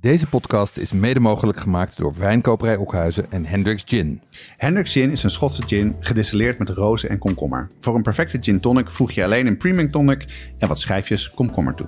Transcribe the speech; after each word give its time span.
Deze 0.00 0.28
podcast 0.28 0.76
is 0.76 0.92
mede 0.92 1.20
mogelijk 1.20 1.58
gemaakt 1.58 1.96
door 1.96 2.14
Wijnkoperij 2.18 2.76
Okhuizen 2.76 3.30
en 3.30 3.44
Hendrix 3.44 3.82
Gin. 3.86 4.20
Hendrix 4.56 4.92
Gin 4.92 5.10
is 5.10 5.22
een 5.22 5.30
Schotse 5.30 5.62
gin 5.66 5.96
gedestilleerd 6.00 6.58
met 6.58 6.68
rozen 6.68 7.08
en 7.08 7.18
komkommer. 7.18 7.68
Voor 7.80 7.94
een 7.94 8.02
perfecte 8.02 8.38
gin 8.40 8.60
tonic 8.60 8.90
voeg 8.90 9.10
je 9.10 9.24
alleen 9.24 9.46
een 9.46 9.56
premium 9.56 9.90
tonic 9.90 10.52
en 10.58 10.68
wat 10.68 10.78
schijfjes 10.78 11.30
komkommer 11.30 11.74
toe. 11.74 11.86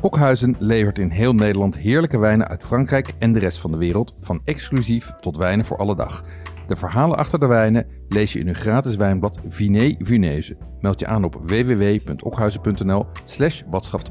Okhuizen 0.00 0.56
levert 0.58 0.98
in 0.98 1.10
heel 1.10 1.34
Nederland 1.34 1.78
heerlijke 1.78 2.18
wijnen 2.18 2.48
uit 2.48 2.64
Frankrijk 2.64 3.12
en 3.18 3.32
de 3.32 3.38
rest 3.38 3.58
van 3.58 3.70
de 3.70 3.78
wereld, 3.78 4.14
van 4.20 4.40
exclusief 4.44 5.10
tot 5.20 5.36
wijnen 5.36 5.64
voor 5.64 5.76
alle 5.76 5.96
dag. 5.96 6.24
De 6.66 6.76
verhalen 6.76 7.16
achter 7.16 7.38
de 7.38 7.46
wijnen 7.46 7.86
lees 8.08 8.32
je 8.32 8.38
in 8.38 8.46
hun 8.46 8.54
gratis 8.54 8.96
wijnblad 8.96 9.40
Viné 9.48 9.94
Vuneuse. 9.98 10.56
Meld 10.80 11.00
je 11.00 11.06
aan 11.06 11.24
op 11.24 11.40
www.okhuizen.nl 11.42 13.06
slash 13.24 13.62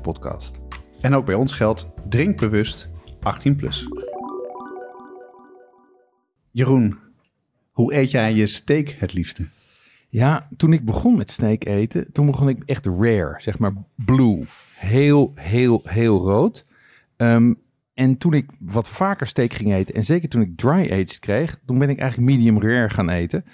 podcast. 0.02 0.60
En 1.02 1.16
ook 1.16 1.26
bij 1.26 1.36
ons 1.36 1.54
geldt, 1.54 1.90
drink 2.10 2.40
bewust 2.40 2.90
18 3.20 3.56
plus. 3.56 3.88
Jeroen, 6.52 7.00
hoe 7.72 7.94
eet 7.94 8.12
jij 8.12 8.34
je 8.34 8.46
steak 8.46 8.90
het 8.90 9.14
liefste? 9.14 9.48
Ja, 10.10 10.48
toen 10.58 10.74
ik 10.74 10.86
begon 10.86 11.18
met 11.18 11.32
steak 11.32 11.66
eten, 11.66 12.12
toen 12.12 12.26
begon 12.26 12.50
ik 12.50 12.64
echt 12.66 12.86
rare, 12.86 13.36
zeg 13.38 13.60
maar 13.60 13.74
blue. 13.96 14.46
Heel, 14.76 15.32
heel, 15.36 15.82
heel 15.84 16.18
rood. 16.18 16.66
Ehm, 17.16 17.54
en 17.94 18.18
toen 18.18 18.34
ik 18.34 18.50
wat 18.60 18.90
vaker 18.90 19.28
steak 19.28 19.54
ging 19.54 19.74
eten, 19.74 19.96
en 19.96 20.04
zeker 20.04 20.30
toen 20.30 20.42
ik 20.42 20.58
dry 20.58 20.92
aged 20.92 21.20
kreeg, 21.20 21.60
toen 21.66 21.78
ben 21.78 21.90
ik 21.90 22.00
eigenlijk 22.00 22.32
medium 22.32 22.62
rare 22.62 22.90
gaan 22.90 23.10
eten. 23.10 23.46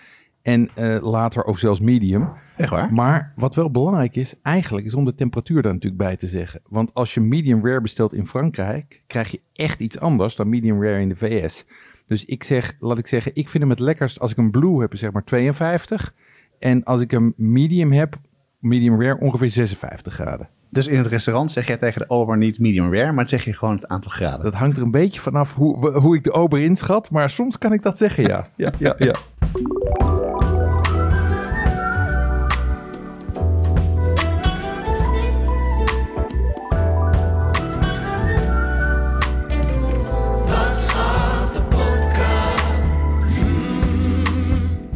En 0.44 0.70
eh, 0.76 1.02
later 1.02 1.46
ook 1.46 1.60
zelfs 1.60 1.80
medium. 1.80 2.30
Echt 2.58 2.70
waar? 2.70 2.94
Maar 2.94 3.34
wat 3.36 3.56
wel 3.56 3.72
belangrijk 3.72 4.16
is, 4.16 4.36
eigenlijk, 4.42 4.86
is 4.86 4.94
om 4.94 5.06
de 5.06 5.16
temperatuur 5.16 5.62
daar 5.62 5.74
natuurlijk 5.74 6.04
bij 6.04 6.16
te 6.16 6.28
zeggen. 6.28 6.62
Want 6.70 6.94
als 6.94 7.14
je 7.14 7.22
medium 7.22 7.66
rare 7.66 7.82
bestelt 7.82 8.14
in 8.14 8.28
Frankrijk, 8.28 9.04
krijg 9.08 9.32
je 9.32 9.42
echt 9.54 9.80
iets 9.80 10.00
anders 10.00 10.36
dan 10.36 10.50
medium 10.50 10.84
rare 10.84 11.02
in 11.02 11.10
de 11.10 11.16
VS. 11.16 11.66
Dus 12.08 12.26
ik 12.26 12.44
zeg, 12.44 12.76
laat 12.80 12.98
ik 12.98 13.08
zeggen, 13.08 13.32
ik 13.36 13.50
vind 13.50 13.64
hem 13.64 13.72
het 13.72 13.80
lekkerst 13.80 14.20
als 14.20 14.32
ik 14.32 14.38
een 14.38 14.52
blue 14.52 14.82
heb, 14.82 14.98
zeg 14.98 15.12
maar 15.12 15.24
52. 15.24 16.14
En 16.60 16.84
als 16.84 17.02
ik 17.02 17.12
een 17.12 17.34
medium 17.38 17.92
heb, 17.92 18.20
medium 18.60 19.02
rare, 19.02 19.20
ongeveer 19.20 19.50
56 19.50 20.14
graden. 20.14 20.50
Dus 20.70 20.88
in 20.88 20.98
het 20.98 21.08
restaurant 21.08 21.52
zeg 21.52 21.68
jij 21.68 21.78
tegen 21.78 22.02
de 22.02 22.10
ober 22.10 22.38
niet 22.38 22.60
medium 22.60 22.94
rare, 22.94 23.12
maar 23.12 23.30
zeg 23.30 23.46
je 23.46 23.54
gewoon 23.54 23.76
het 23.76 23.88
aantal 23.88 24.12
graden. 24.12 24.44
Dat 24.44 24.54
hangt 24.54 24.78
er 24.78 24.84
een 24.84 24.92
beetje 24.92 25.20
vanaf 25.20 25.56
hoe, 25.56 25.92
hoe 25.92 26.16
ik 26.16 26.24
de 26.24 26.32
ober 26.32 26.60
inschat, 26.60 27.12
maar 27.12 27.30
soms 27.30 27.58
kan 27.58 27.74
ik 27.74 27.82
dat 27.82 27.98
zeggen, 27.98 28.24
ja. 28.24 28.48
ja, 28.56 28.72
ja, 28.80 28.96
ja. 28.98 29.16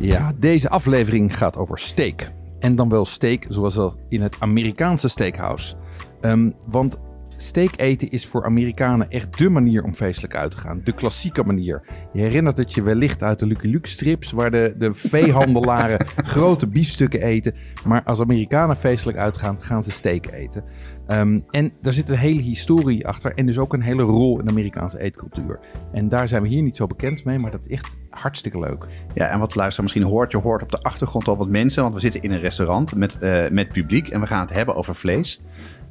Ja, 0.08 0.34
deze 0.40 0.70
aflevering 0.70 1.38
gaat 1.38 1.58
over 1.58 1.80
steak. 1.80 2.32
En 2.60 2.76
dan 2.76 2.90
wel 2.90 3.06
steak 3.06 3.46
zoals 3.50 3.78
al 3.78 3.96
in 4.10 4.22
het 4.22 4.36
Amerikaanse 4.40 5.08
steakhouse. 5.08 5.76
Um, 6.22 6.56
want 6.68 7.00
steak 7.38 7.72
eten 7.76 8.10
is 8.10 8.26
voor 8.26 8.46
Amerikanen 8.46 9.10
echt 9.10 9.38
dé 9.38 9.50
manier 9.50 9.84
om 9.84 9.94
feestelijk 9.94 10.36
uit 10.36 10.52
te 10.52 10.58
gaan. 10.58 10.82
De 10.84 10.92
klassieke 10.94 11.44
manier. 11.44 11.82
Je 12.14 12.22
herinnert 12.22 12.58
het 12.58 12.74
je 12.74 12.82
wellicht 12.82 13.24
uit 13.24 13.40
de 13.40 13.46
Lucky 13.46 13.68
Luke 13.68 13.88
strips, 13.88 14.32
waar 14.32 14.52
de, 14.52 14.74
de 14.78 14.94
veehandelaren 14.94 16.06
grote 16.36 16.68
biefstukken 16.68 17.22
eten. 17.22 17.54
Maar 17.86 18.04
als 18.04 18.22
Amerikanen 18.22 18.76
feestelijk 18.76 19.18
uitgaan, 19.18 19.62
gaan 19.62 19.84
ze 19.84 19.92
steak 19.92 20.26
eten. 20.26 20.64
Um, 21.08 21.46
en 21.50 21.72
daar 21.82 21.94
zit 21.94 22.10
een 22.10 22.18
hele 22.18 22.42
historie 22.42 23.08
achter 23.08 23.34
en 23.36 23.46
dus 23.46 23.58
ook 23.58 23.74
een 23.74 23.82
hele 23.82 24.04
rol 24.04 24.40
in 24.40 24.46
de 24.46 24.52
Amerikaanse 24.52 25.00
eetcultuur. 25.00 25.60
En 25.92 26.10
daar 26.10 26.28
zijn 26.28 26.42
we 26.42 26.48
hier 26.48 26.62
niet 26.62 26.76
zo 26.76 26.88
bekend 26.88 27.26
mee, 27.26 27.40
maar 27.40 27.52
dat 27.52 27.66
is 27.66 27.72
echt 27.72 27.98
hartstikke 28.22 28.60
leuk. 28.60 28.86
Ja, 29.14 29.28
en 29.28 29.40
wat 29.40 29.56
luister 29.56 29.84
misschien 29.84 30.04
hoort, 30.04 30.32
je 30.32 30.38
hoort 30.38 30.62
op 30.62 30.72
de 30.72 30.82
achtergrond 30.82 31.28
al 31.28 31.38
wat 31.38 31.48
mensen, 31.48 31.82
want 31.82 31.94
we 31.94 32.00
zitten 32.00 32.22
in 32.22 32.32
een 32.32 32.40
restaurant 32.40 32.96
met, 32.96 33.18
uh, 33.22 33.50
met 33.50 33.72
publiek 33.72 34.08
en 34.08 34.20
we 34.20 34.28
gaan 34.28 34.42
het 34.42 34.54
hebben 34.54 34.76
over 34.76 34.96
vlees 34.96 35.42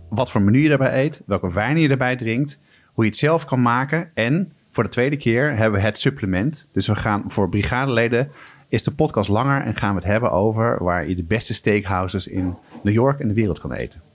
wat 0.09 0.31
voor 0.31 0.43
menu 0.43 0.63
je 0.63 0.69
daarbij 0.69 1.05
eet, 1.05 1.23
welke 1.27 1.53
wijn 1.53 1.79
je 1.79 1.89
erbij 1.89 2.17
drinkt, 2.17 2.61
hoe 2.93 3.05
je 3.05 3.11
het 3.11 3.19
zelf 3.19 3.45
kan 3.45 3.63
maken. 3.63 4.11
En 4.15 4.53
voor 4.71 4.85
de 4.85 4.91
tweede 4.91 5.17
keer 5.17 5.57
hebben 5.57 5.81
we 5.81 5.87
het 5.87 5.99
supplement. 5.99 6.69
Dus 6.73 6.87
we 6.87 6.97
gaan 6.97 7.25
voor 7.27 7.49
brigadeleden 7.49 8.31
is 8.69 8.83
de 8.83 8.95
podcast 8.95 9.29
langer 9.29 9.63
en 9.63 9.77
gaan 9.77 9.95
we 9.95 10.01
het 10.01 10.11
hebben 10.11 10.31
over 10.31 10.85
waar 10.85 11.09
je 11.09 11.15
de 11.15 11.23
beste 11.23 11.55
steakhouses 11.55 12.27
in 12.27 12.57
New 12.83 12.95
York 12.95 13.21
en 13.21 13.29
de 13.29 13.35
wereld 13.35 13.61
kan 13.61 13.73
eten. 13.73 14.06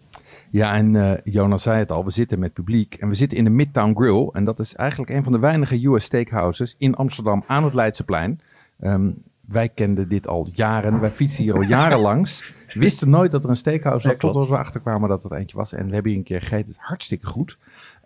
Ja, 0.51 0.75
en 0.75 0.93
uh, 0.93 1.11
Jonas 1.23 1.63
zei 1.63 1.79
het 1.79 1.91
al, 1.91 2.05
we 2.05 2.11
zitten 2.11 2.39
met 2.39 2.53
publiek 2.53 2.95
en 2.95 3.07
we 3.07 3.15
zitten 3.15 3.37
in 3.37 3.43
de 3.43 3.49
Midtown 3.49 3.95
Grill. 3.95 4.29
En 4.33 4.43
dat 4.43 4.59
is 4.59 4.75
eigenlijk 4.75 5.11
een 5.11 5.23
van 5.23 5.31
de 5.31 5.39
weinige 5.39 5.87
US 5.87 6.03
steakhouses 6.03 6.75
in 6.77 6.95
Amsterdam 6.95 7.43
aan 7.47 7.63
het 7.63 7.73
Leidseplein. 7.73 8.41
Um, 8.79 9.23
wij 9.47 9.69
kenden 9.69 10.09
dit 10.09 10.27
al 10.27 10.49
jaren, 10.53 10.99
wij 10.99 11.09
fietsen 11.09 11.43
hier 11.43 11.53
al 11.53 11.61
jaren 11.61 11.99
langs. 11.99 12.53
Wisten 12.73 13.09
nooit 13.09 13.31
dat 13.31 13.43
er 13.43 13.49
een 13.49 13.57
steakhouse 13.57 14.07
was, 14.07 14.17
tot 14.17 14.47
we 14.47 14.57
achterkwamen 14.57 15.09
dat 15.09 15.23
het 15.23 15.31
eentje 15.31 15.57
was. 15.57 15.73
En 15.73 15.87
we 15.87 15.93
hebben 15.93 16.11
hier 16.11 16.19
een 16.19 16.25
keer 16.25 16.41
gegeten, 16.41 16.67
het 16.67 16.75
is 16.75 16.77
hartstikke 16.81 17.25
goed. 17.25 17.57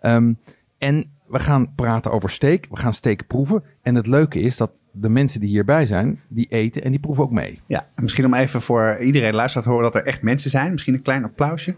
Um, 0.02 0.38
en 0.78 1.10
we 1.26 1.38
gaan 1.38 1.74
praten 1.74 2.12
over 2.12 2.30
steak, 2.30 2.66
we 2.70 2.76
gaan 2.76 2.94
steak 2.94 3.26
proeven. 3.26 3.62
En 3.82 3.94
het 3.94 4.06
leuke 4.06 4.40
is 4.40 4.56
dat 4.56 4.70
de 4.90 5.08
mensen 5.08 5.40
die 5.40 5.48
hierbij 5.48 5.86
zijn, 5.86 6.20
die 6.28 6.46
eten 6.48 6.82
en 6.82 6.90
die 6.90 7.00
proeven 7.00 7.24
ook 7.24 7.30
mee. 7.30 7.60
Ja, 7.66 7.86
misschien 7.94 8.24
om 8.24 8.34
even 8.34 8.62
voor 8.62 8.98
iedereen 9.00 9.34
luisteraar 9.34 9.64
te 9.64 9.70
horen 9.70 9.92
dat 9.92 9.94
er 9.94 10.06
echt 10.06 10.22
mensen 10.22 10.50
zijn. 10.50 10.72
Misschien 10.72 10.94
een 10.94 11.02
klein 11.02 11.24
applausje. 11.24 11.74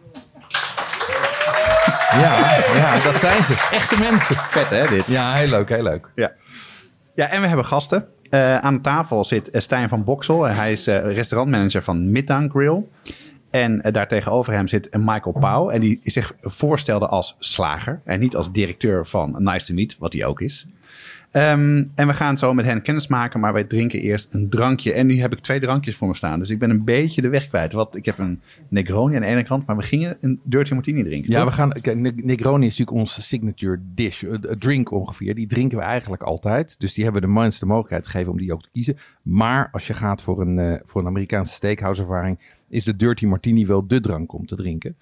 Ja, 2.11 2.39
ja, 2.75 2.99
dat 2.99 3.21
zijn 3.21 3.43
ze. 3.43 3.69
Echte 3.73 3.99
mensen. 3.99 4.37
Vet 4.37 4.71
hè, 4.71 4.87
dit? 4.87 5.09
Ja, 5.09 5.35
heel 5.35 5.49
leuk, 5.49 5.69
heel 5.69 5.83
leuk. 5.83 6.11
Ja, 6.15 6.33
ja 7.15 7.29
en 7.29 7.41
we 7.41 7.47
hebben 7.47 7.67
gasten. 7.67 8.07
Uh, 8.31 8.59
aan 8.59 8.81
tafel 8.81 9.25
zit 9.25 9.51
Stijn 9.53 9.89
van 9.89 10.05
Boksel. 10.05 10.45
Hij 10.45 10.73
is 10.73 10.89
uh, 10.89 11.13
restaurantmanager 11.15 11.83
van 11.83 12.13
Midtown 12.13 12.49
Grill. 12.49 12.85
En 13.51 13.83
uh, 13.87 13.93
daar 13.93 14.09
tegenover 14.09 14.53
hem 14.53 14.67
zit 14.67 14.97
Michael 14.97 15.37
Pauw. 15.41 15.69
En 15.71 15.81
die 15.81 16.01
zich 16.03 16.35
voorstelde 16.43 17.07
als 17.07 17.37
slager. 17.39 18.01
En 18.05 18.21
niet 18.21 18.37
als 18.37 18.53
directeur 18.53 19.07
van 19.07 19.37
Nice 19.39 19.67
to 19.67 19.75
Meet, 19.75 19.97
wat 19.99 20.13
hij 20.13 20.25
ook 20.25 20.41
is. 20.41 20.67
Um, 21.33 21.91
en 21.95 22.07
we 22.07 22.15
gaan 22.15 22.37
zo 22.37 22.55
met 22.55 22.65
hen 22.65 22.83
kennis 22.83 23.07
maken, 23.07 23.41
maar 23.41 23.53
wij 23.53 23.65
drinken 23.65 24.01
eerst 24.01 24.29
een 24.33 24.49
drankje. 24.49 24.93
En 24.93 25.07
nu 25.07 25.21
heb 25.21 25.33
ik 25.33 25.41
twee 25.41 25.61
drankjes 25.61 25.97
voor 25.97 26.09
me 26.09 26.17
staan. 26.17 26.39
Dus 26.39 26.51
ik 26.51 26.59
ben 26.59 26.71
een 26.71 26.85
beetje 26.85 27.23
de 27.23 27.29
weg 27.29 27.49
kwijt. 27.49 27.73
Want 27.73 27.97
ik 27.97 28.05
heb 28.05 28.19
een 28.19 28.41
Negroni 28.69 29.15
aan 29.15 29.21
de 29.21 29.27
ene 29.27 29.45
kant, 29.45 29.67
maar 29.67 29.77
we 29.77 29.83
gingen 29.83 30.17
een 30.21 30.41
Dirty 30.43 30.75
Martini 30.75 31.03
drinken. 31.03 31.31
Ja, 31.31 31.41
toch? 31.41 31.49
we 31.49 31.55
gaan. 31.55 31.73
Kijk, 31.73 32.25
Negroni 32.25 32.67
is 32.67 32.79
natuurlijk 32.79 33.07
onze 33.07 33.23
signature 33.23 33.81
dish, 33.95 34.23
een 34.23 34.57
drink 34.59 34.91
ongeveer. 34.91 35.35
Die 35.35 35.47
drinken 35.47 35.79
we 35.79 35.85
eigenlijk 35.85 36.23
altijd. 36.23 36.81
Dus 36.81 36.95
die 36.95 37.05
hebben 37.05 37.23
de 37.23 37.29
mensen 37.29 37.61
de 37.61 37.67
mogelijkheid 37.67 38.07
gegeven 38.07 38.33
om 38.33 38.39
die 38.39 38.53
ook 38.53 38.63
te 38.63 38.71
kiezen. 38.73 38.97
Maar 39.23 39.69
als 39.73 39.87
je 39.87 39.95
gaat 39.95 40.23
voor 40.23 40.41
een, 40.41 40.59
uh, 40.59 40.75
voor 40.85 41.01
een 41.01 41.07
Amerikaanse 41.07 41.55
steakhouse 41.55 42.03
ervaring, 42.03 42.39
is 42.69 42.85
de 42.85 42.97
Dirty 42.97 43.27
Martini 43.27 43.67
wel 43.67 43.87
de 43.87 44.01
drank 44.01 44.33
om 44.33 44.47
te 44.47 44.57
drinken. 44.57 44.97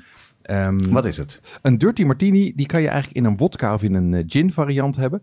Um, 0.51 0.91
Wat 0.91 1.05
is 1.05 1.17
het? 1.17 1.41
Een 1.63 1.79
Dirty 1.79 2.05
Martini, 2.05 2.53
die 2.57 2.67
kan 2.67 2.81
je 2.81 2.89
eigenlijk 2.89 3.17
in 3.17 3.25
een 3.25 3.37
wodka 3.37 3.75
of 3.75 3.83
in 3.83 3.95
een 3.95 4.13
uh, 4.13 4.23
gin 4.27 4.53
variant 4.53 4.97
hebben. 4.97 5.23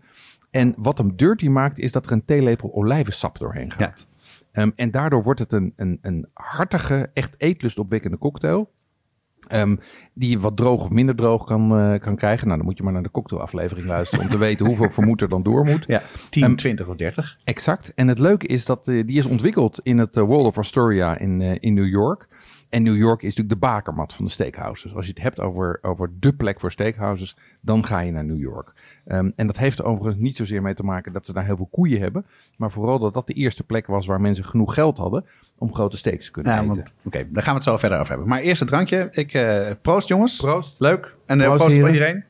En 0.54 0.74
wat 0.76 0.98
hem 0.98 1.16
dirty 1.16 1.48
maakt, 1.48 1.78
is 1.78 1.92
dat 1.92 2.06
er 2.06 2.12
een 2.12 2.24
theelepel 2.24 2.74
olijvensap 2.74 3.38
doorheen 3.38 3.72
gaat. 3.72 4.06
Ja. 4.52 4.62
Um, 4.62 4.72
en 4.76 4.90
daardoor 4.90 5.22
wordt 5.22 5.40
het 5.40 5.52
een, 5.52 5.72
een, 5.76 5.98
een 6.02 6.26
hartige, 6.32 7.10
echt 7.12 7.34
eetlustopwekkende 7.38 8.18
cocktail. 8.18 8.72
Um, 9.52 9.80
die 10.12 10.30
je 10.30 10.38
wat 10.38 10.56
droog 10.56 10.82
of 10.82 10.90
minder 10.90 11.14
droog 11.14 11.44
kan, 11.44 11.80
uh, 11.80 11.98
kan 11.98 12.16
krijgen. 12.16 12.46
Nou, 12.46 12.58
dan 12.58 12.68
moet 12.68 12.76
je 12.76 12.82
maar 12.82 12.92
naar 12.92 13.02
de 13.02 13.10
cocktailaflevering 13.10 13.86
luisteren 13.86 14.24
om 14.24 14.30
te 14.30 14.38
weten 14.46 14.66
hoeveel 14.66 14.90
vermoed 14.90 15.20
er 15.20 15.28
dan 15.28 15.42
door 15.42 15.64
moet. 15.64 15.84
Ja, 15.86 16.02
10, 16.30 16.44
um, 16.44 16.56
20 16.56 16.86
of 16.86 16.96
30. 16.96 17.38
Exact. 17.44 17.94
En 17.94 18.08
het 18.08 18.18
leuke 18.18 18.46
is 18.46 18.64
dat 18.64 18.88
uh, 18.88 19.06
die 19.06 19.18
is 19.18 19.26
ontwikkeld 19.26 19.80
in 19.82 19.98
het 19.98 20.16
uh, 20.16 20.24
World 20.24 20.46
of 20.46 20.58
Astoria 20.58 21.18
in, 21.18 21.40
in 21.40 21.74
New 21.74 21.88
York. 21.88 22.28
En 22.74 22.82
New 22.82 22.96
York 22.96 23.22
is 23.22 23.28
natuurlijk 23.28 23.60
de 23.60 23.66
bakermat 23.66 24.14
van 24.14 24.24
de 24.24 24.30
steakhouses. 24.30 24.94
Als 24.94 25.06
je 25.06 25.12
het 25.12 25.22
hebt 25.22 25.40
over, 25.40 25.78
over 25.82 26.10
de 26.20 26.32
plek 26.32 26.60
voor 26.60 26.72
steakhouses, 26.72 27.36
dan 27.60 27.84
ga 27.84 28.00
je 28.00 28.12
naar 28.12 28.24
New 28.24 28.40
York. 28.40 28.72
Um, 29.06 29.32
en 29.36 29.46
dat 29.46 29.56
heeft 29.56 29.78
er 29.78 29.84
overigens 29.84 30.22
niet 30.22 30.36
zozeer 30.36 30.62
mee 30.62 30.74
te 30.74 30.84
maken 30.84 31.12
dat 31.12 31.26
ze 31.26 31.32
daar 31.32 31.44
heel 31.44 31.56
veel 31.56 31.68
koeien 31.70 32.00
hebben. 32.00 32.26
Maar 32.56 32.70
vooral 32.70 32.98
dat 32.98 33.14
dat 33.14 33.26
de 33.26 33.32
eerste 33.32 33.64
plek 33.64 33.86
was 33.86 34.06
waar 34.06 34.20
mensen 34.20 34.44
genoeg 34.44 34.74
geld 34.74 34.98
hadden 34.98 35.24
om 35.58 35.74
grote 35.74 35.96
steaks 35.96 36.24
te 36.24 36.30
kunnen 36.30 36.52
ja, 36.52 36.60
eten. 36.60 36.72
Oké, 36.80 36.90
okay, 37.04 37.28
daar 37.30 37.42
gaan 37.42 37.52
we 37.52 37.58
het 37.58 37.68
zo 37.68 37.76
verder 37.76 37.98
over 37.98 38.10
hebben. 38.10 38.28
Maar 38.28 38.40
eerst 38.40 38.60
het 38.60 38.68
drankje. 38.68 39.08
Ik, 39.10 39.34
uh, 39.34 39.70
proost 39.82 40.08
jongens. 40.08 40.36
Proost. 40.36 40.74
Leuk. 40.78 41.14
En 41.26 41.40
uh, 41.40 41.54
proost 41.54 41.78
voor 41.78 41.88
iedereen. 41.88 42.24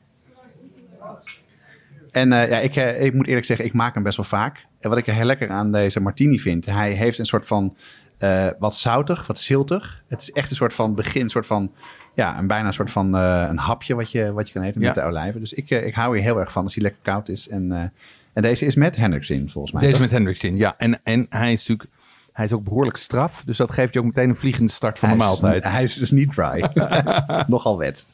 En 2.11 2.31
uh, 2.31 2.49
ja, 2.49 2.59
ik, 2.59 2.75
ik 2.75 3.13
moet 3.13 3.27
eerlijk 3.27 3.45
zeggen, 3.45 3.65
ik 3.65 3.73
maak 3.73 3.93
hem 3.93 4.03
best 4.03 4.17
wel 4.17 4.25
vaak. 4.25 4.65
En 4.79 4.89
wat 4.89 4.97
ik 4.97 5.07
er 5.07 5.13
heel 5.13 5.25
lekker 5.25 5.49
aan 5.49 5.71
deze 5.71 6.01
martini 6.01 6.39
vind, 6.39 6.65
hij 6.65 6.91
heeft 6.91 7.19
een 7.19 7.25
soort 7.25 7.47
van 7.47 7.75
uh, 8.19 8.47
wat 8.59 8.75
zoutig, 8.75 9.27
wat 9.27 9.39
ziltig. 9.39 10.03
Het 10.07 10.21
is 10.21 10.31
echt 10.31 10.49
een 10.49 10.55
soort 10.55 10.73
van 10.73 10.95
begin, 10.95 11.29
soort 11.29 11.45
van 11.45 11.71
ja, 12.13 12.37
een 12.37 12.47
bijna 12.47 12.67
een 12.67 12.73
soort 12.73 12.91
van 12.91 13.15
uh, 13.15 13.45
een 13.49 13.57
hapje 13.57 13.95
wat 13.95 14.11
je, 14.11 14.33
wat 14.33 14.47
je 14.47 14.53
kan 14.53 14.63
eten 14.63 14.81
met 14.81 14.95
de 14.95 15.03
olijven. 15.03 15.39
Dus 15.39 15.53
ik, 15.53 15.69
uh, 15.69 15.85
ik 15.85 15.93
hou 15.93 16.15
hier 16.15 16.23
heel 16.23 16.39
erg 16.39 16.51
van 16.51 16.63
als 16.63 16.73
hij 16.73 16.83
lekker 16.83 17.01
koud 17.03 17.29
is. 17.29 17.49
En, 17.49 17.91
en 18.33 18.41
deze 18.41 18.65
is 18.65 18.75
met 18.75 18.95
Hendrix 18.95 19.29
in, 19.29 19.49
volgens 19.49 19.73
mij. 19.73 19.81
Deze 19.81 19.93
toch? 19.93 20.01
met 20.01 20.11
Hendrix 20.11 20.43
in, 20.43 20.57
ja. 20.57 20.75
En, 20.77 20.99
en 21.03 21.25
hij 21.29 21.51
is 21.51 21.67
natuurlijk 21.67 21.89
hij 22.35 22.45
is 22.45 22.53
ook 22.53 22.63
behoorlijk 22.63 22.97
straf. 22.97 23.43
Dus 23.43 23.57
dat 23.57 23.71
geeft 23.71 23.93
je 23.93 23.99
ook 23.99 24.05
meteen 24.05 24.29
een 24.29 24.35
vliegende 24.35 24.71
start 24.71 24.99
van 24.99 25.09
hij 25.09 25.17
de 25.17 25.23
maaltijd. 25.23 25.63
Is, 25.63 25.71
hij 25.71 25.83
is 25.83 25.93
dus 25.93 26.11
niet 26.11 26.33
dry. 26.33 26.69
hij 26.73 27.03
is 27.05 27.19
nogal 27.47 27.77
wet. 27.77 28.07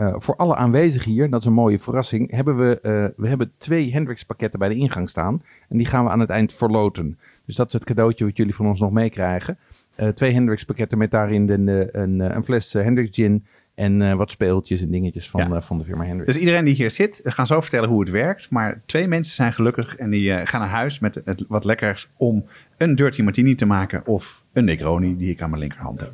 Uh, 0.00 0.14
voor 0.18 0.36
alle 0.36 0.56
aanwezigen 0.56 1.12
hier, 1.12 1.30
dat 1.30 1.40
is 1.40 1.46
een 1.46 1.52
mooie 1.52 1.78
verrassing, 1.78 2.30
hebben 2.30 2.56
we, 2.56 2.78
uh, 2.82 3.22
we 3.22 3.28
hebben 3.28 3.52
twee 3.58 3.92
Hendrix 3.92 4.24
pakketten 4.24 4.58
bij 4.58 4.68
de 4.68 4.74
ingang 4.74 5.08
staan. 5.08 5.42
En 5.68 5.76
die 5.76 5.86
gaan 5.86 6.04
we 6.04 6.10
aan 6.10 6.20
het 6.20 6.30
eind 6.30 6.52
verloten. 6.52 7.18
Dus 7.46 7.56
dat 7.56 7.66
is 7.66 7.72
het 7.72 7.84
cadeautje 7.84 8.24
wat 8.24 8.36
jullie 8.36 8.54
van 8.54 8.66
ons 8.66 8.80
nog 8.80 8.90
meekrijgen. 8.90 9.58
Uh, 9.96 10.08
twee 10.08 10.32
Hendrix 10.32 10.64
pakketten 10.64 10.98
met 10.98 11.10
daarin 11.10 11.46
de, 11.46 11.88
een, 11.92 12.20
een 12.20 12.44
fles 12.44 12.72
Hendrix 12.72 13.14
gin 13.14 13.44
en 13.74 14.16
wat 14.16 14.30
speeltjes 14.30 14.82
en 14.82 14.90
dingetjes 14.90 15.30
van, 15.30 15.48
ja. 15.48 15.60
van 15.60 15.78
de 15.78 15.84
firma 15.84 16.04
Hendrix. 16.04 16.32
Dus 16.32 16.40
iedereen 16.40 16.64
die 16.64 16.74
hier 16.74 16.90
zit, 16.90 17.20
gaan 17.24 17.46
zo 17.46 17.60
vertellen 17.60 17.88
hoe 17.88 18.00
het 18.00 18.10
werkt. 18.10 18.50
Maar 18.50 18.82
twee 18.86 19.08
mensen 19.08 19.34
zijn 19.34 19.52
gelukkig 19.52 19.96
en 19.96 20.10
die 20.10 20.46
gaan 20.46 20.60
naar 20.60 20.68
huis 20.68 20.98
met 20.98 21.20
het, 21.24 21.44
wat 21.48 21.64
lekkers 21.64 22.10
om 22.16 22.44
een 22.76 22.94
Dirty 22.94 23.22
Martini 23.22 23.54
te 23.54 23.66
maken 23.66 24.06
of 24.06 24.42
een 24.52 24.64
Negroni 24.64 25.16
die 25.16 25.30
ik 25.30 25.42
aan 25.42 25.50
mijn 25.50 25.62
linkerhand 25.62 26.00
heb. 26.00 26.12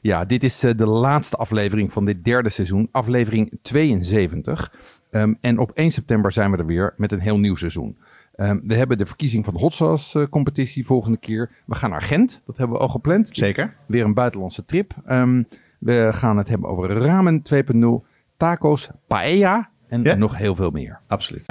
Ja, 0.00 0.24
dit 0.24 0.44
is 0.44 0.58
de 0.58 0.86
laatste 0.86 1.36
aflevering 1.36 1.92
van 1.92 2.04
dit 2.04 2.24
derde 2.24 2.48
seizoen, 2.48 2.88
aflevering 2.90 3.52
72. 3.62 4.72
Um, 5.10 5.38
en 5.40 5.58
op 5.58 5.70
1 5.74 5.90
september 5.90 6.32
zijn 6.32 6.50
we 6.50 6.56
er 6.56 6.66
weer 6.66 6.94
met 6.96 7.12
een 7.12 7.20
heel 7.20 7.38
nieuw 7.38 7.54
seizoen. 7.54 7.96
Um, 8.36 8.62
we 8.66 8.74
hebben 8.74 8.98
de 8.98 9.06
verkiezing 9.06 9.44
van 9.44 9.54
de 9.54 9.60
Hot 9.60 9.72
Sauce 9.72 10.20
uh, 10.20 10.26
competitie 10.28 10.86
volgende 10.86 11.18
keer. 11.18 11.50
We 11.66 11.74
gaan 11.74 11.90
naar 11.90 12.02
Gent, 12.02 12.42
dat 12.46 12.56
hebben 12.56 12.76
we 12.76 12.82
al 12.82 12.88
gepland. 12.88 13.28
Zeker. 13.32 13.76
Weer 13.86 14.04
een 14.04 14.14
buitenlandse 14.14 14.64
trip. 14.64 14.94
Um, 15.08 15.48
we 15.78 16.08
gaan 16.12 16.36
het 16.36 16.48
hebben 16.48 16.68
over 16.68 16.88
ramen 16.88 17.42
2.0, 18.02 18.06
tacos, 18.36 18.90
paella 19.06 19.70
en 19.88 20.02
Ja? 20.02 20.14
nog 20.14 20.36
heel 20.36 20.54
veel 20.54 20.70
meer. 20.70 21.00
Absoluut. 21.06 21.46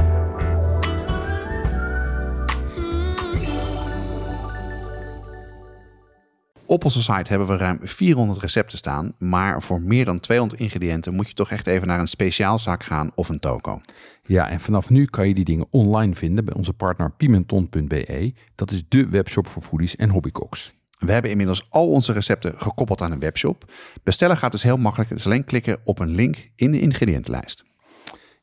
Op 6.67 6.83
onze 6.83 7.01
site 7.01 7.29
hebben 7.29 7.47
we 7.47 7.57
ruim 7.57 7.79
400 7.81 8.39
recepten 8.41 8.77
staan, 8.77 9.13
maar 9.17 9.61
voor 9.61 9.81
meer 9.81 10.05
dan 10.05 10.19
200 10.19 10.61
ingrediënten 10.61 11.13
moet 11.13 11.27
je 11.27 11.33
toch 11.33 11.51
echt 11.51 11.67
even 11.67 11.87
naar 11.87 11.99
een 11.99 12.07
speciaalzaak 12.07 12.83
gaan 12.83 13.11
of 13.15 13.29
een 13.29 13.39
toko. 13.39 13.81
Ja, 14.27 14.49
en 14.49 14.59
vanaf 14.59 14.89
nu 14.89 15.05
kan 15.05 15.27
je 15.27 15.33
die 15.33 15.45
dingen 15.45 15.67
online 15.69 16.15
vinden 16.15 16.45
bij 16.45 16.53
onze 16.53 16.73
partner 16.73 17.11
pimenton.be. 17.11 18.33
Dat 18.55 18.71
is 18.71 18.83
de 18.87 19.09
webshop 19.09 19.47
voor 19.47 19.61
foodies 19.61 19.95
en 19.95 20.09
hobbycooks. 20.09 20.73
We 20.99 21.11
hebben 21.11 21.31
inmiddels 21.31 21.65
al 21.69 21.89
onze 21.89 22.13
recepten 22.13 22.53
gekoppeld 22.57 23.01
aan 23.01 23.11
een 23.11 23.19
webshop. 23.19 23.71
Bestellen 24.03 24.37
gaat 24.37 24.51
dus 24.51 24.63
heel 24.63 24.77
makkelijk. 24.77 25.09
Het 25.09 25.19
is 25.19 25.25
alleen 25.25 25.43
klikken 25.43 25.79
op 25.83 25.99
een 25.99 26.15
link 26.15 26.45
in 26.55 26.71
de 26.71 26.79
ingrediëntenlijst. 26.79 27.63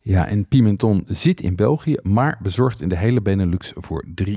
Ja, 0.00 0.26
en 0.26 0.49
Pimenton 0.49 1.05
zit 1.06 1.40
in 1.40 1.56
België, 1.56 1.96
maar 2.02 2.38
bezorgt 2.43 2.81
in 2.81 2.88
de 2.88 2.96
hele 2.96 3.23
Benelux 3.23 3.73
voor 3.75 4.05
3,95. 4.25 4.34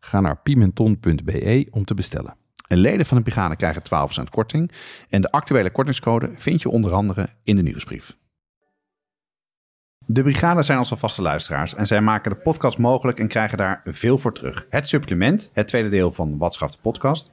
Ga 0.00 0.20
naar 0.20 0.40
pimenton.be 0.42 1.66
om 1.70 1.84
te 1.84 1.94
bestellen. 1.94 2.36
En 2.66 2.78
leden 2.78 3.06
van 3.06 3.16
de 3.16 3.22
brigade 3.22 3.56
krijgen 3.56 3.82
12% 4.20 4.22
korting. 4.30 4.72
En 5.08 5.20
de 5.20 5.30
actuele 5.30 5.70
kortingscode 5.70 6.30
vind 6.34 6.62
je 6.62 6.68
onder 6.68 6.92
andere 6.92 7.28
in 7.42 7.56
de 7.56 7.62
nieuwsbrief. 7.62 8.16
De 10.10 10.22
brigade 10.22 10.62
zijn 10.62 10.78
onze 10.78 10.96
vaste 10.96 11.22
luisteraars 11.22 11.74
en 11.74 11.86
zij 11.86 12.00
maken 12.00 12.30
de 12.30 12.36
podcast 12.36 12.78
mogelijk 12.78 13.18
en 13.18 13.28
krijgen 13.28 13.58
daar 13.58 13.80
veel 13.84 14.18
voor 14.18 14.32
terug. 14.32 14.66
Het 14.70 14.88
supplement, 14.88 15.50
het 15.52 15.68
tweede 15.68 15.88
deel 15.88 16.12
van 16.12 16.38
Wat 16.38 16.54
schaft 16.54 16.72
de 16.72 16.78
podcast, 16.82 17.30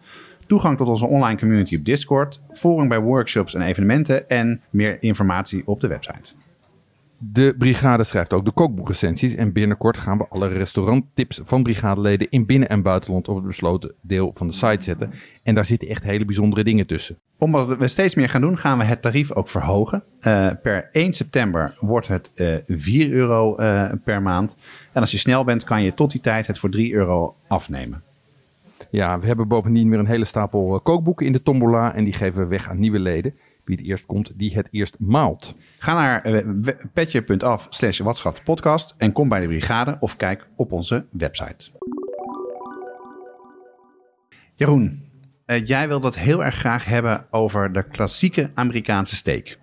toegang 0.48 0.78
tot 0.78 0.88
onze 0.88 1.06
online 1.06 1.40
community 1.40 1.76
op 1.76 1.86
Discord, 1.86 2.42
forum 2.54 2.88
bij 2.88 3.00
workshops 3.00 3.54
en 3.54 3.62
evenementen 3.62 4.30
en 4.30 4.62
meer 4.70 5.04
informatie 5.04 5.68
op 5.68 5.80
de 5.80 5.88
website. 5.88 6.34
De 7.18 7.56
brigade 7.58 8.04
schrijft 8.04 8.34
ook 8.34 8.46
de 8.46 8.52
kookboekrecensies 8.52 9.36
en 9.36 9.54
binnenkort 9.54 9.98
gaan 9.98 10.18
we 10.18 10.28
alle 10.30 10.48
restauranttips 10.48 11.42
van 11.44 11.64
brigadeleden 11.64 12.30
in 12.30 12.46
binnen- 12.46 12.70
en 12.70 12.82
buitenland 12.82 13.28
op 13.28 13.36
het 13.36 13.46
besloten 13.46 13.94
deel 14.02 14.32
van 14.36 14.48
de 14.48 14.54
site 14.54 14.84
zetten. 14.84 15.14
En 15.44 15.56
daar 15.56 15.66
zitten 15.66 15.88
echt 15.88 16.04
hele 16.04 16.26
bijzondere 16.26 16.64
dingen 16.64 16.88
tussen. 16.88 17.18
Omdat 17.38 17.78
we 17.78 17.88
steeds 17.88 18.16
meer 18.16 18.30
gaan 18.30 18.42
doen, 18.42 18.58
gaan 18.58 18.78
we 18.78 18.84
het 18.84 19.02
tarief 19.02 19.32
ook 19.32 19.50
verhogen. 19.50 20.04
Uh, 20.22 20.50
per 20.62 20.90
1 20.92 21.14
september 21.14 21.76
wordt 21.80 22.08
het 22.08 22.32
uh, 22.36 22.56
4 22.68 23.12
euro 23.12 23.60
uh, 23.60 23.92
per 24.04 24.22
maand. 24.22 24.58
En 24.94 25.02
als 25.02 25.12
je 25.12 25.18
snel 25.18 25.44
bent, 25.44 25.64
kan 25.64 25.84
je 25.84 25.94
tot 25.94 26.12
die 26.12 26.22
tijd 26.22 26.48
het 26.48 26.60
voor 26.60 26.70
3 26.70 26.94
euro 26.94 27.36
afnemen. 27.48 28.04
Ja, 28.90 29.20
we 29.20 29.28
hebben 29.28 29.48
bovendien 29.48 29.90
weer 29.90 30.00
een 30.00 30.08
hele 30.08 30.26
stapel 30.26 30.76
eh, 30.76 30.84
kookboeken 30.84 31.26
in 31.26 31.32
de 31.32 31.44
tombola 31.44 31.96
en 31.96 32.04
die 32.04 32.14
geven 32.14 32.42
we 32.42 32.48
weg 32.48 32.70
aan 32.70 32.80
nieuwe 32.80 33.00
leden. 33.00 33.34
Wie 33.66 33.78
het 33.78 33.86
eerst 33.86 34.06
komt, 34.06 34.32
die 34.36 34.54
het 34.54 34.68
eerst 34.72 34.96
maalt. 35.00 35.56
Ga 35.78 35.94
naar 35.94 36.28
uh, 36.28 36.68
petje.af 36.94 37.68
slash 37.70 38.02
podcast 38.44 38.96
en 38.98 39.12
kom 39.12 39.30
bij 39.30 39.40
de 39.40 39.48
brigade 39.48 39.98
of 40.00 40.18
kijk 40.18 40.48
op 40.56 40.72
onze 40.72 41.06
website. 41.12 41.70
Jeroen, 44.56 45.04
uh, 45.46 45.66
jij 45.66 45.88
wil 45.88 46.02
het 46.02 46.16
heel 46.16 46.44
erg 46.44 46.56
graag 46.56 46.86
hebben 46.86 47.26
over 47.32 47.74
de 47.74 47.88
klassieke 47.88 48.52
Amerikaanse 48.54 49.16
steak. 49.16 49.58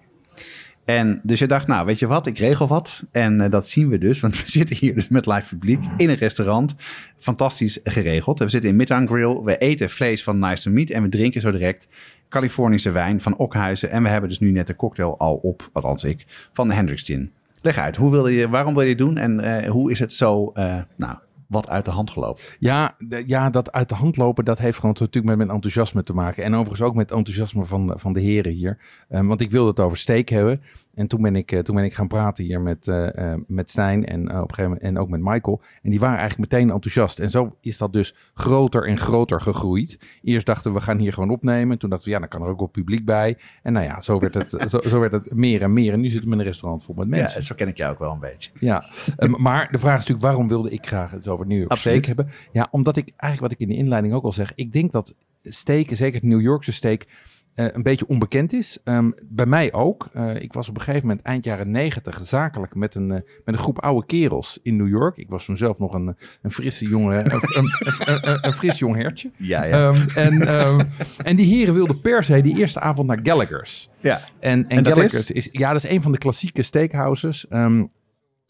En 0.85 1.21
dus 1.23 1.39
je 1.39 1.47
dacht, 1.47 1.67
nou 1.67 1.87
weet 1.87 1.99
je 1.99 2.07
wat, 2.07 2.27
ik 2.27 2.39
regel 2.39 2.67
wat. 2.67 3.05
En 3.13 3.41
uh, 3.41 3.51
dat 3.51 3.69
zien 3.69 3.89
we 3.89 3.99
dus, 3.99 4.21
want 4.21 4.37
we 4.43 4.51
zitten 4.51 4.77
hier 4.77 4.95
dus 4.95 5.09
met 5.09 5.27
live 5.27 5.57
publiek 5.57 5.85
in 5.97 6.11
een 6.11 6.17
restaurant. 6.17 6.75
Fantastisch 7.19 7.81
geregeld. 7.85 8.39
We 8.39 8.49
zitten 8.49 8.71
in 8.71 8.77
Midtown 8.77 9.07
Grill, 9.07 9.41
we 9.43 9.59
eten 9.59 9.91
vlees 9.91 10.23
van 10.23 10.39
Nice 10.39 10.63
to 10.63 10.71
Meat 10.71 10.91
en 10.91 11.03
we 11.03 11.09
drinken 11.09 11.41
zo 11.41 11.51
direct 11.51 11.89
Californische 12.33 12.91
wijn 12.91 13.21
van 13.21 13.37
Okhuizen. 13.37 13.91
En 13.91 14.03
we 14.03 14.09
hebben 14.09 14.29
dus 14.29 14.41
nu 14.41 14.51
net 14.51 14.67
de 14.67 14.77
cocktail 14.77 15.19
al 15.19 15.35
op, 15.35 15.69
althans 15.73 16.05
ik, 16.05 16.49
van 16.53 16.69
de 16.69 16.75
Hendrix 16.75 17.03
Gin. 17.03 17.33
Leg 17.61 17.79
uit, 17.79 17.97
hoe 17.97 18.11
wil 18.11 18.29
je, 18.29 18.49
waarom 18.49 18.75
wil 18.75 18.83
je 18.83 18.89
het 18.89 18.99
doen 18.99 19.17
en 19.17 19.41
uh, 19.41 19.71
hoe 19.71 19.91
is 19.91 19.99
het 19.99 20.13
zo, 20.13 20.53
uh, 20.55 20.77
nou, 20.97 21.17
wat 21.47 21.69
uit 21.69 21.85
de 21.85 21.91
hand 21.91 22.11
gelopen? 22.11 22.43
Ja, 22.59 22.97
ja, 23.27 23.51
dat 23.51 23.73
uit 23.73 23.89
de 23.89 23.95
hand 23.95 24.17
lopen, 24.17 24.45
dat 24.45 24.59
heeft 24.59 24.79
gewoon 24.79 24.97
natuurlijk 24.99 25.27
met 25.27 25.37
mijn 25.37 25.51
enthousiasme 25.51 26.03
te 26.03 26.15
maken. 26.15 26.45
En 26.45 26.55
overigens 26.55 26.83
ook 26.89 26.95
met 26.95 27.11
enthousiasme 27.11 27.65
van, 27.65 27.93
van 27.97 28.13
de 28.13 28.21
heren 28.21 28.53
hier. 28.53 28.79
Um, 29.11 29.29
want 29.29 29.41
ik 29.41 29.51
wilde 29.51 29.71
het 29.71 29.81
over 29.81 29.99
steak 29.99 30.29
hebben. 30.29 30.63
En 30.95 31.07
toen 31.07 31.23
ben 31.23 31.37
ik, 31.37 31.53
uh, 31.53 31.61
toen 31.61 31.75
ben 31.75 31.85
ik 31.85 31.95
gaan 31.95 32.09
praten 32.09 32.45
hier 32.45 32.61
met, 32.61 32.87
uh, 32.87 33.09
uh, 33.15 33.35
met 33.47 33.71
Stijn 33.71 34.07
en, 34.07 34.23
op 34.23 34.29
een 34.29 34.39
gegeven 34.39 34.63
moment, 34.63 34.83
en 34.83 34.99
ook 34.99 35.09
met 35.09 35.21
Michael. 35.21 35.61
En 35.83 35.91
die 35.91 36.01
waren 36.01 36.19
eigenlijk 36.19 36.53
meteen 36.53 36.71
enthousiast. 36.71 37.19
En 37.19 37.31
zo 37.31 37.57
is 37.61 37.79
dat 37.79 37.93
dus 37.93 38.15
groter 38.35 38.87
en 38.87 38.99
groter 38.99 39.41
gegroeid. 39.41 39.99
Eerst 40.23 40.47
dachten 40.47 40.73
we, 40.73 40.79
we 40.79 40.85
gaan 40.85 40.99
hier 40.99 41.13
gewoon 41.13 41.31
opnemen. 41.31 41.79
Toen 41.79 41.91
dachten 41.91 42.09
we, 42.09 42.15
ja, 42.15 42.21
dan 42.21 42.29
kan 42.29 42.43
er 42.43 42.49
ook 42.49 42.59
wel 42.59 42.69
publiek 42.69 43.05
bij. 43.05 43.39
En 43.63 43.73
nou 43.73 43.87
ja, 43.87 44.01
zo 44.01 44.19
werd 44.19 44.35
het, 44.35 44.51
zo, 44.71 44.81
zo, 44.89 45.01
werd 45.01 45.13
het 45.13 45.35
meer 45.35 45.63
en 45.63 45.73
meer. 45.73 45.93
En 45.93 46.01
nu 46.01 46.09
zitten 46.09 46.29
we 46.29 46.35
in 46.35 46.41
een 46.41 46.47
restaurant 46.47 46.85
vol 46.85 46.95
met 46.95 47.09
mensen. 47.09 47.41
Ja, 47.41 47.47
zo 47.47 47.55
ken 47.55 47.69
ik 47.69 47.77
jou 47.77 47.93
ook 47.93 47.99
wel 47.99 48.13
een 48.13 48.21
beetje. 48.21 48.51
Ja, 48.55 48.85
um, 49.19 49.35
maar 49.39 49.69
de 49.71 49.79
vraag 49.79 49.93
is 49.93 49.99
natuurlijk, 49.99 50.27
waarom 50.27 50.49
wilde 50.49 50.71
ik 50.71 50.87
graag 50.87 51.11
het 51.11 51.29
over 51.29 51.47
New 51.47 51.59
York 51.59 51.71
Absoluut. 51.71 52.05
steak 52.05 52.17
hebben? 52.17 52.35
Ja, 52.53 52.69
omdat 52.71 52.97
ik 52.97 53.13
eigenlijk 53.17 53.53
wat 53.53 53.61
ik 53.61 53.69
in 53.69 53.75
de 53.75 53.83
inleiding 53.83 54.15
ook 54.15 54.25
al 54.25 54.33
zeg. 54.33 54.53
Ik 54.55 54.73
denk 54.73 54.93
dat 54.93 55.15
steak, 55.45 55.89
zeker 55.93 56.21
het 56.21 56.29
New 56.29 56.41
Yorkse 56.41 56.73
steak... 56.73 57.07
Uh, 57.55 57.67
een 57.73 57.83
beetje 57.83 58.09
onbekend 58.09 58.53
is. 58.53 58.79
Um, 58.85 59.15
bij 59.23 59.47
mij 59.47 59.73
ook. 59.73 60.09
Uh, 60.17 60.35
ik 60.35 60.53
was 60.53 60.69
op 60.69 60.75
een 60.75 60.81
gegeven 60.81 61.07
moment 61.07 61.27
eind 61.27 61.45
jaren 61.45 61.71
negentig 61.71 62.21
zakelijk 62.23 62.75
met 62.75 62.95
een, 62.95 63.09
uh, 63.09 63.13
met 63.15 63.25
een 63.45 63.59
groep 63.59 63.79
oude 63.79 64.07
kerels 64.07 64.59
in 64.63 64.77
New 64.77 64.89
York. 64.89 65.17
Ik 65.17 65.31
was 65.31 65.45
toen 65.45 65.57
zelf 65.57 65.79
nog 65.79 65.95
een, 65.95 66.17
een 66.43 66.51
frisse 66.51 66.85
jonge, 66.85 67.17
een, 67.25 68.47
een, 68.47 68.53
fris 68.53 68.79
jong 68.79 68.97
hertje. 68.97 69.31
Ja, 69.37 69.65
ja. 69.65 69.89
Um, 69.89 70.09
en, 70.15 70.55
um, 70.55 70.81
en 71.25 71.37
die 71.37 71.47
heren 71.47 71.75
wilden 71.75 72.01
per 72.01 72.25
se 72.25 72.41
die 72.41 72.57
eerste 72.57 72.81
avond 72.81 73.09
naar 73.09 73.21
Gallagher's. 73.23 73.91
Ja. 74.01 74.21
En, 74.41 74.69
en, 74.69 74.85
Gallagher's 74.85 75.31
is? 75.31 75.31
is? 75.31 75.49
ja, 75.53 75.73
dat 75.73 75.85
is 75.85 75.91
een 75.91 76.03
van 76.03 76.13
de 76.13 76.19
klassieke 76.19 76.63
steakhouses. 76.63 77.47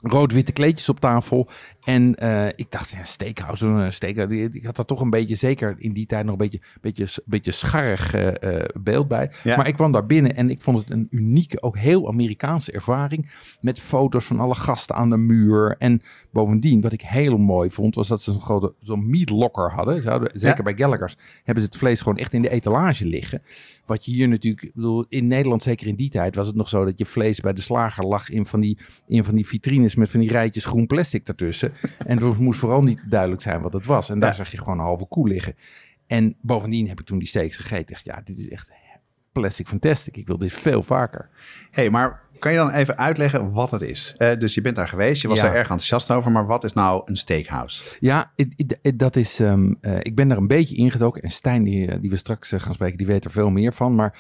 Rood-witte 0.03 0.53
kleedjes 0.53 0.89
op 0.89 1.01
tafel. 1.01 1.49
En 1.85 2.17
uh, 2.23 2.47
ik 2.47 2.67
dacht, 2.71 2.91
ja, 2.91 3.05
steakhouse, 3.05 3.67
uh, 3.67 3.91
steak, 3.91 4.31
ik 4.31 4.65
had 4.65 4.77
daar 4.77 4.85
toch 4.85 5.01
een 5.01 5.11
beetje, 5.11 5.35
zeker 5.35 5.75
in 5.79 5.93
die 5.93 6.07
tijd 6.07 6.25
nog 6.25 6.33
een 6.33 6.39
beetje, 6.39 6.61
beetje, 6.81 7.23
beetje 7.25 7.53
scharrig 7.53 8.15
uh, 8.15 8.65
beeld 8.81 9.09
bij. 9.09 9.31
Ja. 9.43 9.57
Maar 9.57 9.67
ik 9.67 9.75
kwam 9.75 9.93
daar 9.93 10.07
binnen 10.07 10.37
en 10.37 10.51
ik 10.51 10.61
vond 10.61 10.79
het 10.79 10.91
een 10.91 11.07
unieke, 11.11 11.63
ook 11.63 11.77
heel 11.77 12.09
Amerikaanse 12.09 12.73
ervaring. 12.73 13.31
Met 13.61 13.81
foto's 13.81 14.25
van 14.25 14.41
alle 14.41 14.55
gasten 14.55 14.97
aan 14.97 15.11
de 15.11 15.17
muur. 15.17 15.77
En 15.79 16.03
bovendien, 16.33 16.81
wat 16.81 16.93
ik 16.93 17.03
heel 17.03 17.39
mooi 17.39 17.71
vond, 17.71 17.95
was 17.95 18.09
dat 18.09 18.23
ze 18.23 18.33
zo'n 18.33 18.41
grote 18.41 18.75
zo'n 18.81 19.11
meat 19.11 19.31
locker 19.31 19.71
hadden. 19.71 20.03
Ze 20.03 20.11
hadden 20.11 20.31
zeker 20.35 20.57
Ja. 20.57 20.63
bij 20.63 20.77
Gallagher's 20.77 21.17
hebben 21.45 21.63
ze 21.63 21.69
het 21.71 21.79
vlees 21.79 22.01
gewoon 22.01 22.19
echt 22.19 22.35
in 22.35 22.43
de 22.43 22.51
etalage 22.51 23.07
liggen. 23.07 23.43
Wat 23.87 24.05
je 24.05 24.13
hier 24.13 24.29
natuurlijk, 24.29 24.71
bedoel, 24.75 25.05
in 25.09 25.27
Nederland, 25.27 25.63
zeker 25.63 25.87
in 25.87 25.95
die 25.95 26.11
tijd, 26.11 26.35
was 26.35 26.47
het 26.47 26.57
nog 26.57 26.69
zo 26.69 26.85
dat 26.85 26.99
je 26.99 27.07
vlees 27.07 27.41
bij 27.41 27.53
de 27.53 27.61
slager 27.61 28.07
lag 28.07 28.31
in 28.31 28.47
van 28.47 28.61
die, 28.61 28.79
in 29.07 29.25
van 29.25 29.35
die 29.35 29.47
vitrines 29.47 29.92
met 29.97 30.11
van 30.11 30.21
die 30.21 30.31
rijtjes 30.31 30.65
groen 30.65 30.87
plastic 30.87 31.29
ertussen. 31.29 31.73
En 32.07 32.23
het 32.23 32.39
moest 32.39 32.59
vooral 32.59 32.83
niet 32.83 33.01
duidelijk 33.09 33.43
zijn 33.43 33.61
wat 33.61 33.73
het 33.73 33.85
was. 33.85 34.11
En 34.11 34.19
daar 34.19 34.29
Ja. 34.31 34.35
zag 34.37 34.51
je 34.51 34.59
gewoon 34.59 34.79
een 34.79 34.85
halve 34.85 35.07
koe 35.07 35.29
liggen. 35.29 35.55
En 36.07 36.37
bovendien 36.41 36.89
heb 36.89 37.01
ik 37.01 37.07
toen 37.07 37.19
die 37.19 37.29
steaks 37.29 37.57
gegeten. 37.57 37.97
Ja, 38.03 38.21
dit 38.25 38.39
is 38.39 38.49
echt 38.49 38.71
plastic 39.33 39.69
fantastic. 39.69 40.17
Ik 40.17 40.27
wil 40.27 40.39
dit 40.39 40.53
veel 40.53 40.83
vaker. 40.83 41.29
hey, 41.71 41.91
maar 41.91 42.21
kan 42.39 42.53
je 42.53 42.59
dan 42.59 42.71
even 42.71 42.99
uitleggen 42.99 43.53
wat 43.53 43.71
het 43.71 43.83
is? 43.83 44.15
Uh, 44.19 44.31
dus 44.39 44.55
je 44.55 44.61
bent 44.61 44.77
daar 44.77 44.89
geweest, 44.89 45.23
je 45.23 45.29
was 45.29 45.39
Ja. 45.39 45.45
er 45.47 45.51
erg 45.53 45.61
enthousiast 45.63 46.11
over, 46.11 46.31
maar 46.31 46.47
wat 46.47 46.65
is 46.65 46.73
nou 46.73 47.03
een 47.05 47.17
steakhouse? 47.17 47.83
Ja, 48.01 48.33
it- 48.37 48.53
it- 48.57 48.79
it- 48.83 48.99
dat 48.99 49.17
is. 49.17 49.41
ehm, 49.41 49.75
eh, 49.81 49.99
ik 49.99 50.15
ben 50.15 50.29
daar 50.29 50.37
een 50.39 50.47
beetje 50.47 50.77
ingedoken. 50.77 51.23
En 51.23 51.31
Stijn, 51.31 51.63
die, 51.63 51.87
eh, 51.87 52.01
die 52.01 52.11
we 52.11 52.17
straks 52.17 52.53
eh, 52.53 52.61
gaan 52.61 52.75
spreken, 52.75 52.99
die 52.99 53.07
weet 53.07 53.25
er 53.25 53.31
veel 53.31 53.51
meer 53.51 53.73
van. 53.73 53.95
Maar 53.95 54.19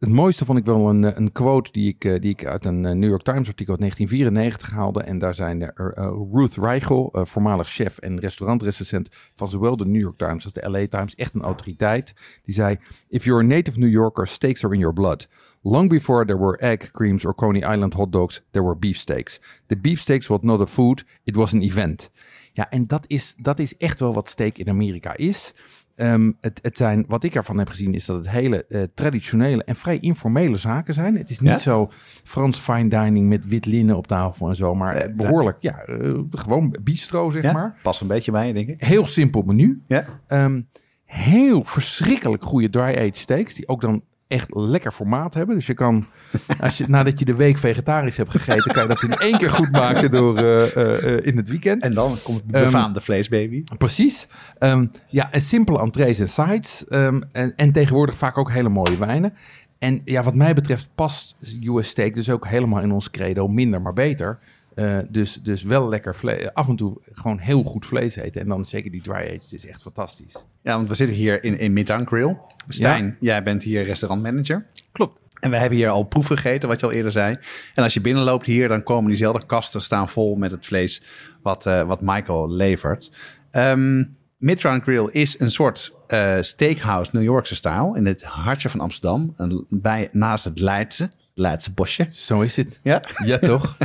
het 0.00 0.08
mooiste 0.08 0.44
vond 0.44 0.58
ik 0.58 0.64
wel 0.64 0.88
een, 0.88 1.04
eh, 1.04 1.16
een 1.16 1.32
quote 1.32 1.72
die 1.72 1.88
ik, 1.88 2.04
eh, 2.04 2.20
die 2.20 2.30
ik 2.30 2.46
uit 2.46 2.64
een 2.64 2.86
eh, 2.86 2.94
New 2.94 3.08
York 3.08 3.22
Times 3.22 3.48
artikel 3.48 3.72
uit 3.72 3.80
1994 3.80 4.70
haalde. 4.70 5.02
En 5.02 5.18
daar 5.18 5.34
zijn 5.34 5.62
er 5.62 5.94
Ruth 6.32 6.56
Reichel, 6.56 7.12
voormalig 7.12 7.68
chef 7.68 7.98
en 7.98 8.20
restaurantrecensent 8.20 9.08
van 9.34 9.48
zowel 9.48 9.76
de 9.76 9.86
New 9.86 10.00
York 10.00 10.18
Times 10.18 10.44
als 10.44 10.52
de 10.52 10.70
LA 10.70 10.86
Times, 10.86 11.14
echt 11.14 11.34
een 11.34 11.42
autoriteit. 11.42 12.14
Die 12.42 12.54
zei: 12.54 12.78
If 13.08 13.24
you're 13.24 13.42
a 13.42 13.46
native 13.46 13.78
New 13.78 13.90
Yorker, 13.90 14.26
steaks 14.26 14.64
are 14.64 14.74
in 14.74 14.80
your 14.80 14.94
blood. 14.94 15.28
Long 15.62 15.88
before 15.88 16.24
there 16.24 16.38
were 16.38 16.58
egg 16.58 16.90
creams 16.90 17.24
or 17.24 17.34
Coney 17.34 17.74
Island 17.74 17.94
hot 17.94 18.12
dogs, 18.12 18.42
there 18.50 18.64
were 18.64 18.78
beefsteaks. 18.78 19.40
The 19.66 19.76
beefsteaks 19.76 20.26
was 20.26 20.38
not 20.42 20.60
a 20.60 20.66
food, 20.66 21.04
it 21.24 21.36
was 21.36 21.52
an 21.52 21.60
event. 21.60 22.10
Ja, 22.52 22.70
en 22.70 22.86
dat 22.86 23.04
is, 23.06 23.34
dat 23.36 23.58
is 23.58 23.76
echt 23.76 24.00
wel 24.00 24.14
wat 24.14 24.28
steak 24.28 24.58
in 24.58 24.68
Amerika 24.68 25.16
is. 25.16 25.54
Ehm, 26.00 26.32
het, 26.40 26.58
het 26.62 26.76
zijn, 26.76 27.04
wat 27.08 27.24
ik 27.24 27.34
ervan 27.34 27.58
heb 27.58 27.68
gezien, 27.68 27.94
is 27.94 28.04
dat 28.04 28.16
het 28.16 28.28
hele 28.30 28.66
eh, 28.66 28.82
traditionele 28.94 29.64
en 29.64 29.76
vrij 29.76 29.98
informele 29.98 30.56
zaken 30.56 30.94
zijn. 30.94 31.16
Het 31.16 31.30
is 31.30 31.40
niet 31.40 31.50
Ja? 31.50 31.58
zo 31.58 31.90
Frans 32.24 32.58
fine 32.58 32.88
dining 32.88 33.28
met 33.28 33.48
wit 33.48 33.66
linnen 33.66 33.96
op 33.96 34.06
tafel 34.06 34.48
en 34.48 34.56
zo, 34.56 34.74
maar 34.74 34.94
Eh, 34.94 35.14
behoorlijk, 35.14 35.56
ja, 35.60 35.78
eh, 35.82 36.18
gewoon 36.30 36.76
bistro, 36.82 37.30
zeg 37.30 37.42
Ja? 37.42 37.52
maar. 37.52 37.76
Pas 37.82 38.00
een 38.00 38.06
beetje 38.06 38.32
bij 38.32 38.52
denk 38.52 38.68
ik. 38.68 38.84
Heel 38.84 39.06
simpel 39.06 39.42
menu. 39.42 39.82
Ja. 39.86 40.04
Ehm, 40.26 40.60
heel 41.04 41.64
verschrikkelijk 41.64 42.44
goede 42.44 42.70
dry-aged 42.70 43.16
steaks, 43.16 43.54
die 43.54 43.68
ook 43.68 43.80
dan 43.80 44.02
echt 44.30 44.54
lekker 44.54 44.92
formaat 44.92 45.34
hebben. 45.34 45.54
Dus 45.54 45.66
je 45.66 45.74
kan, 45.74 46.04
als 46.60 46.78
je, 46.78 46.84
nadat 46.88 47.18
je 47.18 47.24
de 47.24 47.34
week 47.34 47.58
vegetarisch 47.58 48.16
hebt 48.16 48.30
gegeten, 48.30 48.72
kan 48.72 48.82
je 48.82 48.88
dat 48.88 49.02
in 49.02 49.12
één 49.12 49.38
keer 49.38 49.50
goed 49.50 49.70
maken 49.70 50.10
door 50.10 50.36
eh, 50.36 50.76
eh, 50.76 51.16
eh, 51.16 51.26
in 51.26 51.36
het 51.36 51.48
weekend. 51.48 51.82
En 51.82 51.94
dan 51.94 52.16
komt 52.22 52.42
de 52.46 52.56
Ehm, 52.56 52.64
befaamde 52.64 53.00
vleesbaby. 53.00 53.64
Precies. 53.78 54.28
Ehm, 54.58 54.86
ja, 55.08 55.32
en 55.32 55.40
simpele 55.40 55.78
entrees 55.80 56.18
en 56.18 56.28
sides. 56.28 56.84
Ehm, 56.88 57.20
en, 57.32 57.52
en 57.56 57.72
tegenwoordig 57.72 58.16
vaak 58.16 58.38
ook 58.38 58.50
hele 58.50 58.68
mooie 58.68 58.98
wijnen. 58.98 59.32
En 59.78 60.00
ja, 60.04 60.22
wat 60.22 60.34
mij 60.34 60.54
betreft 60.54 60.88
past 60.94 61.36
US 61.62 61.88
steak 61.88 62.14
dus 62.14 62.30
ook 62.30 62.46
helemaal 62.46 62.80
in 62.80 62.92
ons 62.92 63.10
credo 63.10 63.48
minder 63.48 63.82
maar 63.82 63.92
beter. 63.92 64.38
Eh, 64.80 64.98
dus, 65.08 65.34
dus 65.42 65.62
wel 65.62 65.88
lekker 65.88 66.14
vlees. 66.14 66.54
Af 66.54 66.68
en 66.68 66.76
toe 66.76 67.00
gewoon 67.12 67.38
heel 67.38 67.62
goed 67.62 67.86
vlees 67.86 68.16
eten. 68.16 68.40
En 68.40 68.48
dan 68.48 68.64
zeker 68.64 68.90
die 68.90 69.02
dry 69.02 69.14
aged 69.14 69.52
is 69.52 69.66
echt 69.66 69.82
fantastisch. 69.82 70.46
Ja, 70.62 70.76
want 70.76 70.88
we 70.88 70.94
zitten 70.94 71.16
hier 71.16 71.44
in, 71.44 71.58
in 71.58 71.72
Midtown 71.72 72.06
Grill. 72.06 72.36
Stijn, 72.68 73.16
jij 73.20 73.42
bent 73.42 73.62
hier 73.62 73.84
restaurantmanager. 73.84 74.66
Klopt. 74.92 75.18
En 75.40 75.50
we 75.50 75.56
hebben 75.56 75.78
hier 75.78 75.88
al 75.88 76.02
proeven 76.02 76.36
gegeten, 76.36 76.68
wat 76.68 76.80
je 76.80 76.86
al 76.86 76.92
eerder 76.92 77.12
zei. 77.12 77.36
En 77.74 77.82
als 77.82 77.94
je 77.94 78.00
binnenloopt 78.00 78.46
hier, 78.46 78.68
dan 78.68 78.82
komen 78.82 79.08
diezelfde 79.08 79.46
kasten 79.46 79.80
staan 79.80 80.08
vol 80.08 80.36
met 80.36 80.50
het 80.50 80.66
vlees 80.66 81.02
wat, 81.42 81.66
eh, 81.66 81.82
wat 81.86 82.00
Michael 82.00 82.50
levert. 82.50 83.10
Ehm 83.50 84.02
Midtown 84.38 84.80
Grill 84.80 85.08
is 85.10 85.40
een 85.40 85.50
soort 85.50 85.94
eh, 86.06 86.36
steakhouse 86.40 87.10
New 87.14 87.22
Yorkse 87.22 87.54
stijl 87.54 87.94
in 87.94 88.06
het 88.06 88.22
hartje 88.22 88.68
van 88.68 88.80
Amsterdam, 88.80 89.34
en 89.36 89.66
bij, 89.68 90.08
naast 90.12 90.44
het 90.44 90.58
Leidse, 90.58 91.10
Leidse 91.40 91.72
bosje. 91.72 92.06
Zo 92.10 92.40
is 92.40 92.56
het. 92.56 92.80
Ja. 92.82 93.02
Ja, 93.24 93.38
toch? 93.38 93.76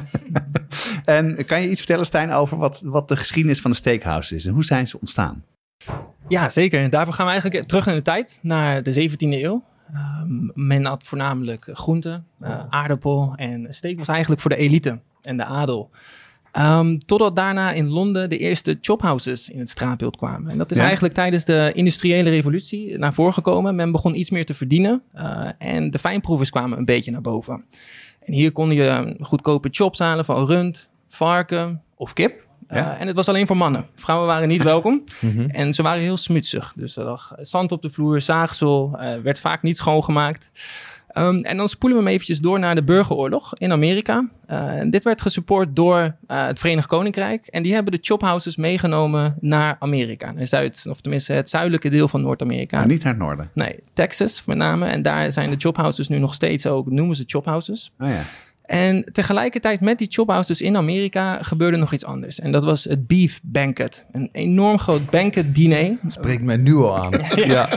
En 1.05 1.45
kan 1.45 1.61
je 1.61 1.69
iets 1.69 1.79
vertellen, 1.79 2.05
Stijn, 2.05 2.31
over 2.31 2.57
wat, 2.57 2.81
wat 2.85 3.07
de 3.07 3.17
geschiedenis 3.17 3.61
van 3.61 3.71
de 3.71 3.77
steakhouse 3.77 4.35
is 4.35 4.45
en 4.45 4.53
hoe 4.53 4.63
zijn 4.63 4.87
ze 4.87 4.99
ontstaan? 4.99 5.43
Ja, 6.27 6.49
zeker. 6.49 6.81
En 6.81 6.89
daarvoor 6.89 7.13
gaan 7.13 7.25
we 7.25 7.31
eigenlijk 7.31 7.67
terug 7.67 7.87
in 7.87 7.95
de 7.95 8.01
tijd, 8.01 8.39
naar 8.41 8.83
de 8.83 9.09
17e 9.09 9.15
eeuw. 9.17 9.63
Ehm, 9.93 10.67
men 10.67 10.85
had 10.85 11.03
voornamelijk 11.03 11.69
groenten, 11.73 12.25
eh, 12.39 12.59
aardappel 12.69 13.33
en 13.35 13.67
steak 13.69 13.97
was 13.97 14.07
eigenlijk 14.07 14.41
voor 14.41 14.49
de 14.49 14.57
elite 14.57 14.99
en 15.21 15.37
de 15.37 15.45
adel. 15.45 15.89
Ehm, 16.55 16.97
totdat 16.97 17.35
daarna 17.35 17.71
in 17.71 17.89
Londen 17.89 18.29
de 18.29 18.37
eerste 18.37 18.77
chophouses 18.81 19.49
in 19.49 19.59
het 19.59 19.69
straatbeeld 19.69 20.17
kwamen. 20.17 20.51
En 20.51 20.57
dat 20.57 20.71
is 20.71 20.77
Ja. 20.77 20.83
eigenlijk 20.83 21.13
tijdens 21.13 21.45
de 21.45 21.71
industriële 21.73 22.29
revolutie 22.29 22.97
naar 22.97 23.13
voren 23.13 23.33
gekomen. 23.33 23.75
Men 23.75 23.91
begon 23.91 24.19
iets 24.19 24.29
meer 24.29 24.45
te 24.45 24.53
verdienen 24.53 25.01
eh, 25.13 25.47
en 25.57 25.91
de 25.91 25.99
fijnproevers 25.99 26.49
kwamen 26.49 26.77
een 26.77 26.85
beetje 26.85 27.11
naar 27.11 27.21
boven. 27.21 27.65
En 28.19 28.33
hier 28.33 28.51
kon 28.51 28.71
je 28.71 29.15
goedkope 29.19 29.67
chops 29.71 29.99
halen 29.99 30.25
van 30.25 30.45
rund, 30.45 30.87
varken 31.07 31.81
of 31.95 32.13
kip. 32.13 32.43
Ja. 32.69 32.93
Eh, 32.95 33.01
en 33.01 33.07
het 33.07 33.15
was 33.15 33.27
alleen 33.29 33.47
voor 33.47 33.57
mannen. 33.57 33.85
Vrouwen 33.95 34.27
waren 34.27 34.47
niet 34.47 34.63
welkom. 34.63 35.03
Mhm. 35.21 35.49
En 35.49 35.73
ze 35.73 35.81
waren 35.83 36.01
heel 36.01 36.17
smutsig. 36.17 36.73
Dus 36.75 36.97
er 36.97 37.03
lag 37.03 37.33
zand 37.37 37.71
op 37.71 37.81
de 37.81 37.89
vloer, 37.89 38.21
zaagsel, 38.21 38.95
eh, 38.99 39.21
werd 39.21 39.39
vaak 39.39 39.61
niet 39.63 39.77
schoongemaakt. 39.77 40.51
Ehm, 41.15 41.39
en 41.39 41.57
dan 41.57 41.69
spoelen 41.69 41.97
we 41.97 42.03
hem 42.03 42.13
eventjes 42.13 42.39
door 42.39 42.59
naar 42.59 42.75
de 42.75 42.83
burgeroorlog 42.83 43.53
in 43.53 43.71
Amerika. 43.71 44.29
En 44.45 44.89
dit 44.89 45.03
werd 45.03 45.21
gesupport 45.21 45.75
door 45.75 46.15
eh, 46.27 46.45
het 46.45 46.59
Verenigd 46.59 46.87
Koninkrijk. 46.87 47.47
En 47.47 47.63
die 47.63 47.73
hebben 47.73 47.91
de 47.91 47.99
chophouses 48.01 48.55
meegenomen 48.55 49.37
naar 49.39 49.75
Amerika. 49.79 50.31
Naar 50.31 50.47
Zuid, 50.47 50.85
of 50.89 51.01
tenminste 51.01 51.33
het 51.33 51.49
zuidelijke 51.49 51.89
deel 51.89 52.07
van 52.07 52.21
Noord-Amerika. 52.21 52.77
Nou, 52.77 52.89
niet 52.89 53.03
naar 53.03 53.13
het 53.13 53.21
noorden. 53.21 53.49
Nee, 53.53 53.79
Texas 53.93 54.45
met 54.45 54.57
name. 54.57 54.87
En 54.87 55.01
daar 55.01 55.31
zijn 55.31 55.49
de 55.49 55.55
chophouses 55.57 56.07
nu 56.07 56.17
nog 56.17 56.33
steeds 56.33 56.67
ook, 56.67 56.89
noemen 56.89 57.15
ze 57.15 57.23
chophouses. 57.27 57.91
Oh 57.99 58.07
ja. 58.07 58.21
En 58.65 59.05
tegelijkertijd 59.11 59.81
met 59.81 59.97
die 59.97 60.07
chophouses 60.11 60.61
in 60.61 60.77
Amerika 60.77 61.43
gebeurde 61.43 61.77
nog 61.77 61.93
iets 61.93 62.05
anders. 62.05 62.39
En 62.39 62.51
dat 62.51 62.63
was 62.63 62.83
het 62.83 63.07
Beef 63.07 63.39
Banquet. 63.43 64.05
Een 64.11 64.29
enorm 64.31 64.79
groot 64.79 65.09
banquet 65.09 65.55
diner. 65.55 65.97
Spreekt 66.07 66.43
mij 66.43 66.57
nu 66.57 66.75
al 66.75 66.97
aan. 66.97 67.11
ja. 67.35 67.69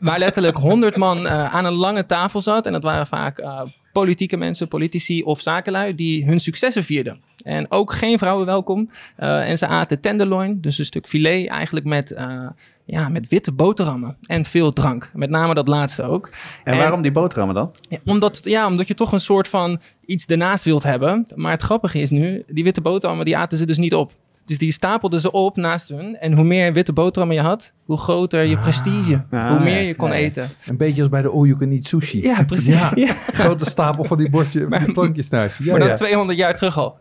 Waar 0.00 0.18
letterlijk 0.18 0.56
100 0.56 0.96
man 0.96 1.26
eh, 1.26 1.54
aan 1.54 1.64
een 1.64 1.74
lange 1.74 2.06
tafel 2.06 2.40
zat. 2.40 2.66
En 2.66 2.72
dat 2.72 2.82
waren 2.82 3.06
vaak 3.06 3.38
eh, 3.38 3.60
politieke 3.92 4.36
mensen, 4.36 4.68
politici 4.68 5.22
of 5.22 5.40
zakenlui 5.40 5.94
die 5.94 6.24
hun 6.24 6.40
successen 6.40 6.84
vierden. 6.84 7.20
En 7.42 7.70
ook 7.70 7.92
geen 7.92 8.18
vrouwen 8.18 8.46
welkom. 8.46 8.90
Eh, 9.16 9.48
en 9.48 9.58
ze 9.58 9.66
aten 9.66 10.00
tenderloin, 10.00 10.60
dus 10.60 10.78
een 10.78 10.84
stuk 10.84 11.08
filet, 11.08 11.48
eigenlijk 11.48 11.86
met, 11.86 12.10
eh, 12.10 12.46
ja, 12.84 13.08
met 13.08 13.28
witte 13.28 13.52
boterhammen 13.52 14.16
en 14.22 14.44
veel 14.44 14.72
drank. 14.72 15.10
Met 15.14 15.30
name 15.30 15.54
dat 15.54 15.68
laatste 15.68 16.02
ook. 16.02 16.30
En, 16.62 16.76
waarom 16.76 17.02
die 17.02 17.12
boterhammen 17.12 17.54
dan? 17.54 17.72
Ja, 17.88 17.98
omdat, 18.04 18.40
ja, 18.44 18.66
omdat 18.66 18.88
je 18.88 18.94
toch 18.94 19.12
een 19.12 19.20
soort 19.20 19.48
van 19.48 19.80
iets 20.06 20.26
ernaast 20.26 20.64
wilt 20.64 20.82
hebben. 20.82 21.26
Maar 21.34 21.52
het 21.52 21.62
grappige 21.62 22.00
is 22.00 22.10
nu, 22.10 22.44
die 22.46 22.64
witte 22.64 22.80
boterhammen, 22.80 23.26
die 23.26 23.36
aten 23.36 23.58
ze 23.58 23.66
dus 23.66 23.78
niet 23.78 23.94
op. 23.94 24.12
Dus 24.44 24.58
die 24.58 24.72
stapelden 24.72 25.20
ze 25.20 25.30
op 25.30 25.56
naast 25.56 25.88
hun. 25.88 26.16
En 26.18 26.32
hoe 26.32 26.44
meer 26.44 26.72
witte 26.72 26.92
boterhammen 26.92 27.36
je 27.36 27.42
had, 27.42 27.72
hoe 27.84 27.98
groter 27.98 28.42
je 28.44 28.58
prestige. 28.58 29.22
Ah, 29.30 29.48
hoe 29.50 29.60
meer 29.60 29.80
je 29.80 29.96
kon 29.96 30.08
ja, 30.08 30.14
ja. 30.14 30.20
eten. 30.20 30.48
Een 30.66 30.76
beetje 30.76 31.00
als 31.02 31.10
bij 31.10 31.22
de 31.22 31.28
all 31.28 31.46
you 31.46 31.56
can 31.58 31.70
eat 31.70 31.84
sushi. 31.84 32.22
Ja, 32.22 32.44
precies. 32.44 32.74
Ja. 32.74 32.92
Ja. 32.94 33.12
Grote 33.32 33.70
stapel 33.70 34.04
van 34.04 34.16
die 34.16 34.30
bordje, 34.30 34.66
van 34.68 34.84
die 34.84 34.92
plankjes. 34.92 35.28
Ja, 35.30 35.48
Maar 35.58 35.78
dan 35.78 35.88
ja. 35.88 35.94
200 35.94 36.38
jaar 36.38 36.56
terug 36.56 36.78
al. 36.78 36.98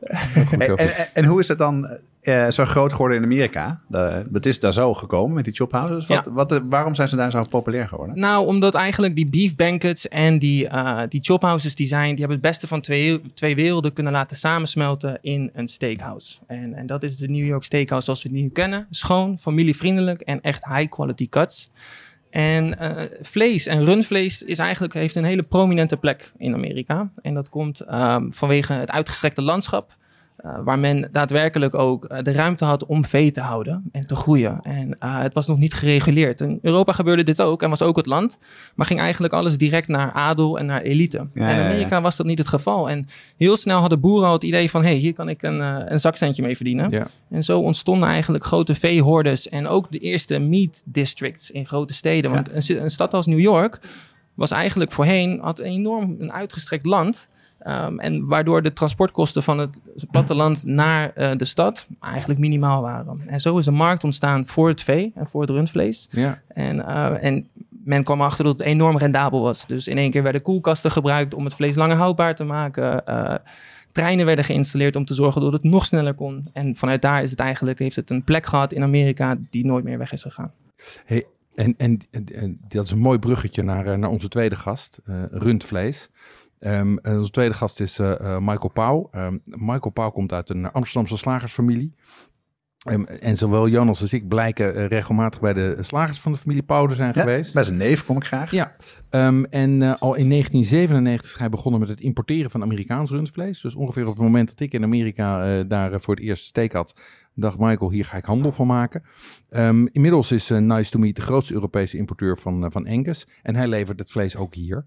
Goed, 0.47 0.51
En, 0.51 0.59
en, 0.61 0.69
goed. 0.69 0.77
en- 0.79 1.07
en 1.13 1.25
hoe 1.25 1.39
is 1.39 1.47
het 1.47 1.57
dan 1.57 1.97
eh, 2.21 2.49
zo 2.49 2.65
groot 2.65 2.91
geworden 2.91 3.17
in 3.17 3.23
Amerika? 3.23 3.81
De, 3.87 4.25
dat 4.29 4.45
is 4.45 4.59
daar 4.59 4.73
zo 4.73 4.93
gekomen 4.93 5.35
met 5.35 5.45
die 5.45 5.53
chophouses. 5.53 6.07
Wat, 6.07 6.25
wat, 6.25 6.61
waarom 6.69 6.95
zijn 6.95 7.07
ze 7.07 7.15
daar 7.15 7.31
zo 7.31 7.41
populair 7.49 7.87
geworden? 7.87 8.19
Nou, 8.19 8.45
omdat 8.45 8.73
eigenlijk 8.73 9.15
die 9.15 9.29
beef 9.29 9.55
banquets 9.55 10.07
en 10.07 10.39
die, 10.39 10.67
eh 10.67 11.01
die 11.09 11.23
chophouses 11.23 11.75
die 11.75 11.87
zijn, 11.87 12.09
die 12.09 12.19
hebben 12.19 12.37
het 12.37 12.41
beste 12.41 12.67
van 12.67 12.81
twee, 12.81 13.21
twee 13.33 13.55
werelden 13.55 13.93
kunnen 13.93 14.13
laten 14.13 14.37
samensmelten 14.37 15.17
in 15.21 15.49
een 15.53 15.67
steakhouse. 15.67 16.37
En, 16.47 16.73
en 16.73 16.85
dat 16.85 17.03
is 17.03 17.17
de 17.17 17.29
New 17.29 17.45
York 17.45 17.63
Steakhouse 17.63 18.05
zoals 18.05 18.23
we 18.23 18.29
het 18.29 18.37
nu 18.37 18.49
kennen. 18.49 18.87
Schoon, 18.89 19.39
familievriendelijk 19.39 20.21
en 20.21 20.41
echt 20.41 20.65
high 20.65 20.89
quality 20.89 21.29
cuts. 21.29 21.71
En 22.29 22.77
eh, 22.77 23.17
vlees 23.21 23.67
en 23.67 23.85
rundvlees 23.85 24.43
is 24.43 24.59
eigenlijk, 24.59 24.93
heeft 24.93 25.15
een 25.15 25.23
hele 25.23 25.43
prominente 25.43 25.97
plek 25.97 26.31
in 26.37 26.53
Amerika. 26.53 27.11
En 27.21 27.33
dat 27.33 27.49
komt 27.49 27.79
ehm, 27.79 28.31
vanwege 28.31 28.73
het 28.73 28.91
uitgestrekte 28.91 29.41
landschap. 29.41 29.99
Eh, 30.41 30.57
waar 30.63 30.79
men 30.79 31.09
daadwerkelijk 31.11 31.75
ook 31.75 32.05
eh, 32.05 32.23
de 32.23 32.31
ruimte 32.31 32.65
had 32.65 32.85
om 32.85 33.05
vee 33.05 33.31
te 33.31 33.41
houden 33.41 33.89
en 33.91 34.07
te 34.07 34.15
groeien. 34.15 34.59
En 34.61 34.97
eh, 34.99 35.21
het 35.21 35.33
was 35.33 35.47
nog 35.47 35.57
niet 35.57 35.73
gereguleerd. 35.73 36.41
In 36.41 36.59
Europa 36.61 36.91
gebeurde 36.91 37.23
dit 37.23 37.41
ook 37.41 37.63
en 37.63 37.69
was 37.69 37.81
ook 37.81 37.95
het 37.95 38.05
land. 38.05 38.37
Maar 38.75 38.85
ging 38.85 38.99
eigenlijk 38.99 39.33
alles 39.33 39.57
direct 39.57 39.87
naar 39.87 40.11
adel 40.11 40.59
en 40.59 40.65
naar 40.65 40.81
elite. 40.81 41.17
Ja, 41.17 41.23
en 41.33 41.49
in 41.49 41.55
ja, 41.55 41.61
ja. 41.61 41.65
Amerika 41.65 42.01
was 42.01 42.15
dat 42.17 42.25
niet 42.25 42.37
het 42.37 42.47
geval. 42.47 42.89
En 42.89 43.05
heel 43.37 43.57
snel 43.57 43.79
hadden 43.79 43.99
boeren 43.99 44.27
al 44.27 44.33
het 44.33 44.43
idee 44.43 44.69
van... 44.69 44.81
hé, 44.81 44.87
hey, 44.87 44.97
hier 44.97 45.13
kan 45.13 45.29
ik 45.29 45.43
een, 45.43 45.59
een 45.91 45.99
zakcentje 45.99 46.41
mee 46.41 46.55
verdienen. 46.55 47.07
En 47.29 47.43
zo 47.43 47.59
ontstonden 47.59 48.09
eigenlijk 48.09 48.45
grote 48.45 48.75
veehordes 48.75 49.49
en 49.49 49.67
ook 49.67 49.91
de 49.91 49.97
eerste 49.97 50.39
meat 50.39 50.81
districts 50.85 51.51
in 51.51 51.67
grote 51.67 51.93
steden. 51.93 52.31
Want 52.31 52.51
een, 52.51 52.61
st- 52.61 52.69
een 52.69 52.89
stad 52.89 53.13
als 53.13 53.25
New 53.25 53.39
York 53.39 53.79
was 54.33 54.51
eigenlijk 54.51 54.91
voorheen, 54.91 55.39
had 55.41 55.59
enorm 55.59 56.15
een 56.19 56.31
uitgestrekt 56.31 56.85
land. 56.85 57.27
Ehm, 57.61 57.99
en 57.99 58.27
waardoor 58.27 58.61
de 58.61 58.73
transportkosten 58.73 59.43
van 59.43 59.57
het 59.57 59.77
platteland 60.11 60.65
naar 60.65 61.13
eh, 61.13 61.31
de 61.37 61.45
stad 61.45 61.87
eigenlijk 61.99 62.39
minimaal 62.39 62.81
waren. 62.81 63.21
En 63.27 63.41
zo 63.41 63.57
is 63.57 63.65
een 63.65 63.73
markt 63.73 64.03
ontstaan 64.03 64.47
voor 64.47 64.67
het 64.67 64.81
vee 64.81 65.11
en 65.15 65.27
voor 65.27 65.41
het 65.41 65.49
rundvlees. 65.49 66.07
Ja. 66.09 66.41
En, 66.47 66.85
eh, 66.85 67.23
en 67.23 67.47
men 67.69 68.03
kwam 68.03 68.19
erachter 68.19 68.43
dat 68.43 68.57
het 68.57 68.67
enorm 68.67 68.97
rendabel 68.97 69.41
was. 69.41 69.67
Dus 69.67 69.87
in 69.87 69.97
één 69.97 70.11
keer 70.11 70.23
werden 70.23 70.41
koelkasten 70.41 70.91
gebruikt 70.91 71.33
om 71.33 71.45
het 71.45 71.53
vlees 71.53 71.75
langer 71.75 71.95
houdbaar 71.95 72.35
te 72.35 72.43
maken. 72.43 73.05
Eh, 73.05 73.35
treinen 73.91 74.25
werden 74.25 74.45
geïnstalleerd 74.45 74.95
om 74.95 75.05
te 75.05 75.13
zorgen 75.13 75.41
dat 75.41 75.53
het 75.53 75.63
nog 75.63 75.85
sneller 75.85 76.13
kon. 76.13 76.49
En 76.53 76.75
vanuit 76.75 77.01
daar 77.01 77.23
is 77.23 77.31
het 77.31 77.39
eigenlijk, 77.39 77.79
heeft 77.79 77.95
het 77.95 78.09
een 78.09 78.23
plek 78.23 78.45
gehad 78.45 78.73
in 78.73 78.83
Amerika 78.83 79.37
die 79.49 79.65
nooit 79.65 79.83
meer 79.83 79.97
weg 79.97 80.11
is 80.11 80.21
gegaan. 80.21 80.51
Hey, 81.05 81.25
En, 81.53 81.73
en, 81.77 81.99
en, 82.11 82.25
en 82.35 82.59
dat 82.67 82.85
is 82.85 82.91
een 82.91 82.99
mooi 82.99 83.19
bruggetje 83.19 83.63
naar, 83.63 83.99
naar 83.99 84.09
onze 84.09 84.27
tweede 84.27 84.55
gast, 84.55 84.99
rundvlees. 85.31 86.09
En 86.61 87.05
onze 87.05 87.31
tweede 87.31 87.53
gast 87.53 87.79
is 87.79 87.99
eh, 87.99 88.11
eh, 88.19 88.37
Michael 88.39 88.71
Pauw. 88.73 89.07
Ehm, 89.11 89.37
Michael 89.45 89.91
Pauw 89.91 90.09
komt 90.09 90.33
uit 90.33 90.49
een 90.49 90.71
Amsterdamse 90.71 91.17
slagersfamilie. 91.17 91.93
Ehm, 92.81 93.03
en 93.03 93.37
zowel 93.37 93.67
Jonas 93.67 94.01
als 94.01 94.13
ik 94.13 94.27
blijken 94.27 94.75
eh, 94.75 94.85
regelmatig 94.85 95.39
bij 95.39 95.53
de 95.53 95.77
slagers 95.79 96.19
van 96.19 96.31
de 96.31 96.37
familie 96.37 96.63
Pauw 96.63 96.87
te 96.87 96.95
zijn 96.95 97.11
Ja, 97.15 97.21
geweest. 97.21 97.53
Bij 97.53 97.63
zijn 97.63 97.77
neef 97.77 98.05
kom 98.05 98.17
ik 98.17 98.23
graag. 98.23 98.51
Ja, 98.51 98.75
en 99.49 99.99
al 99.99 100.15
in 100.15 100.29
1997 100.29 101.31
is 101.31 101.37
hij 101.37 101.49
begonnen 101.49 101.79
met 101.79 101.89
het 101.89 102.01
importeren 102.01 102.51
van 102.51 102.61
Amerikaans 102.61 103.11
rundvlees. 103.11 103.61
Dus 103.61 103.75
ongeveer 103.75 104.07
op 104.07 104.13
het 104.13 104.23
moment 104.23 104.49
dat 104.49 104.59
ik 104.59 104.73
in 104.73 104.83
Amerika 104.83 105.63
daar 105.63 106.01
voor 106.01 106.15
het 106.15 106.23
eerst 106.23 106.45
steak 106.45 106.71
had, 106.71 107.01
dacht 107.33 107.59
Michael, 107.59 107.91
hier 107.91 108.05
ga 108.05 108.17
ik 108.17 108.25
handel 108.25 108.51
van 108.51 108.67
maken. 108.67 109.03
Inmiddels 109.91 110.31
is 110.31 110.49
Nice 110.49 110.91
to 110.91 110.99
Meat 110.99 111.15
de 111.15 111.21
grootste 111.21 111.53
Europese 111.53 111.97
importeur 111.97 112.37
van, 112.37 112.71
van 112.71 112.87
Angus. 112.87 113.27
En 113.43 113.55
hij 113.55 113.67
levert 113.67 113.99
het 113.99 114.11
vlees 114.11 114.35
ook 114.35 114.53
hier. 114.53 114.83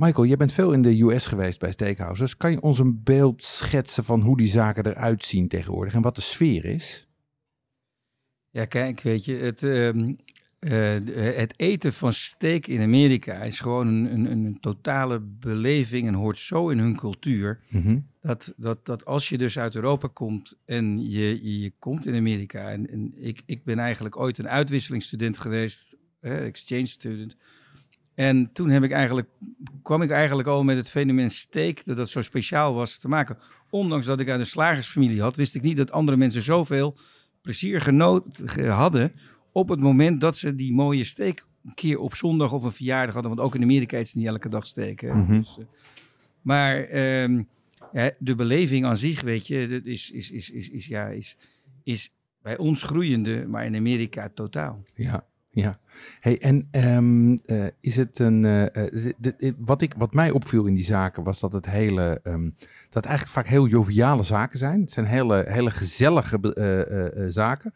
Michael, 0.00 0.26
jij 0.26 0.36
bent 0.36 0.52
veel 0.52 0.72
in 0.72 0.82
de 0.82 1.02
US 1.02 1.26
geweest 1.26 1.58
bij 1.58 1.72
steakhouses. 1.72 2.36
Kan 2.36 2.50
je 2.50 2.60
ons 2.60 2.78
een 2.78 3.02
beeld 3.02 3.42
schetsen 3.42 4.04
van 4.04 4.20
hoe 4.20 4.36
die 4.36 4.46
zaken 4.46 4.86
eruit 4.86 5.24
zien 5.24 5.48
tegenwoordig 5.48 5.94
en 5.94 6.02
wat 6.02 6.14
de 6.14 6.20
sfeer 6.20 6.64
is? 6.64 7.08
Ja, 8.50 8.64
kijk, 8.64 9.00
weet 9.00 9.24
je, 9.24 9.36
het, 9.36 9.62
ehm, 9.62 10.14
eh, 10.58 11.36
het 11.36 11.54
eten 11.56 11.92
van 11.92 12.12
steak 12.12 12.66
in 12.66 12.80
Amerika 12.80 13.42
is 13.42 13.60
gewoon 13.60 13.86
een, 13.86 14.30
een, 14.30 14.44
een 14.44 14.60
totale 14.60 15.20
beleving 15.20 16.06
en 16.06 16.14
hoort 16.14 16.38
zo 16.38 16.68
in 16.68 16.78
hun 16.78 16.96
cultuur. 16.96 17.60
Mhm. 17.68 17.98
Dat, 18.20 18.54
dat, 18.56 18.86
dat 18.86 19.04
als 19.04 19.28
je 19.28 19.38
dus 19.38 19.58
uit 19.58 19.74
Europa 19.74 20.08
komt 20.12 20.58
en 20.64 21.10
je, 21.10 21.38
je, 21.42 21.60
je 21.60 21.72
komt 21.78 22.06
in 22.06 22.14
Amerika. 22.14 22.70
En, 22.70 22.90
en 22.90 23.12
ik, 23.16 23.42
ik 23.46 23.64
ben 23.64 23.78
eigenlijk 23.78 24.18
ooit 24.18 24.38
een 24.38 24.48
uitwisselingsstudent 24.48 25.38
geweest, 25.38 25.96
eh, 26.20 26.44
exchange 26.44 26.86
student. 26.86 27.36
En 28.20 28.52
toen 28.52 28.70
heb 28.70 28.82
ik 28.82 28.90
eigenlijk, 28.90 29.28
kwam 29.82 30.02
ik 30.02 30.10
eigenlijk 30.10 30.48
al 30.48 30.64
met 30.64 30.76
het 30.76 30.90
fenomeen 30.90 31.30
steak, 31.30 31.84
dat 31.84 31.96
dat 31.96 32.10
zo 32.10 32.22
speciaal 32.22 32.74
was 32.74 32.98
te 32.98 33.08
maken. 33.08 33.38
Ondanks 33.70 34.06
dat 34.06 34.20
ik 34.20 34.28
uit 34.28 34.40
een 34.40 34.46
slagersfamilie 34.46 35.20
had, 35.20 35.36
wist 35.36 35.54
ik 35.54 35.62
niet 35.62 35.76
dat 35.76 35.90
andere 35.90 36.16
mensen 36.16 36.42
zoveel 36.42 36.96
plezier 37.42 37.80
genoten 37.80 38.68
hadden 38.68 39.12
op 39.52 39.68
het 39.68 39.80
moment 39.80 40.20
dat 40.20 40.36
ze 40.36 40.54
die 40.54 40.72
mooie 40.72 41.04
steak 41.04 41.46
een 41.64 41.74
keer 41.74 41.98
op 41.98 42.14
zondag 42.14 42.52
op 42.52 42.62
een 42.62 42.72
verjaardag 42.72 43.14
hadden. 43.14 43.36
Want 43.36 43.46
ook 43.46 43.54
in 43.54 43.62
Amerika 43.62 43.98
eet 43.98 44.08
ze 44.08 44.18
niet 44.18 44.26
elke 44.26 44.48
dag 44.48 44.66
steak. 44.66 45.00
hè. 45.00 45.14
Mhm. 45.14 45.38
Dus, 45.38 45.56
eh, 45.58 45.64
maar 46.40 46.84
ehm, 46.84 47.42
ja, 47.92 48.10
de 48.18 48.34
beleving 48.34 48.84
aan 48.84 48.96
zich, 48.96 49.22
weet 49.22 49.46
je, 49.46 49.66
dat 49.66 49.84
is, 49.84 50.10
is, 50.10 50.30
is, 50.30 50.50
is, 50.50 50.68
is, 50.68 50.86
ja, 50.86 51.06
is, 51.06 51.36
is 51.82 52.12
bij 52.42 52.56
ons 52.56 52.82
groeiende, 52.82 53.46
maar 53.48 53.64
in 53.64 53.76
Amerika 53.76 54.30
totaal. 54.34 54.82
Ja, 54.94 55.24
ja. 55.50 55.78
Hey, 56.20 56.38
en 56.40 56.68
ehm, 56.70 57.34
eh, 57.46 57.66
is 57.80 57.96
het 57.96 58.18
een. 58.18 58.44
eh, 58.44 58.84
eh, 59.06 59.12
dit- 59.18 59.54
wat, 59.58 59.82
ik, 59.82 59.94
wat 59.96 60.14
mij 60.14 60.30
opviel 60.30 60.66
in 60.66 60.74
die 60.74 60.84
zaken 60.84 61.22
was 61.22 61.40
dat 61.40 61.52
het 61.52 61.66
hele. 61.66 62.20
ehm, 62.22 62.50
dat 62.90 63.04
eigenlijk 63.04 63.34
vaak 63.36 63.46
heel 63.46 63.66
joviale 63.66 64.22
zaken 64.22 64.58
zijn. 64.58 64.80
Het 64.80 64.90
zijn 64.90 65.06
hele, 65.06 65.44
hele 65.48 65.70
gezellige 65.70 67.26
zaken. 67.28 67.74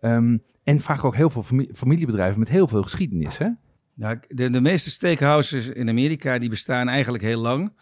Ehm, 0.00 0.38
en 0.64 0.80
vaak 0.80 1.04
ook 1.04 1.16
heel 1.16 1.30
veel 1.30 1.42
fami- 1.42 1.68
familiebedrijven 1.72 2.38
met 2.38 2.48
heel 2.48 2.68
veel 2.68 2.82
geschiedenis. 2.82 3.38
Hè? 3.38 3.48
Nou, 3.94 4.18
de, 4.28 4.50
de 4.50 4.60
meeste 4.60 4.90
steakhouses 4.90 5.66
in 5.68 5.88
Amerika 5.88 6.38
die 6.38 6.48
bestaan 6.48 6.88
eigenlijk 6.88 7.24
heel 7.24 7.40
lang. 7.40 7.72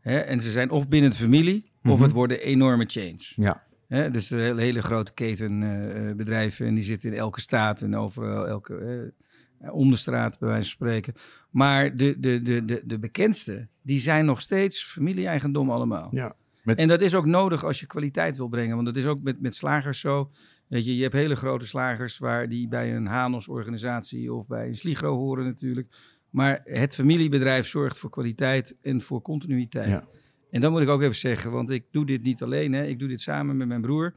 Hè, 0.00 0.18
en 0.18 0.40
ze 0.40 0.50
zijn 0.50 0.70
of 0.70 0.88
binnen 0.88 1.10
de 1.10 1.16
familie, 1.16 1.70
of 1.84 1.94
Mhm. 1.94 2.02
het 2.02 2.12
worden 2.12 2.40
enorme 2.40 2.84
chains. 2.86 3.32
Ja. 3.36 3.62
Hè, 3.88 4.10
dus 4.10 4.30
een 4.30 4.38
hele, 4.38 4.60
hele 4.60 4.82
grote 4.82 5.12
keten 5.12 5.62
eh, 5.62 6.42
eh. 6.44 6.60
En 6.60 6.74
die 6.74 6.84
zitten 6.84 7.12
in 7.12 7.18
elke 7.18 7.40
staat 7.40 7.80
en 7.80 7.96
overal, 7.96 8.46
elke, 8.46 9.12
eh, 9.60 9.74
om 9.74 9.90
de 9.90 9.96
straat, 9.96 10.38
bij 10.38 10.48
wijze 10.48 10.76
van 10.76 10.88
spreken. 10.88 11.14
Maar 11.50 11.96
de, 11.96 12.18
de, 12.18 12.42
de, 12.42 12.64
de, 12.64 12.82
de 12.84 12.98
bekendste, 12.98 13.68
die 13.82 14.00
zijn 14.00 14.24
nog 14.24 14.40
steeds 14.40 14.84
familie-eigendom 14.84 15.70
allemaal. 15.70 16.08
ja. 16.10 16.36
Met, 16.62 16.78
En 16.78 16.88
dat 16.88 17.00
is 17.00 17.14
ook 17.14 17.26
nodig 17.26 17.64
als 17.64 17.80
je 17.80 17.86
kwaliteit 17.86 18.36
wil 18.36 18.48
brengen. 18.48 18.74
Want 18.74 18.86
dat 18.86 18.96
is 18.96 19.06
ook 19.06 19.22
met, 19.22 19.40
met 19.40 19.54
slagers 19.54 20.00
zo. 20.00 20.30
Weet 20.66 20.84
je, 20.84 20.96
je 20.96 21.02
hebt 21.02 21.14
hele 21.14 21.36
grote 21.36 21.66
slagers 21.66 22.18
waar 22.18 22.48
die 22.48 22.68
bij 22.68 22.96
een 22.96 23.06
Hanos-organisatie 23.06 24.32
of 24.32 24.46
bij 24.46 24.66
een 24.66 24.76
Sligro 24.76 25.16
horen 25.16 25.44
natuurlijk. 25.44 25.88
Maar 26.30 26.60
het 26.64 26.94
familiebedrijf 26.94 27.66
zorgt 27.66 27.98
voor 27.98 28.10
kwaliteit 28.10 28.76
en 28.82 29.00
voor 29.00 29.22
continuïteit. 29.22 29.88
Ja. 29.88 30.08
En 30.50 30.60
dat 30.60 30.70
moet 30.70 30.80
ik 30.80 30.88
ook 30.88 31.02
even 31.02 31.16
zeggen, 31.16 31.50
want 31.50 31.70
ik 31.70 31.84
doe 31.90 32.06
dit 32.06 32.22
niet 32.22 32.42
alleen. 32.42 32.72
Hè. 32.72 32.86
Ik 32.86 32.98
doe 32.98 33.08
dit 33.08 33.20
samen 33.20 33.56
met 33.56 33.68
mijn 33.68 33.80
broer. 33.80 34.14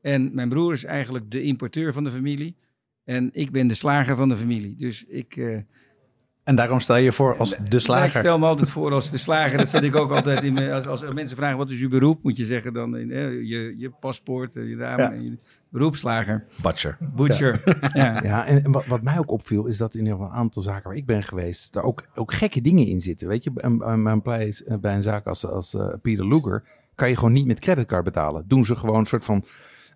En 0.00 0.34
mijn 0.34 0.48
broer 0.48 0.72
is 0.72 0.84
eigenlijk 0.84 1.30
de 1.30 1.42
importeur 1.42 1.92
van 1.92 2.04
de 2.04 2.10
familie. 2.10 2.56
En 3.04 3.30
ik 3.32 3.50
ben 3.50 3.66
de 3.66 3.74
slager 3.74 4.16
van 4.16 4.28
de 4.28 4.36
familie. 4.36 4.76
Dus 4.76 5.04
ik, 5.04 5.36
eh, 5.36 5.58
En 6.44 6.54
daarom 6.56 6.80
stel 6.80 6.96
je 6.96 7.02
je 7.02 7.12
voor 7.12 7.36
als 7.36 7.50
de 7.50 7.56
maar 7.58 7.72
ik 7.74 7.80
slager. 7.80 8.12
stel 8.20 8.38
me 8.38 8.46
altijd 8.46 8.70
voor 8.70 8.92
als 8.92 9.10
de 9.10 9.16
slager. 9.18 9.58
Dat 9.58 9.68
zet 9.68 9.82
ik 9.82 9.96
ook 9.96 10.10
altijd 10.12 10.42
in. 10.42 10.52
mijn- 10.52 10.70
Als, 10.72 10.86
als 10.86 11.04
mensen 11.14 11.36
vragen 11.36 11.56
wat 11.56 11.70
is 11.70 11.80
uw 11.80 11.88
beroep, 11.88 12.22
moet 12.22 12.36
je 12.36 12.44
zeggen 12.44 12.72
dan 12.72 12.96
in, 12.96 13.10
eh, 13.10 13.18
je, 13.30 13.74
je 13.78 13.90
paspoort, 14.00 14.56
eh, 14.56 14.68
je 14.68 14.76
naam 14.76 14.98
Ja. 14.98 15.12
en 15.12 15.20
je 15.24 15.36
beroepslager. 15.68 16.44
Butcher. 16.62 16.96
Butcher. 17.00 17.78
Ja. 17.92 18.22
Ja, 18.24 18.46
en 18.46 18.64
en 18.64 18.72
wat, 18.72 18.86
wat 18.86 19.02
mij 19.02 19.18
ook 19.18 19.30
opviel 19.30 19.66
is 19.66 19.76
dat 19.76 19.94
in 19.94 20.06
een 20.06 20.20
aantal 20.28 20.62
zaken 20.62 20.88
waar 20.88 20.96
ik 20.98 21.06
ben 21.06 21.22
geweest, 21.22 21.72
daar 21.72 21.82
ook, 21.84 22.04
ook 22.14 22.32
gekke 22.32 22.60
dingen 22.60 22.86
in 22.86 23.00
zitten. 23.00 23.28
Weet 23.28 23.44
je, 23.44 23.50
bij, 23.52 23.76
bij 23.76 23.92
een, 24.12 24.22
plei- 24.22 24.54
bij 24.80 24.94
een 24.94 25.02
zaak 25.02 25.26
als, 25.26 25.46
als 25.46 25.74
eh, 25.74 25.86
Peter 26.02 26.28
Luger 26.28 26.64
kan 26.94 27.08
je 27.08 27.16
gewoon 27.16 27.32
niet 27.32 27.46
met 27.46 27.58
creditcard 27.60 28.04
betalen. 28.04 28.44
Doen 28.46 28.64
ze 28.64 28.76
gewoon 28.76 28.98
een 28.98 29.06
soort 29.06 29.24
van 29.24 29.44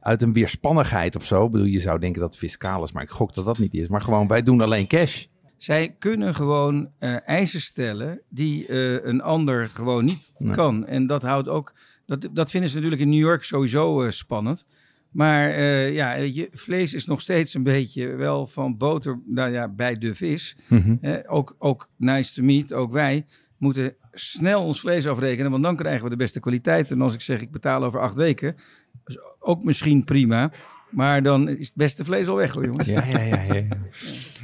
uit 0.00 0.22
een 0.22 0.32
weerspannigheid 0.32 1.16
of 1.16 1.24
zo. 1.24 1.44
Ik 1.44 1.50
bedoel, 1.50 1.66
je 1.66 1.80
zou 1.80 1.98
denken 1.98 2.20
dat 2.20 2.30
het 2.30 2.38
fiscaal 2.38 2.82
is, 2.84 2.92
maar 2.92 3.02
ik 3.02 3.10
gok 3.10 3.34
dat 3.34 3.44
dat 3.44 3.58
niet 3.58 3.74
is. 3.74 3.88
Maar 3.88 4.00
gewoon, 4.00 4.26
wij 4.28 4.42
doen 4.42 4.60
alleen 4.60 4.86
cash. 4.86 5.24
Zij 5.58 5.96
kunnen 5.98 6.34
gewoon 6.34 6.90
eh, 6.98 7.28
eisen 7.28 7.60
stellen 7.60 8.20
die 8.28 8.66
eh, 8.66 9.04
een 9.04 9.20
ander 9.20 9.68
gewoon 9.68 10.04
niet 10.04 10.32
Nee. 10.38 10.54
kan. 10.54 10.86
En 10.86 11.06
dat 11.06 11.22
houdt 11.22 11.48
ook. 11.48 11.72
Dat, 12.06 12.28
dat 12.32 12.50
vinden 12.50 12.70
ze 12.70 12.74
natuurlijk 12.74 13.02
in 13.02 13.08
New 13.08 13.18
York 13.18 13.44
sowieso 13.44 14.02
eh, 14.02 14.10
spannend. 14.10 14.66
Maar 15.10 15.60
ja, 15.92 16.12
je, 16.12 16.48
vlees 16.52 16.94
is 16.94 17.06
nog 17.06 17.20
steeds 17.20 17.54
een 17.54 17.62
beetje 17.62 18.06
wel 18.06 18.46
van 18.46 18.76
boter 18.76 19.20
nou 19.26 19.50
ja, 19.50 19.68
bij 19.68 19.94
de 19.94 20.14
vis. 20.14 20.56
Hè, 21.00 21.30
ook, 21.30 21.56
ook 21.58 21.88
nice 21.96 22.34
to 22.34 22.42
meet, 22.42 22.72
ook 22.72 22.92
wij 22.92 23.26
moeten 23.56 23.94
snel 24.12 24.64
ons 24.64 24.80
vlees 24.80 25.06
afrekenen, 25.06 25.50
want 25.50 25.62
dan 25.62 25.76
krijgen 25.76 26.04
we 26.04 26.10
de 26.10 26.16
beste 26.16 26.40
kwaliteit. 26.40 26.90
En 26.90 27.00
als 27.00 27.14
ik 27.14 27.20
zeg, 27.20 27.40
ik 27.40 27.50
betaal 27.50 27.84
over 27.84 28.00
acht 28.00 28.16
weken, 28.16 28.56
is 29.04 29.18
ook 29.38 29.64
misschien 29.64 30.04
prima. 30.04 30.50
Maar 30.90 31.22
dan 31.22 31.48
is 31.48 31.66
het 31.66 31.76
beste 31.76 32.04
vlees 32.04 32.26
al 32.28 32.36
weg 32.36 32.52
hoor 32.52 32.64
jongens. 32.64 32.86
Ja, 32.86 33.04
ja, 33.04 33.20
ja. 33.20 33.42
ja. 33.42 33.62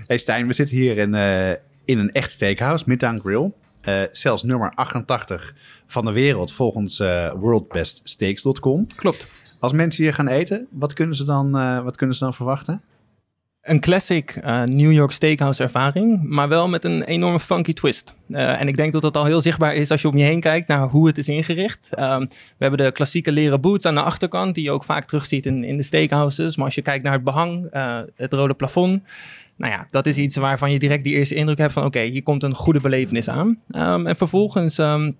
Hey 0.06 0.18
Stijn, 0.18 0.46
we 0.46 0.52
zitten 0.52 0.76
hier 0.76 0.98
in, 0.98 1.14
eh, 1.14 1.50
in 1.84 1.98
een 1.98 2.12
echt 2.12 2.30
steakhouse, 2.30 2.84
Midtown 2.86 3.20
Grill. 3.20 3.52
Eh, 3.80 4.02
zelfs 4.12 4.42
nummer 4.42 4.72
88 4.74 5.54
van 5.86 6.04
de 6.04 6.12
wereld 6.12 6.52
volgens 6.52 7.00
eh 7.00 7.32
worldbeststeaks.com. 7.32 8.86
Klopt. 8.96 9.26
Als 9.60 9.72
mensen 9.72 10.02
hier 10.02 10.14
gaan 10.14 10.28
eten, 10.28 10.66
wat 10.70 10.92
kunnen 10.92 11.16
ze 11.16 11.24
dan, 11.24 11.56
eh, 11.56 11.82
wat 11.82 11.96
kunnen 11.96 12.16
ze 12.16 12.24
dan 12.24 12.34
verwachten? 12.34 12.82
Een 13.64 13.80
classic 13.80 14.30
eh, 14.30 14.62
New 14.62 14.92
York 14.92 15.10
steakhouse 15.10 15.62
ervaring, 15.62 16.22
maar 16.22 16.48
wel 16.48 16.68
met 16.68 16.84
een 16.84 17.02
enorme 17.02 17.40
funky 17.40 17.72
twist. 17.72 18.14
Eh, 18.30 18.60
en 18.60 18.68
ik 18.68 18.76
denk 18.76 18.92
dat 18.92 19.02
dat 19.02 19.16
al 19.16 19.24
heel 19.24 19.40
zichtbaar 19.40 19.74
is 19.74 19.90
als 19.90 20.02
je 20.02 20.08
om 20.08 20.16
je 20.16 20.24
heen 20.24 20.40
kijkt 20.40 20.68
naar 20.68 20.88
hoe 20.88 21.06
het 21.06 21.18
is 21.18 21.28
ingericht. 21.28 21.88
Ehm, 21.90 22.20
we 22.20 22.28
hebben 22.58 22.78
de 22.78 22.92
klassieke 22.92 23.32
leren 23.32 23.60
boots 23.60 23.86
aan 23.86 23.94
de 23.94 24.02
achterkant, 24.02 24.54
die 24.54 24.64
je 24.64 24.70
ook 24.70 24.84
vaak 24.84 25.04
terugziet 25.04 25.46
in, 25.46 25.64
in 25.64 25.76
de 25.76 25.82
steakhouses. 25.82 26.56
Maar 26.56 26.64
als 26.64 26.74
je 26.74 26.82
kijkt 26.82 27.04
naar 27.04 27.12
het 27.12 27.24
behang, 27.24 27.66
eh, 27.70 27.98
het 28.16 28.32
rode 28.32 28.54
plafond, 28.54 29.02
nou 29.56 29.72
ja, 29.72 29.86
dat 29.90 30.06
is 30.06 30.16
iets 30.16 30.36
waarvan 30.36 30.72
je 30.72 30.78
direct 30.78 31.04
die 31.04 31.14
eerste 31.14 31.34
indruk 31.34 31.58
hebt 31.58 31.72
van 31.72 31.84
oké, 31.84 32.00
hier 32.00 32.22
komt 32.22 32.42
een 32.42 32.54
goede 32.54 32.80
belevenis 32.80 33.28
aan. 33.28 33.58
Ehm, 33.70 34.06
en 34.06 34.16
vervolgens 34.16 34.78
ehm, 34.78 35.12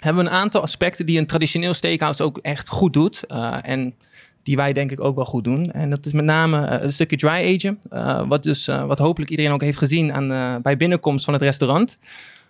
hebben 0.00 0.24
we 0.24 0.30
een 0.30 0.36
aantal 0.36 0.62
aspecten 0.62 1.06
die 1.06 1.18
een 1.18 1.26
traditioneel 1.26 1.74
steakhouse 1.74 2.22
ook 2.22 2.38
echt 2.38 2.68
goed 2.68 2.92
doet. 2.92 3.26
En 3.62 3.94
die 4.48 4.56
wij 4.56 4.72
denk 4.72 4.90
ik 4.90 5.00
ook 5.04 5.14
wel 5.16 5.24
goed 5.24 5.44
doen. 5.44 5.72
En 5.72 5.90
dat 5.90 6.06
is 6.06 6.12
met 6.12 6.24
name 6.24 6.66
eh, 6.66 6.82
een 6.82 6.92
stukje 6.92 7.16
dry 7.16 7.54
agen. 7.54 7.78
eh, 7.90 8.28
wat, 8.28 8.42
dus, 8.42 8.68
eh, 8.68 8.84
wat 8.84 8.98
hopelijk 8.98 9.30
iedereen 9.30 9.52
ook 9.52 9.60
heeft 9.60 9.78
gezien 9.78 10.12
aan, 10.12 10.32
eh, 10.32 10.54
bij 10.62 10.76
binnenkomst 10.76 11.24
van 11.24 11.34
het 11.34 11.42
restaurant. 11.42 11.98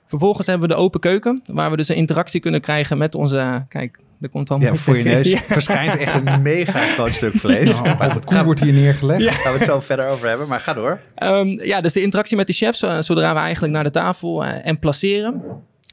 Vervolgens 0.07 0.47
hebben 0.47 0.69
we 0.69 0.75
de 0.75 0.81
open 0.81 1.01
keuken. 1.01 1.43
Waar 1.47 1.71
we 1.71 1.77
dus 1.77 1.89
een 1.89 1.97
interactie 1.97 2.41
kunnen 2.41 2.61
krijgen 2.61 2.99
met 2.99 3.15
onze... 3.15 3.65
Kijk, 3.69 3.99
er 4.21 4.29
komt 4.29 4.51
al 4.51 4.61
Ja, 4.61 4.67
mooi 4.67 4.79
voor 4.79 4.97
je 4.97 5.03
neus 5.15 5.31
Ja. 5.31 5.39
verschijnt 5.39 5.97
echt 5.97 6.15
een 6.27 6.43
mega 6.43 6.79
groot 6.79 7.15
stuk 7.15 7.33
vlees. 7.35 7.83
Nou, 7.83 8.13
de 8.13 8.21
koe 8.25 8.45
wordt 8.45 8.61
hier 8.61 8.73
neergelegd. 8.73 9.25
Daar 9.25 9.33
gaan 9.33 9.53
we 9.53 9.59
het 9.59 9.69
zo 9.69 9.81
verder 9.81 10.07
over 10.09 10.29
hebben, 10.29 10.49
maar 10.49 10.61
ga 10.61 10.75
door. 10.75 11.01
Ehm, 11.15 11.49
ja, 11.49 11.81
dus 11.81 11.93
de 11.93 12.01
interactie 12.03 12.37
met 12.37 12.47
de 12.47 12.53
chefs, 12.53 12.79
zodra 12.79 13.33
we 13.35 13.41
eigenlijk 13.41 13.73
naar 13.75 13.85
de 13.85 13.91
tafel 13.91 14.45
eh, 14.45 14.67
en 14.67 14.79
placeren. 14.79 15.43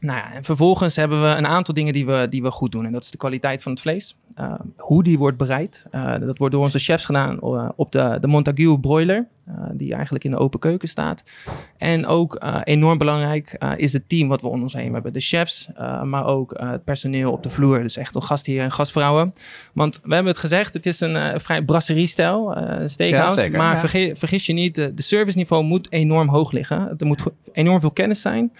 Nou 0.05 0.17
ja, 0.17 0.33
en 0.33 0.43
vervolgens 0.43 0.95
hebben 0.95 1.21
we 1.21 1.27
een 1.27 1.47
aantal 1.47 1.73
dingen 1.73 1.93
die 1.93 2.05
we, 2.05 2.27
die 2.29 2.41
we 2.41 2.51
goed 2.51 2.71
doen. 2.71 2.85
En 2.85 2.91
dat 2.91 3.03
is 3.03 3.11
de 3.11 3.17
kwaliteit 3.17 3.63
van 3.63 3.71
het 3.71 3.81
vlees. 3.81 4.17
Uh, 4.39 4.53
hoe 4.77 5.03
die 5.03 5.17
wordt 5.17 5.37
bereid. 5.37 5.85
Uh, 5.91 6.19
dat 6.19 6.37
wordt 6.37 6.53
door 6.53 6.63
onze 6.63 6.79
chefs 6.79 7.05
gedaan 7.05 7.39
uh, 7.43 7.69
op 7.75 7.91
de, 7.91 8.17
de 8.21 8.27
Montague 8.27 8.79
broiler. 8.79 9.27
die 9.73 9.93
eigenlijk 9.93 10.23
in 10.23 10.31
de 10.31 10.37
open 10.37 10.59
keuken 10.59 10.87
staat. 10.87 11.23
En 11.77 12.05
ook 12.05 12.45
enorm 12.63 12.97
belangrijk 12.97 13.57
is 13.77 13.93
het 13.93 14.09
team 14.09 14.27
wat 14.27 14.41
we 14.41 14.47
om 14.47 14.61
ons 14.61 14.73
heen 14.73 14.93
hebben. 14.93 15.13
De 15.13 15.19
chefs, 15.19 15.69
maar 16.03 16.25
ook 16.25 16.53
het 16.57 16.83
personeel 16.83 17.31
op 17.31 17.43
de 17.43 17.49
vloer. 17.49 17.81
Dus 17.81 17.97
echt 17.97 18.23
gastheren 18.23 18.63
en 18.63 18.71
gastvrouwen. 18.71 19.33
Want 19.73 19.99
we 20.03 20.13
hebben 20.13 20.31
het 20.31 20.41
gezegd, 20.41 20.73
het 20.73 20.85
is 20.85 20.99
een 20.99 21.39
vrij 21.39 21.63
brasserie-stijl 21.63 22.57
steakhouse. 22.85 23.51
Ja, 23.51 23.57
maar 23.57 23.73
ja. 23.73 23.79
vergis, 23.79 24.19
vergis, 24.19 24.45
je 24.45 24.53
niet, 24.53 24.75
de, 24.75 24.93
de 24.93 25.01
serviceniveau 25.01 25.63
moet 25.63 25.91
enorm 25.91 26.29
hoog 26.29 26.51
liggen. 26.51 26.93
Er 26.97 27.05
moet 27.05 27.23
enorm 27.51 27.79
veel 27.79 27.91
kennis 27.91 28.21
zijn. 28.21 28.51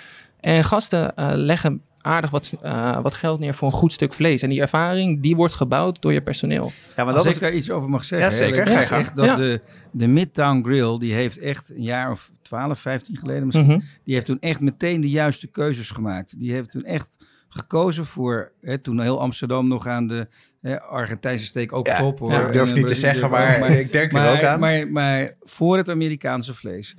En 0.46 0.64
gasten 0.64 1.14
uh, 1.16 1.30
leggen 1.34 1.82
aardig 2.02 2.30
wat, 2.30 2.54
uh, 2.64 3.02
wat 3.02 3.14
geld 3.14 3.40
neer 3.40 3.54
voor 3.54 3.68
een 3.68 3.74
goed 3.74 3.94
stuk 3.94 4.14
vlees. 4.14 4.42
En 4.42 4.50
die 4.50 4.62
ervaring, 4.62 5.22
die 5.22 5.36
wordt 5.36 5.54
gebouwd 5.54 6.02
door 6.02 6.14
je 6.14 6.22
personeel. 6.22 6.72
Ja, 6.96 7.04
maar 7.04 7.14
dat 7.14 7.26
Als 7.26 7.36
ik 7.36 7.42
daar 7.42 7.54
iets 7.54 7.72
over 7.72 7.90
mag 7.90 8.04
zeggen. 8.04 8.30
Ja, 8.30 8.36
zeker. 8.36 8.70
Ja, 8.70 8.80
echt 8.80 9.16
dat 9.16 9.26
ja. 9.26 9.36
de, 9.36 9.62
de 9.92 10.08
Midtown 10.08 10.64
Grill, 10.64 10.98
die 10.98 11.14
heeft 11.14 11.38
echt 11.38 11.70
een 11.70 11.82
jaar 11.82 12.12
of 12.12 12.32
12, 12.42 12.80
15 12.80 13.18
geleden 13.18 13.46
misschien... 13.46 13.66
Mm 13.66 13.72
-hmm. 13.72 13.84
die 14.04 14.14
heeft 14.14 14.26
toen 14.26 14.40
echt 14.40 14.60
meteen 14.60 15.02
de 15.02 15.10
juiste 15.10 15.48
keuzes 15.48 15.90
gemaakt. 15.90 16.40
Die 16.40 16.52
heeft 16.52 16.72
toen 16.72 16.84
echt 16.84 17.18
gekozen 17.48 18.06
voor... 18.06 18.52
Hè, 18.62 18.78
toen 18.78 19.02
heel 19.02 19.22
Amsterdam 19.22 19.68
nog 19.68 19.88
aan 19.88 20.08
de 20.08 20.28
hè, 20.62 20.82
Argentijnse 20.82 21.46
steek 21.46 21.74
ook 21.74 21.88
ja, 21.88 22.06
op. 22.06 22.20
Hoor. 22.20 22.32
Ja, 22.32 22.46
ik 22.46 22.54
durf 22.54 22.74
niet 22.74 22.88
te 22.88 22.96
zeggen, 22.96 23.30
maar, 23.30 23.60
maar, 23.60 23.72
ik 23.72 23.92
denk 23.92 24.12
maar, 24.12 24.28
er 24.28 24.38
ook 24.38 24.44
aan. 24.44 24.60
Maar, 24.60 24.88
maar 24.88 25.36
voor 25.42 25.78
het 25.78 25.90
Amerikaanse 25.90 26.54
vlees 26.54 26.96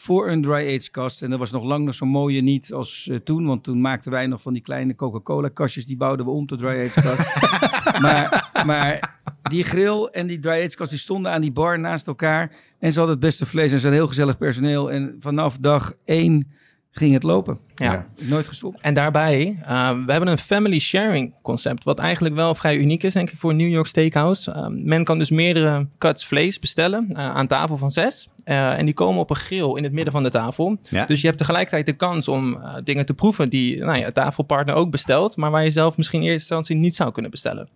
voor 0.00 0.28
een 0.28 0.42
dry 0.42 0.76
age 0.76 0.90
kast. 0.90 1.22
En 1.22 1.30
dat 1.30 1.38
was 1.38 1.50
nog 1.50 1.64
lang 1.64 1.84
nog 1.84 1.94
zo 1.94 2.06
mooie 2.06 2.40
niet 2.40 2.72
als 2.72 3.06
uh, 3.10 3.16
toen. 3.16 3.46
Want 3.46 3.64
toen 3.64 3.80
maakten 3.80 4.10
wij 4.10 4.26
nog 4.26 4.42
van 4.42 4.52
die 4.52 4.62
kleine 4.62 4.94
Coca-Cola 4.94 5.48
kastjes. 5.48 5.86
Die 5.86 5.96
bouwden 5.96 6.26
we 6.26 6.32
om 6.32 6.46
tot 6.46 6.58
dry 6.58 6.86
age 6.86 7.00
kast. 7.00 7.40
maar, 8.04 8.50
maar 8.66 9.18
die 9.42 9.64
grill 9.64 10.08
en 10.12 10.26
die 10.26 10.38
dry 10.38 10.64
age 10.64 10.76
kast 10.76 10.90
die 10.90 10.98
stonden 10.98 11.32
aan 11.32 11.40
die 11.40 11.52
bar 11.52 11.78
naast 11.78 12.06
elkaar. 12.06 12.52
En 12.78 12.92
ze 12.92 12.98
hadden 12.98 13.16
het 13.16 13.24
beste 13.24 13.46
vlees 13.46 13.72
en 13.72 13.76
ze 13.76 13.82
hadden 13.82 13.92
heel 13.92 14.08
gezellig 14.08 14.38
personeel. 14.38 14.90
En 14.90 15.16
vanaf 15.20 15.58
dag 15.58 15.92
één 16.04 16.52
ging 16.90 17.12
het 17.12 17.22
lopen. 17.22 17.58
Ja. 17.74 17.92
ja. 17.92 18.06
Nooit 18.28 18.48
gestopt. 18.48 18.80
En 18.80 18.94
daarbij, 18.94 19.58
uh, 19.62 19.90
we 20.04 20.12
hebben 20.12 20.28
een 20.28 20.38
family 20.38 20.78
sharing 20.78 21.34
concept, 21.42 21.84
wat 21.84 21.98
eigenlijk 21.98 22.34
wel 22.34 22.54
vrij 22.54 22.76
uniek 22.76 23.02
is, 23.02 23.12
denk 23.12 23.30
ik, 23.30 23.38
voor 23.38 23.54
New 23.54 23.68
York 23.68 23.86
Steakhouse. 23.86 24.50
Uh, 24.50 24.66
men 24.68 25.04
kan 25.04 25.18
dus 25.18 25.30
meerdere 25.30 25.86
cuts 25.98 26.26
vlees 26.26 26.58
bestellen 26.58 27.06
uh, 27.10 27.18
aan 27.18 27.46
tafel 27.46 27.76
van 27.76 27.90
zes. 27.90 28.28
Uh, 28.50 28.78
en 28.78 28.84
die 28.84 28.94
komen 28.94 29.20
op 29.20 29.30
een 29.30 29.36
grill 29.36 29.76
in 29.76 29.82
het 29.82 29.92
midden 29.92 30.12
van 30.12 30.22
de 30.22 30.30
tafel. 30.30 30.78
Ja. 30.88 31.06
Dus 31.06 31.20
je 31.20 31.26
hebt 31.26 31.38
tegelijkertijd 31.38 31.86
de 31.86 31.92
kans 31.92 32.28
om 32.28 32.54
uh, 32.54 32.76
dingen 32.84 33.06
te 33.06 33.14
proeven 33.14 33.48
die 33.48 33.78
nou 33.78 33.98
ja, 33.98 34.10
tafelpartner 34.10 34.74
ook 34.74 34.90
bestelt, 34.90 35.36
maar 35.36 35.50
waar 35.50 35.64
je 35.64 35.70
zelf 35.70 35.96
misschien 35.96 36.20
in 36.20 36.26
eerste 36.26 36.54
instantie 36.54 36.76
niet 36.76 36.94
zou 36.94 37.12
kunnen 37.12 37.30
bestellen. 37.30 37.68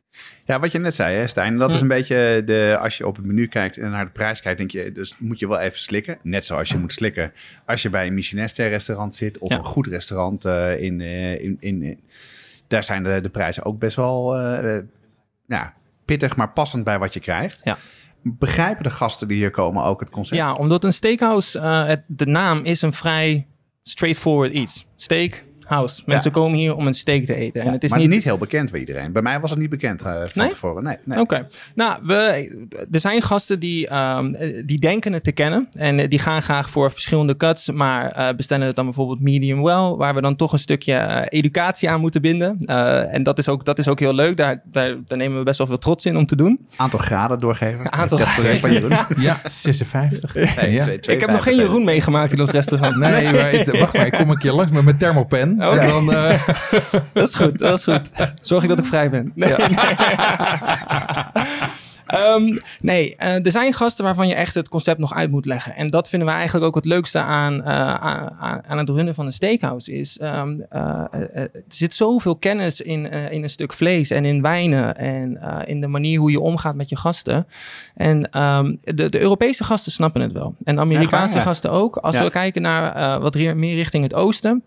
Ja, 0.45 0.61
wat 0.61 0.73
je 0.73 0.79
net 0.79 0.95
zei, 0.95 1.17
hè, 1.17 1.27
Stijn, 1.27 1.59
dat 1.59 1.73
is 1.73 1.81
een 1.81 1.89
beetje 1.89 2.43
de. 2.45 2.79
Als 2.81 2.97
je 2.97 3.07
op 3.07 3.17
het 3.17 3.25
menu 3.25 3.47
kijkt 3.47 3.77
en 3.77 3.91
naar 3.91 4.05
de 4.05 4.11
prijs 4.11 4.41
kijkt, 4.41 4.59
denk 4.59 4.71
je, 4.71 4.93
dus 4.93 5.15
moet 5.19 5.39
je 5.39 5.49
wel 5.49 5.59
even 5.59 5.79
slikken. 5.79 6.19
Net 6.23 6.45
zoals 6.45 6.69
je 6.69 6.79
moet 6.79 6.93
slikken 6.93 7.33
als 7.67 7.83
je 7.83 7.91
bij 7.91 8.07
een 8.07 8.15
Michelin-restaurant 8.15 9.15
zit 9.15 9.39
of 9.39 9.53
een 9.53 9.65
goed 9.65 9.87
restaurant 9.87 10.45
uh, 10.45 10.81
in, 10.81 11.01
in, 11.01 11.57
in, 11.61 11.83
in. 11.83 12.01
Daar 12.69 12.85
zijn 12.85 13.03
de, 13.03 13.21
de 13.21 13.29
prijzen 13.29 13.65
ook 13.65 13.79
best 13.79 13.97
wel 13.97 14.37
ja, 15.47 15.73
pittig, 16.05 16.37
maar 16.37 16.53
passend 16.53 16.85
bij 16.85 16.99
wat 16.99 17.15
je 17.15 17.21
krijgt. 17.21 17.61
Ja. 17.65 17.77
Begrijpen 18.27 18.83
de 18.83 18.91
gasten 18.91 19.29
die 19.29 19.37
hier 19.37 19.51
komen 19.51 19.85
ook 19.85 20.01
het 20.01 20.11
concept? 20.11 20.37
Ja, 20.37 20.55
omdat 20.55 20.85
een 20.85 20.93
steakhouse, 20.93 21.61
het, 21.61 22.05
de 22.07 22.27
naam 22.27 22.65
is 22.65 22.83
een 22.83 22.93
vrij 22.93 23.47
straightforward 23.83 24.53
iets. 24.53 24.87
Steak, 24.97 25.45
house. 25.67 26.03
Mensen 26.07 26.31
ja. 26.31 26.37
komen 26.37 26.59
hier 26.59 26.75
om 26.75 26.87
een 26.87 26.95
steak 26.95 27.25
te 27.25 27.35
eten. 27.35 27.61
En 27.61 27.67
ja, 27.67 27.73
het 27.73 27.85
is 27.85 27.91
maar 27.91 27.99
niet... 27.99 28.09
niet 28.09 28.25
heel 28.25 28.39
bekend 28.39 28.71
bij 28.71 28.81
iedereen. 28.81 29.13
Bij 29.13 29.23
mij 29.23 29.41
was 29.41 29.51
het 29.51 29.59
niet 29.59 29.71
bekend 29.71 30.03
uh, 30.03 30.13
van 30.13 30.29
nee? 30.35 30.49
tevoren. 30.49 30.83
Nee, 30.83 30.97
nee. 31.05 31.21
Oké. 31.21 31.35
Okay. 31.35 31.47
Nou, 31.75 32.01
we, 32.03 32.17
er 32.91 33.01
zijn 33.01 33.23
gasten 33.23 33.61
die, 33.61 33.95
um, 33.95 34.37
die 34.67 34.79
denken 34.79 35.13
het 35.13 35.25
te 35.25 35.33
kennen. 35.33 35.69
En 35.71 36.09
die 36.09 36.19
gaan 36.19 36.43
graag 36.43 36.71
voor 36.71 36.93
verschillende 36.93 37.37
cuts. 37.37 37.71
Maar 37.71 38.19
uh, 38.19 38.37
bestellen 38.37 38.67
het 38.67 38.77
dan 38.77 38.85
bijvoorbeeld 38.85 39.21
medium 39.21 39.63
well. 39.63 39.95
Waar 39.97 40.15
we 40.15 40.21
dan 40.21 40.37
toch 40.37 40.53
een 40.53 40.59
stukje 40.59 40.93
uh, 40.93 41.21
educatie 41.29 41.91
aan 41.91 42.01
moeten 42.01 42.23
binden. 42.23 42.57
Uh, 42.61 43.15
en 43.15 43.23
dat 43.23 43.39
is, 43.39 43.49
ook, 43.49 43.65
dat 43.65 43.79
is 43.79 43.89
ook 43.89 44.01
heel 44.01 44.15
leuk. 44.15 44.37
Daar, 44.37 44.63
daar, 44.65 44.97
daar 45.07 45.19
nemen 45.19 45.39
we 45.39 45.45
best 45.45 45.59
wel 45.59 45.67
veel 45.67 45.79
trots 45.79 46.07
in 46.07 46.17
om 46.17 46.27
te 46.27 46.37
doen. 46.37 46.67
Aantal 46.77 46.99
graden 46.99 47.39
doorgeven. 47.39 47.93
Aantal 48.03 48.19
graden. 48.19 48.59
Van 48.59 48.73
Jeroen. 48.73 48.99
ja, 49.17 49.41
56. 49.51 50.35
Nee, 50.35 50.73
ja. 50.73 50.83
twee, 50.83 50.99
twee 50.99 51.17
ik 51.17 51.23
heb 51.23 51.31
nog 51.31 51.43
geen 51.43 51.57
Jeroen 51.57 51.85
meegemaakt 51.85 52.33
in 52.33 52.41
ons 52.41 52.51
restaurant. 52.51 52.97
Nee, 52.97 53.33
maar 53.33 53.53
ik, 53.53 53.81
wacht 53.81 53.93
maar. 53.93 54.07
Ik 54.07 54.13
kom 54.13 54.31
een 54.31 54.39
keer 54.39 54.53
langs 54.53 54.73
met 54.73 54.85
mijn 54.85 54.97
thermopen. 54.97 55.54
Okay. 55.57 55.79
En 55.79 55.89
dan, 55.89 56.11
uh... 56.11 56.49
dat 57.13 57.29
is 57.29 57.35
goed, 57.35 57.59
dat 57.59 57.79
is 57.79 57.85
goed. 57.85 58.11
Zorg 58.41 58.63
ik 58.63 58.69
dat 58.69 58.79
ik 58.79 58.85
vrij 58.85 59.11
ben. 59.11 59.33
Nee, 59.35 59.49
ja. 59.49 59.69
nee. 59.69 61.33
Um, 62.15 62.59
nee, 62.81 63.15
uh, 63.19 63.45
er 63.45 63.51
zijn 63.51 63.73
gasten 63.73 64.05
waarvan 64.05 64.29
je 64.29 64.35
echt 64.35 64.55
het 64.55 64.69
concept 64.69 64.99
nog 64.99 65.15
uit 65.15 65.31
moet 65.31 65.47
leggen. 65.47 65.77
En 65.77 65.91
dat 65.91 66.09
vinden 66.09 66.29
we 66.29 66.35
eigenlijk 66.35 66.67
ook 66.67 66.75
het 66.75 66.85
leukste 66.85 67.19
aan, 67.19 67.55
uh, 67.55 67.95
aan, 67.95 68.63
aan 68.67 68.79
het 68.79 68.89
runnen 68.89 69.15
van 69.15 69.27
een 69.27 69.33
steakhouse. 69.33 69.93
Is, 69.93 70.21
um, 70.23 70.67
uh, 70.73 71.05
er 71.13 71.51
zit 71.69 71.95
zoveel 71.95 72.37
kennis 72.37 72.81
in, 72.81 73.11
in 73.11 73.43
een 73.43 73.49
stuk 73.49 73.73
vlees 73.73 74.11
en 74.11 74.25
in 74.25 74.43
wijnen. 74.43 74.97
En 74.97 75.39
in 75.67 75.81
de 75.81 75.87
manier 75.87 76.19
hoe 76.19 76.31
je 76.31 76.41
omgaat 76.41 76.75
met 76.75 76.89
je 76.89 76.97
gasten. 76.97 77.47
En 77.95 78.41
um, 78.41 78.79
de, 78.83 79.09
de, 79.09 79.21
Europese 79.21 79.65
gasten 79.65 79.93
snappen 79.93 80.21
het 80.21 80.33
wel. 80.33 80.55
En 80.65 80.75
de 80.75 80.81
Amerikaanse 80.81 81.37
ja, 81.37 81.43
gasten 81.43 81.71
ook. 81.71 81.97
Als 81.97 82.19
we 82.19 82.31
kijken 82.31 82.63
naar 82.63 83.21
wat 83.21 83.35
meer 83.35 83.75
richting 83.75 84.03
het 84.03 84.15
oosten. 84.15 84.63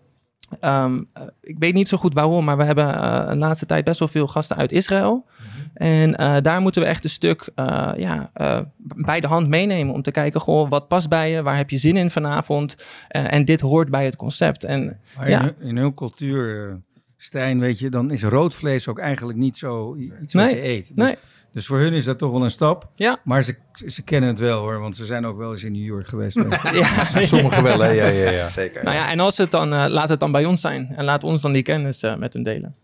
Um, 0.64 1.08
uh, 1.18 1.22
ik 1.40 1.56
weet 1.58 1.74
niet 1.74 1.88
zo 1.88 1.96
goed 1.96 2.14
waarom, 2.14 2.44
maar 2.44 2.56
we 2.56 2.64
hebben 2.64 2.86
uh, 2.86 3.28
de 3.28 3.36
laatste 3.36 3.66
tijd 3.66 3.84
best 3.84 3.98
wel 3.98 4.08
veel 4.08 4.26
gasten 4.26 4.56
uit 4.56 4.72
Israël. 4.72 5.26
Mm-hmm. 5.38 5.70
En 5.74 6.10
uh, 6.10 6.42
daar 6.42 6.60
moeten 6.60 6.82
we 6.82 6.88
echt 6.88 7.04
een 7.04 7.10
stuk 7.10 7.48
ja, 7.96 8.30
bij 8.78 9.20
de 9.20 9.26
hand 9.26 9.48
meenemen 9.48 9.94
om 9.94 10.02
te 10.02 10.10
kijken, 10.10 10.40
goh, 10.40 10.70
wat 10.70 10.88
past 10.88 11.08
bij 11.08 11.30
je? 11.30 11.42
Waar 11.42 11.56
heb 11.56 11.70
je 11.70 11.78
zin 11.78 11.96
in 11.96 12.10
vanavond? 12.10 12.76
en 13.08 13.44
dit 13.44 13.60
hoort 13.60 13.90
bij 13.90 14.04
het 14.04 14.16
concept. 14.16 14.64
En, 14.64 15.00
maar 15.16 15.30
ja. 15.30 15.40
in, 15.42 15.54
in 15.60 15.76
hun 15.76 15.94
cultuur, 15.94 16.80
Stijn, 17.16 17.58
weet 17.58 17.78
je, 17.78 17.88
dan 17.88 18.10
is 18.10 18.22
rood 18.22 18.54
vlees 18.54 18.88
ook 18.88 18.98
eigenlijk 18.98 19.38
niet 19.38 19.56
zo 19.56 19.96
iets 20.22 20.32
nee, 20.32 20.44
wat 20.44 20.54
je 20.54 20.64
eet. 20.64 20.86
Dus, 20.86 21.04
nee. 21.04 21.16
Dus 21.58 21.66
voor 21.66 21.78
hun 21.78 21.92
is 21.92 22.04
dat 22.04 22.18
toch 22.18 22.30
wel 22.30 22.44
een 22.44 22.50
stap. 22.50 22.90
Ja. 22.94 23.20
Maar 23.24 23.42
ze, 23.42 23.56
ze 23.86 24.02
kennen 24.02 24.28
het 24.28 24.38
wel 24.38 24.60
hoor, 24.60 24.78
want 24.80 24.96
ze 24.96 25.04
zijn 25.04 25.26
ook 25.26 25.38
wel 25.38 25.50
eens 25.50 25.64
in 25.64 25.72
New 25.72 25.84
York 25.84 26.06
geweest. 26.06 26.34
ja. 26.72 27.04
Sommigen 27.24 27.62
wel, 27.62 27.80
hè? 27.80 27.90
Ja, 27.90 28.06
ja, 28.06 28.30
ja. 28.30 28.46
Zeker. 28.60 28.84
Nou 28.84 28.96
ja, 28.96 29.10
en 29.10 29.20
als 29.20 29.36
het 29.36 29.50
dan, 29.50 29.72
uh, 29.72 29.84
laat 29.88 30.08
het 30.08 30.20
dan 30.20 30.32
bij 30.32 30.44
ons 30.44 30.60
zijn. 30.60 30.92
En 30.96 31.04
laat 31.04 31.24
ons 31.24 31.42
dan 31.42 31.52
die 31.52 31.62
kennis 31.62 32.02
uh, 32.02 32.16
met 32.16 32.32
hun 32.32 32.42
delen. 32.42 32.74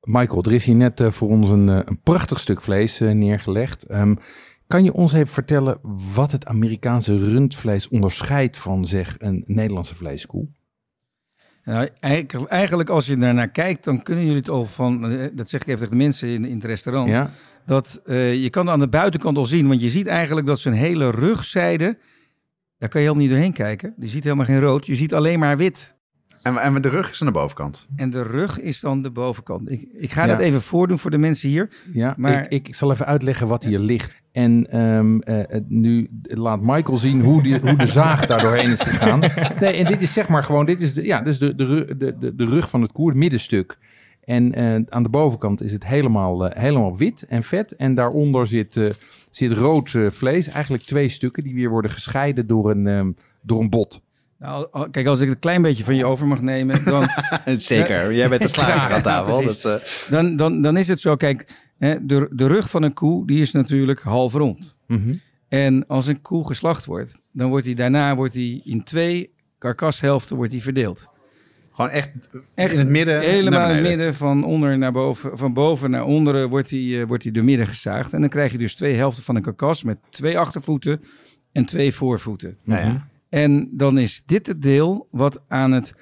Michael, 0.00 0.42
er 0.42 0.52
is 0.52 0.64
hier 0.64 0.74
net 0.74 1.00
uh, 1.00 1.10
voor 1.10 1.28
ons 1.28 1.48
een, 1.48 1.68
een, 1.68 2.00
prachtig 2.02 2.40
stuk 2.40 2.60
vlees 2.60 2.98
neergelegd. 2.98 3.90
Um, 3.90 4.18
kan 4.66 4.84
je 4.84 4.92
ons 4.92 5.12
even 5.12 5.28
vertellen 5.28 5.78
wat 6.14 6.32
het 6.32 6.46
Amerikaanse 6.46 7.18
rundvlees 7.18 7.88
onderscheidt 7.88 8.56
van 8.56 8.86
zeg 8.86 9.14
een 9.18 9.44
Nederlandse 9.46 9.94
vleeskoe? 9.94 10.48
Nou, 11.64 11.88
eigenlijk, 12.00 12.88
als 12.90 13.06
je 13.06 13.16
daarnaar 13.16 13.48
kijkt, 13.48 13.84
dan 13.84 14.02
kunnen 14.02 14.24
jullie 14.24 14.38
het 14.38 14.48
al 14.48 14.64
van, 14.64 15.10
eh, 15.10 15.28
dat 15.32 15.48
zeg 15.48 15.60
ik 15.60 15.66
even 15.66 15.78
tegen 15.78 15.96
de 15.96 16.02
mensen 16.02 16.28
in, 16.28 16.44
in 16.44 16.54
het 16.54 16.64
restaurant, 16.64 17.10
ja. 17.10 17.30
dat 17.66 18.00
uh, 18.06 18.42
je 18.42 18.50
kan 18.50 18.70
aan 18.70 18.80
de 18.80 18.88
buitenkant 18.88 19.36
al 19.36 19.46
zien, 19.46 19.68
want 19.68 19.80
je 19.80 19.90
ziet 19.90 20.06
eigenlijk 20.06 20.46
dat 20.46 20.60
zijn 20.60 20.74
hele 20.74 21.10
rugzijde, 21.10 21.98
daar 22.78 22.88
kan 22.88 23.00
je 23.00 23.06
helemaal 23.06 23.26
niet 23.26 23.30
doorheen 23.30 23.52
kijken. 23.52 23.94
Je 23.98 24.08
ziet 24.08 24.24
helemaal 24.24 24.44
geen 24.46 24.60
rood, 24.60 24.86
je 24.86 24.94
ziet 24.94 25.14
alleen 25.14 25.38
maar 25.38 25.56
wit. 25.56 25.93
En, 26.44 26.56
en 26.56 26.82
de 26.82 26.88
rug 26.88 27.10
is 27.10 27.20
aan 27.20 27.26
de 27.26 27.32
bovenkant. 27.32 27.86
En 27.96 28.10
de 28.10 28.22
rug 28.22 28.60
is 28.60 28.80
dan 28.80 29.02
de 29.02 29.10
bovenkant. 29.10 29.70
Ik, 29.70 29.88
ik 29.92 30.12
ga 30.12 30.24
ja. 30.24 30.28
dat 30.28 30.40
even 30.40 30.62
voordoen 30.62 30.98
voor 30.98 31.10
de 31.10 31.18
mensen 31.18 31.48
hier. 31.48 31.68
Ja, 31.92 32.14
maar 32.16 32.46
ik, 32.48 32.66
ik 32.66 32.74
zal 32.74 32.92
even 32.92 33.06
uitleggen 33.06 33.48
wat 33.48 33.64
hier 33.64 33.78
ligt. 33.78 34.22
En 34.32 34.80
um, 34.80 35.22
uh, 35.24 35.42
nu 35.68 36.08
laat 36.22 36.60
Michael 36.60 36.96
zien 36.96 37.20
hoe, 37.20 37.42
die, 37.42 37.58
hoe 37.58 37.76
de 37.76 37.86
zaag 37.86 38.26
daar 38.26 38.40
doorheen 38.42 38.70
is 38.70 38.80
gegaan. 38.80 39.20
Nee, 39.60 39.72
en 39.72 39.84
dit 39.84 40.02
is 40.02 40.12
zeg 40.12 40.28
maar 40.28 40.44
gewoon, 40.44 40.66
dit 40.66 40.80
is 40.80 40.94
de, 40.94 41.04
ja, 41.04 41.18
dit 41.18 41.32
is 41.32 41.38
de, 41.38 41.54
de, 41.54 41.94
de, 41.96 42.34
de 42.34 42.44
rug 42.44 42.70
van 42.70 42.82
het 42.82 42.92
koer, 42.92 43.08
het 43.08 43.18
middenstuk. 43.18 43.78
En 44.24 44.58
uh, 44.58 44.80
aan 44.88 45.02
de 45.02 45.08
bovenkant 45.08 45.62
is 45.62 45.72
het 45.72 45.86
helemaal, 45.86 46.46
uh, 46.46 46.52
helemaal 46.52 46.96
wit 46.96 47.22
en 47.22 47.42
vet. 47.42 47.76
En 47.76 47.94
daaronder 47.94 48.46
zit, 48.46 48.76
uh, 48.76 48.90
zit 49.30 49.52
rood 49.52 49.90
vlees, 50.08 50.48
eigenlijk 50.48 50.84
twee 50.84 51.08
stukken 51.08 51.42
die 51.42 51.54
weer 51.54 51.70
worden 51.70 51.90
gescheiden 51.90 52.46
door 52.46 52.70
een, 52.70 52.86
um, 52.86 53.14
door 53.42 53.60
een 53.60 53.70
bot. 53.70 54.02
Nou, 54.44 54.90
kijk, 54.90 55.06
als 55.06 55.20
ik 55.20 55.28
een 55.28 55.38
klein 55.38 55.62
beetje 55.62 55.84
van 55.84 55.96
je 55.96 56.04
over 56.04 56.26
mag 56.26 56.40
nemen, 56.40 56.84
dan... 56.84 57.08
Zeker, 57.58 58.14
jij 58.14 58.28
bent 58.28 58.42
de 58.42 58.48
slager 58.48 58.94
aan 58.94 59.02
tafel. 59.02 59.40
Ja, 59.40 59.46
dus, 59.46 59.64
uh... 59.64 59.74
dan, 60.10 60.36
dan, 60.36 60.62
dan 60.62 60.76
is 60.76 60.88
het 60.88 61.00
zo, 61.00 61.16
kijk, 61.16 61.46
hè, 61.78 62.06
de, 62.06 62.28
de 62.30 62.46
rug 62.46 62.70
van 62.70 62.82
een 62.82 62.92
koe, 62.92 63.26
die 63.26 63.40
is 63.40 63.52
natuurlijk 63.52 64.00
half 64.00 64.32
rond. 64.32 64.78
Mm 64.86 65.02
-hmm. 65.02 65.20
En 65.48 65.86
als 65.86 66.06
een 66.06 66.22
koe 66.22 66.46
geslacht 66.46 66.84
wordt, 66.84 67.16
dan 67.32 67.48
wordt 67.48 67.64
die 67.64 67.74
daarna 67.74 68.16
wordt 68.16 68.32
die 68.32 68.62
in 68.64 68.82
twee 68.82 69.30
karkashelften 69.58 70.36
wordt 70.36 70.52
die 70.52 70.62
verdeeld. 70.62 71.08
Gewoon 71.72 71.90
echt, 71.90 72.10
echt 72.54 72.72
in 72.72 72.78
het 72.78 72.88
midden? 72.88 73.20
Helemaal 73.20 73.68
in 73.68 73.76
het 73.76 73.86
midden, 73.86 74.14
van 74.14 74.44
onder 74.44 74.78
naar 74.78 74.92
boven, 74.92 75.38
van 75.38 75.52
boven 75.52 75.90
naar 75.90 76.04
onderen 76.04 76.48
wordt 76.48 76.68
die, 76.68 76.96
uh, 76.96 77.06
wordt 77.06 77.22
die 77.22 77.32
door 77.32 77.44
midden 77.44 77.66
gezaagd. 77.66 78.12
En 78.12 78.20
dan 78.20 78.30
krijg 78.30 78.52
je 78.52 78.58
dus 78.58 78.74
twee 78.74 78.94
helften 78.94 79.22
van 79.22 79.36
een 79.36 79.42
karkas 79.42 79.82
met 79.82 79.98
twee 80.10 80.38
achtervoeten 80.38 81.02
en 81.52 81.64
twee 81.64 81.94
voorvoeten. 81.94 82.56
Ja, 82.64 82.78
ja. 82.78 83.12
En 83.34 83.68
dan 83.72 83.98
is 83.98 84.22
dit 84.26 84.46
het 84.46 84.62
deel 84.62 85.08
wat 85.10 85.42
aan 85.48 85.72
het 85.72 85.94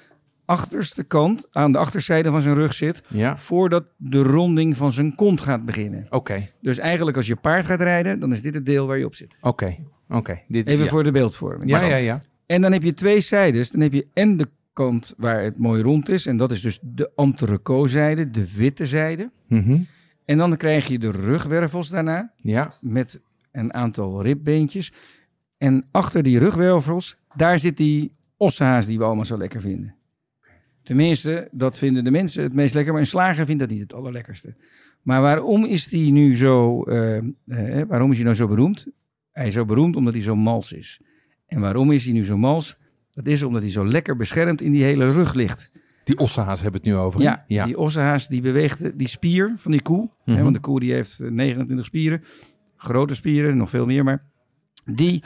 achterste 0.45 1.03
kant, 1.03 1.47
aan 1.51 1.71
de 1.71 1.77
achterzijde 1.77 2.31
van 2.31 2.41
zijn 2.41 2.55
rug 2.55 2.73
zit, 2.73 3.03
Ja, 3.07 3.37
voordat 3.37 3.85
de 3.97 4.21
ronding 4.21 4.77
van 4.77 4.91
zijn 4.91 5.15
kont 5.15 5.41
gaat 5.41 5.65
beginnen. 5.65 6.05
oké. 6.09 6.49
Dus 6.61 6.77
eigenlijk 6.77 7.17
als 7.17 7.27
je 7.27 7.35
paard 7.35 7.65
gaat 7.65 7.81
rijden, 7.81 8.19
dan 8.19 8.31
is 8.31 8.41
dit 8.41 8.53
het 8.53 8.65
deel 8.65 8.87
waar 8.87 8.97
je 8.97 9.05
op 9.05 9.15
zit. 9.15 9.35
Oké, 9.41 9.77
oké. 10.09 10.41
Even 10.49 10.77
ja. 10.77 10.85
voor 10.89 11.03
de 11.03 11.11
beeldvorming. 11.11 11.69
Ja, 11.69 11.81
ja, 11.81 11.95
ja. 11.95 12.21
En 12.45 12.61
dan 12.61 12.71
heb 12.71 12.83
je 12.83 12.93
twee 12.93 13.19
zijdes. 13.21 13.71
Dan 13.71 13.81
heb 13.81 13.93
je 13.93 14.07
en 14.13 14.37
de 14.37 14.47
kant 14.73 15.13
waar 15.17 15.43
het 15.43 15.57
mooi 15.57 15.81
rond 15.81 16.09
is. 16.09 16.25
En 16.25 16.37
dat 16.37 16.51
is 16.51 16.61
dus 16.61 16.79
de 16.81 17.11
entrecôte-zijde, 17.15 18.31
de 18.31 18.55
witte 18.55 18.85
zijde. 18.85 19.31
Mhm. 19.47 19.77
En 20.25 20.37
dan 20.37 20.57
krijg 20.57 20.87
je 20.87 20.99
de 20.99 21.11
rugwervels 21.11 21.89
daarna 21.89 22.33
Ja, 22.35 22.73
met 22.81 23.21
een 23.51 23.73
aantal 23.73 24.21
ribbeentjes. 24.23 24.93
En 25.57 25.85
achter 25.91 26.23
die 26.23 26.39
rugwervels, 26.39 27.17
daar 27.35 27.59
zit 27.59 27.77
die 27.77 28.15
ossehaas 28.37 28.85
die 28.85 28.97
we 28.97 29.03
allemaal 29.03 29.25
zo 29.25 29.37
lekker 29.37 29.61
vinden. 29.61 29.95
Tenminste, 30.83 31.47
dat 31.51 31.77
vinden 31.77 32.03
de 32.03 32.11
mensen 32.11 32.43
het 32.43 32.53
meest 32.53 32.73
lekker. 32.73 32.93
Maar 32.93 33.01
een 33.01 33.07
slager 33.07 33.45
vindt 33.45 33.59
dat 33.59 33.69
niet 33.69 33.79
het 33.79 33.93
allerlekkerste. 33.93 34.55
Maar 35.01 35.21
waarom 35.21 35.65
is 35.65 35.87
die 35.87 36.11
nu 36.11 36.35
zo, 36.35 36.83
eh, 36.83 37.17
eh, 37.17 37.23
waarom 37.87 38.09
is 38.09 38.15
hij 38.15 38.25
nou 38.25 38.35
zo 38.35 38.47
beroemd? 38.47 38.87
Hij 39.31 39.47
is 39.47 39.53
zo 39.53 39.65
beroemd 39.65 39.95
omdat 39.95 40.13
hij 40.13 40.21
zo 40.21 40.35
mals 40.35 40.73
is. 40.73 41.01
En 41.47 41.59
waarom 41.59 41.91
is 41.91 42.03
hij 42.03 42.13
nu 42.13 42.25
zo 42.25 42.37
mals? 42.37 42.77
Dat 43.11 43.27
is 43.27 43.43
omdat 43.43 43.61
hij 43.61 43.71
zo 43.71 43.87
lekker 43.87 44.15
beschermd 44.15 44.61
in 44.61 44.71
die 44.71 44.83
hele 44.83 45.11
rug 45.11 45.33
ligt. 45.33 45.71
die 46.03 46.17
ossehaas 46.17 46.61
hebben 46.61 46.81
we 46.81 46.87
het 46.87 46.97
nu 46.97 47.03
over. 47.03 47.21
Ja, 47.21 47.43
ja. 47.47 47.65
die 47.65 47.77
ossehaas 47.77 48.27
die 48.27 48.41
beweegt 48.41 48.97
die 48.97 49.07
spier 49.07 49.51
van 49.55 49.71
die 49.71 49.81
koe. 49.81 50.09
Mhm. 50.25 50.37
Hè, 50.37 50.43
want 50.43 50.55
de 50.55 50.61
koe 50.61 50.79
die 50.79 50.93
heeft 50.93 51.19
eh, 51.19 51.29
29 51.29 51.85
spieren. 51.85 52.23
Grote 52.75 53.15
spieren, 53.15 53.57
nog 53.57 53.69
veel 53.69 53.85
meer. 53.85 54.03
Maar 54.03 54.23
die, 54.85 55.23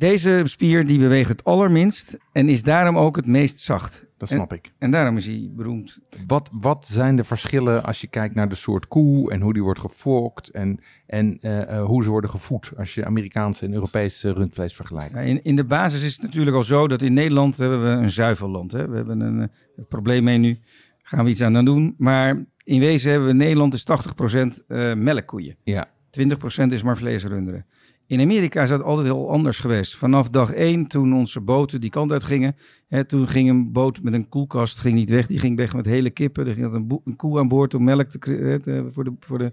deze 0.00 0.42
spier 0.44 0.86
die 0.86 0.98
beweegt 0.98 1.28
het 1.28 1.44
allerminst. 1.44 2.18
En 2.32 2.48
is 2.48 2.62
daarom 2.62 2.98
ook 2.98 3.16
het 3.16 3.26
meest 3.26 3.58
zacht. 3.58 4.06
dat 4.16 4.28
snap 4.28 4.52
ik. 4.52 4.72
En 4.78 4.90
daarom 4.90 5.16
is 5.16 5.26
hij 5.26 5.50
beroemd. 5.52 5.98
Wat, 6.26 6.50
wat 6.52 6.86
zijn 6.86 7.16
de 7.16 7.24
verschillen 7.24 7.84
als 7.84 8.00
je 8.00 8.06
kijkt 8.06 8.34
naar 8.34 8.48
de 8.48 8.54
soort 8.54 8.88
koe 8.88 9.32
en 9.32 9.40
hoe 9.40 9.52
die 9.52 9.62
wordt 9.62 9.80
gefokt 9.80 10.50
en, 10.50 10.80
en 11.06 11.38
eh, 11.40 11.62
eh, 11.62 11.84
hoe 11.84 12.02
ze 12.02 12.10
worden 12.10 12.30
gevoed 12.30 12.72
als 12.76 12.94
je 12.94 13.04
Amerikaanse 13.04 13.64
en 13.64 13.72
Europese 13.72 14.32
rundvlees 14.32 14.74
vergelijkt? 14.74 15.14
Ja, 15.14 15.20
in, 15.20 15.44
in 15.44 15.56
de 15.56 15.64
basis 15.64 16.02
is 16.02 16.12
het 16.12 16.22
natuurlijk 16.22 16.56
al 16.56 16.64
zo 16.64 16.88
dat 16.88 17.02
in 17.02 17.12
Nederland 17.12 17.56
hebben 17.56 17.82
we 17.82 18.02
een 18.02 18.10
zuivelland. 18.10 18.72
Hè? 18.72 18.88
We 18.88 18.96
hebben 18.96 19.20
een, 19.20 19.40
eh, 19.40 19.84
probleem 19.88 20.24
mee 20.24 20.38
nu. 20.38 20.58
Gaan 21.02 21.24
we 21.24 21.30
iets 21.30 21.42
aan 21.42 21.64
doen. 21.64 21.94
Maar 21.98 22.44
in 22.64 22.80
wezen 22.80 23.10
hebben 23.10 23.28
we 23.28 23.34
in 23.34 23.40
Nederland 23.40 23.74
is 23.74 23.84
80% 23.84 24.62
eh 24.66 24.94
melkkoeien. 24.94 25.56
Ja, 25.62 25.90
20% 26.10 26.72
is 26.72 26.82
maar 26.82 26.96
vleesrunderen. 26.96 27.66
In 28.10 28.20
Amerika 28.20 28.62
is 28.62 28.68
dat 28.68 28.82
altijd 28.82 29.06
heel 29.06 29.30
anders 29.30 29.58
geweest. 29.58 29.96
Vanaf 29.96 30.28
dag 30.28 30.52
één, 30.52 30.86
toen 30.86 31.14
onze 31.14 31.40
boten 31.40 31.80
die 31.80 31.90
kant 31.90 32.12
uit 32.12 32.24
gingen, 32.24 32.56
hè, 32.88 33.04
toen 33.04 33.28
ging 33.28 33.48
een 33.48 33.72
boot 33.72 34.02
met 34.02 34.12
een 34.12 34.28
koelkast 34.28 34.78
ging 34.78 34.94
niet 34.94 35.10
weg. 35.10 35.26
Die 35.26 35.38
ging 35.38 35.56
weg 35.56 35.74
met 35.74 35.86
hele 35.86 36.10
kippen. 36.10 36.46
Er 36.46 36.54
ging 36.54 36.72
een, 36.72 37.00
een 37.04 37.16
koe 37.16 37.38
aan 37.38 37.48
boord 37.48 37.74
om 37.74 37.84
melk 37.84 38.08
te- 38.08 38.88
voor, 38.92 39.04
de, 39.04 39.12
voor, 39.20 39.38
de, 39.38 39.52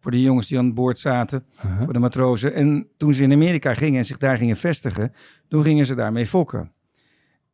voor 0.00 0.10
de 0.10 0.22
jongens 0.22 0.48
die 0.48 0.58
aan 0.58 0.74
boord 0.74 0.98
zaten, 0.98 1.44
Uh-huh. 1.56 1.82
voor 1.84 1.92
de 1.92 1.98
matrozen. 1.98 2.54
En 2.54 2.86
toen 2.96 3.14
ze 3.14 3.22
in 3.22 3.32
Amerika 3.32 3.74
gingen 3.74 3.98
en 3.98 4.04
zich 4.04 4.18
daar 4.18 4.36
gingen 4.36 4.56
vestigen, 4.56 5.12
toen 5.48 5.62
gingen 5.62 5.86
ze 5.86 5.94
daarmee 5.94 6.26
fokken. 6.26 6.72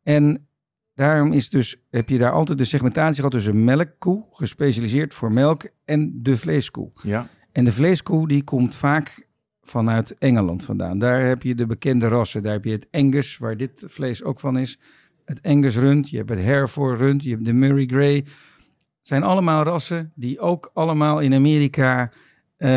En 0.03 0.47
daarom 0.93 1.31
is 1.31 1.49
dus, 1.49 1.75
heb 1.89 2.09
je 2.09 2.17
daar 2.17 2.31
altijd 2.31 2.57
de 2.57 2.65
segmentatie 2.65 3.15
gehad 3.15 3.31
tussen 3.31 3.63
melkkoe, 3.63 4.25
gespecialiseerd 4.31 5.13
voor 5.13 5.31
melk, 5.31 5.67
en 5.85 6.19
de 6.23 6.37
vleeskoe. 6.37 6.91
ja. 7.03 7.27
En 7.51 7.65
de 7.65 7.71
vleeskoe 7.71 8.27
die 8.27 8.43
komt 8.43 8.75
vaak 8.75 9.27
vanuit 9.69 10.17
Engeland 10.17 10.65
vandaan. 10.65 10.99
Daar 10.99 11.25
heb 11.25 11.43
je 11.43 11.55
de 11.55 11.65
bekende 11.65 12.07
rassen. 12.07 12.43
Daar 12.43 12.53
heb 12.53 12.63
je 12.63 12.71
het 12.71 12.87
Angus, 12.91 13.37
waar 13.37 13.57
dit 13.57 13.83
vlees 13.87 14.23
ook 14.23 14.39
van 14.39 14.57
is. 14.57 14.79
Het 15.25 15.39
Angus 15.43 15.77
rund, 15.77 16.09
je 16.09 16.17
hebt 16.17 16.29
het 16.29 16.39
Hereford 16.39 16.99
rund, 16.99 17.23
je 17.23 17.29
hebt 17.29 17.45
de 17.45 17.53
Murray 17.53 17.85
Grey. 17.85 18.15
Het 18.15 19.13
zijn 19.13 19.23
allemaal 19.23 19.63
rassen 19.63 20.11
die 20.15 20.39
ook 20.39 20.71
allemaal 20.73 21.19
in 21.19 21.33
Amerika 21.33 22.11
eh, 22.57 22.69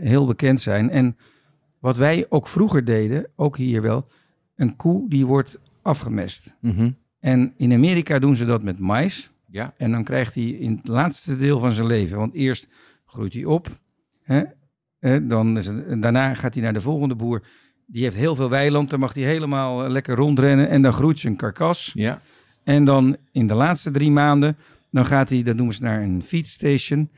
heel 0.00 0.26
bekend 0.26 0.60
zijn. 0.60 0.90
En 0.90 1.16
wat 1.78 1.96
wij 1.96 2.26
ook 2.28 2.48
vroeger 2.48 2.84
deden, 2.84 3.26
ook 3.36 3.56
hier 3.56 3.82
wel, 3.82 4.06
een 4.56 4.76
koe 4.76 5.08
die 5.08 5.26
wordt 5.26 5.60
afgemest. 5.82 6.56
Mhm. 6.60 6.90
En 7.20 7.52
in 7.56 7.72
Amerika 7.72 8.18
doen 8.18 8.36
ze 8.36 8.44
dat 8.44 8.62
met 8.62 8.78
mais. 8.78 9.32
ja. 9.48 9.74
En 9.76 9.90
dan 9.90 10.04
krijgt 10.04 10.34
hij 10.34 10.44
in 10.44 10.76
het 10.76 10.88
laatste 10.88 11.38
deel 11.38 11.58
van 11.58 11.72
zijn 11.72 11.86
leven. 11.86 12.18
Want 12.18 12.34
eerst 12.34 12.68
groeit 13.06 13.34
hij 13.34 13.44
op. 13.44 13.68
Hè? 14.22 14.42
Dan 15.22 15.56
is 15.56 15.66
het, 15.66 15.86
en 15.86 16.00
daarna 16.00 16.34
gaat 16.34 16.54
hij 16.54 16.62
naar 16.62 16.72
de 16.72 16.80
volgende 16.80 17.14
boer. 17.14 17.42
Die 17.86 18.02
heeft 18.02 18.16
heel 18.16 18.34
veel 18.34 18.48
weiland. 18.50 18.90
Dan 18.90 19.00
mag 19.00 19.14
hij 19.14 19.22
helemaal 19.22 19.84
eh, 19.84 19.90
lekker 19.90 20.16
rondrennen. 20.16 20.68
En 20.68 20.82
dan 20.82 20.92
groeit 20.92 21.18
zijn 21.18 21.36
karkas. 21.36 21.90
ja. 21.94 22.20
En 22.64 22.84
dan 22.84 23.16
in 23.32 23.46
de 23.46 23.54
laatste 23.54 23.90
drie 23.90 24.10
maanden. 24.10 24.56
Dan 24.90 25.06
gaat 25.06 25.28
hij, 25.30 25.42
dat 25.42 25.56
noemen 25.56 25.74
ze 25.74 25.82
naar 25.82 26.02
een 26.02 26.22
feedstation. 26.22 27.10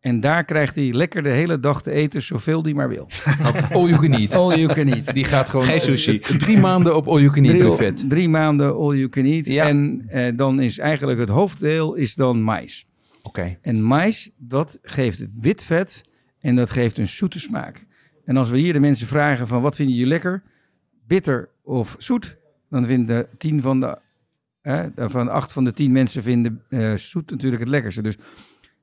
En 0.00 0.20
daar 0.20 0.44
krijgt 0.44 0.74
hij 0.74 0.92
lekker 0.92 1.22
de 1.22 1.28
hele 1.28 1.60
dag 1.60 1.82
te 1.82 1.90
eten. 1.90 2.22
Zoveel 2.22 2.62
hij 2.62 2.72
maar 2.74 2.88
wil. 2.88 3.08
All 3.72 3.88
you 3.88 3.98
can 4.00 4.12
eat. 4.12 4.34
All 4.34 4.58
you 4.58 4.74
can 4.74 4.88
eat. 4.88 5.14
Die 5.14 5.24
gaat 5.24 5.50
gewoon 5.50 5.66
Geen 5.66 5.80
sushi. 5.80 6.18
drie 6.18 6.58
maanden 6.58 6.96
op 6.96 7.06
all 7.08 7.20
you 7.20 7.32
can 7.32 7.44
eat 7.44 7.52
Drie, 7.58 7.68
buffet. 7.68 8.04
drie 8.08 8.28
maanden 8.28 8.74
all 8.74 8.94
you 8.96 9.08
can 9.08 9.24
eat. 9.24 9.46
Ja. 9.46 9.66
En 9.68 10.04
eh, 10.08 10.32
dan 10.36 10.60
is 10.60 10.78
eigenlijk 10.78 11.18
het 11.20 11.28
hoofddeel 11.28 11.94
is 11.94 12.14
dan 12.14 12.42
mais. 12.42 12.86
Oké. 13.22 13.58
En 13.62 13.82
mais, 13.82 14.30
dat 14.36 14.78
geeft 14.82 15.24
wit 15.40 15.64
vet 15.64 16.04
en 16.42 16.56
dat 16.56 16.70
geeft 16.70 16.98
een 16.98 17.08
zoete 17.08 17.40
smaak. 17.40 17.86
En 18.24 18.36
als 18.36 18.50
we 18.50 18.58
hier 18.58 18.72
de 18.72 18.80
mensen 18.80 19.06
vragen 19.06 19.48
van 19.48 19.62
wat 19.62 19.76
vinden 19.76 19.94
jullie 19.94 20.10
lekker, 20.10 20.42
bitter 21.06 21.48
of 21.62 21.94
zoet, 21.98 22.36
dan 22.70 22.84
vinden 22.84 23.28
tien 23.38 23.60
van 23.60 23.80
de, 23.80 23.98
eh, 24.60 24.84
van 24.96 25.28
acht 25.28 25.52
van 25.52 25.64
de 25.64 25.72
tien 25.72 25.92
mensen 25.92 26.22
vinden 26.22 26.62
eh, 26.68 26.94
zoet 26.94 27.30
natuurlijk 27.30 27.62
het 27.62 27.70
lekkerste. 27.70 28.02
Dus 28.02 28.16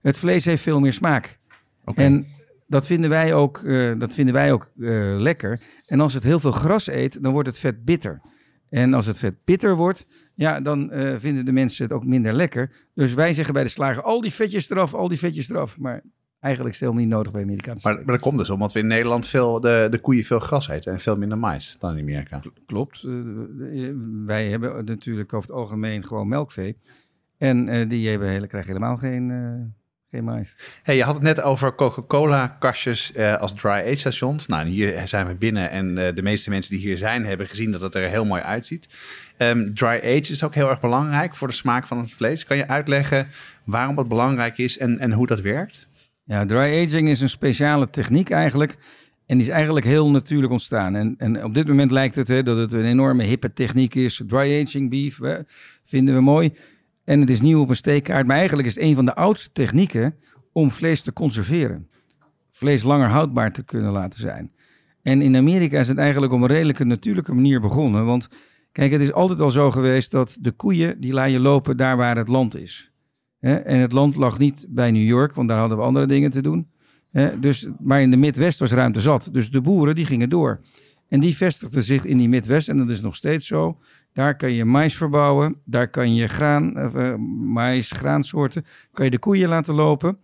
het 0.02 0.18
vlees 0.18 0.46
heeft 0.46 0.62
veel 0.62 0.80
meer 0.80 0.94
smaak. 0.94 1.40
Oké. 1.86 2.02
En 2.02 2.26
dat 2.68 2.86
vinden 2.86 3.10
wij 3.10 3.34
ook, 3.34 3.58
eh, 3.58 4.00
dat 4.00 4.14
vinden 4.14 4.34
wij 4.34 4.52
ook 4.52 4.72
eh, 4.80 5.16
lekker. 5.18 5.62
En 5.86 6.00
als 6.00 6.14
het 6.14 6.24
heel 6.24 6.40
veel 6.40 6.52
gras 6.52 6.88
eet, 6.88 7.24
dan 7.24 7.32
wordt 7.32 7.48
het 7.48 7.60
vet 7.60 7.86
bitter. 7.86 8.22
En 8.70 8.94
als 8.94 9.06
het 9.06 9.20
vet 9.20 9.36
bitter 9.44 9.76
wordt, 9.76 10.06
ja, 10.34 10.62
dan 10.62 10.92
vinden 11.18 11.46
de 11.46 11.52
mensen 11.52 11.84
het 11.84 11.94
ook 11.94 12.06
minder 12.06 12.34
lekker. 12.34 12.72
Dus 12.94 13.14
wij 13.14 13.34
zeggen 13.34 13.54
bij 13.54 13.64
de 13.64 13.70
slager, 13.70 14.04
al 14.04 14.22
die 14.22 14.34
vetjes 14.34 14.70
eraf, 14.70 14.94
al 14.94 15.08
die 15.08 15.18
vetjes 15.18 15.50
eraf. 15.50 15.80
Maar 15.80 16.02
eigenlijk 16.40 16.76
helemaal 16.76 17.02
niet 17.02 17.12
nodig 17.12 17.32
bij 17.32 17.42
Amerikaanse 17.42 17.88
Maar, 17.88 17.98
maar 17.98 18.14
dat 18.14 18.20
komt 18.20 18.38
dus 18.38 18.50
omdat 18.50 18.74
we 18.74 18.80
in 18.80 18.88
Nederland 18.88 19.28
veel 19.28 19.60
de, 19.60 19.88
de 19.90 20.00
koeien 20.00 20.24
veel 20.24 20.40
gras 20.40 20.68
eten 20.68 20.94
en 20.94 21.00
veel 21.00 21.18
minder 21.18 21.38
mais 21.38 21.76
dan 21.80 21.98
in 21.98 22.02
Amerika. 22.02 22.42
Klopt. 22.66 23.04
Eh, 23.04 23.88
eh, 23.88 23.96
wij 24.26 24.50
hebben 24.50 24.86
natuurlijk 24.86 25.34
over 25.34 25.50
het 25.50 25.58
algemeen 25.58 26.06
gewoon 26.06 26.28
melkvee. 26.28 26.78
En 27.38 27.68
eh, 27.68 27.90
die 27.90 28.10
hebben 28.10 28.30
hele, 28.30 28.48
krijgen 28.48 28.74
helemaal 28.74 28.98
geen, 28.98 29.74
geen 30.12 30.24
mais. 30.24 30.56
Hey, 30.84 30.96
je 30.96 31.04
had 31.04 31.14
het 31.14 31.24
net 31.24 31.42
over 31.42 31.76
Coca-Cola-kastjes 31.76 33.18
als 33.18 33.54
dry-age 33.54 33.96
stations. 33.96 34.48
Nou, 34.48 34.68
hier 34.68 35.08
zijn 35.08 35.28
we 35.28 35.36
binnen 35.36 35.70
en 35.70 35.96
de 35.96 36.22
meeste 36.22 36.50
mensen 36.50 36.72
die 36.72 36.86
hier 36.86 36.98
zijn 36.98 37.26
hebben 37.26 37.48
gezien 37.48 37.72
dat 37.72 37.82
het 37.82 37.96
er 37.96 38.10
heel 38.10 38.26
mooi 38.26 38.42
uitziet. 38.42 38.90
Ehm 39.38 39.74
dry-age 39.74 40.32
is 40.32 40.44
ook 40.44 40.54
heel 40.54 40.70
erg 40.70 40.80
belangrijk 40.80 41.36
voor 41.36 41.48
de 41.48 41.54
smaak 41.54 41.88
van 41.88 41.98
het 41.98 42.14
vlees. 42.14 42.46
Kan 42.46 42.58
je 42.58 42.68
uitleggen 42.68 43.28
waarom 43.64 43.98
het 43.98 44.08
belangrijk 44.08 44.58
is 44.58 44.78
en, 44.78 45.00
en 45.00 45.12
hoe 45.12 45.28
dat 45.28 45.42
werkt? 45.42 45.89
Ja, 46.30 46.46
dry 46.46 46.86
aging 46.86 47.10
is 47.10 47.22
een 47.22 47.30
speciale 47.30 47.90
techniek 47.90 48.30
eigenlijk. 48.30 48.78
En 49.26 49.38
die 49.38 49.48
is 49.48 49.52
eigenlijk 49.52 49.86
heel 49.86 50.12
natuurlijk 50.12 50.52
ontstaan. 50.52 50.96
En, 50.96 51.16
en 51.18 51.44
op 51.44 51.54
dit 51.54 51.68
moment 51.68 51.92
lijkt 51.92 52.16
het 52.16 52.28
hè, 52.28 52.44
dat 52.44 52.58
het 52.58 52.74
een 52.74 52.86
enorme 52.86 53.24
hippe 53.24 53.54
techniek 53.54 53.96
is. 53.96 54.22
Dry 54.28 54.64
aging 54.66 54.90
beef, 54.90 55.20
vinden 55.84 56.16
we 56.16 56.22
mooi. 56.22 56.54
En 57.04 57.20
het 57.20 57.30
is 57.30 57.42
nieuw 57.42 57.62
op 57.62 57.70
een 57.70 57.76
steekkaart. 57.76 58.28
Maar 58.28 58.38
eigenlijk 58.38 58.68
is 58.68 58.76
het 58.76 58.84
een 58.84 58.96
van 58.96 59.06
de 59.06 59.16
oudste 59.16 59.52
technieken 59.52 60.16
om 60.52 60.72
vlees 60.72 61.02
te 61.02 61.14
conserveren. 61.14 61.90
Vlees 62.52 62.84
langer 62.84 63.08
houdbaar 63.08 63.52
te 63.52 63.64
kunnen 63.64 63.92
laten 63.92 64.20
zijn. 64.20 64.52
En 65.02 65.22
in 65.22 65.36
Amerika 65.36 65.80
is 65.80 65.88
het 65.88 65.98
eigenlijk 65.98 66.34
op 66.34 66.42
een 66.42 66.48
redelijke 66.48 66.84
natuurlijke 66.84 67.34
manier 67.34 67.62
begonnen. 67.62 68.06
Want 68.06 68.30
kijk, 68.72 68.92
het 68.92 69.02
is 69.02 69.14
altijd 69.14 69.42
al 69.42 69.52
zo 69.52 69.72
geweest 69.72 70.12
dat 70.12 70.38
de 70.42 70.52
koeien, 70.52 71.02
die 71.02 71.14
laat 71.14 71.30
je 71.30 71.40
lopen 71.40 71.78
daar 71.78 71.98
waar 71.98 72.18
het 72.18 72.28
land 72.28 72.56
is. 72.56 72.89
En 73.40 73.80
het 73.80 73.92
land 73.92 74.16
lag 74.16 74.38
niet 74.38 74.66
bij 74.70 74.92
New 74.92 75.08
York, 75.08 75.34
want 75.34 75.48
daar 75.48 75.60
hadden 75.60 75.78
we 75.78 75.84
andere 75.84 76.06
dingen 76.06 76.32
te 76.32 76.42
doen. 76.42 76.68
Dus, 77.40 77.68
maar 77.80 78.02
in 78.02 78.12
de 78.12 78.18
Midwest 78.18 78.60
was 78.60 78.72
ruimte 78.72 79.02
zat. 79.02 79.30
Dus 79.32 79.52
de 79.52 79.62
boeren 79.62 79.96
die 79.96 80.06
gingen 80.06 80.30
door. 80.30 80.60
En 81.08 81.20
die 81.20 81.38
vestigden 81.38 81.84
zich 81.84 82.06
in 82.06 82.18
die 82.18 82.30
Midwest. 82.30 82.70
En 82.70 82.78
dat 82.78 82.90
is 82.90 83.02
nog 83.02 83.16
steeds 83.16 83.48
zo. 83.48 83.78
Daar 84.14 84.36
kan 84.36 84.52
je 84.52 84.66
mais 84.66 84.96
verbouwen. 84.96 85.56
Daar 85.66 85.90
kan 85.90 86.16
je 86.16 86.28
graan, 86.28 86.78
eh, 86.78 87.16
mais, 87.44 87.92
graansoorten. 87.92 88.66
Kan 88.94 89.06
je 89.06 89.12
de 89.12 89.20
koeien 89.20 89.50
laten 89.50 89.74
lopen. 89.74 90.18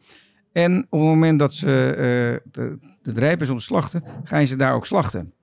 En 0.51 0.77
op 0.89 0.99
het 0.99 1.09
moment 1.09 1.39
dat 1.39 1.53
ze 1.53 1.89
eh, 1.89 2.51
de, 2.51 2.77
de 3.01 3.11
rijp 3.11 3.41
is 3.41 3.49
om 3.49 3.57
te 3.57 3.63
slachten, 3.63 4.03
ga 4.23 4.37
je 4.37 4.45
ze 4.45 4.55
daar 4.55 4.73
ook 4.73 4.85
slachten. 4.85 5.33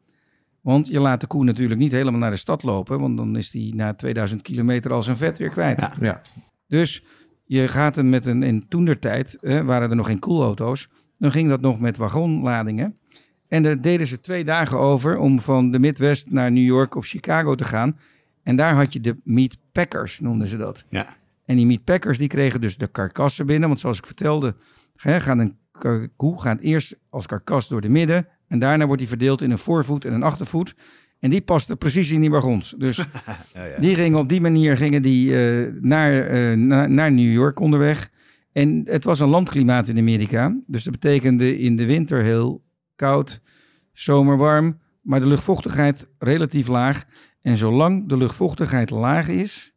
Want 0.61 0.87
je 0.87 1.01
laat 1.01 1.21
de 1.21 1.27
koe 1.27 1.45
natuurlijk 1.45 1.81
niet 1.81 1.93
helemaal 1.93 2.21
naar 2.21 2.31
de 2.31 2.37
stad 2.37 2.63
lopen. 2.63 3.01
Want 3.01 3.17
dan 3.17 3.37
is 3.37 3.51
die 3.51 3.75
na 3.75 3.95
2000 3.95 4.43
kilometer 4.43 4.93
al 4.93 5.03
zijn 5.03 5.17
vet 5.17 5.39
weer 5.39 5.49
kwijt. 5.49 5.81
Ja. 5.81 5.93
Ja. 6.01 6.23
Dus 6.67 7.05
je 7.53 7.69
gaat 7.69 7.97
hem 7.97 8.09
met 8.09 8.27
een, 8.27 8.43
in 8.43 8.69
toendertijd, 8.69 9.39
eh, 9.41 9.61
waren 9.61 9.91
er 9.91 9.97
nog 9.97 10.07
geen 10.07 10.19
koelauto's, 10.19 10.89
dan 11.19 11.33
ging 11.33 11.49
dat 11.49 11.61
nog 11.61 11.81
met 11.81 11.97
wagonladingen. 11.97 12.97
En 13.49 13.63
daar 13.63 13.81
deden 13.81 14.07
ze 14.07 14.21
twee 14.21 14.45
dagen 14.45 14.79
over 14.79 15.19
om 15.19 15.41
van 15.41 15.71
de 15.71 15.79
Midwest 15.79 16.31
naar 16.31 16.53
New 16.53 16.65
York 16.65 16.95
of 16.95 17.07
Chicago 17.07 17.55
te 17.55 17.65
gaan. 17.65 17.99
En 18.43 18.57
daar 18.57 18.75
had 18.75 18.93
je 18.93 19.01
de 19.01 19.17
meat 19.25 19.57
packers, 19.73 20.21
noemden 20.21 20.47
ze 20.47 20.57
dat. 20.57 20.85
Ja. 20.89 21.17
En 21.45 21.57
die 21.57 21.67
meatpackers 21.67 22.19
die 22.19 22.29
kregen 22.29 22.61
dus 22.61 22.77
de 22.77 22.87
karkassen 22.87 23.47
binnen. 23.47 23.69
Want 23.69 23.81
zoals 23.81 23.99
ik 23.99 24.07
vertelde, 24.07 24.55
hè, 24.97 25.21
gaat 25.21 25.39
een 25.39 25.57
koe 26.17 26.41
gaat 26.41 26.61
eerst 26.61 26.99
als 27.11 27.27
karkas 27.27 27.69
door 27.69 27.81
de 27.81 27.89
midden. 27.89 28.29
En 28.49 28.59
daarna 28.59 28.87
wordt 28.87 29.01
die 29.01 29.09
verdeeld 29.09 29.43
in 29.43 29.51
een 29.51 29.59
voorvoet 29.59 30.05
en 30.05 30.13
een 30.13 30.23
achtervoet. 30.23 30.75
En 31.23 31.31
die 31.31 31.41
paste 31.41 31.77
precies 31.77 32.11
in 32.11 32.21
die 32.21 32.31
wagons. 32.31 32.75
Dus 32.79 32.97
Ja, 33.55 33.65
ja. 33.65 33.79
die 33.79 33.95
gingen 33.95 34.19
op 34.19 34.29
die 34.29 34.41
manier 34.41 34.77
gingen 34.77 35.03
die, 35.03 35.37
eh, 35.37 35.73
naar, 35.81 36.27
eh, 36.27 36.57
na- 36.57 36.87
naar 36.87 37.13
New 37.13 37.33
York 37.33 37.61
onderweg. 37.61 38.11
En 38.53 38.83
het 38.85 39.05
was 39.05 39.21
een 39.21 39.29
landklimaat 39.29 39.89
in 39.89 39.99
Amerika. 39.99 40.57
Dus 40.67 40.85
dat 40.85 40.93
betekende 40.93 41.59
in 41.59 41.77
de 41.77 41.87
winter 41.87 42.23
heel 42.23 42.65
koud, 42.97 43.41
zomer 43.93 44.37
warm, 44.37 44.79
maar 45.03 45.21
de 45.21 45.27
luchtvochtigheid 45.27 46.07
relatief 46.19 46.67
laag. 46.69 47.05
En 47.43 47.57
zolang 47.57 48.09
de 48.09 48.17
luchtvochtigheid 48.17 48.91
laag 48.91 49.29
is, 49.29 49.73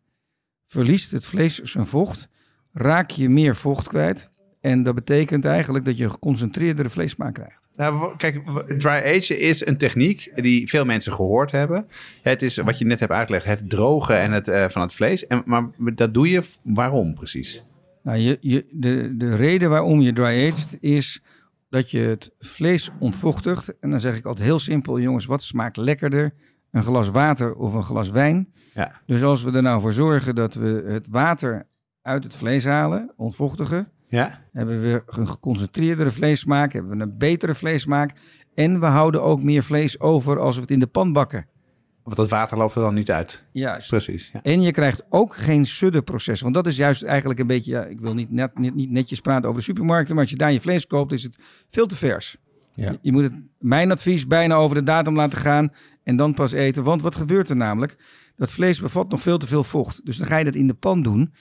verliest 0.65 1.11
het 1.11 1.25
vlees 1.25 1.61
zijn 1.61 1.85
vocht, 1.85 2.29
raak 2.71 3.09
je 3.09 3.29
meer 3.29 3.55
vocht 3.55 3.87
kwijt. 3.87 4.31
En 4.61 4.83
dat 4.83 4.95
betekent 4.95 5.45
eigenlijk 5.45 5.85
dat 5.85 5.97
je 5.97 6.03
een 6.03 6.11
geconcentreerdere 6.11 6.89
vleessmaak 6.89 7.33
krijgt. 7.33 7.64
Nou, 7.77 8.15
kijk, 8.17 8.41
dry 8.77 9.15
age 9.15 9.39
is 9.39 9.65
een 9.65 9.77
techniek 9.77 10.31
die 10.35 10.69
veel 10.69 10.85
mensen 10.85 11.13
gehoord 11.13 11.51
hebben. 11.51 11.87
Het 12.21 12.41
is 12.41 12.57
wat 12.57 12.77
je 12.77 12.85
net 12.85 12.99
hebt 12.99 13.11
uitgelegd, 13.11 13.45
het 13.45 13.69
drogen 13.69 14.19
en 14.19 14.31
het, 14.31 14.47
eh, 14.47 14.69
van 14.69 14.81
het 14.81 14.93
vlees. 14.93 15.27
En, 15.27 15.43
maar 15.45 15.69
dat 15.77 16.13
doe 16.13 16.29
je 16.29 16.43
waarom 16.63 17.13
precies? 17.13 17.65
Nou, 18.03 18.17
je, 18.17 18.37
je, 18.41 18.65
de, 18.71 19.13
de 19.17 19.35
reden 19.35 19.69
waarom 19.69 20.01
je 20.01 20.13
dry 20.13 20.51
aged 20.51 20.77
is 20.79 21.21
dat 21.69 21.91
je 21.91 21.99
het 21.99 22.31
vlees 22.39 22.89
ontvochtigt. 22.99 23.79
En 23.79 23.89
dan 23.89 23.99
zeg 23.99 24.15
ik 24.17 24.25
altijd 24.25 24.45
heel 24.45 24.59
simpel, 24.59 24.99
jongens, 24.99 25.25
wat 25.25 25.43
smaakt 25.43 25.77
lekkerder? 25.77 26.33
Een 26.71 26.83
glas 26.83 27.09
water 27.09 27.55
of 27.55 27.73
een 27.73 27.83
glas 27.83 28.09
wijn? 28.09 28.53
Ja. 28.73 29.01
Dus 29.05 29.23
als 29.23 29.43
we 29.43 29.51
er 29.51 29.61
nou 29.61 29.81
voor 29.81 29.93
zorgen 29.93 30.35
dat 30.35 30.53
we 30.53 30.83
het 30.87 31.07
water 31.07 31.67
uit 32.01 32.23
het 32.23 32.35
vlees 32.35 32.65
halen, 32.65 33.13
ontvochtigen, 33.15 33.91
Ja? 34.07 34.41
hebben 34.51 34.81
we 34.81 35.03
een 35.05 35.27
geconcentreerdere 35.27 36.11
vleessmaak, 36.11 36.73
hebben 36.73 36.97
we 36.97 37.03
een 37.03 37.17
betere 37.17 37.55
vleessmaak. 37.55 38.13
En 38.53 38.79
we 38.79 38.85
houden 38.85 39.23
ook 39.23 39.41
meer 39.41 39.63
vlees 39.63 39.99
over 39.99 40.39
als 40.39 40.55
we 40.55 40.61
het 40.61 40.71
in 40.71 40.79
de 40.79 40.87
pan 40.87 41.13
bakken. 41.13 41.47
Want 42.03 42.17
dat 42.17 42.29
water 42.29 42.57
loopt 42.57 42.75
er 42.75 42.81
dan 42.81 42.93
niet 42.93 43.11
uit. 43.11 43.45
Juist. 43.51 43.89
Precies. 43.89 44.29
Ja. 44.33 44.39
En 44.43 44.61
je 44.61 44.71
krijgt 44.71 45.03
ook 45.09 45.35
geen 45.35 45.65
suddenproces. 45.65 46.41
Want 46.41 46.53
dat 46.53 46.67
is 46.67 46.77
juist 46.77 47.03
eigenlijk 47.03 47.39
een 47.39 47.47
beetje... 47.47 47.71
Ja, 47.71 47.83
ik 47.83 47.99
wil 47.99 48.13
niet, 48.13 48.31
net, 48.31 48.57
niet, 48.57 48.75
niet 48.75 48.91
netjes 48.91 49.19
praten 49.19 49.47
over 49.47 49.59
de 49.59 49.65
supermarkten... 49.65 50.15
maar 50.15 50.23
als 50.23 50.31
je 50.31 50.37
daar 50.37 50.51
je 50.51 50.61
vlees 50.61 50.87
koopt, 50.87 51.11
is 51.11 51.23
het 51.23 51.37
veel 51.69 51.85
te 51.85 51.95
vers. 51.95 52.37
Ja. 52.73 52.91
Je, 52.91 52.99
je 53.01 53.11
moet 53.11 53.23
het, 53.23 53.33
mijn 53.59 53.91
advies, 53.91 54.27
bijna 54.27 54.55
over 54.55 54.75
de 54.75 54.83
datum 54.83 55.15
laten 55.15 55.37
gaan... 55.37 55.73
en 56.03 56.15
dan 56.15 56.33
pas 56.33 56.51
eten. 56.51 56.83
Want 56.83 57.01
wat 57.01 57.15
gebeurt 57.15 57.49
er 57.49 57.55
namelijk? 57.55 57.95
Dat 58.35 58.51
vlees 58.51 58.79
bevat 58.79 59.09
nog 59.09 59.21
veel 59.21 59.37
te 59.37 59.47
veel 59.47 59.63
vocht. 59.63 60.05
Dus 60.05 60.17
dan 60.17 60.27
ga 60.27 60.37
je 60.37 60.45
dat 60.45 60.55
in 60.55 60.67
de 60.67 60.73
pan 60.73 61.03
doen... 61.03 61.33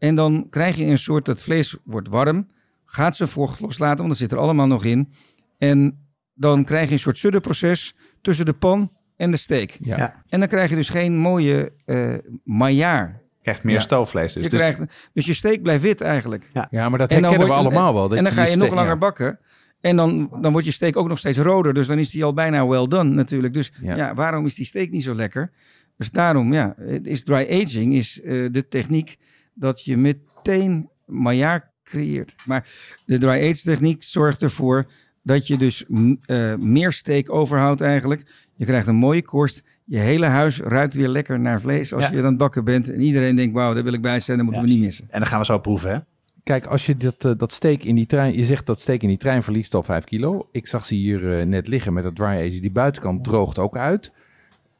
en 0.00 0.14
dan 0.14 0.46
krijg 0.50 0.76
je 0.76 0.84
een 0.84 0.98
soort... 0.98 1.24
dat 1.24 1.42
vlees 1.42 1.76
wordt 1.84 2.08
warm, 2.08 2.48
gaat 2.84 3.16
zijn 3.16 3.28
vocht 3.28 3.60
loslaten... 3.60 3.96
want 3.96 4.08
dat 4.08 4.18
zit 4.18 4.32
er 4.32 4.38
allemaal 4.38 4.66
nog 4.66 4.84
in. 4.84 5.12
En 5.58 5.98
dan 6.34 6.64
krijg 6.64 6.86
je 6.86 6.92
een 6.92 6.98
soort 6.98 7.18
suddenproces... 7.18 7.94
tussen 8.20 8.44
de 8.44 8.52
pan 8.52 8.90
en 9.16 9.30
de 9.30 9.36
steak. 9.36 9.70
Ja. 9.78 9.96
Ja. 9.96 10.22
En 10.28 10.38
dan 10.38 10.48
krijg 10.48 10.70
je 10.70 10.76
dus 10.76 10.88
geen 10.88 11.16
mooie 11.16 11.72
eh 11.84 12.14
maillard. 12.44 13.12
Krijgt 13.42 13.64
meer 13.64 13.74
Ja. 13.74 13.80
stoofvlees. 13.80 14.32
Dus, 14.32 14.42
je 14.44 14.48
dus 14.50 14.60
krijgt, 14.60 14.80
dus 15.12 15.26
je 15.26 15.34
steak 15.34 15.62
blijft 15.62 15.82
wit 15.82 16.00
eigenlijk. 16.00 16.50
ja, 16.70 16.88
maar 16.88 16.98
dat 16.98 17.10
herkennen 17.10 17.46
we 17.46 17.52
allemaal 17.52 17.94
wel. 17.94 18.08
dat 18.08 18.18
en 18.18 18.24
dan 18.24 18.32
ga 18.32 18.40
je 18.40 18.46
steek- 18.46 18.60
nog 18.60 18.70
langer 18.74 18.90
ja. 18.90 18.96
bakken. 18.98 19.38
En 19.80 19.96
dan, 19.96 20.30
dan 20.40 20.52
wordt 20.52 20.66
je 20.66 20.72
steak 20.72 20.96
ook 20.96 21.08
nog 21.08 21.18
steeds 21.18 21.38
roder. 21.38 21.74
Dus 21.74 21.86
dan 21.86 21.98
is 21.98 22.10
die 22.10 22.24
al 22.24 22.32
bijna 22.34 22.66
well 22.66 22.86
done 22.86 23.10
natuurlijk. 23.10 23.54
Dus 23.54 23.72
Ja. 23.82 23.96
ja, 23.96 24.14
waarom 24.14 24.46
is 24.46 24.54
die 24.54 24.66
steak 24.66 24.90
niet 24.90 25.02
zo 25.02 25.14
lekker? 25.14 25.50
Dus 25.96 26.10
daarom, 26.10 26.52
ja, 26.52 26.74
is 27.02 27.22
dry 27.24 27.62
aging 27.62 27.94
is 27.94 28.20
eh, 28.20 28.48
de 28.52 28.68
techniek 28.68 29.16
dat 29.60 29.84
je 29.84 29.96
meteen 29.96 30.88
maillard 31.06 31.64
creëert. 31.84 32.34
Maar 32.46 32.68
de 33.06 33.18
dry 33.18 33.28
age 33.50 33.62
techniek 33.62 34.02
zorgt 34.02 34.42
ervoor 34.42 34.86
dat 35.22 35.46
je 35.46 35.56
dus 35.58 35.84
eh, 36.26 36.54
meer 36.54 36.92
steak 36.92 37.30
overhoudt 37.30 37.80
eigenlijk. 37.80 38.48
Je 38.54 38.64
krijgt 38.64 38.86
een 38.86 38.94
mooie 38.94 39.22
korst. 39.22 39.62
Je 39.84 39.98
hele 39.98 40.26
huis 40.26 40.60
ruikt 40.60 40.94
weer 40.94 41.08
lekker 41.08 41.40
naar 41.40 41.60
vlees 41.60 41.92
als 41.94 42.02
Ja. 42.02 42.10
je 42.12 42.18
aan 42.18 42.24
het 42.24 42.36
bakken 42.36 42.64
bent. 42.64 42.92
En 42.92 43.00
iedereen 43.00 43.36
denkt, 43.36 43.54
wauw, 43.54 43.74
daar 43.74 43.82
wil 43.84 43.92
ik 43.92 44.02
bij 44.02 44.20
zijn, 44.20 44.36
dat 44.36 44.46
moeten 44.46 44.64
Ja. 44.64 44.68
we 44.70 44.74
niet 44.74 44.84
missen. 44.84 45.04
En 45.10 45.18
dan 45.20 45.28
gaan 45.28 45.38
we 45.38 45.44
zo 45.44 45.58
proeven, 45.58 45.90
hè? 45.90 45.98
Kijk, 46.42 46.66
als 46.66 46.86
je 46.86 46.96
dat, 46.96 47.24
eh, 47.24 47.32
dat 47.36 47.52
steek 47.52 47.84
in 47.84 47.94
die 47.94 48.06
trein... 48.06 48.36
Je 48.36 48.44
zegt 48.44 48.66
dat 48.66 48.80
steek 48.80 49.02
in 49.02 49.08
die 49.08 49.16
trein 49.16 49.42
verliest 49.42 49.74
al 49.74 49.82
5 49.82 50.04
kilo. 50.04 50.48
Ik 50.52 50.66
zag 50.66 50.86
ze 50.86 50.94
hier 50.94 51.38
eh, 51.38 51.46
net 51.46 51.68
liggen 51.68 51.92
met 51.92 52.04
dat 52.04 52.16
dry 52.16 52.26
age. 52.26 52.60
Die 52.60 52.70
buitenkant 52.70 53.24
droogt 53.24 53.58
ook 53.58 53.76
uit. 53.76 54.12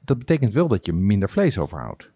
Dat 0.04 0.18
betekent 0.18 0.54
wel 0.54 0.68
dat 0.68 0.86
je 0.86 0.92
minder 0.92 1.28
vlees 1.28 1.58
overhoudt. 1.58 2.10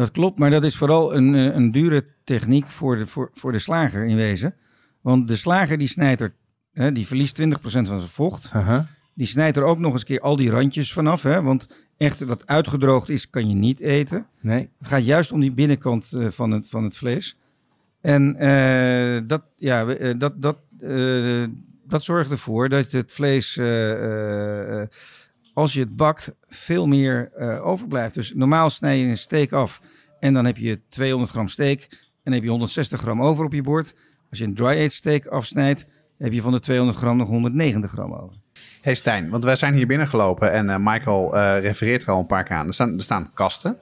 Dat 0.00 0.10
klopt, 0.10 0.38
maar 0.38 0.50
dat 0.50 0.64
is 0.64 0.76
vooral 0.76 1.14
een, 1.14 1.34
eh, 1.34 1.54
een 1.54 1.70
dure 1.70 2.04
techniek 2.24 2.66
voor 2.66 2.96
de, 2.96 3.06
voor, 3.06 3.30
voor 3.32 3.52
de 3.52 3.58
slager 3.58 4.04
in 4.04 4.16
wezen. 4.16 4.54
Want 5.00 5.28
de 5.28 5.36
slager 5.36 5.78
die 5.78 5.88
snijdt 5.88 6.20
er, 6.20 6.34
hè, 6.72 6.92
die 6.92 7.06
verliest 7.06 7.34
20% 7.34 7.88
van 7.88 7.98
zijn 7.98 8.08
vocht. 8.08 8.50
Die 9.14 9.26
snijdt 9.26 9.56
er 9.56 9.62
ook 9.62 9.78
nog 9.78 9.92
eens 9.92 10.04
keer 10.04 10.20
al 10.20 10.36
die 10.36 10.50
randjes 10.50 10.92
vanaf. 10.92 11.22
Hè, 11.22 11.42
want 11.42 11.68
echt 11.96 12.24
wat 12.24 12.46
uitgedroogd 12.46 13.08
is, 13.08 13.30
kan 13.30 13.48
je 13.48 13.54
niet 13.54 13.80
eten. 13.80 14.26
Nee, 14.40 14.70
Het 14.78 14.88
gaat 14.88 15.04
juist 15.04 15.32
om 15.32 15.40
die 15.40 15.52
binnenkant 15.52 16.12
eh, 16.12 16.26
van, 16.28 16.50
het, 16.50 16.68
van 16.68 16.84
het 16.84 16.96
vlees. 16.96 17.36
En 18.00 18.36
eh, 18.36 19.22
dat, 19.26 19.42
ja, 19.56 19.84
dat, 20.14 20.42
dat, 20.42 20.58
dat 21.86 22.02
zorgt 22.02 22.30
ervoor 22.30 22.68
dat 22.68 22.92
het 22.92 23.12
vlees, 23.12 23.54
als 25.54 25.72
je 25.72 25.80
het 25.80 25.96
bakt, 25.96 26.34
veel 26.48 26.86
meer 26.86 27.32
eh, 27.36 27.66
overblijft. 27.66 28.14
Dus 28.14 28.32
normaal 28.34 28.70
snij 28.70 28.98
je 28.98 29.06
een 29.06 29.18
steak 29.18 29.52
af 29.52 29.80
en 30.20 30.34
dan 30.34 30.44
heb 30.44 30.56
je 30.56 30.80
200 30.88 31.30
gram 31.30 31.48
steak 31.48 31.80
en 31.80 31.98
dan 32.22 32.32
heb 32.32 32.42
je 32.42 32.48
160 32.48 33.00
gram 33.00 33.22
over 33.22 33.44
op 33.44 33.52
je 33.52 33.62
bord. 33.62 33.94
Als 34.30 34.38
je 34.38 34.44
een 34.44 34.54
dry-aged 34.54 34.92
steak 34.92 35.26
afsnijdt, 35.26 35.86
heb 36.18 36.32
je 36.32 36.42
van 36.42 36.52
de 36.52 36.60
200 36.60 36.98
gram 36.98 37.16
nog 37.16 37.28
190 37.28 37.90
gram 37.90 38.14
over. 38.14 38.36
Hey 38.82 38.94
Stijn, 38.94 39.30
want 39.30 39.44
wij 39.44 39.56
zijn 39.56 39.74
hier 39.74 39.86
binnengelopen 39.86 40.52
en 40.52 40.70
eh, 40.70 40.76
Michael 40.78 41.36
eh, 41.36 41.60
refereert 41.60 42.02
er 42.02 42.08
al 42.10 42.18
een 42.18 42.26
paar 42.26 42.44
keer 42.44 42.56
aan. 42.56 42.66
Er 42.66 42.74
staan, 42.74 42.94
er 42.94 43.00
staan 43.00 43.30
kasten. 43.34 43.78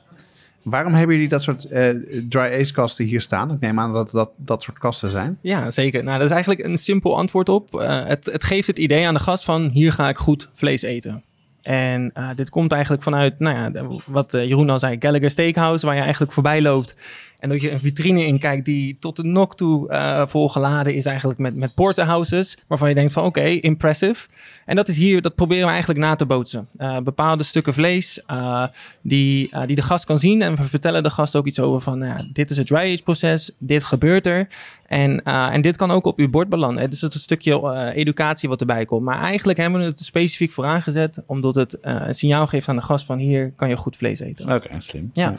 Waarom 0.71 0.95
hebben 0.95 1.15
jullie 1.15 1.31
dat 1.31 1.43
soort 1.43 1.65
eh, 1.65 1.89
dry 2.29 2.61
ace 2.61 2.73
kasten 2.73 3.05
hier 3.05 3.21
staan? 3.21 3.53
Ik 3.53 3.61
neem 3.61 3.79
aan 3.79 3.93
dat 3.93 4.11
dat, 4.11 4.31
dat 4.37 4.63
soort 4.63 4.79
kasten 4.79 5.11
zijn. 5.11 5.39
Ja, 5.43 5.71
zeker. 5.71 6.05
Nou, 6.05 6.17
dat 6.17 6.27
is 6.27 6.33
eigenlijk 6.33 6.65
een 6.65 6.79
simpel 6.79 7.17
antwoord 7.17 7.49
op. 7.49 7.81
Eh, 7.81 8.05
het, 8.05 8.27
het 8.27 8.45
geeft 8.45 8.67
het 8.67 8.79
idee 8.79 9.07
aan 9.07 9.15
de 9.15 9.21
gast 9.21 9.45
van 9.45 9.69
hier 9.69 9.93
ga 9.93 10.09
ik 10.09 10.17
goed 10.17 10.49
vlees 10.55 10.83
eten. 10.83 11.23
En 11.69 12.11
eh, 12.15 12.29
dit 12.35 12.51
komt 12.51 12.73
eigenlijk 12.73 13.03
vanuit, 13.03 13.39
nou 13.39 13.57
ja, 13.57 13.85
wat 14.07 14.35
eh, 14.35 14.49
Jeroen 14.49 14.71
al 14.71 14.79
zei, 14.79 14.97
Gallagher 14.99 15.31
Steakhouse, 15.31 15.87
waar 15.87 15.95
je 15.95 16.01
eigenlijk 16.01 16.33
voorbij 16.33 16.63
loopt. 16.63 16.95
En 17.39 17.49
dat 17.49 17.61
je 17.61 17.71
een 17.71 17.81
vitrine 17.81 18.27
in 18.27 18.39
kijkt 18.39 18.65
die 18.65 18.97
tot 19.01 19.17
de 19.17 19.25
nok 19.25 19.57
toe 19.57 19.89
eh, 19.89 20.27
volgeladen 20.27 20.95
is 20.95 21.07
eigenlijk 21.07 21.39
met, 21.39 21.57
met 21.57 21.75
porterhouses. 21.75 22.59
Waarvan 22.67 22.89
je 22.89 22.95
denkt 22.95 23.13
van 23.13 23.25
oké, 23.25 23.45
impressive. 23.45 24.29
En 24.65 24.77
dat 24.77 24.89
is 24.89 24.97
hier, 24.97 25.23
dat 25.23 25.35
proberen 25.35 25.65
we 25.65 25.71
eigenlijk 25.71 26.01
na 26.01 26.15
te 26.15 26.27
bootsen. 26.27 26.69
Eh, 26.77 26.99
bepaalde 26.99 27.43
stukken 27.43 27.75
vlees 27.75 28.23
eh, 28.27 28.65
die, 29.03 29.51
die 29.67 29.77
de 29.77 29.83
gast 29.83 30.05
kan 30.05 30.19
zien. 30.19 30.43
En 30.43 30.57
we 30.57 30.65
vertellen 30.65 31.03
de 31.03 31.11
gast 31.11 31.37
ook 31.37 31.47
iets 31.47 31.61
over 31.61 31.81
van, 31.81 31.99
nou 31.99 32.19
ja, 32.19 32.25
dit 32.33 32.51
is 32.51 32.57
het 32.57 32.67
dry 32.67 32.93
age 32.93 33.03
proces, 33.03 33.51
dit 33.59 33.85
gebeurt 33.85 34.27
er. 34.27 34.49
En, 34.87 35.23
en 35.25 35.61
dit 35.61 35.77
kan 35.77 35.91
ook 35.91 36.05
op 36.05 36.19
uw 36.19 36.29
bord 36.31 36.49
belanden. 36.49 36.83
Het 36.83 36.93
is 36.93 37.01
het 37.01 37.15
een 37.15 37.21
stukje 37.21 37.93
educatie 37.95 38.49
wat 38.49 38.61
erbij 38.61 38.85
komt. 38.85 39.05
Maar 39.05 39.21
eigenlijk 39.21 39.59
hebben 39.59 39.81
we 39.81 39.87
het 39.87 40.05
specifiek 40.05 40.53
voor 40.53 40.65
aangezet, 40.65 41.23
omdat 41.27 41.55
het 41.55 41.79
een 41.81 42.15
signaal 42.15 42.47
geeft 42.47 42.69
aan 42.69 42.77
de 42.77 42.83
gast 42.83 43.07
van 43.07 43.19
hier 43.19 43.53
kan 43.57 43.69
je 43.69 43.77
goed 43.77 43.97
vlees 43.97 44.21
eten. 44.21 44.53
Oké, 44.53 44.69
slim. 44.79 45.11
Ja. 45.13 45.39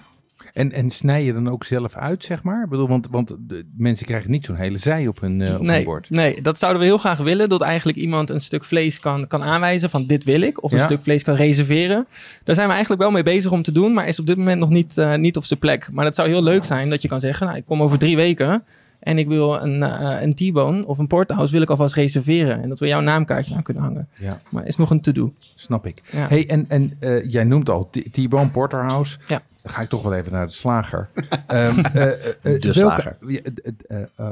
En, 0.54 0.71
en 0.71 0.89
snij 0.89 1.23
je 1.23 1.34
dan 1.34 1.49
ook 1.49 1.63
zelf 1.63 1.95
uit, 1.95 2.23
zeg 2.23 2.43
maar? 2.43 2.63
Ik 2.63 2.69
bedoel, 2.69 2.88
want, 2.88 3.08
want 3.12 3.36
de 3.39 3.65
mensen 3.78 4.06
krijgen 4.06 4.32
niet 4.32 4.45
zo'n 4.45 4.56
hele 4.56 4.78
zij 4.78 5.08
op 5.08 5.19
hun, 5.21 5.41
eh, 5.41 5.52
op 5.52 5.58
hun 5.58 5.65
Nee, 5.65 5.84
bord. 5.84 6.10
nee, 6.10 6.41
dat 6.41 6.60
zouden 6.60 6.82
we 6.82 6.88
heel 6.88 6.97
graag 6.97 7.17
willen. 7.17 7.49
Dat 7.49 7.62
eigenlijk 7.62 7.97
iemand 7.97 8.30
een 8.30 8.39
stuk 8.39 8.63
vlees 8.65 8.99
kan, 8.99 9.28
kan 9.28 9.43
aanwijzen 9.43 9.89
van 9.89 10.06
dit 10.06 10.23
wil 10.23 10.41
ik. 10.41 10.63
Of 10.63 10.71
een 10.71 10.78
Ja. 10.78 10.84
stuk 10.84 11.02
vlees 11.02 11.23
kan 11.23 11.36
reserveren. 11.36 12.08
Daar 12.43 12.56
zijn 12.56 12.67
we 12.67 12.73
eigenlijk 12.73 13.02
wel 13.02 13.12
mee 13.12 13.23
bezig 13.23 13.52
om 13.52 13.62
te 13.63 13.71
doen. 13.71 13.93
Maar 13.93 14.08
is 14.08 14.19
op 14.19 14.25
dit 14.28 14.38
moment 14.38 14.60
nog 14.60 14.69
niet, 14.69 14.97
eh, 14.97 15.15
niet 15.15 15.38
op 15.38 15.45
zijn 15.45 15.60
plek. 15.60 15.89
Maar 15.91 16.06
dat 16.06 16.15
zou 16.15 16.28
heel 16.30 16.43
leuk 16.43 16.65
zijn 16.65 16.89
dat 16.89 17.02
je 17.02 17.08
kan 17.08 17.19
zeggen. 17.19 17.45
Nou, 17.45 17.58
ik 17.58 17.65
kom 17.65 17.82
over 17.84 17.97
drie 17.97 18.15
weken. 18.15 18.63
En 18.99 19.17
ik 19.17 19.28
wil 19.28 19.62
een, 19.62 19.84
eh, 19.84 20.21
een 20.21 20.34
T-bone 20.34 20.86
of 20.86 20.97
een 20.97 21.08
porterhouse 21.08 21.54
wil 21.54 21.62
ik 21.62 21.69
alvast 21.69 21.95
reserveren. 21.95 22.62
En 22.63 22.69
dat 22.69 22.80
we 22.80 22.88
jouw 22.88 22.99
naamkaartje 23.02 23.56
aan 23.56 23.63
kunnen 23.63 23.84
hangen. 23.84 24.08
Ja, 24.19 24.39
Maar 24.49 24.65
is 24.67 24.75
nog 24.75 24.89
een 24.89 25.02
to-do. 25.02 25.34
snap 25.56 25.86
ik. 25.86 26.02
Ja. 26.12 26.28
Hey, 26.28 26.47
en, 26.49 26.65
en 26.67 26.97
jij 27.30 27.43
noemt 27.43 27.69
al 27.69 27.89
T-Bone 28.12 28.49
Porterhouse. 28.49 29.17
Ja. 29.28 29.41
Ga 29.69 29.82
ik 29.82 29.89
toch 29.89 30.03
wel 30.03 30.13
even 30.13 30.32
naar 30.32 30.47
de 30.47 30.53
slager. 30.53 31.10
Ehm, 31.47 31.79
eh, 31.79 32.03
eh, 32.03 32.27
eh, 32.27 32.36
De 32.41 32.60
welke, 32.60 32.73
slager. 32.73 33.17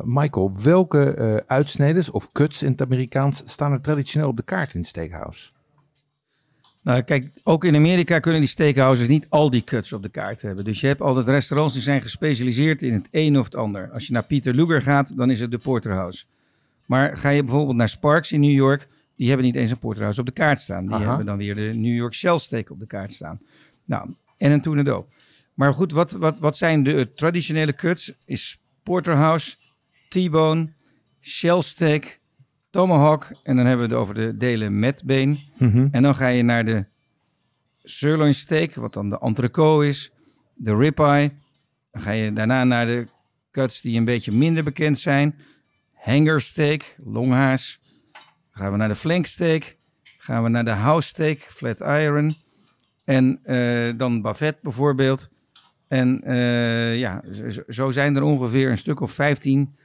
Michael, 0.03 0.51
welke 0.63 1.13
eh 1.13 1.35
uitsneders 1.47 2.09
of 2.09 2.31
cuts 2.31 2.63
in 2.63 2.71
het 2.71 2.81
Amerikaans 2.81 3.41
staan 3.45 3.71
er 3.71 3.81
traditioneel 3.81 4.27
op 4.27 4.37
de 4.37 4.43
kaart 4.43 4.73
in 4.73 4.79
het 4.79 4.89
steakhouse? 4.89 5.49
Nou, 6.81 7.01
kijk, 7.01 7.29
ook 7.43 7.63
in 7.63 7.75
Amerika 7.75 8.19
kunnen 8.19 8.41
die 8.41 8.49
steakhouses 8.49 9.07
niet 9.07 9.25
al 9.29 9.49
die 9.49 9.63
cuts 9.63 9.93
op 9.93 10.03
de 10.03 10.09
kaart 10.09 10.41
hebben. 10.41 10.63
Dus 10.63 10.81
je 10.81 10.87
hebt 10.87 11.01
altijd 11.01 11.27
restaurants 11.27 11.73
die 11.73 11.83
zijn 11.83 12.01
gespecialiseerd 12.01 12.81
in 12.81 12.93
het 12.93 13.07
een 13.11 13.37
of 13.37 13.45
het 13.45 13.55
ander. 13.55 13.89
Als 13.91 14.07
je 14.07 14.13
naar 14.13 14.23
Peter 14.23 14.53
Luger 14.53 14.81
gaat, 14.81 15.17
dan 15.17 15.29
is 15.29 15.39
het 15.39 15.51
de 15.51 15.57
porterhouse. 15.57 16.25
Maar 16.85 17.17
ga 17.17 17.29
je 17.29 17.43
bijvoorbeeld 17.43 17.77
naar 17.77 17.89
Sparks 17.89 18.31
in 18.31 18.39
New 18.39 18.55
York, 18.55 18.87
die 19.15 19.27
hebben 19.27 19.45
niet 19.45 19.55
eens 19.55 19.71
een 19.71 19.79
porterhouse 19.79 20.19
op 20.19 20.25
de 20.25 20.31
kaart 20.31 20.59
staan. 20.59 20.85
Die 20.85 20.95
Aha. 20.95 21.07
hebben 21.07 21.25
dan 21.25 21.37
weer 21.37 21.55
de 21.55 21.71
New 21.75 21.95
York 21.95 22.13
Shell 22.13 22.37
steak 22.37 22.69
op 22.69 22.79
de 22.79 22.87
kaart 22.87 23.11
staan. 23.13 23.39
Nou, 23.85 24.09
en 24.37 24.51
een 24.51 24.61
tornado. 24.61 25.07
Maar 25.57 25.73
goed, 25.73 25.91
wat, 25.91 26.11
wat, 26.11 26.39
wat 26.39 26.57
zijn 26.57 26.83
de 26.83 26.93
eh, 26.93 27.05
traditionele 27.15 27.73
cuts? 27.73 28.13
Is 28.25 28.61
porterhouse, 28.83 29.55
T-bone, 30.09 30.73
shell 31.21 31.61
steak, 31.61 32.19
tomahawk. 32.69 33.31
En 33.43 33.55
dan 33.55 33.65
hebben 33.65 33.87
we 33.87 33.93
het 33.93 34.01
over 34.01 34.13
de 34.13 34.37
delen 34.37 34.79
met 34.79 35.03
been. 35.03 35.39
Mhm. 35.57 35.87
En 35.91 36.01
dan 36.01 36.15
ga 36.15 36.27
je 36.27 36.43
naar 36.43 36.65
de 36.65 36.85
sirloin 37.83 38.33
steak, 38.33 38.73
wat 38.73 38.93
dan 38.93 39.09
de 39.09 39.19
entrecote 39.19 39.87
is. 39.87 40.11
De 40.55 40.75
ribeye. 40.75 41.31
Dan 41.91 42.01
ga 42.01 42.11
je 42.11 42.33
daarna 42.33 42.63
naar 42.63 42.85
de 42.85 43.07
cuts 43.51 43.81
die 43.81 43.97
een 43.97 44.05
beetje 44.05 44.31
minder 44.31 44.63
bekend 44.63 44.99
zijn. 44.99 45.35
Hanger 45.93 46.41
steak, 46.41 46.95
longhaas. 47.03 47.79
Dan 48.11 48.21
gaan 48.51 48.71
we 48.71 48.77
naar 48.77 48.87
de 48.87 48.95
flank 48.95 49.25
steak. 49.25 49.77
Gaan 50.17 50.43
we 50.43 50.49
naar 50.49 50.65
de 50.65 50.71
house 50.71 51.07
steak, 51.07 51.39
flat 51.39 51.81
iron. 51.81 52.35
En 53.03 53.39
eh, 53.43 53.93
dan 53.97 54.21
bavet 54.21 54.61
bijvoorbeeld. 54.61 55.29
En 55.87 56.21
eh, 56.23 56.97
ja, 56.97 57.23
zo, 57.67 57.91
zijn 57.91 58.15
er 58.15 58.23
ongeveer 58.23 58.69
een 58.69 58.77
stuk 58.77 58.99
of 58.99 59.11
15 59.11 59.75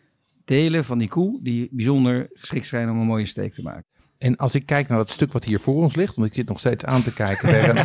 delen 0.45 0.85
van 0.85 0.99
die 0.99 1.09
koe 1.09 1.39
die 1.43 1.69
bijzonder 1.71 2.29
geschikt 2.33 2.67
zijn 2.67 2.91
om 2.91 2.99
een 3.01 3.07
mooie 3.07 3.27
steak 3.27 3.53
te 3.53 3.63
maken. 3.63 3.85
En 4.19 4.37
als 4.37 4.55
ik 4.55 4.67
kijk 4.67 4.89
naar 4.89 4.99
dat 4.99 5.11
stuk 5.11 5.33
wat 5.33 5.45
hier 5.45 5.61
voor 5.61 5.75
ons 5.75 5.95
ligt, 5.97 6.15
want 6.17 6.29
ik 6.29 6.35
zit 6.35 6.49
nog 6.49 6.59
steeds 6.59 6.85
aan 6.85 7.03
te 7.03 7.13
kijken 7.15 7.49
tegen, 7.49 7.77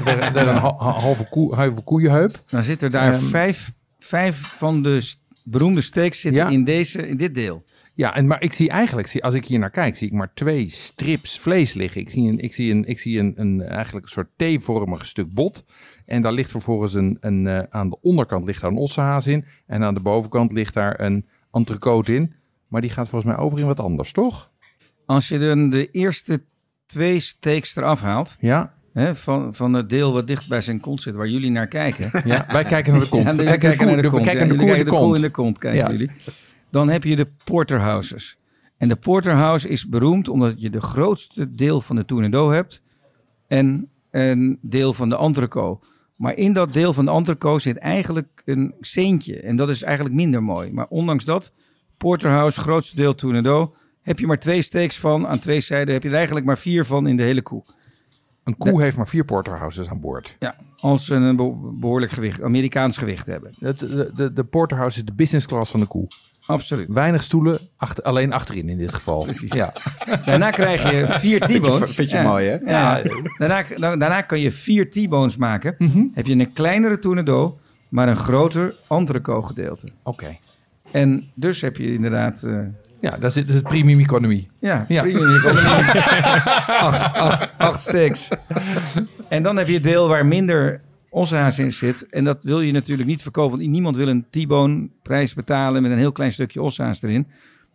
een 0.48 0.56
ha- 0.56 0.76
halve, 0.78 1.28
koe, 1.30 1.56
halve 1.56 1.82
koeienheup. 1.82 2.44
Dan 2.50 2.64
zitten 2.64 2.92
daar 2.92 3.14
Ehm. 3.14 3.24
vijf, 3.24 3.72
vijf 4.00 4.38
van 4.38 4.84
de 4.84 5.12
beroemde 5.44 5.82
steaks 5.82 6.20
zitten 6.20 6.44
Ja. 6.44 6.50
in, 6.50 6.64
deze, 6.64 7.08
in 7.08 7.18
dit 7.18 7.34
deel. 7.36 7.66
Ja, 7.98 8.16
en, 8.16 8.28
maar 8.28 8.42
ik 8.42 8.54
zie 8.54 8.70
eigenlijk, 8.70 9.08
zie, 9.08 9.24
als 9.24 9.34
ik 9.34 9.46
hier 9.46 9.60
naar 9.60 9.70
kijk, 9.70 9.96
zie 9.96 10.08
ik 10.08 10.14
maar 10.14 10.34
twee 10.34 10.70
strips 10.70 11.40
vlees 11.40 11.74
liggen. 11.74 12.02
Ik 12.02 12.10
zie, 12.10 12.30
een, 12.30 12.40
ik 12.40 12.54
zie, 12.54 12.72
een, 12.72 12.86
ik 12.86 13.00
zie 13.00 13.20
een, 13.20 13.34
een, 13.36 13.62
eigenlijk 13.62 14.06
een 14.06 14.12
soort 14.12 14.30
T-vormig 14.36 15.06
stuk 15.06 15.34
bot. 15.34 15.66
En 16.06 16.22
daar 16.22 16.32
ligt 16.32 16.52
vervolgens 16.52 16.94
een, 16.94 17.18
een 17.20 17.48
eh, 17.48 17.64
aan 17.70 17.90
de 17.90 17.98
onderkant 18.02 18.46
ligt 18.46 18.62
daar 18.62 18.72
een 18.72 18.78
ossehaas 18.78 19.28
in. 19.28 19.46
En 19.68 19.84
aan 19.84 19.94
de 19.94 20.00
bovenkant 20.00 20.52
ligt 20.52 20.74
daar 20.74 21.00
een 21.00 21.26
entrecote 21.52 22.16
in. 22.16 22.34
Maar 22.68 22.82
die 22.82 22.90
gaat 22.90 23.10
volgens 23.10 23.32
mij 23.34 23.44
over 23.44 23.60
in 23.60 23.66
wat 23.66 23.80
anders, 23.80 24.12
toch? 24.12 24.52
Als 25.06 25.28
je 25.28 25.40
dan 25.40 25.70
de 25.70 25.92
eerste 25.92 26.44
twee 26.86 27.20
steaks 27.20 27.76
eraf 27.76 28.02
haalt, 28.02 28.38
Ja, 28.40 28.74
hè, 28.94 29.16
van, 29.16 29.56
van 29.56 29.74
het 29.74 29.90
deel 29.90 30.14
wat 30.14 30.28
dicht 30.28 30.48
bij 30.48 30.62
zijn 30.62 30.80
kont 30.80 31.02
zit, 31.02 31.16
waar 31.16 31.28
jullie 31.28 31.52
naar 31.52 31.68
kijken. 31.68 32.22
ja 32.26 32.46
wij 32.52 32.64
kijken 32.64 32.92
naar 32.94 33.02
de 33.02 33.10
kont. 33.10 33.26
Ja, 33.26 33.36
we 33.36 33.58
kijken, 33.58 33.88
naar 33.88 34.02
de, 34.02 34.10
koe, 34.10 34.20
we 34.20 34.26
kijken 34.26 34.48
Ja, 34.48 34.54
naar 34.54 34.58
de 34.58 34.64
koe 34.66 34.76
in 34.76 34.84
de 34.84 34.90
kont. 34.90 35.32
kont. 35.32 35.58
Kijken 35.58 35.92
jullie. 35.92 36.12
Dan 36.78 36.90
heb 36.90 37.04
je 37.04 37.16
de 37.16 37.28
porterhouses. 37.44 38.38
En 38.78 38.88
de 38.88 38.96
porterhouse 38.96 39.70
is 39.70 39.88
beroemd 39.88 40.30
omdat 40.30 40.62
je 40.62 40.70
de 40.70 40.82
grootste 40.82 41.56
deel 41.56 41.82
van 41.82 41.96
de 41.96 42.06
tournedo 42.06 42.52
hebt 42.52 42.84
en 43.48 43.90
een 44.12 44.60
deel 44.62 44.94
van 44.94 45.10
de 45.10 45.18
entrecote. 45.18 45.88
Maar 46.16 46.36
in 46.36 46.54
dat 46.54 46.74
deel 46.74 46.94
van 46.94 47.06
de 47.06 47.12
entrecote 47.12 47.62
zit 47.62 47.78
eigenlijk 47.78 48.42
een 48.46 48.74
ceentje. 48.80 49.40
En 49.40 49.56
dat 49.56 49.70
is 49.70 49.84
eigenlijk 49.84 50.16
minder 50.16 50.44
mooi. 50.44 50.72
Maar 50.72 50.86
ondanks 50.90 51.26
dat, 51.26 51.54
porterhouse, 51.98 52.60
grootste 52.60 52.96
deel 52.96 53.16
tournedo, 53.16 53.76
heb 54.02 54.20
je 54.20 54.28
maar 54.28 54.40
twee 54.40 54.62
steaks 54.62 55.00
van. 55.00 55.28
Aan 55.28 55.40
twee 55.40 55.62
zijden 55.62 55.94
heb 55.94 56.04
je 56.04 56.10
er 56.10 56.16
eigenlijk 56.16 56.46
maar 56.46 56.58
vier 56.58 56.86
van 56.86 57.08
in 57.08 57.18
de 57.18 57.24
hele 57.24 57.42
koe. 57.42 57.64
Een 58.44 58.58
koe 58.58 58.82
heeft 58.82 58.98
maar 58.98 59.08
vier 59.08 59.26
porterhouses 59.26 59.90
aan 59.90 60.00
boord. 60.00 60.36
Ja, 60.40 60.56
als 60.76 61.06
ze 61.06 61.16
een 61.16 61.36
be- 61.36 61.76
behoorlijk 61.80 62.12
gewicht, 62.12 62.42
Amerikaans 62.42 62.98
gewicht 62.98 63.28
hebben. 63.28 63.56
Het, 63.60 63.80
de, 63.80 64.12
de, 64.16 64.34
de 64.34 64.44
porterhouse 64.44 64.98
is 64.98 65.06
de 65.06 65.14
business 65.14 65.46
class 65.46 65.72
van 65.72 65.80
de 65.80 65.86
koe. 65.86 66.08
Absoluut. 66.48 66.94
Weinig 66.94 67.24
stoelen, 67.24 67.60
achter, 67.78 68.04
alleen 68.04 68.34
achterin 68.34 68.70
in 68.70 68.78
dit 68.78 68.94
geval. 68.94 69.24
Precies. 69.24 69.52
Ja. 69.54 69.74
Daarna 70.26 70.52
krijg 70.52 70.92
je 70.92 71.06
vier 71.08 71.40
T-bones. 71.48 71.96
vind 71.96 72.10
je 72.12 72.20
mooi, 72.22 72.48
hè? 72.50 72.56
Ja. 72.72 73.02
Daarna, 73.38 73.64
da- 73.78 73.96
daarna 73.96 74.22
kan 74.22 74.40
je 74.40 74.52
vier 74.52 74.90
T-bones 74.90 75.38
maken. 75.38 75.76
Heb 76.14 76.26
je 76.26 76.34
een 76.36 76.54
kleinere 76.54 77.00
tournedo, 77.00 77.60
maar 77.90 78.08
een 78.08 78.18
groter 78.18 78.76
entrecote 78.90 79.48
gedeelte. 79.48 79.88
Oké. 80.04 80.38
En 80.92 81.30
dus 81.34 81.62
heb 81.62 81.78
je 81.78 81.94
inderdaad... 81.94 82.44
eh, 82.44 82.60
Ja, 83.02 83.18
daar 83.18 83.32
zit 83.32 83.50
het 83.54 83.64
premium 83.64 84.00
economie. 84.00 84.50
ja, 84.60 84.86
Ja. 84.88 85.02
premium 85.02 85.36
economy. 85.36 85.68
acht, 86.88 87.14
acht, 87.14 87.50
acht 87.58 87.80
steaks. 87.82 88.28
En 89.30 89.44
dan 89.44 89.58
heb 89.58 89.68
je 89.68 89.74
het 89.74 89.84
deel 89.84 90.08
waar 90.08 90.26
minder 90.26 90.82
ossehaas 91.18 91.60
in 91.60 91.74
zit. 91.74 92.10
En 92.10 92.24
dat 92.24 92.44
wil 92.44 92.62
je 92.62 92.72
natuurlijk 92.72 93.08
niet 93.10 93.22
verkopen. 93.22 93.58
Want 93.58 93.70
niemand 93.70 93.96
wil 93.96 94.08
een 94.08 94.26
T-bone 94.30 94.90
prijs 95.02 95.34
betalen 95.34 95.82
met 95.82 95.92
een 95.92 95.98
heel 95.98 96.12
klein 96.12 96.32
stukje 96.32 96.62
ossehaas 96.62 97.02
erin. 97.02 97.28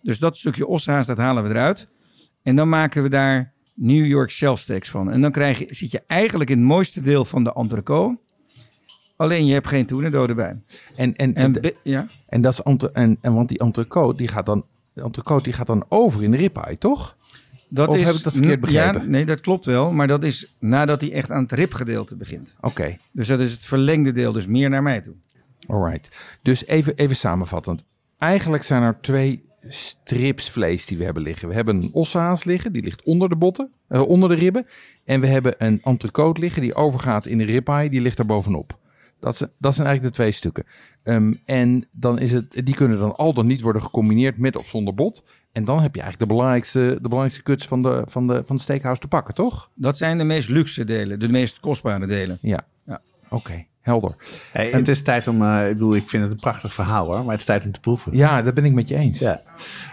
Dus 0.02 0.18
dat 0.18 0.36
stukje 0.38 0.66
ossehaas, 0.66 1.06
dat 1.06 1.18
halen 1.18 1.42
we 1.42 1.48
eruit. 1.48 1.88
En 2.42 2.56
dan 2.56 2.68
maken 2.68 3.02
we 3.02 3.08
daar 3.08 3.52
New 3.74 4.06
York 4.06 4.30
shell 4.30 4.56
steaks 4.56 4.90
van. 4.90 5.10
En 5.10 5.20
dan 5.20 5.30
krijg 5.30 5.58
je, 5.58 5.66
zit 5.68 5.90
je 5.90 6.02
eigenlijk 6.06 6.50
in 6.50 6.58
het 6.58 6.66
mooiste 6.66 7.00
deel 7.00 7.24
van 7.24 7.44
de 7.44 7.52
entrecote. 7.54 8.18
Alleen 9.16 9.46
je 9.46 9.52
hebt 9.52 9.68
geen 9.68 9.86
tournedo 9.86 10.26
erbij. 10.26 10.60
En, 10.96 11.16
en, 11.16 11.34
En, 11.34 11.62
en, 11.62 11.72
ja, 11.82 12.08
en, 12.26 12.40
dat 12.40 12.52
is 12.52 12.86
en, 12.92 13.18
en 13.20 13.34
want 13.34 13.48
die 13.48 13.58
entrecote 13.58 14.16
die 14.16 14.28
gaat 14.28 14.46
dan, 14.46 14.66
de 14.92 15.02
entrecote 15.02 15.42
die 15.42 15.52
gaat 15.52 15.66
dan 15.66 15.84
over 15.88 16.22
in 16.22 16.30
de 16.30 16.36
ribeye, 16.36 16.78
toch? 16.78 17.16
Dat 17.74 17.88
Of 17.88 17.96
is, 17.96 18.06
heb 18.06 18.14
ik 18.14 18.22
dat 18.22 18.32
verkeerd 18.32 18.60
begrepen? 18.60 19.00
Ja, 19.02 19.06
nee, 19.06 19.24
dat 19.26 19.40
klopt 19.40 19.66
wel. 19.66 19.92
Maar 19.92 20.06
dat 20.06 20.24
is 20.24 20.54
nadat 20.58 21.00
hij 21.00 21.12
echt 21.12 21.30
aan 21.30 21.42
het 21.42 21.52
ribgedeelte 21.52 22.16
begint. 22.16 22.56
Oké, 22.60 22.96
Dus 23.12 23.28
dat 23.28 23.40
is 23.40 23.52
het 23.52 23.64
verlengde 23.64 24.12
deel, 24.12 24.32
dus 24.32 24.46
meer 24.46 24.70
naar 24.70 24.82
mij 24.82 25.00
toe. 25.00 25.14
alright. 25.66 26.38
Dus 26.42 26.66
even, 26.66 26.96
even 26.96 27.16
samenvattend. 27.16 27.84
Eigenlijk 28.18 28.62
zijn 28.62 28.82
er 28.82 28.98
twee 29.00 29.50
strips 29.68 30.50
vlees 30.50 30.86
die 30.86 30.98
we 30.98 31.04
hebben 31.04 31.22
liggen. 31.22 31.48
We 31.48 31.54
hebben 31.54 31.76
een 31.82 31.90
ossehaas 31.92 32.44
liggen, 32.44 32.72
die 32.72 32.82
ligt 32.82 33.02
onder 33.02 33.28
de 33.28 33.36
botten, 33.36 33.70
eh, 33.88 34.00
onder 34.00 34.28
de 34.28 34.34
ribben. 34.34 34.66
En 35.04 35.20
we 35.20 35.26
hebben 35.26 35.54
een 35.58 35.80
entrecote 35.82 36.40
liggen, 36.40 36.62
die 36.62 36.74
overgaat 36.74 37.26
in 37.26 37.38
de 37.38 37.44
ribeye, 37.44 37.90
die 37.90 38.00
ligt 38.00 38.18
er 38.18 38.26
bovenop. 38.26 38.78
Dat, 39.20 39.36
zijn- 39.36 39.50
dat 39.58 39.74
zijn 39.74 39.86
eigenlijk 39.86 40.16
de 40.16 40.22
twee 40.22 40.32
stukken. 40.32 40.64
Ehm, 41.02 41.34
en 41.44 41.88
dan 41.92 42.18
is 42.18 42.32
het, 42.32 42.60
die 42.64 42.74
kunnen 42.74 42.98
dan 42.98 43.16
al 43.16 43.34
dan 43.34 43.46
niet 43.46 43.60
worden 43.60 43.82
gecombineerd 43.82 44.38
met 44.38 44.56
of 44.56 44.68
zonder 44.68 44.94
bot. 44.94 45.24
En 45.52 45.64
dan 45.64 45.80
heb 45.80 45.94
je 45.94 46.00
eigenlijk 46.00 46.30
de 46.30 46.36
belangrijkste, 46.36 46.78
de 46.78 47.08
belangrijkste 47.08 47.42
cuts 47.42 47.66
van 47.66 47.82
de, 47.82 48.02
van, 48.06 48.26
de, 48.26 48.42
van 48.46 48.56
de 48.56 48.62
steakhouse 48.62 49.00
te 49.00 49.08
pakken, 49.08 49.34
toch? 49.34 49.70
Dat 49.74 49.96
zijn 49.96 50.18
de 50.18 50.24
meest 50.24 50.48
luxe 50.48 50.84
delen, 50.84 51.18
de 51.18 51.28
meest 51.28 51.60
kostbare 51.60 52.06
delen. 52.06 52.38
Ja. 52.40 52.60
Ja. 52.86 53.00
Oké, 53.28 53.64
helder. 53.80 54.14
Hey, 54.52 54.70
het 54.70 54.88
is 54.88 55.02
tijd 55.02 55.26
om, 55.26 55.42
eh, 55.42 55.68
ik 55.68 55.72
bedoel, 55.72 55.94
ik 55.94 56.08
vind 56.08 56.22
het 56.22 56.32
een 56.32 56.38
prachtig 56.38 56.74
verhaal 56.74 57.06
hoor, 57.06 57.18
maar 57.18 57.30
het 57.30 57.40
is 57.40 57.46
tijd 57.46 57.64
om 57.64 57.72
te 57.72 57.80
proeven. 57.80 58.16
Ja, 58.16 58.42
dat 58.42 58.54
ben 58.54 58.64
ik 58.64 58.72
met 58.72 58.88
je 58.88 58.96
eens. 58.96 59.18
Ja. 59.18 59.42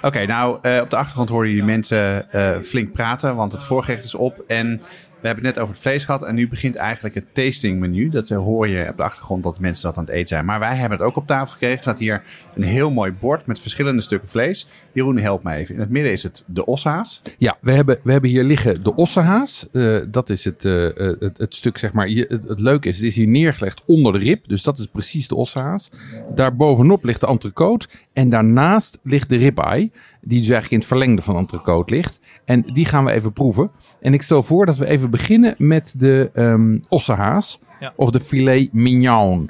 Oké, 0.01 0.26
nou 0.26 0.57
eh, 0.62 0.82
op 0.82 0.89
de 0.89 0.95
achtergrond 0.95 1.30
horen 1.30 1.49
jullie 1.49 1.64
mensen 1.64 2.32
eh, 2.32 2.62
flink 2.62 2.91
praten, 2.91 3.36
want 3.36 3.51
het 3.51 3.64
voorgerecht 3.64 4.03
is 4.03 4.16
op. 4.16 4.43
En 4.47 4.82
we 5.22 5.28
hebben 5.28 5.45
het 5.45 5.55
net 5.55 5.64
over 5.64 5.76
het 5.76 5.84
vlees 5.84 6.03
gehad 6.03 6.24
en 6.24 6.36
nu 6.36 6.47
begint 6.47 6.76
eigenlijk 6.76 7.16
het 7.16 7.34
tastingmenu. 7.34 8.10
Dat 8.10 8.30
hoor 8.30 8.68
je 8.68 8.89
op 8.89 8.97
de 8.97 9.03
achtergrond 9.03 9.43
dat 9.43 9.60
mensen 9.60 9.84
dat 9.84 9.97
aan 9.97 10.03
het 10.03 10.14
eten 10.14 10.28
zijn. 10.28 10.45
Maar 10.45 10.60
wij 10.60 10.76
hebben 10.76 10.97
het 10.97 11.07
ook 11.07 11.16
op 11.16 11.28
tafel 11.28 11.51
gekregen. 11.51 11.76
Er 11.76 11.84
staat 11.84 11.99
hier 11.99 12.24
een 12.55 12.64
heel 12.64 12.91
mooi 12.91 13.12
bord 13.12 13.45
met 13.45 13.60
verschillende 13.60 14.01
stukken 14.01 14.30
vlees. 14.30 14.70
Jeroen, 15.00 15.18
help 15.18 15.43
me 15.43 15.54
even. 15.54 15.74
In 15.74 15.80
het 15.80 15.89
midden 15.89 16.12
is 16.12 16.24
het 16.24 16.43
de 16.47 16.66
ossa's. 16.66 17.22
Ja, 17.38 17.58
we 17.62 17.72
hebben, 17.72 18.00
we 18.04 18.12
hebben 18.12 18.30
hier 18.30 18.43
liggen 18.43 18.84
de 18.84 18.95
ossehaas. 18.95 19.68
Eh, 19.72 19.97
dat 20.08 20.30
is 20.30 20.45
het, 20.45 20.66
eh, 20.66 20.88
eh, 20.88 21.20
het, 21.20 21.38
het 21.38 21.56
stuk, 21.56 21.78
zeg 21.78 21.93
maar. 21.93 22.08
Hier, 22.08 22.26
het, 22.30 22.47
het 22.47 22.60
leuke 22.60 22.88
is, 22.88 22.95
het 22.95 23.06
is 23.06 23.16
hier 23.16 23.28
neergelegd 23.28 23.82
onder 23.86 24.14
de 24.14 24.20
rib. 24.20 24.47
Dus 24.47 24.64
dat 24.64 24.80
is 24.80 24.86
precies 24.86 25.28
de 25.28 25.36
ossehaas. 25.36 25.89
Daarbovenop 26.36 27.04
ligt 27.04 27.22
de 27.22 27.28
entrecote. 27.28 27.88
En 28.14 28.30
daarnaast 28.30 29.00
ligt 29.04 29.30
de 29.30 29.36
ribeye. 29.36 29.91
Die 30.22 30.39
dus 30.39 30.50
eigenlijk 30.50 30.72
in 30.72 30.78
het 30.78 30.88
verlengde 30.88 31.22
van 31.22 31.34
de 31.34 31.39
entrecote 31.39 31.93
ligt. 31.93 32.20
En 32.45 32.62
die 32.62 32.86
gaan 32.86 33.06
we 33.06 33.12
even 33.12 33.34
proeven. 33.34 33.72
En 34.02 34.14
ik 34.14 34.22
stel 34.22 34.43
voor 34.43 34.66
dat 34.66 34.78
we 34.78 34.86
even 34.86 35.10
beginnen 35.10 35.56
met 35.58 35.93
de 35.97 36.30
ehm 36.34 36.78
ossehaas. 36.89 37.60
Ja. 37.80 37.93
Of 37.95 38.10
de 38.10 38.20
filet 38.20 38.74
mignon. 38.74 39.50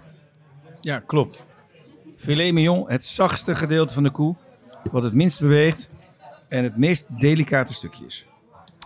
Ja, 0.82 1.00
klopt. 1.00 1.44
Filet 2.16 2.54
mignon, 2.54 2.90
het 2.90 3.04
zachtste 3.04 3.56
gedeelte 3.56 3.94
van 3.94 4.04
de 4.04 4.12
koe, 4.12 4.36
wat 4.92 5.04
het 5.04 5.14
minst 5.14 5.40
beweegt 5.40 5.90
en 6.48 6.64
het 6.64 6.78
meest 6.78 7.06
delicate 7.20 7.74
stukje 7.74 8.06
is. 8.06 8.26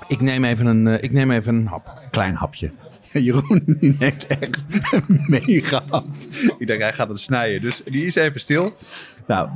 Ik 0.07 0.21
neem 0.21 0.43
even 0.43 0.65
een, 0.65 0.87
eh, 0.87 1.03
ik 1.03 1.11
neem 1.11 1.31
even 1.31 1.55
een 1.55 1.67
hap. 1.67 2.01
Klein 2.11 2.35
hapje. 2.35 2.71
Jeroen 3.11 3.77
die 3.79 3.95
neemt 3.99 4.27
echt 4.27 4.63
een 4.91 5.23
mega 5.47 5.83
hap. 5.89 6.05
Ik 6.57 6.67
denk, 6.67 6.81
hij 6.81 6.93
gaat 6.93 7.09
het 7.09 7.19
snijden. 7.19 7.61
Dus 7.61 7.83
die 7.83 8.05
is 8.05 8.15
even 8.15 8.39
stil. 8.39 8.73
Nou, 9.27 9.49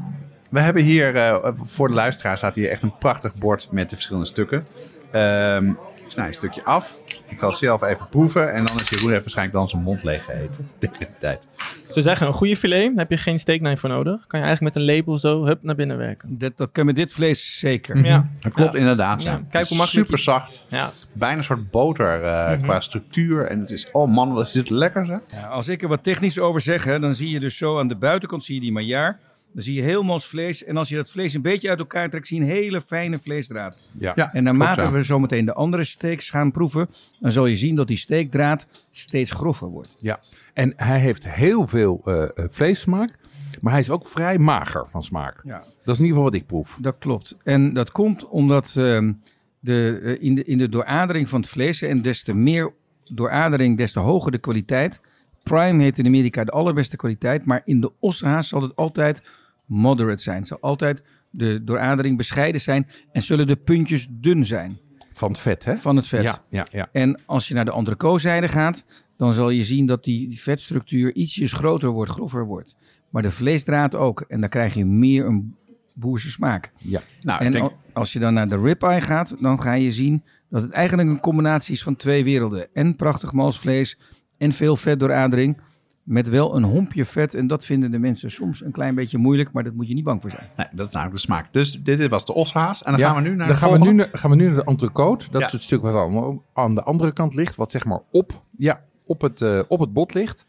we 0.50 0.60
hebben 0.60 0.84
hier, 0.84 1.16
eh, 1.16 1.52
voor 1.64 1.88
de 1.88 1.94
luisteraar 1.94 2.38
staat 2.38 2.56
hier 2.56 2.70
echt 2.70 2.82
een 2.82 2.98
prachtig 2.98 3.36
bord 3.36 3.68
met 3.72 3.90
de 3.90 3.96
verschillende 3.96 4.28
stukken. 4.28 4.68
Ehm, 5.12 5.74
ik 6.08 6.14
snij 6.14 6.28
een 6.28 6.34
stukje 6.34 6.64
af. 6.64 7.01
Ik 7.30 7.39
ga 7.39 7.47
het 7.47 7.58
zelf 7.58 7.82
even 7.84 8.08
proeven. 8.10 8.53
En 8.53 8.66
dan 8.66 8.80
is 8.80 8.89
Jeroen 8.89 9.10
heeft 9.10 9.22
waarschijnlijk 9.22 9.58
dan 9.58 9.70
zijn 9.70 9.82
mond 9.82 10.03
leeg 10.03 10.26
gegeten. 10.26 10.70
Tegen 10.78 10.97
de 10.99 11.08
tijd. 11.20 11.47
Ze 11.89 12.01
zeggen, 12.01 12.28
een 12.28 12.34
goede 12.34 12.58
filet, 12.58 12.88
daar 12.89 12.97
heb 12.97 13.10
je 13.10 13.18
geen 13.18 13.39
steakknife 13.39 13.78
voor 13.78 13.89
nodig. 13.89 14.28
Kan 14.28 14.39
je 14.39 14.45
eigenlijk 14.45 14.76
met 14.76 14.84
een 14.84 14.89
lepel 14.89 15.20
zo 15.20 15.45
hup, 15.45 15.64
naar 15.64 15.76
binnen 15.76 15.97
werken. 15.97 16.38
Dat, 16.38 16.58
dat 16.58 16.70
kan 16.72 16.86
met 16.86 16.95
dit 16.95 17.14
vlees 17.14 17.60
zeker. 17.60 18.05
Ja, 18.05 18.28
Dat 18.39 18.53
klopt 18.53 18.74
Ja. 18.74 18.80
inderdaad. 18.80 19.24
Ja, 19.24 19.32
Ja. 19.32 19.41
kijk 19.49 19.68
hoe 19.68 19.78
makkelijk 19.78 20.05
Super 20.05 20.20
zacht. 20.24 20.66
ja. 20.70 20.91
Bijna 21.14 21.38
een 21.38 21.43
soort 21.43 21.72
boter 21.72 22.24
eh, 22.24 22.51
Mhm. 22.51 22.62
qua 22.62 22.80
structuur. 22.80 23.45
En 23.45 23.60
het 23.60 23.72
is, 23.72 23.91
oh 23.91 24.12
man, 24.12 24.34
wat 24.34 24.45
is 24.47 24.51
dit 24.53 24.70
lekker 24.70 25.05
zeg. 25.05 25.20
Ja, 25.28 25.47
als 25.47 25.68
ik 25.68 25.82
er 25.82 25.88
wat 25.88 26.03
technisch 26.03 26.39
over 26.39 26.62
zeg, 26.62 26.84
hè, 26.84 26.99
dan 26.99 27.16
zie 27.16 27.30
je 27.30 27.39
dus 27.39 27.58
zo 27.58 27.80
aan 27.80 27.88
de 27.88 27.95
buitenkant 27.95 28.43
zie 28.43 28.55
je 28.55 28.62
die 28.62 28.72
maillard. 28.72 29.18
Dan 29.54 29.64
zie 29.64 29.76
je 29.76 29.82
heel 29.82 30.04
mals 30.04 30.28
vlees. 30.28 30.64
En 30.64 30.78
als 30.78 30.89
je 30.89 30.95
dat 30.95 31.12
vlees 31.12 31.34
een 31.34 31.41
beetje 31.41 31.70
uit 31.70 31.80
elkaar 31.80 32.10
trekt, 32.10 32.28
zie 32.28 32.38
je 32.38 32.43
een 32.43 32.50
hele 32.50 32.82
fijne 32.82 33.20
vleesdraad. 33.20 33.82
Ja. 34.00 34.12
Ja, 34.16 34.34
En 34.34 34.43
naarmate 34.43 34.74
klopt, 34.74 34.91
ja. 34.91 34.98
we 34.98 35.04
zometeen 35.04 35.45
de 35.45 35.54
andere 35.54 35.84
steaks 35.84 36.30
gaan 36.30 36.52
proeven, 36.52 36.89
dan 37.20 37.32
zal 37.32 37.45
je 37.45 37.56
zien 37.56 37.76
dat 37.76 37.88
die 37.88 37.98
steekdraad 37.98 38.68
steeds 38.91 39.32
grover 39.32 39.68
wordt. 39.68 39.95
Ja, 39.98 40.20
en 40.54 40.74
hij 40.76 41.00
heeft 41.00 41.30
heel 41.30 41.68
veel 41.68 42.02
eh, 42.06 42.24
eh, 42.24 42.30
vleessmaak, 42.50 43.18
maar 43.62 43.72
hij 43.72 43.82
is 43.82 43.89
ook 43.89 44.08
vrij 44.08 44.38
mager 44.38 44.89
van 44.89 45.04
smaak. 45.04 45.39
Ja. 45.43 45.58
Dat 45.58 45.95
is 45.95 46.00
in 46.00 46.06
ieder 46.06 46.08
geval 46.08 46.24
wat 46.24 46.34
ik 46.34 46.45
proef. 46.45 46.78
Dat 46.82 46.95
klopt. 47.00 47.36
En 47.43 47.74
dat 47.74 47.91
komt 47.91 48.28
omdat 48.28 48.74
ehm, 48.78 49.14
de, 49.60 50.00
eh, 50.04 50.28
in, 50.28 50.36
de, 50.36 50.43
in 50.43 50.58
de 50.58 50.70
dooradering 50.70 51.30
van 51.30 51.39
het 51.39 51.50
vlees, 51.50 51.82
en 51.82 52.02
des 52.02 52.24
te 52.24 52.34
meer 52.34 52.74
dooradering, 53.12 53.78
des 53.78 53.91
te 53.91 54.00
hoger 54.00 54.32
de 54.32 54.38
kwaliteit. 54.38 55.02
Prime 55.48 55.84
heet 55.84 55.98
in 55.98 56.06
Amerika 56.06 56.43
de 56.43 56.52
allerbeste 56.52 56.95
kwaliteit, 56.95 57.45
maar 57.45 57.62
in 57.66 57.82
de 57.82 57.91
ossehaas 58.00 58.48
zal 58.48 58.62
het 58.62 58.76
altijd 58.76 59.24
moderate 59.66 60.22
zijn. 60.24 60.38
Het 60.38 60.48
zal 60.48 60.58
altijd 60.62 61.04
de 61.30 61.64
dooradering 61.64 62.18
bescheiden 62.18 62.62
zijn 62.62 62.88
en 63.12 63.22
zullen 63.24 63.48
de 63.48 63.56
puntjes 63.56 64.08
dun 64.10 64.45
zijn 64.45 64.78
Van 65.12 65.30
het 65.32 65.39
vet, 65.39 65.66
hè? 65.66 65.76
van 65.78 65.95
het 65.95 66.08
vet. 66.08 66.24
Ja, 66.24 66.41
ja, 66.50 66.66
ja. 66.72 66.89
En 66.91 67.20
als 67.26 67.48
je 67.48 67.54
naar 67.54 67.66
de 67.66 67.72
entrecôte-zijde 67.74 68.48
gaat, 68.48 68.86
dan 69.18 69.34
zal 69.34 69.50
je 69.50 69.64
zien 69.64 69.86
dat 69.86 70.04
die, 70.04 70.28
die 70.28 70.41
vetstructuur 70.41 71.16
ietsjes 71.16 71.52
groter 71.52 71.89
wordt, 71.89 72.12
grover 72.12 72.45
wordt. 72.45 72.76
Maar 73.10 73.22
de 73.22 73.32
vleesdraad 73.32 73.95
ook. 73.95 74.22
En 74.22 74.39
dan 74.39 74.50
krijg 74.50 74.74
je 74.74 74.86
meer 74.86 75.26
een 75.26 75.56
boerse 75.93 76.32
smaak. 76.32 76.72
ja. 76.78 77.02
Nou, 77.22 77.39
ik 77.39 77.45
En 77.45 77.52
denk, 77.52 77.64
al- 77.64 77.78
als 77.93 78.14
je 78.14 78.20
dan 78.20 78.34
naar 78.34 78.50
de 78.50 78.62
ribeye 78.62 79.02
gaat, 79.02 79.36
dan 79.41 79.62
ga 79.62 79.74
je 79.74 79.91
zien 79.91 80.24
dat 80.50 80.62
het 80.62 80.72
eigenlijk 80.72 81.10
een 81.10 81.20
combinatie 81.20 81.74
is 81.74 81.84
van 81.84 81.95
twee 81.95 82.24
werelden. 82.24 82.68
En 82.74 82.95
prachtig 82.95 83.32
malsvlees 83.34 83.98
en 84.38 84.52
veel 84.52 84.76
vetdooradering. 84.76 85.58
Met 86.04 86.30
wel 86.30 86.56
een 86.56 86.64
hompje 86.64 87.06
vet. 87.06 87.34
En 87.34 87.48
dat 87.48 87.66
vinden 87.66 87.92
de 87.92 88.00
mensen 88.00 88.32
soms 88.32 88.64
een 88.64 88.72
klein 88.72 88.96
beetje 88.96 89.18
moeilijk. 89.18 89.52
Maar 89.52 89.64
dat 89.64 89.74
moet 89.74 89.88
je 89.88 89.94
niet 89.94 90.04
bang 90.04 90.22
voor 90.22 90.32
zijn. 90.32 90.50
nee, 90.58 90.68
dat 90.72 90.88
is 90.88 90.94
namelijk 90.94 91.16
de 91.18 91.22
smaak. 91.22 91.54
Dus 91.54 91.72
dit, 91.84 91.98
dit 91.98 92.10
was 92.10 92.26
de 92.26 92.34
oshaas. 92.34 92.84
En 92.84 92.92
dan 92.92 93.00
Ja, 93.00 93.08
gaan 93.08 93.16
we 93.24 93.30
nu 93.30 93.36
naar 93.36 93.48
dan 93.48 93.56
de 93.56 93.62
gaan 93.62 93.72
we, 93.72 93.92
nu 93.92 94.06
gaan 94.12 94.30
we 94.30 94.36
nu 94.36 94.46
naar 94.46 94.56
de 94.56 94.64
entrecote. 94.64 95.32
Dat 95.32 95.42
Ja. 95.42 95.48
is 95.48 95.54
het 95.54 95.62
stuk 95.62 95.82
wat 95.82 95.96
aan, 95.96 96.42
aan 96.54 96.76
de 96.76 96.84
andere 96.84 97.12
kant 97.14 97.34
ligt. 97.36 97.56
Wat 97.56 97.72
zeg 97.72 97.86
maar 97.86 98.00
op, 98.12 98.44
ja, 98.58 98.82
op, 99.06 99.22
het, 99.22 99.42
eh, 99.42 99.60
op 99.68 99.80
het 99.80 99.94
bot 99.94 100.14
ligt. 100.14 100.46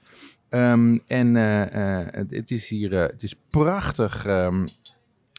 Ehm, 0.49 0.99
en 1.07 1.37
eh, 1.37 1.99
eh, 2.01 2.07
het, 2.11 2.31
het 2.31 2.51
is 2.51 2.69
hier 2.69 2.93
het 2.93 3.23
is 3.23 3.35
prachtig 3.51 4.27
ehm, 4.27 4.67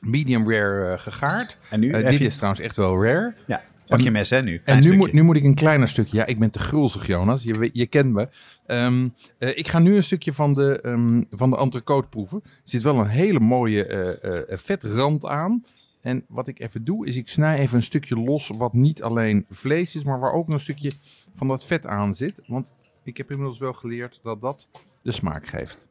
medium 0.01 0.51
rare 0.51 0.97
gegaard. 0.97 1.57
En 1.69 1.79
nu 1.79 1.91
dit 1.91 2.21
is 2.21 2.35
trouwens 2.35 2.61
echt 2.61 2.75
wel 2.75 3.03
rare. 3.03 3.33
Ja, 3.47 3.61
pak 3.89 3.99
je 3.99 4.11
mes 4.11 4.29
hè 4.29 4.41
nu. 4.41 4.61
En 4.63 4.79
nu 4.79 4.95
moet, 4.95 5.13
nu 5.13 5.21
moet 5.21 5.35
ik 5.35 5.43
een 5.43 5.55
kleiner 5.55 5.87
stukje. 5.87 6.17
Ja, 6.17 6.25
ik 6.25 6.39
ben 6.39 6.51
te 6.51 6.59
gulzig, 6.59 7.07
Jonas. 7.07 7.43
Je, 7.43 7.69
je 7.73 7.85
kent 7.85 8.13
me. 8.13 8.29
Ehm, 8.65 9.07
eh, 9.37 9.57
ik 9.57 9.67
ga 9.67 9.79
nu 9.79 9.95
een 9.95 10.03
stukje 10.03 10.33
van 10.33 10.53
de, 10.53 10.81
ehm 10.81 11.23
van 11.29 11.49
de 11.49 11.57
entrecote 11.57 12.07
proeven. 12.07 12.41
Er 12.43 12.49
zit 12.63 12.81
wel 12.81 12.99
een 12.99 13.07
hele 13.07 13.39
mooie 13.39 13.85
eh, 13.85 14.51
eh, 14.51 14.57
vetrand 14.57 15.25
aan. 15.25 15.63
En 16.01 16.25
wat 16.27 16.47
ik 16.47 16.59
even 16.59 16.85
doe, 16.85 17.07
is 17.07 17.15
ik 17.15 17.29
snij 17.29 17.57
even 17.57 17.75
een 17.75 17.83
stukje 17.83 18.15
los... 18.15 18.51
wat 18.55 18.73
niet 18.73 19.03
alleen 19.03 19.45
vlees 19.49 19.95
is, 19.95 20.03
maar 20.03 20.19
waar 20.19 20.33
ook 20.33 20.47
nog 20.47 20.55
een 20.55 20.63
stukje 20.63 20.91
van 21.35 21.47
dat 21.47 21.65
vet 21.65 21.87
aan 21.87 22.13
zit. 22.13 22.41
Want 22.47 22.73
ik 23.03 23.17
heb 23.17 23.31
inmiddels 23.31 23.59
wel 23.59 23.73
geleerd 23.73 24.19
dat 24.23 24.41
dat 24.41 24.69
de 25.01 25.11
smaak 25.11 25.47
geeft. 25.47 25.87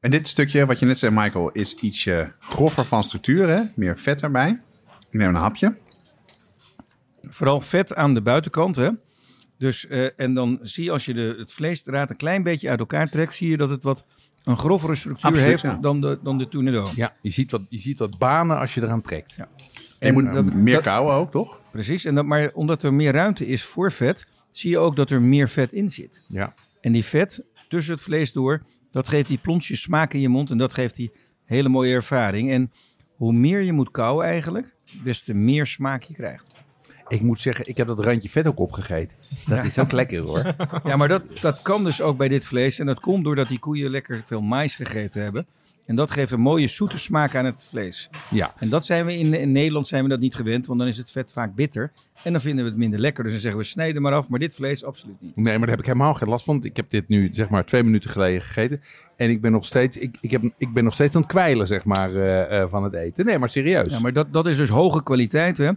En 0.00 0.10
dit 0.10 0.28
stukje, 0.28 0.66
wat 0.66 0.78
je 0.78 0.86
net 0.86 0.98
zei, 0.98 1.14
Michael, 1.14 1.50
is 1.50 1.74
ietsje 1.74 2.32
grover 2.38 2.84
van 2.84 3.04
structuur, 3.04 3.48
hè? 3.48 3.62
Meer 3.74 3.98
vet 3.98 4.22
erbij. 4.22 4.60
Ik 5.10 5.18
neem 5.18 5.28
een 5.28 5.34
hapje. 5.34 5.76
Vooral 7.28 7.60
vet 7.60 7.94
aan 7.94 8.14
de 8.14 8.20
buitenkant. 8.22 8.76
Hè? 8.76 8.90
Dus, 9.58 9.86
eh, 9.86 10.08
en 10.16 10.34
dan 10.34 10.58
zie 10.62 10.84
je 10.84 10.90
als 10.90 11.04
je 11.04 11.14
de, 11.14 11.34
het 11.38 11.52
vleesdraad 11.52 12.10
een 12.10 12.16
klein 12.16 12.42
beetje 12.42 12.68
uit 12.70 12.78
elkaar 12.78 13.08
trekt... 13.08 13.34
zie 13.34 13.50
je 13.50 13.56
dat 13.56 13.70
het 13.70 13.82
wat 13.82 14.04
een 14.44 14.56
grovere 14.56 14.94
structuur 14.94 15.24
Absoluut, 15.24 15.48
heeft 15.50 15.62
ja. 15.62 15.74
dan 15.80 16.00
de, 16.00 16.18
dan 16.22 16.38
de. 16.38 16.90
Ja, 16.94 17.12
je 17.20 17.30
ziet 17.30 17.50
wat, 17.50 17.62
je 17.68 17.78
ziet 17.78 17.98
wat 17.98 18.18
banen 18.18 18.58
als 18.58 18.74
je 18.74 18.82
eraan 18.82 19.02
trekt. 19.02 19.34
Ja. 19.36 19.48
En 19.98 20.06
je 20.06 20.12
moet 20.22 20.34
dat- 20.34 20.52
meer 20.54 20.74
dat- 20.74 20.82
kauwen 20.82 21.14
ook, 21.14 21.30
toch? 21.30 21.60
Precies, 21.70 22.04
en 22.04 22.14
dat, 22.14 22.24
maar 22.24 22.50
omdat 22.54 22.82
er 22.82 22.94
meer 22.94 23.12
ruimte 23.12 23.46
is 23.46 23.64
voor 23.64 23.92
vet... 23.92 24.26
zie 24.50 24.70
je 24.70 24.78
ook 24.78 24.96
dat 24.96 25.10
er 25.10 25.22
meer 25.22 25.48
vet 25.48 25.72
in 25.72 25.90
zit. 25.90 26.24
Ja. 26.28 26.54
En 26.80 26.92
die 26.92 27.04
vet 27.04 27.42
tussen 27.68 27.94
het 27.94 28.02
vlees 28.02 28.32
door, 28.32 28.62
dat 28.90 29.08
geeft 29.08 29.28
die 29.28 29.38
plonsjes 29.38 29.80
smaak 29.80 30.12
in 30.12 30.20
je 30.20 30.28
mond 30.28 30.50
en 30.50 30.58
dat 30.58 30.74
geeft 30.74 30.96
die 30.96 31.12
hele 31.44 31.68
mooie 31.68 31.94
ervaring. 31.94 32.50
En 32.50 32.72
hoe 33.16 33.32
meer 33.32 33.60
je 33.60 33.72
moet 33.72 33.90
kauwen 33.90 34.26
eigenlijk, 34.26 34.74
des 35.02 35.22
te 35.22 35.34
meer 35.34 35.66
smaak 35.66 36.02
je 36.02 36.14
krijgt. 36.14 36.44
Ik 37.08 37.22
moet 37.22 37.40
zeggen, 37.40 37.68
ik 37.68 37.76
heb 37.76 37.86
dat 37.86 38.04
randje 38.04 38.28
vet 38.28 38.46
ook 38.46 38.58
opgegeten. 38.58 39.18
Dat 39.46 39.64
is 39.64 39.78
ook 39.78 39.92
lekker 39.92 40.20
hoor. 40.20 40.54
Ja, 40.84 40.96
maar 40.96 41.08
dat, 41.08 41.22
dat 41.40 41.62
kan 41.62 41.84
dus 41.84 42.02
ook 42.02 42.16
bij 42.16 42.28
dit 42.28 42.46
vlees. 42.46 42.78
En 42.78 42.86
dat 42.86 43.00
komt 43.00 43.24
doordat 43.24 43.48
die 43.48 43.58
koeien 43.58 43.90
lekker 43.90 44.22
veel 44.24 44.40
mais 44.40 44.76
gegeten 44.76 45.22
hebben. 45.22 45.46
En 45.86 45.96
dat 45.96 46.10
geeft 46.10 46.30
een 46.30 46.40
mooie 46.40 46.66
zoete 46.66 46.98
smaak 46.98 47.34
aan 47.34 47.44
het 47.44 47.64
vlees. 47.64 48.10
Ja. 48.30 48.54
En 48.58 48.68
dat 48.68 48.84
zijn 48.84 49.06
we 49.06 49.18
in, 49.18 49.34
in 49.34 49.52
Nederland 49.52 49.86
zijn 49.86 50.02
we 50.02 50.08
dat 50.08 50.20
niet 50.20 50.34
gewend, 50.34 50.66
want 50.66 50.78
dan 50.78 50.88
is 50.88 50.96
het 50.96 51.10
vet 51.10 51.32
vaak 51.32 51.54
bitter. 51.54 51.92
En 52.22 52.32
dan 52.32 52.40
vinden 52.40 52.64
we 52.64 52.70
het 52.70 52.78
minder 52.78 52.98
lekker. 52.98 53.24
Dus 53.24 53.32
dan 53.32 53.40
zeggen 53.40 53.60
we 53.60 53.66
snijden 53.66 54.02
maar 54.02 54.12
af, 54.12 54.28
maar 54.28 54.38
dit 54.38 54.54
vlees 54.54 54.84
absoluut 54.84 55.20
niet. 55.20 55.36
Nee, 55.36 55.44
maar 55.44 55.60
daar 55.60 55.68
heb 55.68 55.78
ik 55.78 55.86
helemaal 55.86 56.14
geen 56.14 56.28
last 56.28 56.44
van. 56.44 56.64
Ik 56.64 56.76
heb 56.76 56.88
dit 56.88 57.08
nu 57.08 57.28
zeg 57.32 57.48
maar 57.48 57.64
twee 57.64 57.82
minuten 57.82 58.10
geleden 58.10 58.42
gegeten. 58.42 58.80
En 59.16 59.30
ik 59.30 59.40
ben 59.40 59.52
nog 59.52 59.64
steeds, 59.64 59.96
ik, 59.96 60.16
ik, 60.20 60.30
heb, 60.30 60.42
ik 60.58 60.72
ben 60.72 60.84
nog 60.84 60.94
steeds 60.94 61.14
aan 61.14 61.22
het 61.22 61.30
kwijlen 61.30 61.66
zeg 61.66 61.84
maar, 61.84 62.14
eh, 62.14 62.60
eh, 62.60 62.70
van 62.70 62.84
het 62.84 62.94
eten. 62.94 63.26
Nee, 63.26 63.38
maar 63.38 63.48
serieus. 63.48 63.92
Ja, 63.92 64.00
maar 64.00 64.12
dat, 64.12 64.32
dat 64.32 64.46
is 64.46 64.56
dus 64.56 64.68
hoge 64.68 65.02
kwaliteit, 65.02 65.56
hè? 65.56 65.70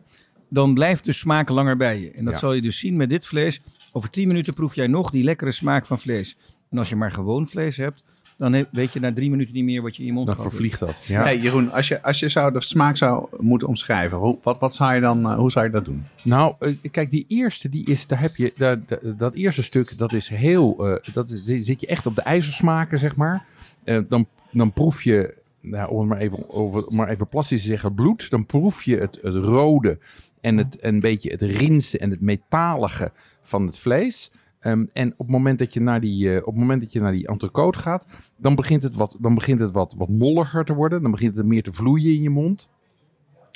Dan 0.49 0.73
blijft 0.73 1.05
de 1.05 1.11
smaak 1.11 1.49
langer 1.49 1.77
bij 1.77 1.99
je. 1.99 2.11
En 2.11 2.23
dat 2.25 2.33
Ja. 2.33 2.39
zal 2.39 2.53
je 2.53 2.61
dus 2.61 2.79
zien 2.79 2.97
met 2.97 3.09
dit 3.09 3.25
vlees. 3.25 3.61
Over 3.91 4.09
10 4.09 4.27
minuten 4.27 4.53
proef 4.53 4.75
jij 4.75 4.87
nog 4.87 5.09
die 5.09 5.23
lekkere 5.23 5.51
smaak 5.51 5.85
van 5.85 5.99
vlees. 5.99 6.37
En 6.69 6.77
als 6.77 6.89
je 6.89 6.95
maar 6.95 7.11
gewoon 7.11 7.47
vlees 7.47 7.77
hebt, 7.77 8.03
dan 8.37 8.65
weet 8.71 8.93
je 8.93 8.99
na 8.99 9.13
drie 9.13 9.29
minuten 9.29 9.53
niet 9.53 9.63
meer 9.63 9.81
wat 9.81 9.95
je 9.95 10.01
in 10.01 10.07
je 10.07 10.13
mond 10.13 10.25
Dan 10.27 10.35
gehad 10.35 10.49
vervliegt 10.51 10.79
dat. 10.79 11.01
Ja. 11.05 11.21
Hey, 11.21 11.37
Jeroen, 11.39 11.71
als 11.71 11.87
je, 11.87 12.01
als 12.03 12.19
je 12.19 12.29
zou 12.29 12.51
de 12.51 12.61
smaak 12.63 12.97
zou 12.97 13.27
moeten 13.37 13.67
omschrijven, 13.67 14.17
hoe, 14.17 14.37
wat, 14.43 14.59
wat 14.59 14.73
zou 14.73 14.93
je 14.93 15.01
dan, 15.01 15.25
eh, 15.29 15.37
hoe 15.37 15.51
zou 15.51 15.65
je 15.65 15.71
dat 15.71 15.85
doen? 15.85 16.05
Nou, 16.23 16.55
eh, 16.59 16.75
kijk, 16.91 17.11
die 17.11 17.25
eerste, 17.27 17.69
die 17.69 17.85
is, 17.85 18.07
daar 18.07 18.19
heb 18.19 18.35
je, 18.35 18.53
daar, 18.55 18.79
dat 19.17 19.35
eerste 19.35 19.63
stuk, 19.63 19.97
dat 19.97 20.13
is 20.13 20.29
heel, 20.29 20.87
eh, 20.87 21.13
dat 21.13 21.29
is, 21.29 21.43
zit 21.65 21.81
je 21.81 21.87
echt 21.87 22.05
op 22.05 22.15
de 22.15 22.21
ijzersmaken, 22.21 22.99
zeg 22.99 23.15
maar. 23.15 23.45
Eh, 23.83 23.99
dan, 24.09 24.27
dan 24.51 24.73
proef 24.73 25.03
je, 25.03 25.35
nou, 25.61 25.89
om 25.89 25.99
het 25.99 26.09
maar 26.09 26.17
even, 26.17 26.49
over, 26.49 26.85
om 26.87 26.95
maar 26.95 27.09
even 27.09 27.27
plastisch 27.27 27.61
te 27.61 27.67
zeggen, 27.67 27.93
bloed. 27.93 28.29
Dan 28.29 28.45
proef 28.45 28.83
je 28.83 28.97
het, 28.97 29.19
het 29.21 29.35
rode 29.35 29.99
en 30.41 30.57
het, 30.57 30.77
een 30.83 30.99
beetje 30.99 31.31
het 31.31 31.41
rinsen 31.41 31.99
en 31.99 32.09
het 32.09 32.21
metalige 32.21 33.11
van 33.41 33.65
het 33.65 33.79
vlees. 33.79 34.31
Ehm, 34.59 34.85
en 34.93 35.11
op 35.11 35.17
het 35.17 35.29
moment 35.29 35.59
dat 35.59 35.73
je 35.73 35.81
naar 35.81 36.01
die, 36.01 36.33
eh, 36.33 36.37
op 36.37 36.45
het 36.45 36.55
moment 36.55 36.81
dat 36.81 36.93
je 36.93 36.99
naar 36.99 37.11
die 37.11 37.27
entrecote 37.27 37.79
gaat, 37.79 38.05
dan 38.37 38.55
begint 38.55 38.83
het, 38.83 38.95
wat, 38.95 39.17
dan 39.19 39.35
begint 39.35 39.59
het 39.59 39.71
wat, 39.71 39.95
wat 39.97 40.09
molliger 40.09 40.65
te 40.65 40.73
worden. 40.73 41.01
Dan 41.01 41.11
begint 41.11 41.37
het 41.37 41.45
meer 41.45 41.63
te 41.63 41.73
vloeien 41.73 42.13
in 42.13 42.21
je 42.21 42.29
mond. 42.29 42.69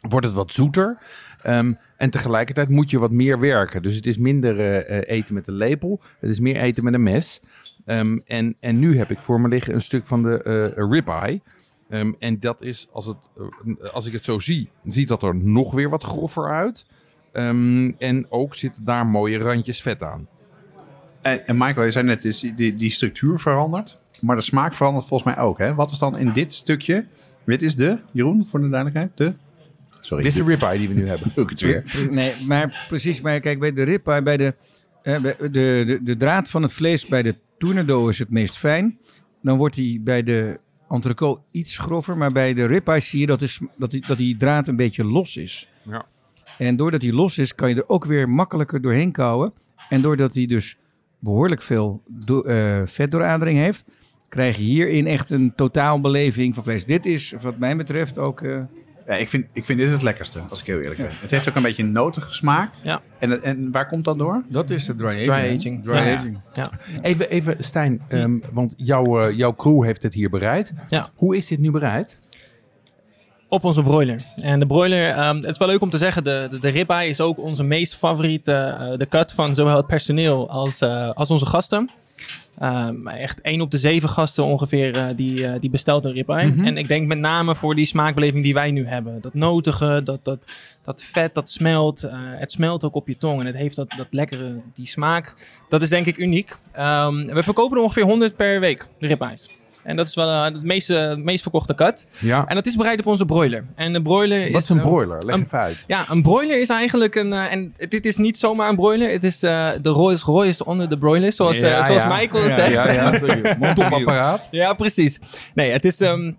Wordt 0.09 0.25
het 0.25 0.35
wat 0.35 0.53
zoeter. 0.53 0.97
Ehm, 1.41 1.73
en 1.97 2.09
tegelijkertijd 2.09 2.69
moet 2.69 2.89
je 2.89 2.99
wat 2.99 3.11
meer 3.11 3.39
werken. 3.39 3.83
Dus 3.83 3.95
het 3.95 4.07
is 4.07 4.17
minder 4.17 4.59
eh, 4.59 4.97
eh, 4.97 5.17
eten 5.17 5.33
met 5.33 5.47
een 5.47 5.53
lepel. 5.53 6.01
Het 6.19 6.29
is 6.29 6.39
meer 6.39 6.55
eten 6.55 6.83
met 6.83 6.93
een 6.93 7.03
mes. 7.03 7.41
Ehm, 7.85 8.19
en, 8.25 8.55
en 8.59 8.79
nu 8.79 8.97
heb 8.97 9.11
ik 9.11 9.21
voor 9.21 9.41
me 9.41 9.47
liggen 9.47 9.73
een 9.73 9.81
stuk 9.81 10.05
van 10.05 10.23
de 10.23 10.43
eh 10.43 10.89
ribeye. 10.89 11.41
Ehm, 11.89 12.11
en 12.19 12.39
dat 12.39 12.61
is, 12.61 12.87
als, 12.91 13.05
het, 13.05 13.17
eh, 13.81 13.89
als 13.89 14.05
ik 14.05 14.13
het 14.13 14.23
zo 14.23 14.39
zie, 14.39 14.69
ziet 14.83 15.07
dat 15.07 15.23
er 15.23 15.35
nog 15.35 15.73
weer 15.73 15.89
wat 15.89 16.03
groffer 16.03 16.51
uit. 16.51 16.85
Ehm, 17.31 17.91
en 17.97 18.25
ook 18.29 18.55
zitten 18.55 18.83
daar 18.83 19.05
mooie 19.05 19.37
randjes 19.37 19.81
vet 19.81 20.03
aan. 20.03 20.27
En, 21.21 21.47
en 21.47 21.57
Michael, 21.57 21.85
je 21.85 21.91
zei 21.91 22.05
net, 22.05 22.25
is 22.25 22.39
die, 22.55 22.75
die 22.75 22.89
structuur 22.89 23.39
verandert, 23.39 23.99
maar 24.21 24.35
de 24.35 24.41
smaak 24.41 24.73
verandert 24.73 25.07
volgens 25.07 25.35
mij 25.35 25.43
ook. 25.43 25.57
Hè? 25.57 25.73
Wat 25.73 25.91
is 25.91 25.97
dan 25.99 26.17
in 26.17 26.31
dit 26.31 26.53
stukje, 26.53 27.05
dit 27.45 27.61
is 27.61 27.75
de, 27.75 27.99
Jeroen, 28.11 28.47
voor 28.49 28.61
de 28.61 28.69
duidelijkheid, 28.69 29.17
de... 29.17 29.33
Sorry, 29.99 30.23
Dit 30.23 30.33
is 30.33 30.39
de 30.39 30.45
ribeye 30.45 30.77
die 30.77 30.87
we 30.87 30.93
nu 30.93 31.07
hebben. 31.07 31.31
doe 31.35 31.43
ik 31.43 31.49
het 31.49 31.61
weer. 31.61 32.07
Nee, 32.09 32.33
maar 32.47 32.85
precies. 32.87 33.21
Maar 33.21 33.39
kijk, 33.39 33.59
bij 33.59 33.73
de 33.73 33.83
ribeye, 33.83 34.21
bij 34.21 34.37
de, 34.37 34.55
eh, 35.03 35.19
bij 35.21 35.35
de, 35.39 35.49
de, 35.49 35.99
de 36.03 36.17
draad 36.17 36.49
van 36.49 36.61
het 36.61 36.73
vlees 36.73 37.05
bij 37.05 37.21
de 37.21 37.35
tournedo 37.57 38.07
is 38.07 38.19
het 38.19 38.29
meest 38.29 38.57
fijn. 38.57 38.97
Dan 39.41 39.57
wordt 39.57 39.75
die 39.75 39.99
bij 39.99 40.23
de 40.23 40.59
entrecote 40.93 41.41
iets 41.51 41.77
grover. 41.77 42.17
Maar 42.17 42.31
bij 42.31 42.53
de 42.53 42.65
ribeye 42.65 42.99
zie 42.99 43.19
je 43.19 43.25
dat, 43.25 43.41
is, 43.41 43.59
dat, 43.75 43.91
die, 43.91 44.03
dat 44.07 44.17
die 44.17 44.37
draad 44.37 44.67
een 44.67 44.75
beetje 44.75 45.05
los 45.05 45.37
is. 45.37 45.69
Ja. 45.81 46.05
En 46.57 46.75
doordat 46.75 47.01
die 47.01 47.13
los 47.13 47.37
is, 47.37 47.55
kan 47.55 47.69
je 47.69 47.75
er 47.75 47.89
ook 47.89 48.05
weer 48.05 48.29
makkelijker 48.29 48.81
doorheen 48.81 49.11
kouwen. 49.11 49.53
En 49.89 50.01
doordat 50.01 50.33
hij 50.33 50.45
dus 50.45 50.77
behoorlijk 51.19 51.61
veel 51.61 52.01
do, 52.07 52.41
eh, 52.41 52.81
vetdooradering 52.85 53.57
heeft, 53.57 53.85
krijg 54.29 54.57
je 54.57 54.63
hierin 54.63 55.07
echt 55.07 55.29
een 55.29 55.55
totaalbeleving 55.55 56.53
van 56.53 56.63
vlees. 56.63 56.85
Dit 56.85 57.05
is, 57.05 57.33
wat 57.41 57.57
mij 57.57 57.75
betreft, 57.75 58.17
ook... 58.17 58.41
eh, 58.41 58.61
Ja, 59.07 59.13
ik, 59.13 59.29
vind, 59.29 59.45
ik 59.53 59.65
vind 59.65 59.79
dit 59.79 59.91
het 59.91 60.01
lekkerste, 60.01 60.39
als 60.49 60.59
ik 60.59 60.65
heel 60.65 60.79
eerlijk 60.79 60.99
ben. 61.01 61.09
Het 61.11 61.31
heeft 61.31 61.49
ook 61.49 61.55
een 61.55 61.61
beetje 61.61 61.83
een 61.83 61.91
notige 61.91 62.33
smaak. 62.33 62.71
Ja. 62.81 63.01
En, 63.19 63.43
en 63.43 63.71
waar 63.71 63.87
komt 63.87 64.03
dat 64.05 64.17
door? 64.17 64.43
dat 64.49 64.69
is 64.69 64.85
de 64.85 64.95
dry 64.95 65.07
aging. 65.07 65.23
Dry 65.25 65.55
aging. 65.55 65.83
Dry 65.83 65.95
Ja. 65.95 66.15
aging. 66.15 66.39
Even, 67.01 67.29
even 67.29 67.55
Stijn, 67.59 68.01
ehm, 68.07 68.39
want 68.51 68.73
jouw, 68.77 69.19
eh, 69.21 69.37
jouw 69.37 69.55
crew 69.55 69.83
heeft 69.83 70.03
het 70.03 70.13
hier 70.13 70.29
bereid. 70.29 70.73
Ja. 70.89 71.09
Hoe 71.15 71.37
is 71.37 71.47
dit 71.47 71.59
nu 71.59 71.71
bereid? 71.71 72.17
Op 73.47 73.63
onze 73.63 73.81
broiler. 73.81 74.19
En 74.41 74.59
de 74.59 74.65
broiler, 74.65 75.09
ehm, 75.09 75.35
het 75.35 75.45
is 75.45 75.57
wel 75.57 75.67
leuk 75.67 75.81
om 75.81 75.89
te 75.89 75.97
zeggen, 75.97 76.23
de, 76.23 76.47
de, 76.51 76.59
de 76.59 76.69
ribeye 76.69 77.09
is 77.09 77.21
ook 77.21 77.37
onze 77.37 77.63
meest 77.63 77.95
favoriete, 77.95 78.53
eh, 78.53 78.97
de 78.97 79.07
cut 79.07 79.31
van 79.33 79.55
zowel 79.55 79.77
het 79.77 79.87
personeel 79.87 80.49
als, 80.49 80.81
eh, 80.81 81.09
als 81.09 81.29
onze 81.29 81.45
gasten. 81.45 81.89
Um, 82.61 83.07
echt 83.07 83.41
één 83.41 83.61
op 83.61 83.71
de 83.71 83.77
zeven 83.77 84.09
gasten 84.09 84.43
ongeveer 84.43 84.97
uh, 84.97 85.05
die, 85.15 85.39
uh, 85.39 85.53
die 85.59 85.69
bestelt 85.69 86.05
een 86.05 86.11
ribeye. 86.11 86.45
Mm 86.45 86.53
-hmm. 86.53 86.65
En 86.65 86.77
ik 86.77 86.87
denk 86.87 87.07
met 87.07 87.17
name 87.17 87.55
voor 87.55 87.75
die 87.75 87.85
smaakbeleving 87.85 88.43
die 88.43 88.53
wij 88.53 88.71
nu 88.71 88.87
hebben. 88.87 89.21
Dat 89.21 89.33
notige, 89.33 90.01
dat, 90.03 90.19
dat, 90.23 90.39
dat 90.83 91.03
vet, 91.03 91.33
dat 91.33 91.49
smelt. 91.49 92.03
Uh, 92.03 92.11
het 92.15 92.51
smelt 92.51 92.83
ook 92.83 92.95
op 92.95 93.07
je 93.07 93.17
tong 93.17 93.39
en 93.39 93.45
het 93.45 93.55
heeft 93.55 93.75
dat, 93.75 93.93
dat 93.97 94.07
lekkere, 94.09 94.55
die 94.73 94.87
smaak. 94.87 95.35
Dat 95.69 95.81
is 95.81 95.89
denk 95.89 96.05
ik 96.05 96.17
uniek. 96.17 96.55
Um, 96.79 97.25
we 97.25 97.43
verkopen 97.43 97.77
er 97.77 97.83
ongeveer 97.83 98.03
100 98.03 98.35
per 98.35 98.59
week, 98.59 98.87
ribeyes. 98.99 99.62
En 99.83 99.95
dat 99.95 100.07
is 100.07 100.15
wel 100.15 100.29
uh, 100.29 100.43
het 100.43 100.63
meest, 100.63 100.89
uh, 100.89 101.15
meest 101.15 101.41
verkochte 101.41 101.75
cut. 101.75 102.07
Ja. 102.19 102.45
En 102.47 102.55
dat 102.55 102.65
is 102.65 102.75
bereid 102.75 102.99
op 102.99 103.05
onze 103.07 103.25
broiler. 103.25 103.65
En 103.75 103.93
de 103.93 104.01
broiler 104.01 104.51
Wat 104.51 104.61
is... 104.61 104.69
een 104.69 104.77
uh, 104.77 104.81
broiler? 104.83 105.25
Leg 105.25 105.35
een- 105.35 105.41
even 105.43 105.59
uit. 105.59 105.83
Ja, 105.87 106.05
een 106.09 106.21
broiler 106.21 106.59
is 106.59 106.69
eigenlijk 106.69 107.15
een... 107.15 107.31
uh, 107.31 107.51
en 107.51 107.73
dit 107.89 108.05
is 108.05 108.17
niet 108.17 108.37
zomaar 108.37 108.69
een 108.69 108.75
broiler. 108.75 109.11
Het 109.11 109.23
is 109.23 109.39
de 109.39 109.79
Rolls 109.83 110.21
Royce 110.23 110.65
onder 110.65 110.89
de 110.89 110.97
broilers, 110.97 111.35
zoals, 111.35 111.59
Ja, 111.59 111.83
zoals 111.83 112.01
ja. 112.01 112.07
Michael 112.17 112.43
het 112.43 112.55
Ja, 112.55 112.69
zegt. 112.69 112.75
ja, 112.75 112.91
ja. 113.61 113.73
Topapparaat. 113.73 114.47
Ja, 114.51 114.73
precies. 114.73 115.19
Nee, 115.53 115.71
het 115.71 115.85
is. 115.85 116.01
ehm, 116.01 116.31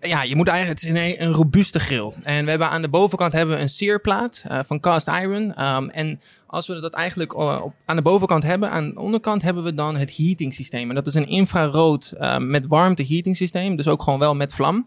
ja, 0.00 0.22
je 0.22 0.36
moet 0.36 0.48
eigenlijk. 0.48 0.80
Het 0.80 0.90
is 0.90 1.02
een, 1.02 1.22
een 1.22 1.32
robuuste 1.32 1.80
grill. 1.80 2.12
En 2.22 2.44
we 2.44 2.50
hebben 2.50 2.70
aan 2.70 2.82
de 2.82 2.88
bovenkant 2.88 3.32
hebben 3.32 3.56
we 3.56 3.60
een 3.62 3.68
searplaat 3.68 4.44
eh, 4.48 4.58
van 4.64 4.80
cast 4.80 5.08
iron. 5.08 5.54
Ehm, 5.54 5.88
en 5.88 6.20
als 6.46 6.66
we 6.66 6.80
dat 6.80 6.92
eigenlijk 6.92 7.32
eh, 7.32 7.60
op, 7.62 7.72
aan 7.84 7.96
de 7.96 8.02
bovenkant 8.02 8.42
hebben, 8.42 8.70
aan 8.70 8.88
de 8.88 9.00
onderkant 9.00 9.42
hebben 9.42 9.62
we 9.62 9.74
dan 9.74 9.96
het 9.96 10.16
heating 10.16 10.54
systeem. 10.54 10.88
En 10.88 10.94
dat 10.94 11.06
is 11.06 11.14
een 11.14 11.28
infrarood 11.28 12.14
eh, 12.18 12.38
met 12.38 12.66
warmte 12.66 13.04
heating 13.06 13.36
systeem. 13.36 13.76
Dus 13.76 13.88
ook 13.88 14.02
gewoon 14.02 14.18
wel 14.18 14.34
met 14.34 14.54
vlam. 14.54 14.86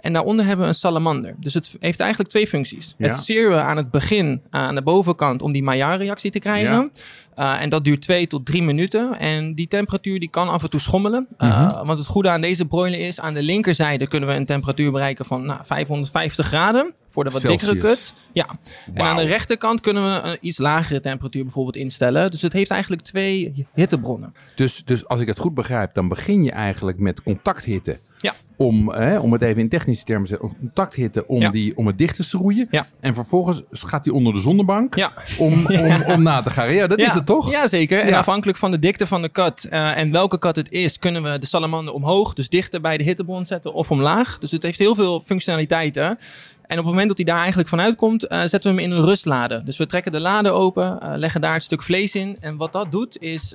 En 0.00 0.12
daaronder 0.12 0.44
hebben 0.44 0.64
we 0.64 0.70
een 0.70 0.78
salamander. 0.78 1.34
Dus 1.38 1.54
het 1.54 1.76
heeft 1.80 2.00
eigenlijk 2.00 2.30
twee 2.30 2.46
functies. 2.46 2.94
Ja. 2.98 3.06
Het 3.06 3.16
searen 3.16 3.64
aan 3.64 3.76
het 3.76 3.90
begin 3.90 4.42
aan 4.50 4.74
de 4.74 4.82
bovenkant 4.82 5.42
om 5.42 5.52
die 5.52 5.62
Maillard-reactie 5.62 6.30
te 6.30 6.38
krijgen. 6.38 6.92
Uh, 7.38 7.60
en 7.62 7.68
dat 7.68 7.84
duurt 7.84 8.00
twee 8.02 8.26
tot 8.26 8.46
drie 8.46 8.62
minuten. 8.62 9.18
En 9.18 9.54
die 9.54 9.68
temperatuur 9.68 10.20
die 10.20 10.28
kan 10.30 10.48
af 10.48 10.62
en 10.62 10.70
toe 10.70 10.80
schommelen. 10.80 11.26
Uh, 11.38 11.46
Mhm. 11.68 11.86
Want 11.86 11.98
het 11.98 12.08
goede 12.08 12.28
aan 12.30 12.40
deze 12.40 12.64
broiler 12.64 13.00
is, 13.00 13.20
aan 13.20 13.34
de 13.34 13.42
linkerzijde 13.42 14.06
kunnen 14.06 14.28
we 14.28 14.34
een 14.34 14.46
temperatuur 14.46 14.92
bereiken 14.92 15.24
van 15.24 15.46
nou, 15.46 15.60
550 15.64 16.46
graden. 16.46 16.92
Voor 17.10 17.24
de 17.24 17.30
wat 17.30 17.40
Celsius. 17.40 17.70
dikkere 17.70 17.88
kut. 17.94 18.14
Ja. 18.32 18.46
En 18.94 19.04
aan 19.04 19.16
de 19.16 19.22
rechterkant 19.22 19.80
kunnen 19.80 20.14
we 20.14 20.28
een 20.28 20.36
iets 20.40 20.58
lagere 20.58 21.00
temperatuur 21.00 21.42
bijvoorbeeld 21.42 21.76
instellen. 21.76 22.30
Dus 22.30 22.42
het 22.42 22.52
heeft 22.52 22.70
eigenlijk 22.70 23.02
twee 23.02 23.66
hittebronnen. 23.74 24.34
Dus, 24.54 24.82
dus 24.84 25.08
als 25.08 25.20
ik 25.20 25.26
het 25.26 25.38
goed 25.38 25.54
begrijp, 25.54 25.94
dan 25.94 26.08
begin 26.08 26.44
je 26.44 26.50
eigenlijk 26.52 26.98
met 26.98 27.22
contacthitte. 27.22 27.98
Ja. 28.20 28.32
Om, 28.56 28.90
hè, 28.90 29.18
om 29.18 29.32
het 29.32 29.42
even 29.42 29.60
in 29.62 29.68
technische 29.68 30.04
termen 30.04 30.28
te 30.28 30.36
zeggen, 30.40 30.58
contacthitte 30.60 31.26
om, 31.26 31.40
Ja. 31.40 31.50
die, 31.50 31.76
om 31.76 31.86
het 31.86 31.98
dicht 31.98 32.16
te 32.16 32.22
schroeien. 32.22 32.68
Ja. 32.70 32.86
En 33.00 33.14
vervolgens 33.14 33.62
gaat 33.70 34.04
hij 34.04 34.14
onder 34.14 34.32
de 34.32 34.40
zonnebank 34.40 35.10
om, 35.38 35.52
om, 35.66 36.02
om 36.14 36.22
na 36.22 36.40
te 36.40 36.50
gaan. 36.50 36.72
Ja, 36.74 36.86
dat 36.86 36.98
is 36.98 37.12
het 37.12 37.26
toch? 37.28 37.50
Ja, 37.50 37.66
zeker. 37.66 38.00
En 38.00 38.14
afhankelijk 38.14 38.58
van 38.58 38.70
de 38.70 38.78
dikte 38.78 39.06
van 39.06 39.22
de 39.22 39.28
kat 39.28 39.64
eh, 39.64 39.96
en 39.96 40.10
welke 40.10 40.38
kat 40.38 40.56
het 40.56 40.70
is, 40.70 40.98
kunnen 40.98 41.22
we 41.22 41.38
de 41.38 41.46
salamander 41.46 41.94
omhoog, 41.94 42.34
dus 42.34 42.48
dichter 42.48 42.80
bij 42.80 42.96
de 42.96 43.04
hittebron 43.04 43.44
zetten 43.44 43.72
of 43.72 43.90
omlaag. 43.90 44.38
Dus 44.38 44.50
het 44.50 44.62
heeft 44.62 44.78
heel 44.78 44.94
veel 44.94 45.22
functionaliteiten. 45.24 46.18
En 46.66 46.78
op 46.78 46.84
het 46.84 46.92
moment 46.92 47.08
dat 47.08 47.16
hij 47.16 47.26
daar 47.26 47.38
eigenlijk 47.38 47.68
vanuit 47.68 47.96
komt, 47.96 48.26
eh, 48.26 48.38
zetten 48.38 48.74
we 48.74 48.82
hem 48.82 48.90
in 48.90 48.96
een 48.96 49.04
rustlade. 49.04 49.62
Dus 49.62 49.76
we 49.76 49.86
trekken 49.86 50.12
de 50.12 50.20
lade 50.20 50.50
open, 50.50 51.00
eh, 51.00 51.12
leggen 51.16 51.40
daar 51.40 51.52
het 51.52 51.62
stuk 51.62 51.82
vlees 51.82 52.14
in. 52.14 52.36
En 52.40 52.56
wat 52.56 52.72
dat 52.72 52.92
doet, 52.92 53.18
is 53.20 53.54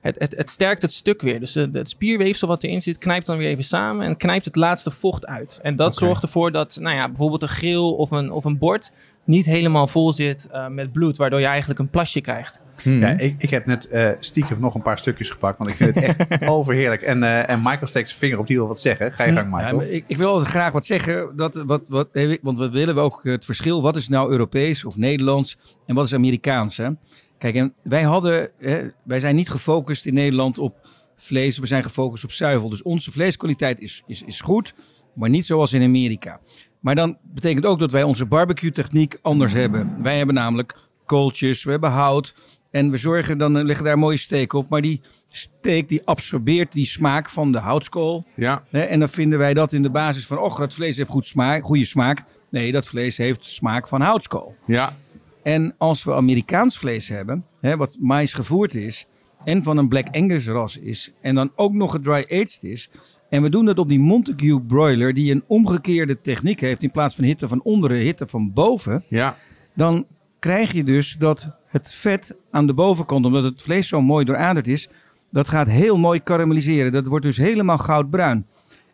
het, 0.00 0.18
het, 0.18 0.36
het 0.36 0.50
sterkt 0.50 0.82
het 0.82 0.92
stuk 0.92 1.22
weer. 1.22 1.40
Dus 1.40 1.54
het 1.54 1.88
spierweefsel 1.88 2.48
wat 2.48 2.62
erin 2.62 2.82
zit, 2.82 2.98
knijpt 2.98 3.26
dan 3.26 3.36
weer 3.36 3.48
even 3.48 3.64
samen 3.64 4.06
en 4.06 4.16
knijpt 4.16 4.44
het 4.44 4.56
laatste 4.56 4.90
vocht 4.90 5.26
uit. 5.26 5.58
En 5.62 5.76
dat 5.76 5.96
zorgt 5.96 6.22
ervoor 6.22 6.52
dat 6.52 6.78
nou 6.80 6.96
ja, 6.96 7.08
bijvoorbeeld 7.08 7.42
een 7.42 7.48
grill 7.48 7.92
of 7.92 8.10
een, 8.10 8.30
of 8.30 8.44
een 8.44 8.58
bord 8.58 8.90
niet 9.24 9.44
helemaal 9.44 9.86
vol 9.86 10.12
zit 10.12 10.48
eh, 10.50 10.68
met 10.68 10.92
bloed, 10.92 11.16
waardoor 11.16 11.40
je 11.40 11.46
eigenlijk 11.46 11.80
een 11.80 11.88
plasje 11.88 12.20
krijgt. 12.20 12.60
Mhm. 12.84 13.00
Ja, 13.00 13.08
ik, 13.08 13.34
ik 13.38 13.50
heb 13.50 13.66
net 13.66 13.88
eh, 13.88 14.10
stiekem 14.20 14.60
nog 14.60 14.74
een 14.74 14.82
paar 14.82 14.98
stukjes 14.98 15.30
gepakt, 15.30 15.58
want 15.58 15.70
ik 15.70 15.76
vind 15.76 15.94
het 15.94 16.28
echt 16.28 16.48
overheerlijk. 16.48 17.02
En, 17.02 17.22
eh, 17.22 17.50
en 17.50 17.58
Michael 17.62 17.86
steekt 17.86 18.08
zijn 18.08 18.20
vinger 18.20 18.38
op, 18.38 18.46
die 18.46 18.56
wil 18.56 18.66
wat 18.68 18.80
zeggen. 18.80 19.12
Ga 19.12 19.24
je 19.24 19.32
gang, 19.32 19.50
Ja, 19.50 19.56
Michael. 19.56 19.76
maar 19.76 19.86
ik, 19.86 20.04
ik 20.06 20.16
wil 20.16 20.28
altijd 20.28 20.48
graag 20.48 20.72
wat 20.72 20.86
zeggen. 20.86 21.36
Dat, 21.36 21.54
wat, 21.54 21.88
wat, 21.88 22.08
want 22.42 22.58
we 22.58 22.70
willen 22.70 22.96
ook 22.96 23.20
het 23.22 23.44
verschil. 23.44 23.82
Wat 23.82 23.96
is 23.96 24.08
nou 24.08 24.30
Europees 24.30 24.84
of 24.84 24.96
Nederlands 24.96 25.58
en 25.86 25.94
wat 25.94 26.06
is 26.06 26.14
Amerikaans? 26.14 26.76
Hè? 26.76 26.88
Kijk, 27.38 27.54
en 27.54 27.74
wij, 27.82 28.02
hadden, 28.02 28.50
hè, 28.58 28.82
wij 29.04 29.20
zijn 29.20 29.36
niet 29.36 29.50
gefocust 29.50 30.06
in 30.06 30.14
Nederland 30.14 30.58
op 30.58 30.88
vlees. 31.16 31.58
We 31.58 31.66
zijn 31.66 31.82
gefocust 31.82 32.24
op 32.24 32.32
zuivel. 32.32 32.68
Dus 32.68 32.82
onze 32.82 33.12
vleeskwaliteit 33.12 33.80
is, 33.80 34.02
is, 34.06 34.22
is 34.22 34.40
goed, 34.40 34.74
maar 35.14 35.28
niet 35.28 35.46
zoals 35.46 35.72
in 35.72 35.82
Amerika. 35.82 36.40
Maar 36.84 36.94
dan 36.94 37.16
betekent 37.22 37.66
ook 37.66 37.78
dat 37.78 37.92
wij 37.92 38.02
onze 38.02 38.26
barbecue 38.26 38.72
techniek 38.72 39.18
anders 39.22 39.52
hebben. 39.52 40.02
Wij 40.02 40.16
hebben 40.16 40.34
namelijk 40.34 40.74
kooltjes, 41.06 41.64
we 41.64 41.70
hebben 41.70 41.90
hout. 41.90 42.34
En 42.70 42.90
we 42.90 42.96
zorgen, 42.96 43.38
dan 43.38 43.64
liggen 43.64 43.84
daar 43.84 43.98
mooie 43.98 44.16
steek 44.16 44.52
op. 44.52 44.68
Maar 44.68 44.82
die 44.82 45.00
steek 45.28 45.88
die 45.88 46.02
absorbeert 46.04 46.72
die 46.72 46.86
smaak 46.86 47.30
van 47.30 47.52
de 47.52 47.58
houtskool. 47.58 48.26
Ja, 48.34 48.62
en 48.70 48.98
dan 48.98 49.08
vinden 49.08 49.38
wij 49.38 49.54
dat 49.54 49.72
in 49.72 49.82
de 49.82 49.90
basis 49.90 50.26
van, 50.26 50.38
och, 50.38 50.58
dat 50.58 50.74
vlees 50.74 50.96
heeft 50.96 51.10
goed 51.10 51.26
smaak, 51.26 51.64
goede 51.64 51.84
smaak. 51.84 52.24
Nee, 52.48 52.72
dat 52.72 52.88
vlees 52.88 53.16
heeft 53.16 53.46
smaak 53.46 53.88
van 53.88 54.00
houtskool. 54.00 54.54
ja, 54.66 54.96
En 55.42 55.74
als 55.78 56.04
we 56.04 56.14
Amerikaans 56.14 56.78
vlees 56.78 57.08
hebben, 57.08 57.44
hè, 57.60 57.76
wat 57.76 57.96
mais 58.00 58.32
gevoerd 58.32 58.74
is, 58.74 59.08
en 59.44 59.62
van 59.62 59.76
een 59.76 59.88
Black 59.88 60.06
Angus 60.10 60.46
ras 60.46 60.78
is, 60.78 61.12
en 61.20 61.34
dan 61.34 61.52
ook 61.56 61.72
nog 61.72 61.90
gedry-aged 61.90 62.58
is, 62.62 62.90
en 63.34 63.42
we 63.42 63.50
doen 63.50 63.64
dat 63.64 63.78
op 63.78 63.88
die 63.88 63.98
Montague 63.98 64.60
broiler, 64.60 65.14
die 65.14 65.32
een 65.32 65.44
omgekeerde 65.46 66.20
techniek 66.20 66.60
heeft, 66.60 66.82
in 66.82 66.90
plaats 66.90 67.14
van 67.14 67.24
hitte 67.24 67.48
van 67.48 67.62
onderen, 67.62 67.96
hitte 67.96 68.26
van 68.26 68.52
boven, 68.52 69.04
ja. 69.08 69.36
dan 69.74 70.06
krijg 70.38 70.72
je 70.72 70.84
dus 70.84 71.16
dat 71.18 71.50
het 71.66 71.94
vet 71.94 72.36
aan 72.50 72.66
de 72.66 72.74
bovenkant, 72.74 73.24
omdat 73.24 73.44
het 73.44 73.62
vlees 73.62 73.88
zo 73.88 74.02
mooi 74.02 74.24
dooraderd 74.24 74.66
is, 74.66 74.88
dat 75.30 75.48
gaat 75.48 75.68
heel 75.68 75.98
mooi 75.98 76.20
karamelliseren. 76.22 76.92
Dat 76.92 77.06
wordt 77.06 77.24
dus 77.24 77.36
helemaal 77.36 77.78
goudbruin. 77.78 78.46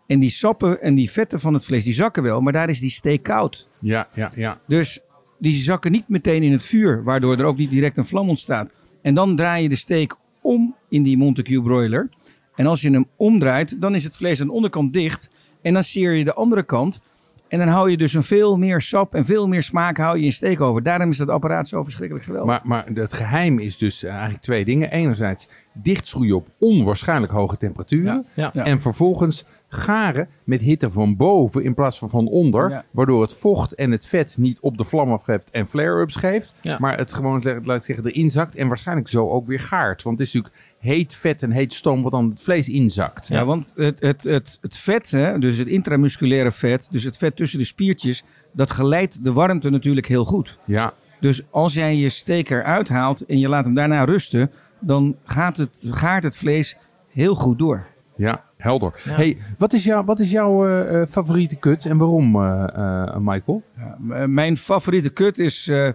En 0.06 0.18
die 0.18 0.30
sappen 0.30 0.82
en 0.82 0.94
die 0.94 1.10
vetten 1.10 1.40
van 1.40 1.54
het 1.54 1.64
vlees, 1.64 1.84
die 1.84 1.94
zakken 1.94 2.22
wel, 2.22 2.40
maar 2.40 2.52
daar 2.52 2.68
is 2.68 2.80
die 2.80 2.90
steek 2.90 3.22
koud. 3.22 3.68
Ja, 3.78 4.08
ja, 4.14 4.32
ja. 4.34 4.58
Dus 4.66 5.00
die 5.38 5.54
zakken 5.54 5.92
niet 5.92 6.08
meteen 6.08 6.42
in 6.42 6.52
het 6.52 6.64
vuur, 6.64 7.04
waardoor 7.04 7.38
er 7.38 7.44
ook 7.44 7.56
niet 7.56 7.70
direct 7.70 7.96
een 7.96 8.06
vlam 8.06 8.28
ontstaat. 8.28 8.70
En 9.02 9.14
dan 9.14 9.36
draai 9.36 9.62
je 9.62 9.68
de 9.68 9.74
steek 9.74 10.14
om 10.40 10.74
in 10.88 11.02
die 11.02 11.16
Montague 11.16 11.62
broiler. 11.62 12.08
En 12.54 12.66
als 12.66 12.80
je 12.80 12.90
hem 12.90 13.06
omdraait, 13.16 13.80
dan 13.80 13.94
is 13.94 14.04
het 14.04 14.16
vlees 14.16 14.40
aan 14.40 14.46
de 14.46 14.52
onderkant 14.52 14.92
dicht. 14.92 15.30
En 15.62 15.72
dan 15.72 15.84
seer 15.84 16.12
je 16.12 16.24
de 16.24 16.34
andere 16.34 16.62
kant. 16.62 17.00
En 17.48 17.58
dan 17.58 17.68
hou 17.68 17.90
je 17.90 17.96
dus 17.96 18.14
een 18.14 18.22
veel 18.22 18.56
meer 18.56 18.80
sap 18.80 19.14
en 19.14 19.24
veel 19.24 19.48
meer 19.48 19.62
smaak 19.62 19.96
hou 19.96 20.18
je 20.18 20.24
in 20.24 20.32
steek 20.32 20.60
over. 20.60 20.82
Daarom 20.82 21.10
is 21.10 21.16
dat 21.16 21.28
apparaat 21.28 21.68
zo 21.68 21.82
verschrikkelijk 21.82 22.26
geweldig. 22.26 22.50
Maar, 22.50 22.60
maar 22.64 22.86
het 22.94 23.12
geheim 23.12 23.58
is 23.58 23.78
dus 23.78 24.02
eh, 24.02 24.10
eigenlijk 24.10 24.42
twee 24.42 24.64
dingen. 24.64 24.90
Enerzijds 24.90 25.48
dichtschroeien 25.72 26.36
op 26.36 26.48
onwaarschijnlijk 26.58 27.32
hoge 27.32 27.56
temperaturen. 27.56 28.26
Ja. 28.34 28.50
Ja. 28.54 28.64
En 28.64 28.80
vervolgens 28.80 29.44
garen 29.72 30.28
met 30.44 30.60
hitte 30.60 30.90
van 30.90 31.16
boven 31.16 31.64
in 31.64 31.74
plaats 31.74 31.98
van 31.98 32.10
van 32.10 32.26
onder. 32.28 32.70
Ja. 32.70 32.84
Waardoor 32.90 33.22
het 33.22 33.34
vocht 33.34 33.74
en 33.74 33.90
het 33.90 34.06
vet 34.06 34.36
niet 34.38 34.60
op 34.60 34.78
de 34.78 34.84
vlam 34.84 35.12
afgeeft 35.12 35.50
en 35.50 35.68
flare-ups 35.68 36.16
geeft. 36.16 36.54
Ja. 36.60 36.76
Maar 36.80 36.96
het 36.98 37.12
gewoon, 37.12 37.42
zeg- 37.42 37.64
laat 37.64 37.76
ik 37.76 37.82
zeggen, 37.84 38.06
erin 38.06 38.30
zakt. 38.30 38.54
En 38.54 38.68
waarschijnlijk 38.68 39.08
zo 39.08 39.28
ook 39.30 39.46
weer 39.46 39.60
gaart. 39.60 40.02
Want 40.02 40.18
het 40.18 40.28
is 40.28 40.34
natuurlijk 40.34 40.64
heet 40.78 41.14
vet 41.14 41.42
en 41.42 41.50
heet 41.50 41.72
stoom 41.74 42.02
wat 42.02 42.12
dan 42.12 42.30
het 42.30 42.42
vlees 42.42 42.68
inzakt. 42.68 43.26
Ja, 43.28 43.44
want 43.44 43.72
het, 43.76 43.96
het, 44.00 44.22
het, 44.22 44.58
het 44.60 44.76
vet, 44.76 45.10
hè, 45.10 45.38
dus 45.38 45.58
het 45.58 45.68
intramusculaire 45.68 46.52
vet, 46.52 46.88
dus 46.90 47.04
het 47.04 47.16
vet 47.16 47.36
tussen 47.36 47.58
de 47.58 47.64
spiertjes, 47.64 48.24
dat 48.52 48.70
geleidt 48.70 49.24
de 49.24 49.32
warmte 49.32 49.70
natuurlijk 49.70 50.06
heel 50.06 50.24
goed. 50.24 50.58
Ja, 50.64 50.92
Dus 51.20 51.42
als 51.50 51.74
jij 51.74 51.96
je 51.96 52.08
steek 52.08 52.50
eruit 52.50 52.88
haalt 52.88 53.26
en 53.26 53.38
je 53.38 53.48
laat 53.48 53.64
hem 53.64 53.74
daarna 53.74 54.04
rusten, 54.04 54.50
dan 54.80 55.16
gaat 55.24 55.56
het, 55.56 55.78
gaart 55.90 56.22
het 56.22 56.36
vlees 56.36 56.76
heel 57.08 57.34
goed 57.34 57.58
door. 57.58 57.86
ja, 58.16 58.44
helder. 58.62 59.00
Ja. 59.04 59.14
Hey, 59.14 59.36
wat 59.58 59.72
is, 59.72 59.84
jou, 59.84 60.04
wat 60.04 60.20
is 60.20 60.30
jouw 60.30 60.66
eh, 60.68 61.00
eh, 61.02 61.08
favoriete 61.08 61.56
kut 61.56 61.84
en 61.84 61.98
waarom, 61.98 62.42
eh, 62.42 62.64
eh, 62.74 63.16
Michael? 63.18 63.62
Ja, 63.76 64.26
mijn 64.26 64.56
favoriete 64.56 65.10
kut 65.10 65.38
is, 65.38 65.68
eh, 65.68 65.86
eh, 65.88 65.94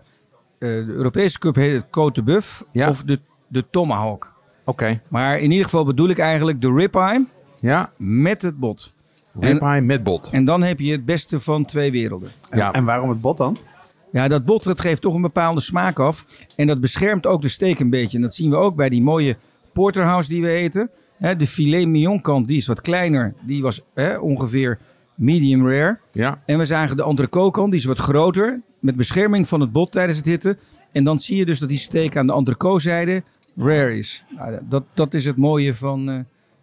de 0.59 0.85
Europese 0.87 1.39
cup 1.39 1.55
heet 1.55 1.73
het 1.73 1.85
Côte 1.85 2.13
de 2.13 2.23
Buff 2.23 2.63
Ja. 2.71 2.89
of 2.89 3.03
de, 3.03 3.19
de 3.47 3.65
Tomahawk. 3.69 4.33
Oké, 4.63 5.01
Maar 5.07 5.39
in 5.39 5.49
ieder 5.51 5.63
geval 5.65 5.85
bedoel 5.85 6.09
ik 6.09 6.19
eigenlijk 6.19 6.61
de 6.61 6.73
ribeye 6.73 7.25
ja, 7.59 7.89
met 7.97 8.41
het 8.41 8.57
bot. 8.57 8.93
ribeye 9.39 9.81
met 9.81 10.03
bot. 10.03 10.29
En 10.33 10.45
dan 10.45 10.63
heb 10.63 10.79
je 10.79 10.91
het 10.91 11.05
beste 11.05 11.39
van 11.39 11.65
twee 11.65 11.91
werelden. 11.91 12.29
En, 12.49 12.57
ja. 12.57 12.71
en 12.73 12.85
waarom 12.85 13.09
het 13.09 13.21
bot 13.21 13.37
dan? 13.37 13.57
Ja, 14.11 14.27
dat 14.27 14.45
bot 14.45 14.63
dat 14.63 14.79
geeft 14.81 15.01
toch 15.01 15.13
een 15.13 15.21
bepaalde 15.21 15.59
smaak 15.61 15.99
af. 15.99 16.25
En 16.55 16.67
dat 16.67 16.79
beschermt 16.79 17.25
ook 17.25 17.41
de 17.41 17.47
steek 17.47 17.79
een 17.79 17.89
beetje. 17.89 18.17
En 18.17 18.23
dat 18.23 18.33
zien 18.33 18.49
we 18.49 18.55
ook 18.55 18.75
bij 18.75 18.89
die 18.89 19.01
mooie 19.01 19.35
porterhouse 19.73 20.29
die 20.29 20.41
we 20.41 20.49
eten. 20.49 20.89
Hè, 21.17 21.35
de 21.35 21.47
filet 21.47 21.87
mignon 21.87 22.21
kant 22.21 22.47
die 22.47 22.57
is 22.57 22.67
wat 22.67 22.81
kleiner. 22.81 23.33
Die 23.41 23.61
was 23.61 23.81
hè, 23.93 24.17
ongeveer 24.17 24.77
medium 25.15 25.67
rare. 25.69 25.97
Ja, 26.11 26.41
En 26.45 26.57
we 26.57 26.65
zagen 26.65 26.97
de 26.97 27.03
entrecote 27.03 27.51
kant, 27.51 27.71
die 27.71 27.79
is 27.79 27.85
wat 27.85 27.97
groter. 27.97 28.61
Met 28.79 28.95
bescherming 28.95 29.47
van 29.47 29.61
het 29.61 29.71
bot 29.71 29.91
tijdens 29.91 30.17
het 30.17 30.25
hitten. 30.25 30.57
En 30.91 31.03
dan 31.03 31.19
zie 31.19 31.37
je 31.37 31.45
dus 31.45 31.59
dat 31.59 31.69
die 31.69 31.77
steek 31.77 32.17
aan 32.17 32.27
de 32.27 32.33
entrecote-zijde 32.33 33.23
rare 33.57 33.97
is. 33.97 34.23
Nou, 34.35 34.59
dat, 34.69 34.83
dat 34.93 35.13
is 35.13 35.25
het 35.25 35.37
mooie 35.37 35.75
van 35.75 36.09
eh, 36.09 36.15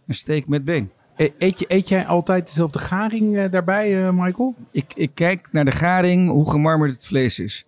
een 0.07 0.15
steek 0.15 0.49
met 0.49 0.65
been. 0.65 0.91
E- 1.17 1.31
Eet, 1.39 1.59
je, 1.59 1.65
eet 1.69 1.89
jij 1.89 2.07
altijd 2.07 2.47
dezelfde 2.47 2.79
garing 2.79 3.37
eh, 3.37 3.51
daarbij, 3.51 4.07
eh, 4.07 4.13
Michael? 4.13 4.55
Ik, 4.71 4.93
ik 4.95 5.11
kijk 5.15 5.49
naar 5.53 5.65
de 5.65 5.71
garing, 5.71 6.29
hoe 6.29 6.51
gemarmerd 6.51 6.93
het 6.93 7.07
vlees 7.07 7.39
is. 7.39 7.65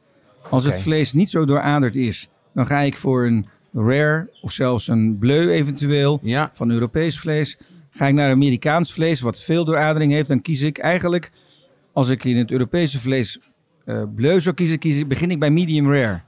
Als 0.50 0.64
het 0.64 0.80
vlees 0.80 1.12
niet 1.12 1.30
zo 1.30 1.44
dooraderd 1.44 1.96
is, 1.96 2.28
dan 2.54 2.66
ga 2.66 2.80
ik 2.80 2.96
voor 2.96 3.26
een 3.26 3.46
rare 3.74 4.30
of 4.42 4.52
zelfs 4.52 4.88
een 4.88 5.18
bleu 5.18 5.50
eventueel 5.50 6.20
Ja, 6.22 6.50
van 6.52 6.70
Europees 6.70 7.18
vlees. 7.18 7.58
Ga 7.90 8.06
ik 8.06 8.14
naar 8.14 8.30
Amerikaans 8.30 8.92
vlees, 8.92 9.20
wat 9.20 9.42
veel 9.42 9.64
dooradering 9.64 10.12
heeft, 10.12 10.28
dan 10.28 10.40
kies 10.40 10.62
ik 10.62 10.78
eigenlijk, 10.78 11.32
als 11.92 12.08
ik 12.08 12.24
in 12.24 12.36
het 12.36 12.50
Europese 12.50 13.00
vlees 13.00 13.38
eh 13.84 14.02
bleu 14.14 14.40
zou 14.40 14.54
kiezen, 14.54 14.78
kies 14.78 14.98
ik, 14.98 15.08
begin 15.08 15.30
ik 15.30 15.38
bij 15.38 15.50
medium 15.50 15.92
rare. 15.92 16.20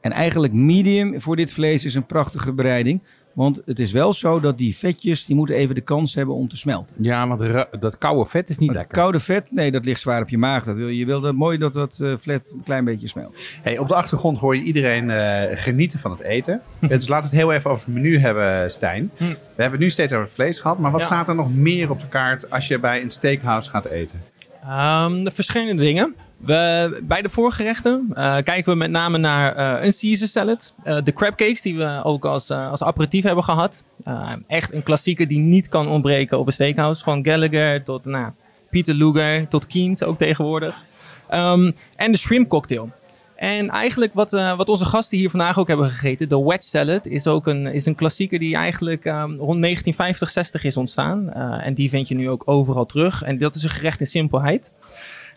En 0.00 0.12
eigenlijk 0.12 0.52
medium 0.52 1.20
voor 1.20 1.36
dit 1.36 1.52
vlees 1.52 1.84
is 1.84 1.94
een 1.94 2.06
prachtige 2.06 2.52
bereiding. 2.52 3.02
Want 3.38 3.60
het 3.66 3.78
is 3.78 3.92
wel 3.92 4.12
zo 4.14 4.40
dat 4.40 4.58
die 4.58 4.76
vetjes, 4.76 5.26
die 5.26 5.36
moeten 5.36 5.54
even 5.56 5.74
de 5.74 5.80
kans 5.80 6.14
hebben 6.14 6.34
om 6.34 6.48
te 6.48 6.56
smelten. 6.56 6.96
ja 7.00 7.28
want 7.28 7.66
dat 7.80 7.98
koude 7.98 8.30
vet 8.30 8.48
is 8.48 8.58
niet 8.58 8.72
lekker. 8.72 8.94
koude 8.98 9.20
vet, 9.20 9.48
nee, 9.52 9.70
dat 9.70 9.84
ligt 9.84 10.00
zwaar 10.00 10.22
op 10.22 10.28
je 10.28 10.38
maag. 10.38 10.64
Dat 10.64 10.76
wil, 10.76 10.88
je 10.88 11.04
wil 11.06 11.20
dat 11.20 11.34
mooi 11.34 11.58
dat 11.58 11.72
dat 11.72 11.98
eh 12.00 12.12
flat 12.20 12.50
een 12.54 12.62
klein 12.64 12.84
beetje 12.84 13.08
smelt. 13.08 13.36
Hey, 13.62 13.78
op 13.78 13.88
de 13.88 13.94
achtergrond 13.94 14.38
hoor 14.38 14.56
je 14.56 14.62
iedereen 14.62 15.10
eh, 15.10 15.42
genieten 15.54 15.98
van 15.98 16.10
het 16.10 16.20
eten. 16.20 16.60
Dus 16.80 17.08
laten 17.08 17.30
we 17.30 17.36
het 17.36 17.44
heel 17.44 17.52
even 17.52 17.70
over 17.70 17.84
het 17.86 17.94
menu 17.94 18.18
hebben, 18.18 18.70
Stijn. 18.70 19.10
Hm. 19.16 19.24
We 19.24 19.36
hebben 19.62 19.70
het 19.70 19.80
nu 19.80 19.90
steeds 19.90 20.12
over 20.12 20.24
het 20.24 20.34
vlees 20.34 20.58
gehad. 20.60 20.78
Maar 20.78 20.90
wat 20.90 21.00
Ja. 21.00 21.06
staat 21.06 21.28
er 21.28 21.34
nog 21.34 21.54
meer 21.54 21.90
op 21.90 22.00
de 22.00 22.08
kaart 22.08 22.50
als 22.50 22.68
je 22.68 22.78
bij 22.78 23.02
een 23.02 23.10
steakhouse 23.10 23.70
gaat 23.70 23.84
eten? 23.84 24.22
Ehm, 24.62 25.24
de 25.24 25.30
verschillende 25.30 25.82
dingen. 25.82 26.14
Bij 26.38 27.22
de 27.22 27.28
voorgerechten 27.28 28.10
eh, 28.14 28.36
kijken 28.36 28.72
we 28.72 28.78
met 28.78 28.90
name 28.90 29.18
naar 29.18 29.56
eh, 29.56 29.84
een 29.84 29.92
Caesar 30.00 30.28
salad. 30.28 30.74
eh, 30.84 30.98
de 31.04 31.12
crab 31.12 31.36
cakes 31.36 31.62
die 31.62 31.76
we 31.76 32.00
ook 32.04 32.24
als, 32.24 32.50
als 32.50 32.82
aperitief 32.82 33.24
hebben 33.24 33.44
gehad. 33.44 33.84
Eh, 34.04 34.32
echt 34.46 34.72
een 34.72 34.82
klassieker 34.82 35.28
die 35.28 35.38
niet 35.38 35.68
kan 35.68 35.88
ontbreken 35.88 36.38
op 36.38 36.46
een 36.46 36.52
steakhouse. 36.52 37.02
Van 37.02 37.24
Gallagher 37.24 37.84
tot 37.84 38.04
nou, 38.04 38.32
Peter 38.70 38.94
Luger 38.94 39.48
tot 39.48 39.66
Keynes 39.66 40.02
ook 40.02 40.18
tegenwoordig. 40.18 40.82
Ehm, 41.28 41.72
en 41.96 42.12
de 42.12 42.18
shrimp 42.18 42.48
cocktail. 42.48 42.90
En 43.36 43.70
eigenlijk 43.70 44.14
wat, 44.14 44.30
wat 44.30 44.68
onze 44.68 44.84
gasten 44.84 45.18
hier 45.18 45.30
vandaag 45.30 45.58
ook 45.58 45.68
hebben 45.68 45.90
gegeten, 45.90 46.28
de 46.28 46.42
wedge 46.44 46.68
salad, 46.68 47.06
is 47.06 47.26
ook 47.26 47.46
een, 47.46 47.66
is 47.66 47.86
een 47.86 47.94
klassieker 47.94 48.38
die 48.38 48.54
eigenlijk 48.54 49.04
ehm, 49.04 49.30
rond 49.30 49.62
1950, 49.62 50.30
60 50.30 50.64
is 50.64 50.76
ontstaan. 50.76 51.32
En 51.62 51.74
die 51.74 51.88
vind 51.90 52.08
je 52.08 52.14
nu 52.14 52.30
ook 52.30 52.42
overal 52.44 52.86
terug. 52.86 53.22
En 53.22 53.38
dat 53.38 53.54
is 53.54 53.62
een 53.62 53.70
gerecht 53.70 54.00
in 54.00 54.06
simpelheid. 54.06 54.70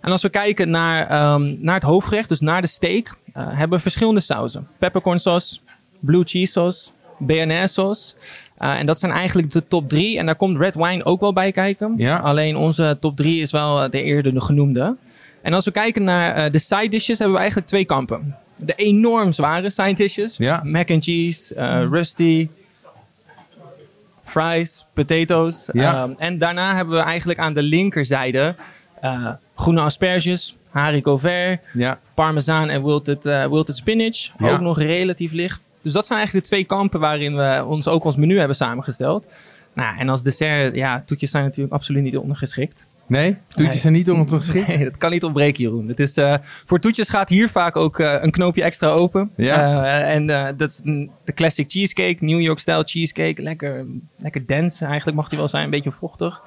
En 0.02 0.12
als 0.12 0.22
we 0.22 0.30
kijken 0.30 0.70
naar, 0.70 1.08
ehm, 1.08 1.56
naar 1.60 1.76
het 1.76 1.84
hoofdgerecht, 1.84 2.30
dus 2.30 2.40
naar 2.40 2.62
de 2.62 2.68
steak, 2.68 3.16
eh, 3.34 3.48
hebben 3.48 3.78
we 3.78 3.84
verschillende 3.84 4.20
sauzen. 4.20 4.68
Peppercorn 4.78 5.20
sauce, 5.20 5.60
blue 6.00 6.24
cheese 6.24 6.52
sauce, 6.52 6.90
bearnaise 7.18 7.74
sauce. 7.74 8.14
Eh, 8.58 8.80
en 8.80 8.86
dat 8.86 9.00
zijn 9.00 9.12
eigenlijk 9.12 9.52
de 9.52 9.68
top 9.68 9.90
drie. 9.90 10.18
En 10.18 10.26
daar 10.26 10.36
komt 10.36 10.60
red 10.60 10.76
wine 10.76 11.04
ook 11.04 11.20
wel 11.20 11.34
bij 11.34 11.52
kijken. 11.52 11.94
Ja. 11.98 12.18
Alleen 12.18 12.56
onze 12.56 12.98
top 13.00 13.16
drie 13.16 13.42
is 13.42 13.52
wel 13.52 13.84
eh, 13.84 13.90
de 13.90 14.04
eerder 14.04 14.42
genoemde. 14.42 14.96
En 15.42 15.54
als 15.54 15.66
we 15.66 15.72
kijken 15.72 16.04
naar 16.04 16.52
de 16.52 16.60
side 16.60 16.90
dishes, 16.90 17.18
hebben 17.18 17.36
we 17.36 17.42
eigenlijk 17.42 17.70
twee 17.70 17.86
kampen. 17.86 18.36
De 18.56 18.74
enorm 18.76 19.32
zware 19.32 19.70
side 19.70 19.94
dishes. 19.94 20.38
Ja. 20.38 20.62
Mac 20.64 20.92
and 20.92 21.04
cheese, 21.04 21.54
rusty, 21.90 22.50
fries, 24.24 24.86
potatoes. 24.94 25.70
Ja. 25.74 25.94
Ehm, 25.94 26.12
en 26.18 26.38
daarna 26.38 26.76
hebben 26.76 26.96
we 26.96 27.02
eigenlijk 27.02 27.40
aan 27.40 27.54
de 27.54 27.62
linkerzijde 27.62 28.56
groene 29.62 29.82
asperges, 29.82 30.58
haricot 30.70 31.20
vert, 31.22 31.62
Ja, 31.74 32.00
parmezaan 32.14 32.70
en 32.70 32.84
wilted, 32.84 33.26
eh, 33.26 33.48
wilted 33.48 33.76
spinach. 33.76 34.18
Ja. 34.38 34.52
Ook 34.52 34.60
nog 34.60 34.80
relatief 34.80 35.32
licht. 35.32 35.62
Dus 35.82 35.94
dat 35.94 36.06
zijn 36.08 36.18
eigenlijk 36.20 36.48
de 36.48 36.54
twee 36.56 36.66
kampen 36.68 37.00
waarin 37.00 37.36
we 37.36 37.66
ons 37.68 37.88
ook 37.88 38.04
ons 38.04 38.16
menu 38.16 38.38
hebben 38.38 38.56
samengesteld. 38.56 39.26
Nou, 39.74 39.98
en 40.00 40.10
als 40.10 40.24
dessert, 40.24 40.76
ja, 40.76 41.04
toetjes 41.06 41.32
zijn 41.32 41.44
natuurlijk 41.44 41.74
absoluut 41.74 42.04
niet 42.04 42.18
ondergeschikt. 42.18 42.86
nee, 43.06 43.36
toetjes 43.48 43.68
Nee. 43.68 43.78
zijn 43.78 43.94
niet 43.94 44.12
om 44.12 44.26
te 44.26 44.36
geschikt. 44.36 44.68
Nee, 44.68 44.84
dat 44.84 44.98
kan 44.98 45.12
niet 45.12 45.24
ontbreken, 45.24 45.64
Jeroen. 45.64 45.88
Het 45.88 46.00
is, 46.00 46.18
eh, 46.18 46.36
voor 46.66 46.80
toetjes 46.80 47.10
gaat 47.10 47.30
hier 47.30 47.50
vaak 47.50 47.76
ook 47.76 48.00
eh, 48.00 48.18
een 48.22 48.32
knoopje 48.32 48.64
extra 48.64 48.90
open. 48.90 49.32
Ja. 49.36 49.86
En 50.04 50.28
dat 50.58 50.70
is 50.70 50.82
de 51.24 51.34
classic 51.34 51.72
cheesecake, 51.72 52.26
New 52.26 52.42
York-style 52.42 52.84
cheesecake. 52.84 53.42
Lekker, 53.42 53.86
lekker 54.18 54.48
dense 54.48 54.86
eigenlijk 54.86 55.18
mag 55.18 55.30
die 55.30 55.38
wel 55.38 55.48
zijn, 55.48 55.64
een 55.64 55.70
beetje 55.70 55.92
vochtig. 55.92 56.42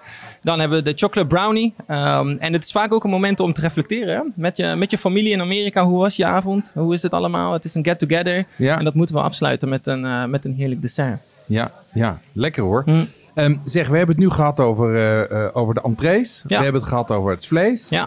Dan 0.45 0.61
hebben 0.61 0.79
we 0.79 0.85
de 0.85 0.97
chocolate 0.97 1.29
brownie. 1.29 1.75
Ehm, 1.87 2.29
en 2.39 2.53
het 2.53 2.65
is 2.65 2.73
vaak 2.73 2.93
ook 2.93 3.05
een 3.05 3.11
moment 3.11 3.41
om 3.41 3.53
te 3.53 3.61
reflecteren. 3.61 4.15
hè. 4.17 4.23
Met 4.35 4.57
je, 4.57 4.75
met 4.77 4.91
je 4.91 4.99
familie 4.99 5.33
in 5.33 5.41
Amerika, 5.41 5.85
hoe 5.85 5.99
was 5.99 6.17
je 6.17 6.25
avond? 6.25 6.71
Hoe 6.75 6.95
is 6.95 7.03
het 7.03 7.13
allemaal? 7.13 7.53
Het 7.53 7.65
is 7.65 7.75
een 7.75 7.85
get-together. 7.85 8.45
Ja, 8.57 8.79
En 8.79 8.85
dat 8.85 8.95
moeten 8.95 9.15
we 9.15 9.21
afsluiten 9.21 9.69
met 9.69 9.87
een, 9.87 10.05
eh, 10.05 10.25
met 10.25 10.45
een 10.45 10.55
heerlijk 10.55 10.81
dessert. 10.83 11.21
ja, 11.47 11.71
ja, 11.93 12.19
lekker 12.33 12.63
hoor. 12.63 12.83
Hm. 12.85 13.05
Ehm, 13.35 13.57
zeg, 13.65 13.89
we 13.89 13.97
hebben 13.97 14.15
het 14.17 14.25
nu 14.25 14.31
gehad 14.31 14.61
over, 14.61 14.95
eh, 14.97 15.45
eh, 15.45 15.57
over 15.57 15.75
de 15.75 15.81
entrees. 15.83 16.45
Ja. 16.47 16.57
We 16.59 16.63
hebben 16.63 16.81
het 16.81 16.91
gehad 16.91 17.11
over 17.11 17.31
het 17.31 17.47
vlees. 17.47 17.89
Ja, 17.89 18.05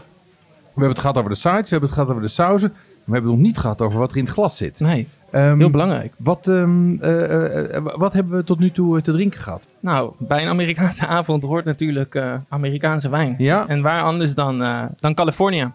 We 0.63 0.69
hebben 0.83 0.89
het 0.89 0.99
gehad 0.99 1.17
over 1.17 1.29
de 1.29 1.35
sides. 1.35 1.61
We 1.61 1.69
hebben 1.69 1.89
het 1.89 1.93
gehad 1.97 2.09
over 2.09 2.21
de 2.21 2.27
sauzen. 2.27 2.69
Maar 2.69 2.79
we 3.05 3.11
hebben 3.11 3.31
het 3.31 3.39
nog 3.39 3.47
niet 3.47 3.57
gehad 3.57 3.81
over 3.81 3.99
wat 3.99 4.11
er 4.11 4.17
in 4.17 4.23
het 4.23 4.33
glas 4.33 4.57
zit. 4.57 4.79
nee, 4.79 5.07
Ehm, 5.31 5.57
heel 5.57 5.69
belangrijk. 5.69 6.13
Wat, 6.17 6.47
ehm, 6.47 7.01
eh, 7.01 7.23
eh, 7.23 7.75
eh, 7.75 7.83
wat 7.95 8.13
hebben 8.13 8.37
we 8.37 8.43
tot 8.43 8.59
nu 8.59 8.71
toe 8.71 9.01
te 9.01 9.11
drinken 9.11 9.39
gehad? 9.39 9.67
Nou, 9.79 10.11
bij 10.17 10.41
een 10.41 10.47
Amerikaanse 10.47 11.07
avond 11.17 11.43
hoort 11.43 11.65
natuurlijk 11.65 12.21
Amerikaanse 12.49 13.09
wijn. 13.09 13.35
Ja, 13.37 13.67
En 13.67 13.81
waar 13.81 14.01
anders 14.01 14.35
dan, 14.35 14.63
dan 14.99 15.13
Californië? 15.13 15.71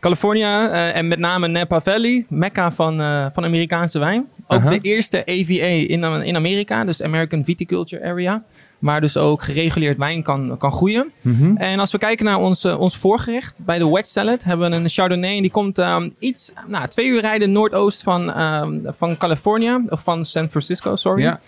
California 0.00 0.70
eh, 0.70 0.96
en 0.96 1.08
met 1.08 1.18
name 1.18 1.48
Napa 1.48 1.80
Valley, 1.80 2.26
mekka 2.28 2.72
van, 2.72 2.96
van 3.32 3.44
Amerikaanse 3.44 3.98
wijn. 3.98 4.26
Ook 4.46 4.70
de 4.70 4.78
eerste 4.80 5.18
AVA 5.18 5.66
in, 5.66 6.04
in 6.04 6.36
Amerika, 6.36 6.84
dus 6.84 7.02
American 7.02 7.44
Viticulture 7.44 8.04
Area. 8.04 8.42
Waar 8.82 9.00
dus 9.00 9.16
ook 9.16 9.42
gereguleerd 9.42 9.98
wijn 9.98 10.22
kan, 10.22 10.56
kan 10.58 10.72
groeien. 10.72 11.12
Mhm. 11.20 11.56
En 11.56 11.78
als 11.78 11.92
we 11.92 11.98
kijken 11.98 12.24
naar 12.24 12.38
ons, 12.38 12.64
eh, 12.64 12.80
ons 12.80 12.96
voorgerecht, 12.96 13.60
bij 13.64 13.78
de 13.78 13.88
wedge 13.90 14.10
salad 14.10 14.44
hebben 14.44 14.70
we 14.70 14.76
een 14.76 14.88
Chardonnay. 14.88 15.36
En 15.36 15.42
die 15.42 15.50
komt 15.50 15.78
ehm, 15.78 16.10
iets, 16.18 16.52
nou, 16.66 16.88
twee 16.88 17.06
uur 17.06 17.20
rijden 17.20 17.52
noordoost 17.52 18.02
van, 18.02 18.32
ehm, 18.32 18.80
van 18.96 19.16
California, 19.16 19.80
of 19.88 20.02
van 20.02 20.24
San 20.24 20.48
Francisco, 20.48 20.96
sorry. 20.96 21.22
ja. 21.22 21.40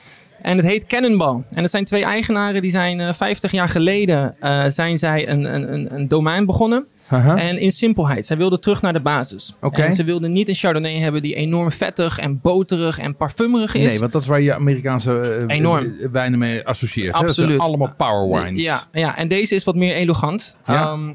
En 0.43 0.57
het 0.57 0.66
heet 0.66 0.87
Cannonball. 0.87 1.43
En 1.51 1.62
het 1.62 1.70
zijn 1.70 1.85
twee 1.85 2.05
eigenaren 2.05 2.62
die 2.62 2.70
zijn 2.70 3.01
eh 3.01 3.12
50 3.12 3.53
jaar 3.53 3.68
geleden 3.68 4.37
eh, 4.41 4.64
zijn 4.68 4.99
zij 4.99 5.28
een, 5.28 5.55
een, 5.55 5.72
een, 5.72 5.95
een 5.95 6.09
domein 6.09 6.47
begonnen. 6.47 6.87
En 7.11 7.59
in 7.59 7.70
simpelheid, 7.70 8.26
zij 8.26 8.36
wilden 8.36 8.61
terug 8.61 8.82
naar 8.82 8.92
de 8.92 9.00
basis. 9.00 9.57
En 9.70 9.92
ze 9.92 10.05
wilden 10.05 10.32
niet 10.32 10.48
een 10.48 10.55
Chardonnay 10.55 10.96
hebben 10.98 11.22
die 11.22 11.34
enorm 11.34 11.70
vettig 11.70 12.18
en 12.18 12.40
boterig 12.40 12.98
en 12.98 13.16
parfumerig 13.16 13.74
is. 13.74 13.90
Nee, 13.90 13.98
want 13.98 14.12
dat 14.12 14.22
is 14.22 14.28
waar 14.28 14.40
je 14.40 14.55
Amerikaanse 14.55 15.20
eh, 15.48 15.57
Enorm. 15.57 15.92
wijnen 16.12 16.38
mee 16.38 16.66
associeert. 16.66 17.14
hè? 17.14 17.20
Dat 17.20 17.28
Absoluut. 17.28 17.50
zijn 17.50 17.62
allemaal 17.62 17.94
power 17.96 18.42
wines. 18.42 18.62
Ja, 18.62 18.82
ja, 18.92 19.16
en 19.16 19.28
deze 19.28 19.55
is 19.55 19.64
wat 19.64 19.74
meer 19.74 19.94
elegant. 19.94 20.57
Ja. 20.66 20.90
Ehm, 20.90 21.12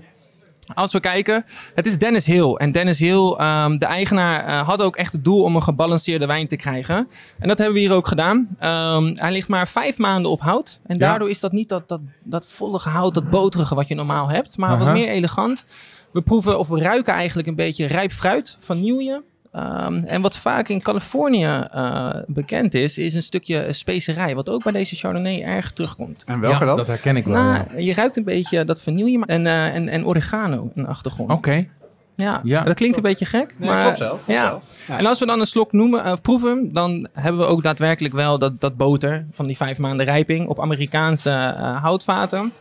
als 0.73 0.91
we 0.93 0.99
kijken, 0.99 1.45
het 1.75 1.85
is 1.85 1.97
Dennis 1.97 2.25
Hill. 2.25 2.53
En 2.53 2.71
Dennis 2.71 2.99
Hill, 2.99 3.33
ehm, 3.37 3.77
de 3.77 3.85
eigenaar, 3.85 4.45
eh, 4.45 4.67
had 4.67 4.81
ook 4.81 4.95
echt 4.95 5.11
het 5.11 5.23
doel 5.23 5.43
om 5.43 5.55
een 5.55 5.63
gebalanceerde 5.63 6.25
wijn 6.25 6.47
te 6.47 6.55
krijgen. 6.55 7.07
En 7.39 7.47
dat 7.47 7.57
hebben 7.57 7.75
we 7.75 7.81
hier 7.81 7.93
ook 7.93 8.07
gedaan. 8.07 8.47
Ehm, 8.59 9.13
hij 9.15 9.31
ligt 9.31 9.47
maar 9.47 9.67
vijf 9.67 9.97
maanden 9.97 10.31
op 10.31 10.41
hout. 10.41 10.79
En 10.85 10.93
Ja. 10.97 10.99
daardoor 11.07 11.29
is 11.29 11.39
dat 11.39 11.51
niet 11.51 11.69
dat, 11.69 11.87
dat, 11.87 11.99
dat 12.23 12.47
volle 12.47 12.77
hout, 12.77 13.13
dat 13.13 13.29
boterige 13.29 13.75
wat 13.75 13.87
je 13.87 13.95
normaal 13.95 14.29
hebt. 14.29 14.57
Maar 14.57 14.77
wat 14.77 14.91
meer 14.93 15.07
elegant. 15.09 15.65
We 16.13 16.21
proeven 16.21 16.59
of 16.59 16.67
we 16.67 16.79
ruiken 16.79 17.13
eigenlijk 17.13 17.47
een 17.47 17.55
beetje 17.55 17.85
rijp 17.85 18.11
fruit, 18.11 18.57
vanille. 18.59 19.23
Ehm, 19.51 19.93
en 19.93 20.21
wat 20.21 20.37
vaak 20.37 20.67
in 20.69 20.81
Californië 20.81 21.67
eh, 21.71 22.09
bekend 22.27 22.73
is, 22.73 22.97
is 22.97 23.13
een 23.13 23.21
stukje 23.21 23.67
specerij. 23.73 24.35
Wat 24.35 24.49
ook 24.49 24.63
bij 24.63 24.71
deze 24.71 24.95
Chardonnay 24.95 25.41
erg 25.41 25.71
terugkomt. 25.71 26.23
En 26.25 26.39
welke 26.39 26.59
Ja, 26.59 26.65
dan? 26.65 26.77
dat 26.77 26.87
herken 26.87 27.15
ik 27.17 27.25
wel. 27.25 27.33
Nou, 27.43 27.53
ja. 27.53 27.77
je 27.77 27.93
ruikt 27.93 28.17
een 28.17 28.23
beetje 28.23 28.65
dat 28.65 28.81
vanille 28.81 29.17
maar- 29.17 29.27
en, 29.27 29.47
eh, 29.47 29.75
en, 29.75 29.87
en 29.89 30.05
oregano 30.05 30.71
in 30.75 30.81
de 30.83 30.87
achtergrond. 30.87 31.31
Oké. 31.31 31.67
Ja, 32.15 32.41
Ja. 32.43 32.63
dat 32.63 32.75
klinkt 32.75 32.97
een 32.97 33.03
beetje 33.03 33.25
gek. 33.25 33.55
Nee, 33.57 33.69
maar, 33.69 33.81
klopt 33.81 33.97
zelf. 33.97 34.23
klopt 34.23 34.39
ja. 34.39 34.45
zelf. 34.47 34.63
Ja. 34.87 34.97
En 34.97 35.05
als 35.05 35.19
we 35.19 35.25
dan 35.25 35.39
een 35.39 35.45
slok 35.45 35.71
noemen, 35.71 36.03
eh, 36.03 36.13
proeven, 36.21 36.73
dan 36.73 37.07
hebben 37.13 37.41
we 37.41 37.47
ook 37.47 37.63
daadwerkelijk 37.63 38.13
wel 38.13 38.39
dat, 38.39 38.61
dat 38.61 38.77
boter 38.77 39.25
van 39.31 39.45
die 39.47 39.57
vijf 39.57 39.77
maanden 39.77 40.05
rijping 40.05 40.47
op 40.47 40.59
Amerikaanse 40.61 41.29
eh, 41.29 41.81
houtvaten. 41.83 42.51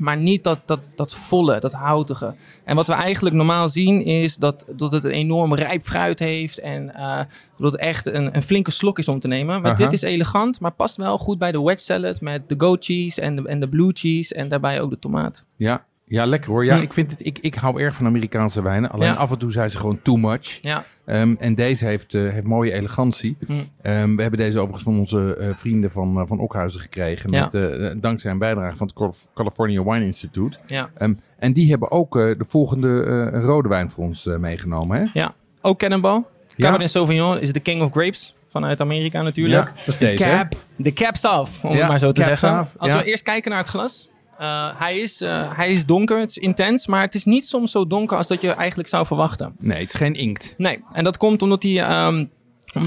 Maar 0.00 0.16
niet 0.16 0.44
dat, 0.44 0.60
dat, 0.64 0.80
dat 0.94 1.14
volle, 1.14 1.60
dat 1.60 1.72
houtige. 1.72 2.34
En 2.64 2.76
wat 2.76 2.86
we 2.86 2.92
eigenlijk 2.92 3.36
normaal 3.36 3.68
zien 3.68 4.04
is 4.04 4.36
dat, 4.36 4.64
dat 4.76 4.92
het 4.92 5.04
een 5.04 5.10
enorm 5.10 5.54
rijp 5.54 5.82
fruit 5.82 6.18
heeft. 6.18 6.58
En 6.58 6.94
eh, 6.94 7.20
dat 7.56 7.72
het 7.72 7.80
echt 7.80 8.06
een, 8.06 8.36
een 8.36 8.42
flinke 8.42 8.70
slok 8.70 8.98
is 8.98 9.08
om 9.08 9.20
te 9.20 9.28
nemen. 9.28 9.60
Maar 9.60 9.76
dit 9.76 9.92
is 9.92 10.02
elegant, 10.02 10.60
maar 10.60 10.72
past 10.72 10.96
wel 10.96 11.18
goed 11.18 11.38
bij 11.38 11.52
de 11.52 11.62
wedge 11.62 11.84
salad. 11.84 12.20
Met 12.20 12.48
de 12.48 12.54
goat 12.58 12.84
cheese 12.84 13.20
en 13.20 13.36
de, 13.36 13.48
en 13.48 13.60
de 13.60 13.68
blue 13.68 13.90
cheese. 13.92 14.34
En 14.34 14.48
daarbij 14.48 14.80
ook 14.80 14.90
de 14.90 14.98
tomaat. 14.98 15.44
Ja. 15.56 15.84
Ja, 16.10 16.24
lekker 16.26 16.50
hoor. 16.50 16.64
Ja, 16.64 16.76
Hm. 16.76 16.82
ik, 16.82 16.92
vind 16.92 17.10
het, 17.10 17.26
ik, 17.26 17.38
ik 17.38 17.54
hou 17.54 17.80
erg 17.80 17.94
van 17.94 18.06
Amerikaanse 18.06 18.62
wijnen. 18.62 18.90
Alleen 18.90 19.08
Ja. 19.08 19.14
af 19.14 19.30
en 19.30 19.38
toe 19.38 19.52
zijn 19.52 19.70
ze 19.70 19.78
gewoon 19.78 20.02
too 20.02 20.16
much. 20.16 20.58
Ja, 20.62 20.84
Ehm, 21.04 21.34
en 21.38 21.54
deze 21.54 21.84
heeft, 21.86 22.14
eh, 22.14 22.28
heeft 22.30 22.46
mooie 22.46 22.72
elegantie. 22.72 23.36
Hm. 23.46 23.52
Ehm, 23.82 24.16
we 24.16 24.22
hebben 24.22 24.40
deze 24.40 24.58
overigens 24.58 24.82
van 24.84 24.98
onze 24.98 25.36
eh, 25.36 25.48
vrienden 25.54 25.90
van, 25.90 26.20
eh, 26.20 26.26
van 26.26 26.38
Okhuizen 26.38 26.80
gekregen. 26.80 27.30
Ja. 27.32 27.48
Met, 27.52 28.02
dankzij 28.02 28.30
een 28.30 28.38
bijdrage 28.38 28.76
van 28.76 28.86
het 28.86 28.96
Calif- 28.96 29.26
California 29.34 29.82
Wine 29.84 30.04
Institute. 30.04 30.58
ja. 30.66 30.90
Ehm, 30.96 31.14
en 31.38 31.52
die 31.52 31.70
hebben 31.70 31.90
ook 31.90 32.12
de 32.12 32.44
volgende 32.48 33.24
rode 33.30 33.68
wijn 33.68 33.90
voor 33.90 34.04
ons 34.04 34.24
meegenomen. 34.38 35.10
Hè? 35.12 35.26
Ook 35.62 35.78
Cannonball. 35.78 36.22
Ja. 36.56 36.64
Cabernet 36.66 36.90
Sauvignon 36.90 37.40
is 37.40 37.52
de 37.52 37.60
king 37.60 37.82
of 37.82 37.90
grapes 37.90 38.34
vanuit 38.48 38.80
Amerika 38.80 39.22
natuurlijk. 39.22 39.64
Ja. 39.64 39.72
Dat 39.76 39.86
is 39.86 39.98
deze. 39.98 40.24
hè? 40.26 40.36
Cap, 40.38 40.54
de 40.76 40.92
caps 40.92 41.24
af, 41.24 41.64
om 41.64 41.72
Ja, 41.72 41.78
het 41.78 41.88
maar 41.88 41.98
zo 41.98 42.12
te 42.12 42.22
zeggen. 42.22 42.48
af, 42.50 42.74
Als 42.78 42.92
ja. 42.92 42.98
we 42.98 43.04
eerst 43.04 43.22
kijken 43.22 43.50
naar 43.50 43.60
het 43.60 43.68
glas. 43.68 44.09
Eh, 44.40 44.68
hij, 44.74 44.98
is, 44.98 45.20
eh, 45.20 45.56
hij 45.56 45.70
is 45.70 45.86
donker, 45.86 46.18
het 46.18 46.30
is 46.30 46.38
intens, 46.38 46.86
maar 46.86 47.00
het 47.00 47.14
is 47.14 47.24
niet 47.24 47.46
soms 47.46 47.70
zo 47.70 47.86
donker 47.86 48.16
als 48.16 48.28
dat 48.28 48.40
je 48.40 48.50
eigenlijk 48.50 48.88
zou 48.88 49.06
verwachten. 49.06 49.52
Nee, 49.58 49.80
het 49.80 49.88
is 49.88 49.94
geen 49.94 50.14
inkt. 50.14 50.54
Nee, 50.56 50.84
en 50.92 51.04
dat 51.04 51.16
komt 51.16 51.42
omdat 51.42 51.62
hij... 51.62 51.82
ehm, 51.82 52.24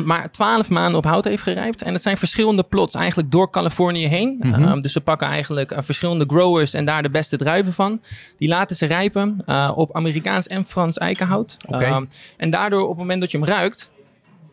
maar 0.05 0.31
12 0.31 0.69
maanden 0.69 0.97
op 0.97 1.05
hout 1.05 1.25
heeft 1.25 1.43
gerijpt. 1.43 1.81
En 1.81 1.91
dat 1.91 2.01
zijn 2.01 2.17
verschillende 2.17 2.63
plots, 2.63 2.95
eigenlijk 2.95 3.31
door 3.31 3.49
Californië 3.49 4.07
heen. 4.07 4.37
Mhm. 4.39 4.63
Ehm, 4.63 4.79
dus 4.79 4.91
ze 4.91 5.01
pakken 5.01 5.27
eigenlijk 5.27 5.71
eh, 5.71 5.83
verschillende 5.83 6.25
growers 6.27 6.73
en 6.73 6.85
daar 6.85 7.03
de 7.03 7.09
beste 7.09 7.37
druiven 7.37 7.73
van. 7.73 8.01
Die 8.37 8.47
laten 8.47 8.75
ze 8.75 8.85
rijpen 8.85 9.43
op 9.75 9.95
Amerikaans 9.95 10.47
en 10.47 10.65
Frans 10.65 10.97
eikenhout. 10.97 11.57
Oké. 11.67 11.83
Ehm, 11.83 12.05
en 12.37 12.49
daardoor, 12.49 12.81
op 12.81 12.89
het 12.89 12.97
moment 12.97 13.21
dat 13.21 13.31
je 13.31 13.37
hem 13.37 13.47
ruikt, 13.47 13.91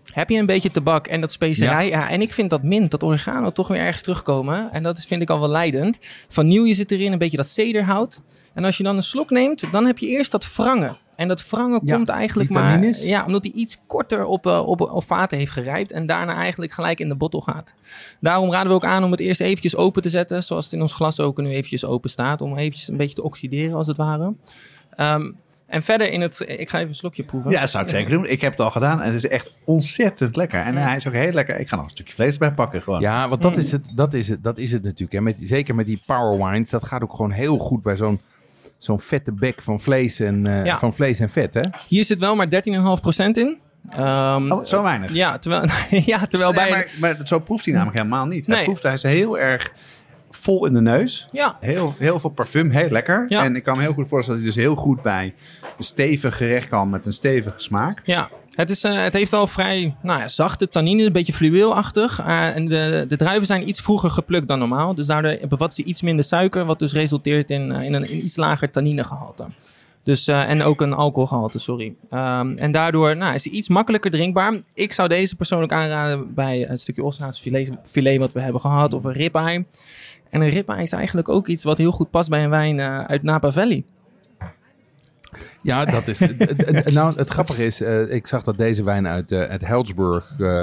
heb 0.04 0.28
je 0.30 0.38
een 0.38 0.46
beetje 0.46 0.70
tabak 0.70 1.06
en 1.06 1.20
dat 1.20 1.32
specerij. 1.32 1.88
Ja. 1.88 2.10
en 2.10 2.20
ik 2.20 2.32
vind 2.32 2.50
dat 2.50 2.62
mint, 2.62 2.90
dat 2.90 3.02
oregano, 3.02 3.50
toch 3.50 3.68
weer 3.68 3.80
ergens 3.80 4.02
terugkomen. 4.02 4.72
En 4.72 4.82
dat 4.82 4.98
is, 4.98 5.04
vind 5.04 5.22
ik 5.22 5.30
al 5.30 5.40
wel 5.40 5.48
leidend. 5.48 5.98
Vanille 6.28 6.74
zit 6.74 6.90
erin, 6.90 7.12
een 7.12 7.18
beetje 7.18 7.36
dat 7.36 7.48
cederhout. 7.48 8.20
En 8.54 8.64
als 8.64 8.76
je 8.76 8.82
dan 8.82 8.96
een 8.96 9.02
slok 9.02 9.30
neemt, 9.30 9.72
dan 9.72 9.86
heb 9.86 9.98
je 9.98 10.06
eerst 10.06 10.30
dat 10.30 10.54
wrangen. 10.54 10.96
En 11.16 11.28
dat 11.28 11.48
wrangen 11.48 11.80
Ja, 11.84 11.94
komt 11.96 12.08
eigenlijk 12.08 12.50
maar... 12.50 12.84
Ja, 12.84 13.24
omdat 13.24 13.44
hij 13.44 13.52
iets 13.52 13.76
korter 13.86 14.24
op, 14.24 14.46
eh, 14.46 14.66
op, 14.66 14.80
op 14.80 15.04
vaten 15.04 15.38
heeft 15.38 15.50
gerijpt. 15.50 15.92
En 15.92 16.06
daarna 16.06 16.34
eigenlijk 16.34 16.72
gelijk 16.72 17.00
in 17.00 17.08
de 17.08 17.14
bottel 17.14 17.40
gaat. 17.40 17.74
Daarom 18.20 18.52
raden 18.52 18.68
we 18.68 18.74
ook 18.74 18.84
aan 18.84 19.04
om 19.04 19.10
het 19.10 19.20
eerst 19.20 19.40
eventjes 19.40 19.76
open 19.76 20.02
te 20.02 20.08
zetten. 20.08 20.42
Zoals 20.42 20.64
het 20.64 20.74
in 20.74 20.80
ons 20.80 20.92
glas 20.92 21.20
ook 21.20 21.36
nu 21.38 21.50
eventjes 21.50 21.84
open 21.84 22.10
staat. 22.10 22.40
Om 22.40 22.56
eventjes 22.56 22.88
een 22.88 22.96
beetje 22.96 23.14
te 23.14 23.22
oxideren 23.22 23.74
als 23.74 23.86
het 23.86 23.96
ware. 23.96 24.34
Ehm, 24.90 25.30
en 25.70 25.82
verder 25.82 26.10
in 26.12 26.20
het... 26.20 26.44
Ik 26.46 26.70
ga 26.70 26.76
even 26.76 26.88
een 26.88 26.94
slokje 26.94 27.22
proeven. 27.22 27.50
Ja, 27.50 27.60
dat 27.60 27.70
zou 27.70 27.84
ik 27.84 27.90
zeker 27.90 28.10
doen. 28.10 28.26
Ik 28.26 28.40
heb 28.40 28.50
het 28.50 28.60
al 28.60 28.70
gedaan 28.70 29.00
en 29.00 29.06
het 29.06 29.24
is 29.24 29.28
echt 29.28 29.54
ontzettend 29.64 30.36
lekker. 30.36 30.60
En 30.60 30.74
Ja. 30.74 30.80
hij 30.80 30.96
is 30.96 31.06
ook 31.06 31.12
heel 31.14 31.32
lekker. 31.32 31.58
Ik 31.60 31.68
ga 31.68 31.76
nog 31.76 31.84
een 31.84 31.90
stukje 31.90 32.12
vlees 32.14 32.32
erbij 32.32 32.52
pakken 32.52 32.82
gewoon. 32.82 33.00
Ja, 33.00 33.28
want 33.28 33.42
dat 33.42 33.54
Mm. 33.54 33.60
is 33.60 33.72
het, 33.72 33.84
dat 33.94 34.12
is 34.14 34.28
het, 34.28 34.42
dat 34.42 34.58
is 34.58 34.72
het 34.72 34.82
natuurlijk. 34.82 35.12
Hè. 35.12 35.20
Met, 35.20 35.38
zeker 35.44 35.74
met 35.74 35.86
die 35.86 36.02
power 36.06 36.44
wines, 36.46 36.70
dat 36.70 36.84
gaat 36.84 37.02
ook 37.02 37.12
gewoon 37.14 37.30
heel 37.30 37.58
goed 37.58 37.82
bij 37.82 37.96
zo'n 37.96 38.20
zo'n 38.78 39.00
vette 39.00 39.32
bek 39.32 39.62
van 39.62 39.80
vlees 39.80 40.20
en, 40.20 40.46
eh, 40.46 40.64
Ja. 40.64 40.78
van 40.78 40.94
vlees 40.94 41.20
en 41.20 41.30
vet. 41.30 41.54
Hè? 41.54 41.60
Hier 41.88 42.04
zit 42.04 42.18
wel 42.18 42.36
maar 42.36 42.48
13,5% 42.48 43.36
in. 43.36 43.58
Ehm, 43.88 44.52
Oh, 44.52 44.64
zo 44.64 44.82
weinig. 44.82 45.12
Ja, 45.12 45.38
terwijl, 45.38 45.64
ja, 46.12 46.18
terwijl 46.26 46.52
Nee, 46.52 46.60
bij... 46.62 46.70
maar, 46.70 46.88
maar 47.16 47.26
zo 47.26 47.38
proeft 47.38 47.64
hij 47.64 47.74
namelijk 47.74 47.98
helemaal 47.98 48.26
niet. 48.26 48.46
Hij 48.46 48.56
Nee. 48.56 48.64
proeft, 48.64 48.82
hij 48.82 48.92
is 48.92 49.02
heel 49.02 49.38
erg 49.38 49.72
vol 50.40 50.66
in 50.66 50.72
de 50.72 50.80
neus. 50.80 51.28
Ja, 51.32 51.56
Heel, 51.60 51.94
heel 51.98 52.20
veel 52.20 52.30
parfum, 52.30 52.70
heel 52.70 52.90
lekker. 52.90 53.24
Ja. 53.28 53.44
En 53.44 53.56
ik 53.56 53.62
kan 53.62 53.76
me 53.76 53.82
heel 53.82 53.92
goed 53.92 54.08
voorstellen 54.08 54.42
dat 54.42 54.54
hij 54.54 54.56
dus 54.62 54.70
heel 54.72 54.82
goed 54.82 55.02
bij 55.02 55.34
een 55.78 55.84
stevig 55.84 56.36
gerecht 56.36 56.68
kan 56.68 56.90
met 56.90 57.06
een 57.06 57.12
stevige 57.12 57.60
smaak. 57.60 58.02
ja. 58.04 58.28
Het, 58.54 58.70
is, 58.70 58.84
eh, 58.84 59.02
het 59.02 59.12
heeft 59.12 59.30
wel 59.30 59.46
vrij 59.46 59.94
nou 60.02 60.20
ja, 60.20 60.28
zachte 60.28 60.68
tannine, 60.68 61.04
een 61.04 61.12
beetje 61.12 61.32
fluweelachtig. 61.32 62.20
Eh, 62.20 62.56
en 62.56 62.66
de, 62.66 63.04
de 63.08 63.16
druiven 63.16 63.46
zijn 63.46 63.68
iets 63.68 63.80
vroeger 63.80 64.10
geplukt 64.10 64.48
dan 64.48 64.58
normaal. 64.58 64.94
Dus 64.94 65.06
daardoor 65.06 65.38
bevat 65.48 65.74
ze 65.74 65.84
iets 65.84 66.02
minder 66.02 66.24
suiker, 66.24 66.64
wat 66.64 66.78
dus 66.78 66.92
resulteert 66.92 67.50
in, 67.50 67.72
eh, 67.72 67.82
in 67.82 67.92
een 67.92 68.10
in 68.10 68.24
iets 68.24 68.36
lager 68.36 68.70
tanninegehalte. 68.70 69.44
Dus, 70.02 70.28
en 70.28 70.62
ook 70.62 70.80
een 70.80 70.92
alcoholgehalte, 70.92 71.58
sorry. 71.58 71.94
Ehm, 72.10 72.56
en 72.56 72.72
daardoor 72.72 73.16
nou, 73.16 73.34
is 73.34 73.44
hij 73.44 73.52
iets 73.52 73.68
makkelijker 73.68 74.10
drinkbaar. 74.10 74.60
Ik 74.74 74.92
zou 74.92 75.08
deze 75.08 75.36
persoonlijk 75.36 75.72
aanraden 75.72 76.34
bij 76.34 76.68
een 76.68 76.78
stukje 76.78 77.12
filet, 77.32 77.70
filet 77.84 78.18
wat 78.18 78.32
we 78.32 78.40
hebben 78.40 78.60
gehad, 78.60 78.94
of 78.94 79.04
een 79.04 79.12
ribeye. 79.12 79.64
En 80.30 80.40
een 80.40 80.48
ribeye 80.48 80.82
is 80.82 80.92
eigenlijk 80.92 81.28
ook 81.28 81.48
iets 81.48 81.64
wat 81.64 81.78
heel 81.78 81.92
goed 81.92 82.10
past 82.10 82.28
bij 82.28 82.44
een 82.44 82.50
wijn 82.50 82.80
eh, 82.80 83.04
uit 83.04 83.22
Napa 83.22 83.52
Valley. 83.52 83.84
Ja, 85.62 85.84
dat 85.84 86.08
is. 86.08 86.18
nou, 86.94 87.16
het 87.16 87.30
grappige 87.30 87.66
is, 87.66 87.80
eh, 87.80 88.14
ik 88.14 88.26
zag 88.26 88.42
dat 88.42 88.56
deze 88.56 88.84
wijnen 88.84 89.10
uit, 89.10 89.32
eh 89.32 89.42
uit 89.42 89.62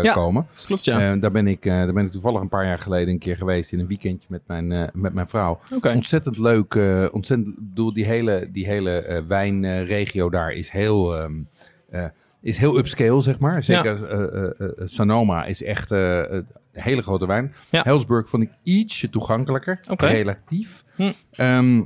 Ja. 0.03 0.13
komen. 0.13 0.47
Klopt, 0.65 0.85
ja. 0.85 1.15
Daar, 1.15 1.31
ben 1.31 1.47
ik, 1.47 1.63
daar 1.63 1.93
ben 1.93 2.05
ik 2.05 2.11
toevallig 2.11 2.41
een 2.41 2.49
paar 2.49 2.65
jaar 2.65 2.79
geleden 2.79 3.13
een 3.13 3.19
keer 3.19 3.37
geweest 3.37 3.71
in 3.71 3.79
een 3.79 3.87
weekendje 3.87 4.27
met 4.31 4.41
mijn, 4.47 4.89
met 4.93 5.13
mijn 5.13 5.27
vrouw. 5.27 5.59
Oké. 5.75 5.89
Ontzettend 5.89 6.37
leuk. 6.37 6.75
ontzettend, 7.11 7.55
bedoel, 7.55 7.93
die 7.93 8.05
hele, 8.05 8.49
die 8.51 8.65
hele 8.65 9.23
wijnregio 9.27 10.29
daar 10.29 10.51
is 10.51 10.69
heel, 10.69 11.15
ehm, 11.17 11.43
eh, 11.89 12.05
is 12.47 12.57
heel 12.57 12.77
upscale, 12.77 13.21
zeg 13.21 13.39
maar. 13.39 13.63
Zeker 13.63 14.05
eh, 14.05 14.43
eh, 14.43 14.51
eh, 14.59 14.69
Sonoma 14.85 15.45
is 15.45 15.63
echt 15.63 15.91
een 15.91 16.45
hele 16.71 17.01
grote 17.01 17.27
wijn. 17.27 17.53
Ja. 17.69 17.99
Vond 18.07 18.43
ik 18.43 18.49
ietsje 18.63 19.09
toegankelijker, 19.09 19.79
relatief. 19.97 20.83
Hm. 20.95 21.11
Ehm, 21.31 21.81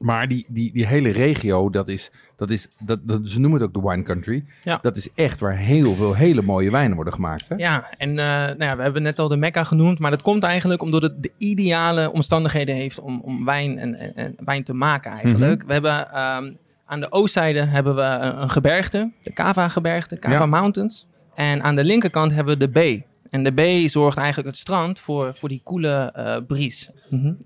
maar 0.00 0.28
die, 0.28 0.44
die, 0.48 0.72
die 0.72 0.86
hele 0.86 1.10
regio, 1.10 1.70
dat 1.70 1.88
is, 1.88 2.10
dat 2.36 2.50
is 2.50 2.68
dat, 2.78 2.98
dat, 3.02 3.20
ze 3.24 3.40
noemen 3.40 3.60
het 3.60 3.68
ook 3.68 3.82
de 3.82 3.88
wine 3.88 4.02
country. 4.02 4.44
Ja. 4.62 4.78
Dat 4.82 4.96
is 4.96 5.08
echt 5.14 5.40
waar 5.40 5.56
heel 5.56 5.94
veel 5.94 6.14
hele 6.14 6.42
mooie 6.42 6.70
wijnen 6.70 6.94
worden 6.94 7.12
gemaakt. 7.12 7.48
Hè? 7.48 7.54
Ja, 7.56 7.90
en 7.96 8.14
nou 8.14 8.56
ja, 8.58 8.76
we 8.76 8.82
hebben 8.82 9.02
net 9.02 9.18
al 9.18 9.28
de 9.28 9.36
Mecca 9.36 9.64
genoemd, 9.64 9.98
maar 9.98 10.10
dat 10.10 10.22
komt 10.22 10.42
eigenlijk 10.42 10.82
omdat 10.82 11.02
het 11.02 11.22
de 11.22 11.32
ideale 11.38 12.12
omstandigheden 12.12 12.74
heeft 12.74 13.00
om, 13.00 13.20
om 13.20 13.44
wijn 13.44 13.78
en, 13.78 13.94
en, 13.94 14.16
en 14.16 14.36
wijn 14.44 14.64
te 14.64 14.74
maken 14.74 15.10
eigenlijk. 15.10 15.58
Mhm. 15.58 15.66
We 15.66 15.72
hebben 15.72 16.12
ehm, 16.12 16.52
aan 16.86 17.00
de 17.00 17.12
oostzijde 17.12 17.64
hebben 17.64 17.94
we 17.94 18.02
een, 18.02 18.50
gebergte, 18.50 19.12
de 19.22 19.32
Cava-gebergte, 19.32 20.18
Cava 20.18 20.34
Ja. 20.34 20.46
Mountains. 20.46 21.06
En 21.34 21.62
aan 21.62 21.76
de 21.76 21.84
linkerkant 21.84 22.32
hebben 22.32 22.58
we 22.58 22.70
de 22.70 22.98
B. 23.00 23.04
En 23.30 23.44
de 23.44 23.52
B 23.84 23.88
zorgt 23.88 24.16
eigenlijk 24.18 24.48
het 24.48 24.56
strand 24.58 24.98
voor, 24.98 25.32
voor 25.34 25.48
die 25.48 25.60
koele 25.64 26.10
eh 26.14 26.36
bries. 26.46 26.90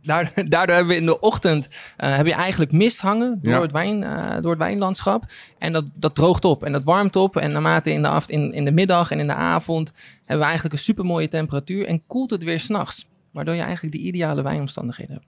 Daardoor, 0.02 0.44
daardoor 0.48 0.74
hebben 0.74 0.94
we 0.94 1.00
in 1.00 1.06
de 1.06 1.20
ochtend 1.20 1.68
eh, 1.96 2.16
heb 2.16 2.26
je 2.26 2.32
eigenlijk 2.32 2.72
mist 2.72 3.00
hangen 3.00 3.38
door, 3.42 3.52
Ja. 3.52 3.60
het, 3.60 3.72
wijn, 3.72 4.02
eh, 4.02 4.40
door 4.40 4.50
het 4.50 4.58
wijnlandschap. 4.58 5.24
En 5.58 5.72
dat, 5.72 5.84
dat 5.94 6.14
droogt 6.14 6.44
op 6.44 6.64
en 6.64 6.72
dat 6.72 6.84
warmt 6.84 7.16
op. 7.16 7.36
En 7.36 7.52
naarmate 7.52 7.92
in 7.92 8.02
de, 8.02 8.08
af, 8.08 8.28
in, 8.28 8.52
in 8.52 8.64
de 8.64 8.70
middag 8.72 9.10
en 9.10 9.18
in 9.18 9.26
de 9.26 9.34
avond 9.34 9.92
hebben 10.18 10.38
we 10.38 10.44
eigenlijk 10.44 10.74
een 10.74 10.80
super 10.80 11.04
mooie 11.04 11.28
temperatuur. 11.28 11.86
En 11.86 12.02
koelt 12.06 12.30
het 12.30 12.44
weer 12.44 12.60
s'nachts. 12.60 13.08
Waardoor 13.32 13.54
je 13.54 13.62
eigenlijk 13.62 13.94
de 13.94 14.00
ideale 14.00 14.42
wijnomstandigheden 14.42 15.14
hebt. 15.14 15.26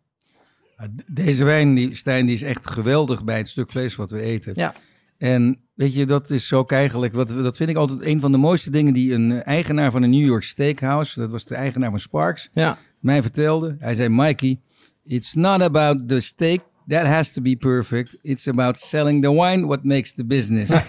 Deze 1.06 1.44
wijn, 1.44 1.74
die, 1.74 1.94
Stijn, 1.94 2.26
die 2.26 2.34
is 2.34 2.42
echt 2.42 2.70
geweldig 2.70 3.24
bij 3.24 3.36
het 3.36 3.48
stuk 3.48 3.70
vlees 3.70 3.96
wat 3.96 4.10
we 4.10 4.20
eten. 4.20 4.52
Ja. 4.56 4.74
En 5.18 5.58
weet 5.74 5.94
je, 5.94 6.06
dat 6.06 6.30
is 6.30 6.52
ook 6.52 6.72
eigenlijk, 6.72 7.12
wat, 7.14 7.28
dat 7.28 7.56
vind 7.56 7.70
ik 7.70 7.76
altijd 7.76 8.00
een 8.02 8.20
van 8.20 8.32
de 8.32 8.38
mooiste 8.38 8.70
dingen 8.70 8.92
die 8.92 9.14
een 9.14 9.42
eigenaar 9.42 9.90
van 9.90 10.02
een 10.02 10.10
New 10.10 10.26
York 10.26 10.42
Steakhouse, 10.42 11.20
dat 11.20 11.30
was 11.30 11.44
de 11.44 11.54
eigenaar 11.54 11.90
van 11.90 11.98
Sparks, 11.98 12.50
Ja, 12.52 12.78
mij 13.00 13.22
vertelde. 13.22 13.76
Hij 13.78 13.94
zei, 13.94 14.08
Mikey, 14.08 14.60
it's 15.04 15.32
not 15.34 15.60
about 15.60 16.08
the 16.08 16.20
steak, 16.20 16.60
that 16.88 17.06
has 17.06 17.30
to 17.32 17.42
be 17.42 17.56
perfect. 17.56 18.18
It's 18.22 18.48
about 18.48 18.78
selling 18.78 19.22
the 19.22 19.32
wine, 19.32 19.66
what 19.66 19.84
makes 19.84 20.12
the 20.14 20.24
business. 20.24 20.70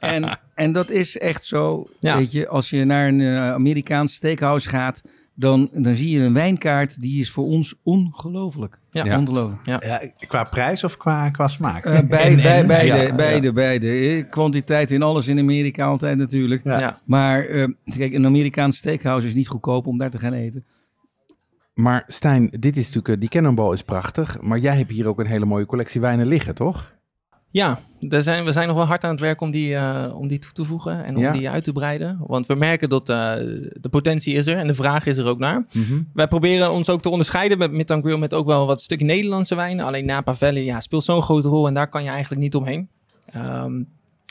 en, 0.00 0.38
en 0.54 0.72
dat 0.72 0.90
is 0.90 1.18
echt 1.18 1.44
zo, 1.44 1.86
Ja. 2.00 2.16
weet 2.16 2.32
je, 2.32 2.48
als 2.48 2.70
je 2.70 2.84
naar 2.84 3.08
een 3.08 3.20
eh, 3.20 3.52
Amerikaans 3.52 4.14
steakhouse 4.14 4.68
gaat, 4.68 5.02
dan, 5.34 5.68
dan 5.72 5.94
zie 5.94 6.10
je 6.10 6.20
een 6.20 6.32
wijnkaart, 6.34 7.00
die 7.00 7.20
is 7.20 7.30
voor 7.30 7.44
ons 7.44 7.74
ongelooflijk. 7.82 8.78
Ja. 8.90 9.04
Ja. 9.04 9.18
Ongelooflijk. 9.18 9.66
Ja, 9.84 10.02
qua 10.26 10.44
prijs 10.44 10.84
of 10.84 10.96
qua, 10.96 11.28
qua 11.30 11.48
smaak? 11.48 11.84
Eh, 11.84 11.92
bij, 12.08 12.20
En- 12.24 12.36
bij, 12.36 12.58
en- 12.60 12.66
beide, 12.66 12.96
ja, 12.96 13.14
beide, 13.14 13.52
beide. 13.52 13.88
Eh, 13.90 14.24
Kwantiteit 14.30 14.90
in 14.90 15.02
alles 15.02 15.28
in 15.28 15.38
Amerika 15.38 15.84
altijd 15.84 16.16
natuurlijk. 16.16 16.64
Ja. 16.64 16.78
ja. 16.78 16.98
Maar 17.06 17.44
eh, 17.46 17.68
kijk, 17.84 18.14
een 18.14 18.26
Amerikaans 18.26 18.76
steakhouse 18.76 19.26
is 19.28 19.34
niet 19.34 19.48
goedkoop 19.48 19.86
om 19.86 19.98
daar 19.98 20.10
te 20.10 20.18
gaan 20.18 20.32
eten. 20.32 20.64
Maar 21.74 22.04
Stijn, 22.06 22.50
dit 22.60 22.76
is 22.76 22.86
natuurlijk, 22.90 23.20
die 23.20 23.28
Cannonball 23.30 23.72
is 23.72 23.82
prachtig. 23.82 24.40
Maar 24.40 24.58
jij 24.58 24.76
hebt 24.76 24.90
hier 24.90 25.08
ook 25.08 25.20
een 25.20 25.26
hele 25.26 25.44
mooie 25.44 25.66
collectie 25.66 26.00
wijnen 26.00 26.26
liggen, 26.26 26.54
toch? 26.54 26.93
Ja, 27.54 27.78
daar 28.00 28.22
zijn, 28.22 28.44
we 28.44 28.52
zijn 28.52 28.66
nog 28.68 28.76
wel 28.76 28.86
hard 28.86 29.04
aan 29.04 29.10
het 29.10 29.20
werk 29.20 29.40
om 29.40 29.50
die, 29.50 29.74
eh, 29.74 30.14
om 30.18 30.28
die 30.28 30.38
toe 30.38 30.52
te 30.52 30.64
voegen 30.64 31.04
en 31.04 31.16
om 31.16 31.22
Ja. 31.22 31.32
die 31.32 31.50
uit 31.50 31.64
te 31.64 31.72
breiden. 31.72 32.18
Want 32.26 32.46
we 32.46 32.54
merken 32.54 32.88
dat 32.88 33.08
eh, 33.08 33.16
de 33.80 33.88
potentie 33.90 34.34
is 34.34 34.46
er 34.46 34.56
en 34.56 34.66
de 34.66 34.74
vraag 34.74 35.06
is 35.06 35.16
er 35.16 35.26
ook 35.26 35.38
naar. 35.38 35.66
Wij 36.14 36.28
proberen 36.28 36.72
ons 36.72 36.88
ook 36.90 37.02
te 37.02 37.08
onderscheiden 37.08 37.58
met 37.58 37.72
Midtown 37.72 38.00
Grill 38.02 38.18
met 38.18 38.34
ook 38.34 38.46
wel 38.46 38.66
wat 38.66 38.82
stukje 38.82 39.06
Nederlandse 39.06 39.54
wijnen. 39.54 39.84
Alleen 39.84 40.04
Napa 40.06 40.34
Valley 40.34 40.64
ja, 40.64 40.80
speelt 40.80 41.04
zo'n 41.04 41.22
grote 41.22 41.48
rol 41.48 41.66
en 41.66 41.74
daar 41.74 41.88
kan 41.88 42.02
je 42.04 42.10
eigenlijk 42.10 42.40
niet 42.40 42.54
omheen. 42.54 42.88
Ehm, 43.30 43.82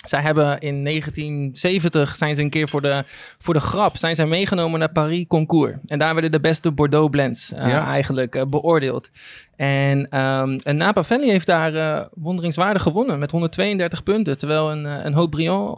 zij 0.03 0.21
hebben 0.21 0.59
in 0.59 0.83
1970 0.83 2.15
zijn 2.15 2.35
ze 2.35 2.41
een 2.41 2.49
keer 2.49 2.69
voor 2.69 2.81
de, 2.81 3.03
voor 3.37 3.53
de 3.53 3.59
grap 3.59 3.97
zijn 3.97 4.15
zij 4.15 4.25
meegenomen 4.25 4.79
naar 4.79 4.91
Paris 4.91 5.25
Concours. 5.27 5.73
En 5.85 5.99
daar 5.99 6.13
werden 6.13 6.31
de 6.31 6.39
beste 6.39 6.71
Bordeaux 6.71 7.09
blends 7.09 7.51
eh, 7.53 7.67
Ja. 7.67 7.85
eigenlijk 7.85 8.35
eh, 8.35 8.45
beoordeeld. 8.45 9.09
En, 9.55 10.09
en 10.09 10.75
Napa 10.75 11.03
Valley 11.03 11.29
heeft 11.29 11.45
daar 11.45 11.75
eh, 11.75 12.05
wonderingswaardig 12.13 12.81
gewonnen 12.81 13.19
met 13.19 13.31
132 13.31 14.03
punten. 14.03 14.37
Terwijl 14.37 14.71
een, 14.71 14.85
een 15.05 15.13
Haut-Briand, 15.13 15.77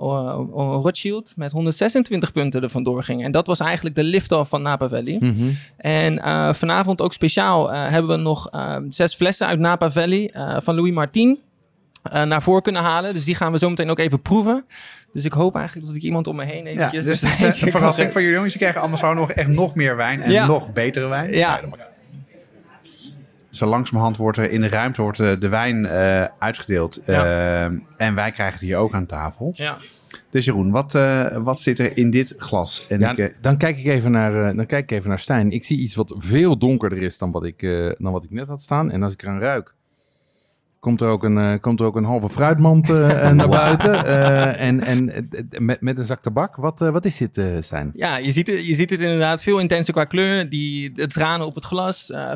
Rothschild 0.83 1.33
met 1.35 1.51
126 1.51 2.31
punten 2.31 2.61
er 2.63 2.69
vandoor 2.69 3.03
ging. 3.03 3.23
En 3.23 3.31
dat 3.31 3.47
was 3.47 3.59
eigenlijk 3.59 3.95
de 3.95 4.03
lift-off 4.03 4.49
van 4.49 4.61
Napa 4.61 4.89
Valley. 4.89 5.17
Mhm. 5.19 5.49
En 5.77 6.19
vanavond 6.55 7.01
ook 7.01 7.13
speciaal 7.13 7.71
hebben 7.71 8.17
we 8.17 8.23
nog 8.23 8.49
zes 8.89 9.15
flessen 9.15 9.47
uit 9.47 9.59
Napa 9.59 9.91
Valley 9.91 10.33
van 10.61 10.75
Louis 10.75 10.93
Martin 10.93 11.39
eh, 12.11 12.23
naar 12.23 12.41
voren 12.41 12.61
kunnen 12.61 12.81
halen. 12.81 13.13
Dus 13.13 13.25
die 13.25 13.35
gaan 13.35 13.51
we 13.51 13.57
zo 13.57 13.69
meteen 13.69 13.89
ook 13.89 13.99
even 13.99 14.21
proeven. 14.21 14.65
Dus 15.13 15.25
ik 15.25 15.33
hoop 15.33 15.55
eigenlijk 15.55 15.87
dat 15.87 15.95
ik 15.95 16.01
iemand 16.01 16.27
om 16.27 16.35
me 16.35 16.45
heen 16.45 16.63
Ja, 16.65 16.69
eventjes... 16.71 17.05
dus 17.05 17.21
het 17.21 17.31
is 17.31 17.41
eh, 17.57 17.61
een 17.61 17.71
verrassing 17.71 18.11
voor 18.11 18.21
jullie 18.21 18.35
jongens. 18.35 18.53
Je 18.53 18.59
krijgt 18.59 18.77
allemaal 18.77 18.97
zo 18.97 19.13
nog 19.13 19.31
echt 19.31 19.47
nog 19.47 19.75
meer 19.75 19.95
wijn 19.95 20.21
en 20.21 20.31
Ja. 20.31 20.45
nog 20.47 20.73
betere 20.73 21.07
wijn. 21.07 21.33
Ja, 21.33 21.61
Zo 23.49 23.65
langzamerhand 23.65 24.17
wordt 24.17 24.37
er 24.37 24.51
in 24.51 24.61
de 24.61 24.67
ruimte 24.69 25.01
wordt, 25.01 25.19
eh, 25.19 25.31
de 25.39 25.47
wijn 25.49 25.85
eh, 25.85 26.25
uitgedeeld. 26.39 27.01
Ja. 27.05 27.69
En 27.97 28.15
wij 28.15 28.31
krijgen 28.31 28.53
het 28.57 28.61
hier 28.67 28.77
ook 28.77 28.93
aan 28.93 29.05
tafel. 29.05 29.51
ja. 29.55 29.77
Dus 30.29 30.45
Jeroen, 30.45 30.71
wat, 30.71 30.95
eh, 30.95 31.37
wat 31.37 31.59
zit 31.59 31.79
er 31.79 31.97
in 31.97 32.11
dit 32.11 32.33
glas? 32.37 32.85
En 32.89 32.99
Ja, 32.99 33.15
ik, 33.17 33.35
dan, 33.41 33.57
kijk 33.57 33.77
ik 33.77 33.85
even 33.85 34.11
naar, 34.11 34.47
eh, 34.49 34.55
dan 34.55 34.65
kijk 34.65 34.83
ik 34.91 34.97
even 34.97 35.09
naar 35.09 35.19
Stijn. 35.19 35.51
Ik 35.51 35.63
zie 35.63 35.77
iets 35.77 35.95
wat 35.95 36.13
veel 36.17 36.57
donkerder 36.57 37.01
is 37.01 37.17
dan 37.17 37.31
wat 37.31 37.43
ik, 37.45 37.61
eh, 37.61 37.91
dan 37.97 38.11
wat 38.11 38.23
ik 38.23 38.31
net 38.31 38.47
had 38.47 38.61
staan. 38.61 38.91
En 38.91 39.03
als 39.03 39.13
ik 39.13 39.21
eraan 39.23 39.39
ruik, 39.39 39.73
komt 40.85 41.01
er 41.01 41.07
ook 41.07 41.23
een, 41.23 41.37
eh, 41.37 41.59
komt 41.61 41.79
er 41.79 41.85
ook 41.85 41.95
een 41.95 42.03
halve 42.03 42.29
fruitmand 42.29 42.89
eh, 42.89 43.09
eh, 43.23 43.31
naar 43.31 43.49
buiten. 43.49 44.05
En 44.57 44.81
en 44.81 45.29
met, 45.57 45.81
met 45.81 45.97
een 45.97 46.05
zak 46.05 46.21
tabak. 46.21 46.55
Wat, 46.55 46.79
wat 46.79 47.05
is 47.05 47.17
dit, 47.17 47.41
Stijn? 47.59 47.91
Ja, 47.93 48.17
je 48.17 48.31
ziet, 48.31 48.47
het, 48.47 48.67
je 48.67 48.75
ziet 48.75 48.89
het 48.89 48.99
inderdaad 48.99 49.43
veel 49.43 49.59
intenser 49.59 49.93
qua 49.93 50.03
kleur. 50.03 50.49
Die, 50.49 50.91
de 50.91 51.07
tranen 51.07 51.45
op 51.45 51.55
het 51.55 51.65
glas, 51.65 52.11
eh 52.11 52.31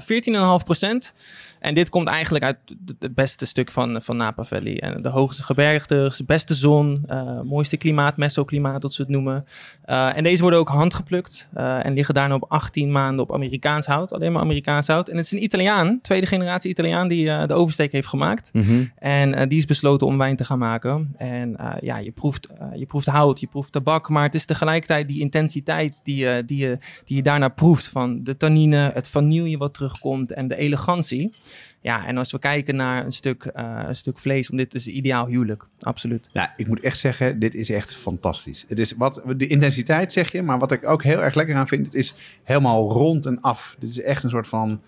14,5 0.60 0.64
procent. 0.64 1.14
En 1.60 1.74
dit 1.74 1.90
komt 1.90 2.08
eigenlijk 2.08 2.46
uit 2.46 2.58
het- 3.00 3.16
beste 3.16 3.46
stuk 3.46 3.72
van, 3.72 4.02
van 4.02 4.18
Napa 4.18 4.44
Valley. 4.44 4.80
En 4.80 5.02
de 5.02 5.10
hoogste 5.10 5.44
gebergtes, 5.44 6.18
de 6.18 6.24
beste 6.24 6.54
zon, 6.54 7.04
eh, 7.08 7.42
mooiste 7.42 7.78
klimaat, 7.78 8.18
mesoklimaat, 8.18 8.82
dat 8.82 8.94
ze 8.94 9.02
het 9.02 9.12
noemen. 9.12 9.46
Eh, 9.86 10.18
en 10.18 10.24
deze 10.24 10.42
worden 10.42 10.60
ook 10.60 10.70
handgeplukt 10.70 11.48
eh, 11.54 11.86
en 11.86 11.94
liggen 11.94 12.14
daarna 12.14 12.36
op 12.36 12.46
18 12.48 12.92
maanden 12.92 13.24
op 13.26 13.34
Amerikaans 13.34 13.86
hout. 13.86 14.14
Alleen 14.14 14.32
maar 14.32 14.42
Amerikaans 14.42 14.88
hout. 14.88 15.10
En 15.10 15.16
het 15.18 15.26
is 15.26 15.32
een 15.32 15.44
Italiaan, 15.44 16.00
tweede 16.02 16.26
generatie 16.26 16.70
Italiaan, 16.70 17.08
die 17.08 17.26
de 17.48 17.54
oversteek 17.54 17.92
heeft 17.92 18.08
gemaakt. 18.08 18.50
En 18.96 19.34
eh, 19.36 19.48
die 19.50 19.58
is 19.58 19.66
besloten 19.66 20.08
om 20.08 20.18
wijn 20.18 20.36
te 20.36 20.46
gaan 20.46 20.60
maken. 20.60 21.14
En 21.18 21.56
ja, 21.82 21.98
je 21.98 22.12
proeft, 22.12 22.48
je 22.76 22.86
proeft 22.86 23.08
hout, 23.08 23.40
je 23.40 23.48
proeft 23.48 23.72
tabak, 23.72 24.10
maar 24.10 24.24
het 24.24 24.36
is 24.36 24.46
tegelijkertijd 24.46 25.08
die 25.08 25.20
intensiteit 25.20 26.00
die, 26.04 26.16
je 26.16 26.44
die, 26.46 26.58
je 26.58 26.78
die 27.06 27.16
je 27.16 27.24
daarna 27.24 27.48
proeft. 27.48 27.88
Van 27.88 28.24
de 28.24 28.38
tannine, 28.38 28.92
het 28.94 29.08
vanille 29.08 29.58
wat 29.58 29.74
terugkomt 29.74 30.34
en 30.34 30.48
de 30.48 30.56
elegantie. 30.56 31.34
Ja, 31.82 32.06
en 32.06 32.18
als 32.18 32.32
we 32.32 32.40
kijken 32.40 32.76
naar 32.76 33.06
een 33.06 33.12
stuk, 33.12 33.46
eh, 33.46 33.84
een 33.88 33.96
stuk 33.96 34.18
vlees, 34.18 34.50
om 34.50 34.58
dit 34.58 34.74
is 34.74 34.88
ideaal 34.88 35.28
huwelijk. 35.28 35.66
Absoluut. 35.82 36.30
Ja, 36.34 36.54
ik 36.58 36.68
moet 36.68 36.80
echt 36.80 36.98
zeggen, 36.98 37.40
dit 37.40 37.56
is 37.56 37.70
echt 37.70 37.94
fantastisch. 37.96 38.66
Het 38.68 38.80
is 38.80 38.92
wat, 38.92 39.24
de 39.38 39.48
intensiteit 39.48 40.14
zeg 40.14 40.32
je, 40.32 40.42
maar 40.42 40.60
wat 40.60 40.72
ik 40.72 40.88
ook 40.88 41.04
heel 41.04 41.22
erg 41.22 41.36
lekker 41.36 41.56
aan 41.56 41.68
vind, 41.68 41.86
het 41.86 41.96
is 41.96 42.16
helemaal 42.44 42.92
rond 42.92 43.26
en 43.26 43.42
af. 43.42 43.76
Dit 43.80 43.90
is 43.90 44.02
echt 44.02 44.24
een 44.24 44.30
soort 44.30 44.48
van, 44.48 44.82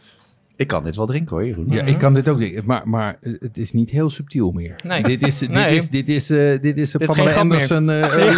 ik 0.61 0.67
kan 0.67 0.83
dit 0.83 0.95
wel 0.95 1.05
drinken 1.05 1.35
hoor, 1.35 1.45
Jeroen. 1.45 1.65
Ja, 1.69 1.81
ik 1.83 1.97
kan 1.97 2.13
dit 2.13 2.29
ook 2.29 2.37
denken, 2.37 2.63
maar, 2.65 2.81
maar 2.85 3.17
eh, 3.21 3.33
het 3.39 3.57
is 3.57 3.71
niet 3.71 3.89
heel 3.89 4.09
subtiel 4.09 4.51
meer. 4.51 4.75
Nee. 4.83 5.03
Dit 5.03 5.21
is, 5.27 5.37
dit 5.37 5.49
Nee. 5.49 5.75
is, 5.75 5.89
dit 5.89 6.09
is, 6.09 6.29
eh, 6.29 6.37
dit 6.61 6.77
is, 6.77 6.91
Dit 6.91 7.01
is 7.01 7.07
Pamela. 7.15 7.35
Anderson. 7.35 7.89
eh, 7.89 8.37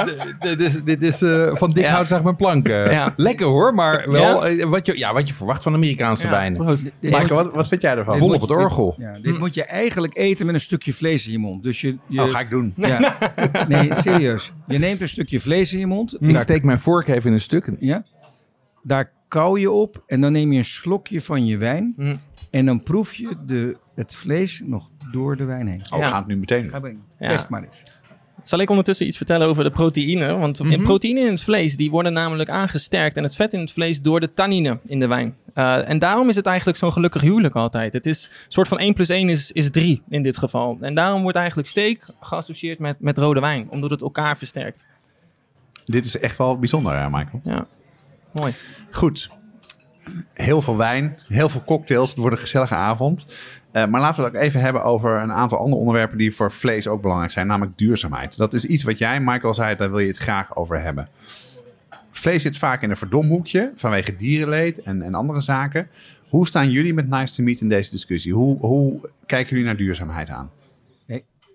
eh, 0.00 0.06
dit 0.40 0.60
is, 0.60 0.82
dit 0.82 1.02
is 1.02 1.22
eh, 1.22 1.54
van 1.54 1.68
dik 1.70 1.84
Ja. 1.84 1.90
hout 1.92 2.06
zeg 2.08 2.22
mijn 2.22 2.36
plank. 2.36 2.68
eh. 2.68 2.92
Ja. 2.92 3.12
Lekker 3.16 3.46
hoor, 3.46 3.74
maar 3.74 4.10
wel 4.10 4.46
eh, 4.46 4.64
wat, 4.66 4.86
je, 4.86 4.98
ja, 4.98 5.12
wat 5.12 5.28
je 5.28 5.34
verwacht 5.34 5.62
van 5.62 5.74
Amerikaanse 5.74 6.24
Ja, 6.24 6.30
wijnen. 6.30 6.78
Michael, 7.00 7.28
wat, 7.44 7.52
wat 7.54 7.68
vind 7.68 7.82
jij 7.82 7.96
ervan? 7.96 8.18
Vol 8.18 8.26
Dit 8.28 8.34
op 8.42 8.48
moet 8.48 8.56
het 8.56 8.58
orgel. 8.66 8.94
Ja, 8.98 9.12
dit 9.22 9.38
moet 9.38 9.54
je 9.54 9.64
eigenlijk 9.64 10.16
eten 10.16 10.46
met 10.46 10.54
een 10.54 10.60
stukje 10.60 10.92
vlees 10.92 11.26
in 11.26 11.32
je 11.32 11.38
mond. 11.38 11.62
Dus 11.62 11.80
je, 11.80 11.96
je 12.06 12.22
Oh, 12.22 12.28
ga 12.30 12.40
ik 12.40 12.50
doen. 12.50 12.72
ja. 12.76 13.16
Nee, 13.68 13.94
serieus. 13.94 14.52
Je 14.66 14.78
neemt 14.78 15.00
een 15.00 15.08
stukje 15.08 15.40
vlees 15.40 15.72
in 15.72 15.78
je 15.78 15.86
mond. 15.86 16.14
Ik 16.20 16.32
Daar, 16.32 16.42
steek 16.42 16.62
mijn 16.62 16.78
vork 16.80 17.08
even 17.08 17.26
in 17.26 17.32
een 17.32 17.40
stuk. 17.40 17.70
ja, 17.80 18.04
daar 18.82 19.10
kauw 19.34 19.56
je 19.56 19.70
op 19.70 20.02
en 20.06 20.20
dan 20.20 20.32
neem 20.32 20.52
je 20.52 20.58
een 20.58 20.64
slokje 20.64 21.20
van 21.20 21.46
je 21.46 21.56
wijn. 21.56 21.94
Mm. 21.96 22.20
En 22.50 22.66
dan 22.66 22.82
proef 22.82 23.14
je 23.14 23.36
de, 23.46 23.76
het 23.94 24.14
vlees 24.14 24.62
nog 24.64 24.90
door 25.12 25.36
de 25.36 25.44
wijn 25.44 25.66
heen. 25.66 25.82
Oh, 25.90 25.98
Ja. 25.98 26.06
gaan 26.06 26.18
het 26.18 26.26
nu 26.26 26.36
meteen 26.36 26.70
Ga. 26.70 26.80
Ja. 27.18 27.28
Test 27.28 27.48
maar 27.48 27.64
eens. 27.64 27.82
Zal 28.42 28.58
ik 28.58 28.70
ondertussen 28.70 29.06
iets 29.06 29.16
vertellen 29.16 29.46
over 29.46 29.64
de 29.64 29.70
proteïne? 29.70 30.36
Want 30.36 30.58
in 30.60 30.82
proteïne 30.82 31.20
in 31.20 31.30
het 31.30 31.42
vlees 31.42 31.76
die 31.76 31.90
worden 31.90 32.12
namelijk 32.12 32.50
aangesterkt 32.50 33.16
en 33.16 33.22
het 33.22 33.36
vet 33.36 33.52
in 33.52 33.60
het 33.60 33.72
vlees 33.72 34.00
door 34.00 34.20
de 34.20 34.34
tannine 34.34 34.78
in 34.86 35.00
de 35.00 35.06
wijn. 35.06 35.36
Eh, 35.54 35.88
en 35.88 35.98
daarom 35.98 36.28
is 36.28 36.36
het 36.36 36.46
eigenlijk 36.46 36.78
zo'n 36.78 36.92
gelukkig 36.92 37.22
huwelijk 37.22 37.54
altijd. 37.54 37.92
Het 37.92 38.06
is 38.06 38.30
een 38.46 38.52
soort 38.52 38.68
van 38.68 38.78
1 38.78 38.94
plus 38.94 39.08
1 39.08 39.28
is, 39.28 39.52
is 39.52 39.70
3 39.70 40.02
in 40.08 40.22
dit 40.22 40.36
geval. 40.36 40.78
En 40.80 40.94
daarom 40.94 41.22
wordt 41.22 41.36
eigenlijk 41.36 41.68
steak 41.68 41.98
geassocieerd 42.20 42.78
met, 42.78 43.00
met 43.00 43.18
rode 43.18 43.40
wijn, 43.40 43.70
omdat 43.70 43.90
het 43.90 44.02
elkaar 44.02 44.38
versterkt. 44.38 44.84
Dit 45.84 46.04
is 46.04 46.18
echt 46.18 46.38
wel 46.38 46.58
bijzonder, 46.58 46.98
hè, 46.98 47.10
Michael. 47.10 47.40
Ja, 47.42 47.66
mooi. 48.34 48.54
Goed. 48.90 49.30
Heel 50.32 50.62
veel 50.62 50.76
wijn, 50.76 51.18
heel 51.28 51.48
veel 51.48 51.64
cocktails. 51.64 52.10
Het 52.10 52.18
wordt 52.18 52.34
een 52.34 52.40
gezellige 52.40 52.74
avond. 52.74 53.26
Eh, 53.72 53.86
maar 53.86 54.00
laten 54.00 54.22
we 54.22 54.28
het 54.28 54.36
ook 54.36 54.42
even 54.42 54.60
hebben 54.60 54.84
over 54.84 55.20
een 55.20 55.32
aantal 55.32 55.58
andere 55.58 55.80
onderwerpen 55.80 56.18
die 56.18 56.34
voor 56.34 56.52
vlees 56.52 56.86
ook 56.86 57.00
belangrijk 57.00 57.32
zijn, 57.32 57.46
namelijk 57.46 57.78
duurzaamheid. 57.78 58.36
Dat 58.36 58.54
is 58.54 58.64
iets 58.64 58.82
wat 58.82 58.98
jij, 58.98 59.20
Michael, 59.20 59.54
zei, 59.54 59.76
daar 59.76 59.90
wil 59.90 59.98
je 59.98 60.06
het 60.06 60.16
graag 60.16 60.56
over 60.56 60.80
hebben. 60.80 61.08
Vlees 62.10 62.42
zit 62.42 62.58
vaak 62.58 62.82
in 62.82 62.90
een 62.90 62.96
verdomhoekje 62.96 63.72
vanwege 63.74 64.16
dierenleed 64.16 64.82
en, 64.82 65.02
en 65.02 65.14
andere 65.14 65.40
zaken. 65.40 65.88
Hoe 66.28 66.46
staan 66.46 66.70
jullie 66.70 66.94
met 66.94 67.08
Nice 67.08 67.34
to 67.34 67.42
Meet 67.42 67.60
in 67.60 67.68
deze 67.68 67.90
discussie? 67.90 68.32
Hoe, 68.32 68.58
hoe 68.58 69.10
kijken 69.26 69.50
jullie 69.50 69.64
naar 69.64 69.76
duurzaamheid 69.76 70.30
aan? 70.30 70.50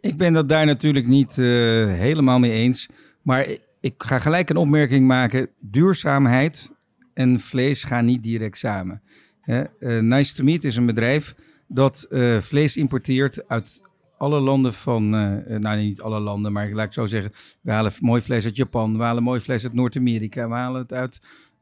Ik 0.01 0.17
ben 0.17 0.33
dat 0.33 0.49
daar 0.49 0.65
natuurlijk 0.65 1.07
niet 1.07 1.37
eh, 1.37 1.45
helemaal 1.87 2.39
mee 2.39 2.51
eens. 2.51 2.89
Maar 3.21 3.47
ik, 3.79 3.93
ga 3.97 4.19
gelijk 4.19 4.49
een 4.49 4.57
opmerking 4.57 5.07
maken. 5.07 5.49
Duurzaamheid 5.59 6.71
en 7.13 7.39
vlees 7.39 7.83
gaan 7.83 8.05
niet 8.05 8.23
direct 8.23 8.57
samen. 8.57 9.01
Eh, 9.45 9.99
nice 9.99 10.35
to 10.35 10.43
Meet 10.43 10.63
is 10.63 10.75
een 10.75 10.85
bedrijf 10.85 11.35
dat 11.67 12.05
eh, 12.09 12.37
vlees 12.37 12.77
importeert 12.77 13.47
uit 13.47 13.81
alle 14.17 14.39
landen 14.39 14.73
van... 14.73 15.15
eh, 15.15 15.59
nou, 15.59 15.77
niet 15.77 16.01
alle 16.01 16.19
landen, 16.19 16.51
maar 16.51 16.69
laat 16.71 16.85
ik 16.85 16.93
zo 16.93 17.05
zeggen. 17.05 17.31
We 17.61 17.71
halen 17.71 17.91
mooi 17.99 18.21
vlees 18.21 18.45
uit 18.45 18.55
Japan. 18.55 18.97
We 18.97 19.03
halen 19.03 19.23
mooi 19.23 19.41
vlees 19.41 19.63
uit 19.63 19.73
Noord-Amerika. 19.73 20.47
We 20.47 20.53
halen 20.53 20.81
het 20.81 20.93
uit 20.93 21.21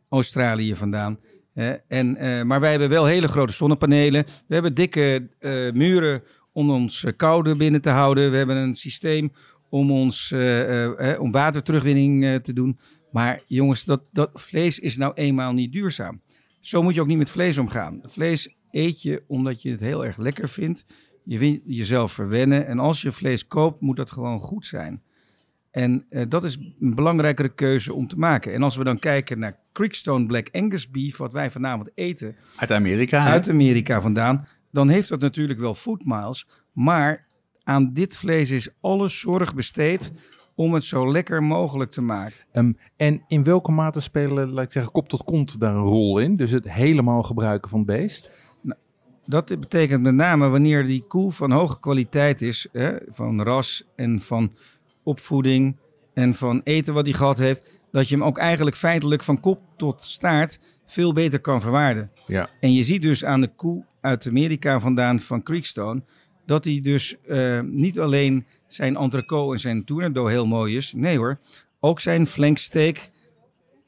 Australië 0.10 0.76
vandaan. 0.76 1.20
en, 1.88 2.18
maar 2.48 2.60
wij 2.60 2.70
hebben 2.70 2.90
wel 2.90 3.06
hele 3.06 3.28
grote 3.28 3.54
zonnepanelen. 3.54 4.26
We 4.48 4.54
hebben 4.54 4.74
dikke 4.74 5.28
muren 5.74 6.24
om 6.52 6.70
ons 6.70 7.06
koude 7.16 7.56
binnen 7.56 7.82
te 7.82 7.90
houden. 7.90 8.32
We 8.32 8.38
hebben 8.38 8.56
een 8.56 8.76
systeem 8.76 9.32
om, 9.70 9.92
ons, 9.92 10.32
eh, 10.32 10.62
eh, 10.84 11.12
eh, 11.14 11.22
om 11.22 11.32
waterterugwinning 11.32 12.26
eh, 12.26 12.36
te 12.36 12.54
doen. 12.54 12.80
Maar 13.12 13.42
jongens, 13.48 13.86
dat, 13.86 14.02
dat 14.12 14.30
vlees 14.34 14.80
is 14.80 14.98
nou 14.98 15.14
eenmaal 15.14 15.54
niet 15.54 15.72
duurzaam. 15.72 16.22
Zo 16.60 16.82
moet 16.82 16.94
je 16.94 17.02
ook 17.02 17.08
niet 17.08 17.18
met 17.18 17.30
vlees 17.30 17.58
omgaan. 17.58 18.00
Vlees 18.04 18.56
eet 18.72 19.02
je 19.02 19.24
omdat 19.28 19.62
je 19.62 19.72
het 19.72 19.80
heel 19.80 20.06
erg 20.06 20.18
lekker 20.18 20.50
vindt. 20.50 20.86
Je 21.24 21.38
wil 21.40 21.60
jezelf 21.66 22.12
verwennen. 22.12 22.68
En 22.68 22.80
als 22.80 23.02
je 23.02 23.12
vlees 23.12 23.48
koopt, 23.48 23.82
moet 23.82 23.96
dat 23.98 24.12
gewoon 24.12 24.40
goed 24.40 24.66
zijn. 24.66 25.02
En 25.72 26.06
eh, 26.10 26.26
dat 26.30 26.44
is 26.44 26.58
een 26.80 26.96
belangrijkere 26.96 27.50
keuze 27.50 27.94
om 27.94 28.08
te 28.08 28.18
maken. 28.18 28.54
En 28.54 28.64
als 28.64 28.76
we 28.76 28.84
dan 28.84 29.00
kijken 29.00 29.40
naar 29.40 29.60
Creekstone 29.74 30.26
Black 30.26 30.48
Angus 30.52 30.90
Beef, 30.92 31.18
wat 31.18 31.34
wij 31.34 31.52
vanavond 31.52 31.90
eten, 31.96 32.36
Uit 32.56 32.72
Amerika. 32.72 33.26
uit 33.26 33.50
Amerika 33.50 34.02
vandaan, 34.02 34.48
dan 34.72 34.90
heeft 34.90 35.10
dat 35.10 35.20
natuurlijk 35.20 35.60
wel 35.60 35.74
food 35.74 36.06
miles. 36.06 36.48
Maar 36.74 37.27
aan 37.68 37.94
dit 37.94 38.18
vlees 38.18 38.52
is 38.52 38.70
alle 38.82 39.08
zorg 39.08 39.56
besteed 39.56 40.12
om 40.56 40.74
het 40.74 40.84
zo 40.84 41.12
lekker 41.12 41.44
mogelijk 41.44 41.92
te 41.92 42.02
maken. 42.02 42.38
Ehm, 42.52 42.74
en 42.96 43.24
in 43.28 43.44
welke 43.44 43.72
mate 43.72 44.02
spelen, 44.02 44.50
laat 44.50 44.64
ik 44.64 44.72
zeggen, 44.72 44.92
kop 44.92 45.10
tot 45.10 45.24
kont 45.24 45.60
daar 45.60 45.76
een 45.76 45.82
rol 45.82 46.20
in? 46.20 46.36
Dus 46.36 46.52
het 46.52 46.72
helemaal 46.72 47.24
gebruiken 47.24 47.70
van 47.70 47.80
het 47.80 47.88
beest? 47.88 48.32
Dat 49.26 49.60
betekent 49.60 50.02
met 50.02 50.14
name 50.14 50.48
wanneer 50.48 50.86
die 50.86 51.04
koe 51.08 51.32
van 51.32 51.52
hoge 51.52 51.80
kwaliteit 51.80 52.42
is, 52.42 52.68
hè, 52.72 52.96
van 53.08 53.42
ras 53.42 53.84
en 53.96 54.20
van 54.20 54.54
opvoeding 55.04 55.78
en 56.14 56.34
van 56.34 56.62
eten 56.64 56.94
wat 56.94 57.06
hij 57.06 57.14
gehad 57.14 57.38
heeft, 57.38 57.80
dat 57.92 58.08
je 58.10 58.16
hem 58.16 58.24
ook 58.24 58.38
eigenlijk 58.38 58.76
feitelijk 58.76 59.24
van 59.24 59.40
kop 59.40 59.62
tot 59.78 60.02
staart 60.02 60.60
veel 60.86 61.14
beter 61.14 61.40
kan 61.40 61.62
verwaarden. 61.62 62.12
Ja. 62.28 62.50
En 62.60 62.74
je 62.74 62.84
ziet 62.84 63.02
dus 63.02 63.26
aan 63.26 63.42
de 63.42 63.52
koe 63.56 63.86
uit 64.02 64.28
Amerika 64.28 64.80
vandaan 64.80 65.20
van 65.20 65.44
Creekstone 65.44 66.04
dat 66.48 66.64
hij 66.64 66.80
dus 66.84 67.16
eh, 67.22 67.60
niet 67.62 68.00
alleen 68.00 68.46
zijn 68.68 68.96
entrecote 68.96 69.54
en 69.54 69.60
zijn 69.60 69.86
tournedo 69.86 70.26
heel 70.26 70.48
mooi 70.48 70.76
is. 70.76 70.94
Nee 70.94 71.18
hoor, 71.18 71.40
ook 71.80 72.00
zijn 72.00 72.28
flanksteak 72.28 73.10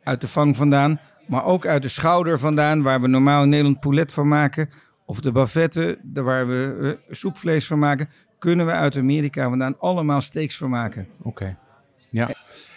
uit 0.04 0.22
de 0.22 0.28
vang 0.28 0.56
vandaan, 0.56 1.00
maar 1.28 1.46
ook 1.46 1.66
uit 1.66 1.82
de 1.82 1.88
schouder 1.88 2.40
vandaan, 2.40 2.82
waar 2.82 3.02
we 3.02 3.08
normaal 3.08 3.44
in 3.44 3.50
Nederland 3.50 3.80
poulet 3.80 4.14
van 4.14 4.28
maken. 4.28 4.70
Of 5.06 5.22
de 5.22 5.32
bavette, 5.32 6.00
waar 6.14 6.48
we 6.48 6.98
eh, 7.08 7.16
soepvlees 7.16 7.68
van 7.68 7.80
maken, 7.80 8.10
kunnen 8.40 8.66
we 8.66 8.72
uit 8.72 8.98
Amerika 8.98 9.50
vandaan 9.50 9.80
allemaal 9.80 10.22
steaks 10.22 10.58
van 10.58 10.70
maken. 10.70 11.08
Oké. 11.22 11.58
Ja. 12.08 12.30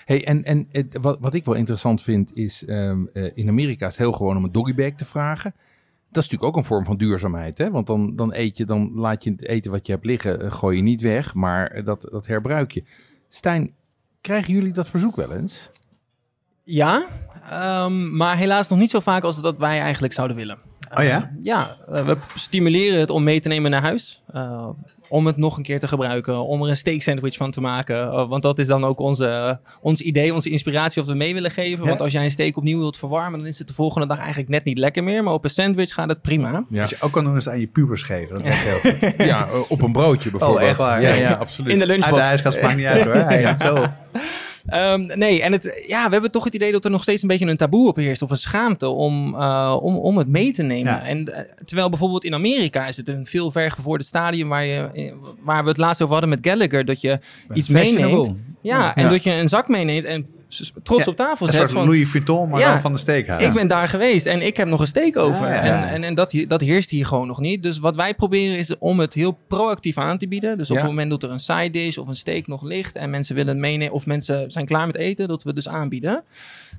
Hey, 0.04 0.26
en 0.26 0.44
en 0.44 0.68
wat, 1.00 1.18
wat 1.20 1.34
ik 1.34 1.44
wel 1.44 1.54
interessant 1.54 2.02
vind 2.02 2.36
is, 2.36 2.64
ehm, 2.64 3.06
eh, 3.12 3.30
in 3.34 3.48
Amerika 3.48 3.86
is 3.86 3.92
het 3.92 4.02
heel 4.02 4.12
gewoon 4.12 4.36
om 4.36 4.44
een 4.44 4.52
doggybag 4.52 4.92
te 4.92 5.04
vragen. 5.04 5.54
Dat 6.12 6.22
is 6.22 6.30
natuurlijk 6.30 6.56
ook 6.56 6.56
een 6.56 6.68
vorm 6.68 6.84
van 6.84 6.96
duurzaamheid, 6.96 7.58
hè? 7.58 7.70
Want 7.70 7.86
dan, 7.86 8.16
dan 8.16 8.34
eet 8.34 8.56
je, 8.56 8.64
dan 8.64 8.90
laat 8.94 9.24
je 9.24 9.30
het 9.30 9.46
eten 9.46 9.70
wat 9.70 9.86
je 9.86 9.92
hebt 9.92 10.04
liggen, 10.04 10.40
eh, 10.40 10.52
gooi 10.52 10.76
je 10.76 10.82
niet 10.82 11.02
weg, 11.02 11.34
maar 11.34 11.70
eh, 11.70 11.84
dat, 11.84 12.08
dat 12.10 12.26
herbruik 12.26 12.72
je. 12.72 12.84
Stijn, 13.28 13.74
krijgen 14.20 14.54
jullie 14.54 14.72
dat 14.72 14.88
verzoek 14.88 15.16
wel 15.16 15.32
eens? 15.32 15.68
Ja, 16.64 17.06
ehm, 17.48 18.16
maar 18.16 18.36
helaas 18.36 18.68
nog 18.68 18.78
niet 18.78 18.90
zo 18.90 19.00
vaak 19.00 19.22
als 19.22 19.40
dat 19.40 19.58
wij 19.58 19.80
eigenlijk 19.80 20.12
zouden 20.12 20.36
willen. 20.36 20.58
Oh 20.94 21.04
ja? 21.04 21.18
Uh, 21.18 21.44
ja, 21.44 21.76
uh, 21.88 22.06
we 22.06 22.16
stimuleren 22.34 23.00
het 23.00 23.10
om 23.10 23.22
mee 23.22 23.40
te 23.40 23.48
nemen 23.48 23.70
naar 23.70 23.82
huis. 23.82 24.22
Uh, 24.34 24.68
om 25.12 25.26
het 25.26 25.36
nog 25.36 25.56
een 25.56 25.62
keer 25.62 25.78
te 25.78 25.88
gebruiken. 25.88 26.46
Om 26.46 26.62
er 26.62 26.68
een 26.68 26.76
steak 26.76 27.02
sandwich 27.02 27.36
van 27.36 27.50
te 27.50 27.60
maken. 27.60 27.96
Uh, 27.96 28.28
want 28.28 28.42
dat 28.42 28.58
is 28.58 28.66
dan 28.66 28.84
ook 28.84 28.98
onze, 28.98 29.58
ons 29.80 30.00
idee, 30.00 30.34
onze 30.34 30.50
inspiratie 30.50 31.02
wat 31.02 31.10
we 31.10 31.16
mee 31.16 31.34
willen 31.34 31.50
geven. 31.50 31.82
Ja. 31.82 31.88
Want 31.88 32.00
als 32.00 32.12
jij 32.12 32.24
een 32.24 32.30
steak 32.30 32.56
opnieuw 32.56 32.78
wilt 32.78 32.96
verwarmen, 32.96 33.38
dan 33.38 33.48
is 33.48 33.58
het 33.58 33.68
de 33.68 33.74
volgende 33.74 34.06
dag 34.06 34.18
eigenlijk 34.18 34.48
net 34.48 34.64
niet 34.64 34.78
lekker 34.78 35.04
meer. 35.04 35.22
Maar 35.22 35.32
op 35.32 35.44
een 35.44 35.50
sandwich 35.50 35.94
gaat 35.94 36.08
het 36.08 36.22
prima. 36.22 36.64
Ja. 36.68 36.80
Als 36.80 36.90
je 36.90 36.96
ook 37.00 37.12
kan 37.12 37.24
nog 37.24 37.34
eens 37.34 37.48
aan 37.48 37.60
je 37.60 37.66
pubers 37.66 38.02
geven. 38.02 38.34
Dat 38.34 38.42
werkt 38.42 38.60
heel 38.60 38.92
goed. 39.16 39.26
ja, 39.26 39.48
op 39.68 39.82
een 39.82 39.92
broodje 39.92 40.30
bijvoorbeeld. 40.30 40.62
Oh, 40.62 40.68
echt 40.68 40.78
waar? 40.78 41.02
Ja, 41.02 41.14
ja 41.14 41.32
absoluut. 41.32 41.72
In 41.72 41.78
de 41.78 41.86
lunchbox. 41.86 42.16
Uit 42.16 42.24
de 42.24 42.30
ijskast 42.30 42.62
maakt 42.62 42.76
niet 42.76 42.86
uit 42.86 43.04
hoor. 43.04 43.14
Hij 43.14 43.40
ja. 43.40 43.48
het 43.48 43.60
zo 43.60 43.86
Ehm, 44.66 45.06
nee, 45.18 45.42
en 45.42 45.52
het, 45.52 45.84
ja, 45.86 46.06
we 46.06 46.12
hebben 46.12 46.30
toch 46.30 46.44
het 46.44 46.54
idee 46.54 46.72
dat 46.72 46.84
er 46.84 46.90
nog 46.90 47.02
steeds 47.02 47.22
een 47.22 47.28
beetje 47.28 47.46
een 47.46 47.56
taboe 47.56 47.88
op 47.88 47.96
heerst. 47.96 48.22
Of 48.22 48.30
een 48.30 48.36
schaamte 48.36 48.88
om, 48.88 49.34
uh, 49.34 49.76
om, 49.80 49.96
om 49.96 50.18
het 50.18 50.28
mee 50.28 50.52
te 50.52 50.62
nemen. 50.62 50.92
Ja. 50.92 51.02
En, 51.02 51.28
uh, 51.28 51.36
terwijl 51.64 51.88
bijvoorbeeld 51.88 52.24
in 52.24 52.34
Amerika 52.34 52.86
is 52.86 52.96
het 52.96 53.08
een 53.08 53.26
veel 53.26 53.50
vergevorderd 53.50 54.06
stadium... 54.06 54.48
Waar, 54.48 54.64
je, 54.64 55.12
waar 55.42 55.62
we 55.62 55.68
het 55.68 55.78
laatst 55.78 56.02
over 56.02 56.12
hadden 56.12 56.30
met 56.30 56.46
Gallagher. 56.46 56.84
Dat 56.84 57.00
je 57.00 57.18
iets 57.54 57.68
meeneemt. 57.68 58.32
Ja, 58.60 58.94
en 58.96 59.04
Ja. 59.04 59.10
dat 59.10 59.22
je 59.22 59.30
een 59.32 59.48
zak 59.48 59.68
meeneemt 59.68 60.04
en 60.04 60.26
trots 60.82 61.04
Ja, 61.04 61.10
op 61.10 61.16
tafel 61.16 61.46
Een 61.46 61.52
zet. 61.52 61.60
soort 61.60 61.72
Van, 61.72 61.84
Louis 61.84 62.08
Vuitton, 62.10 62.48
maar 62.48 62.60
Ja. 62.60 62.70
dan 62.72 62.80
van 62.80 62.92
de 62.92 62.98
steakhouse. 62.98 63.46
ik 63.46 63.52
ben 63.54 63.68
daar 63.68 63.88
geweest 63.88 64.26
en 64.26 64.42
ik 64.46 64.56
heb 64.56 64.68
nog 64.68 64.80
een 64.80 64.86
steek 64.86 65.16
over. 65.16 65.46
Ja, 65.46 65.54
ja, 65.54 65.64
ja. 65.64 65.84
En, 65.86 65.88
en, 65.94 66.04
en 66.04 66.14
dat, 66.14 66.34
dat 66.46 66.60
heerst 66.60 66.90
hier 66.90 67.06
gewoon 67.06 67.26
nog 67.26 67.40
niet. 67.40 67.62
Dus 67.62 67.78
wat 67.78 67.96
wij 67.96 68.14
proberen 68.14 68.58
is 68.58 68.78
om 68.78 69.00
het 69.00 69.14
heel 69.14 69.38
proactief 69.48 69.98
aan 69.98 70.18
te 70.18 70.28
bieden. 70.28 70.58
Dus 70.58 70.70
op 70.70 70.76
Ja. 70.76 70.82
het 70.82 70.90
moment 70.90 71.10
dat 71.10 71.22
er 71.22 71.30
een 71.30 71.40
side 71.40 71.70
dish 71.70 71.96
of 71.96 72.08
een 72.08 72.14
steak 72.16 72.46
nog 72.46 72.62
ligt... 72.62 72.96
en 72.96 73.10
mensen 73.10 73.34
willen 73.34 73.50
het 73.52 73.60
meenemen 73.60 73.94
of 73.94 74.06
mensen 74.06 74.50
zijn 74.50 74.66
klaar 74.66 74.86
met 74.86 74.96
eten... 74.96 75.28
dat 75.28 75.42
we 75.42 75.46
het 75.48 75.56
dus 75.56 75.68
aanbieden. 75.68 76.22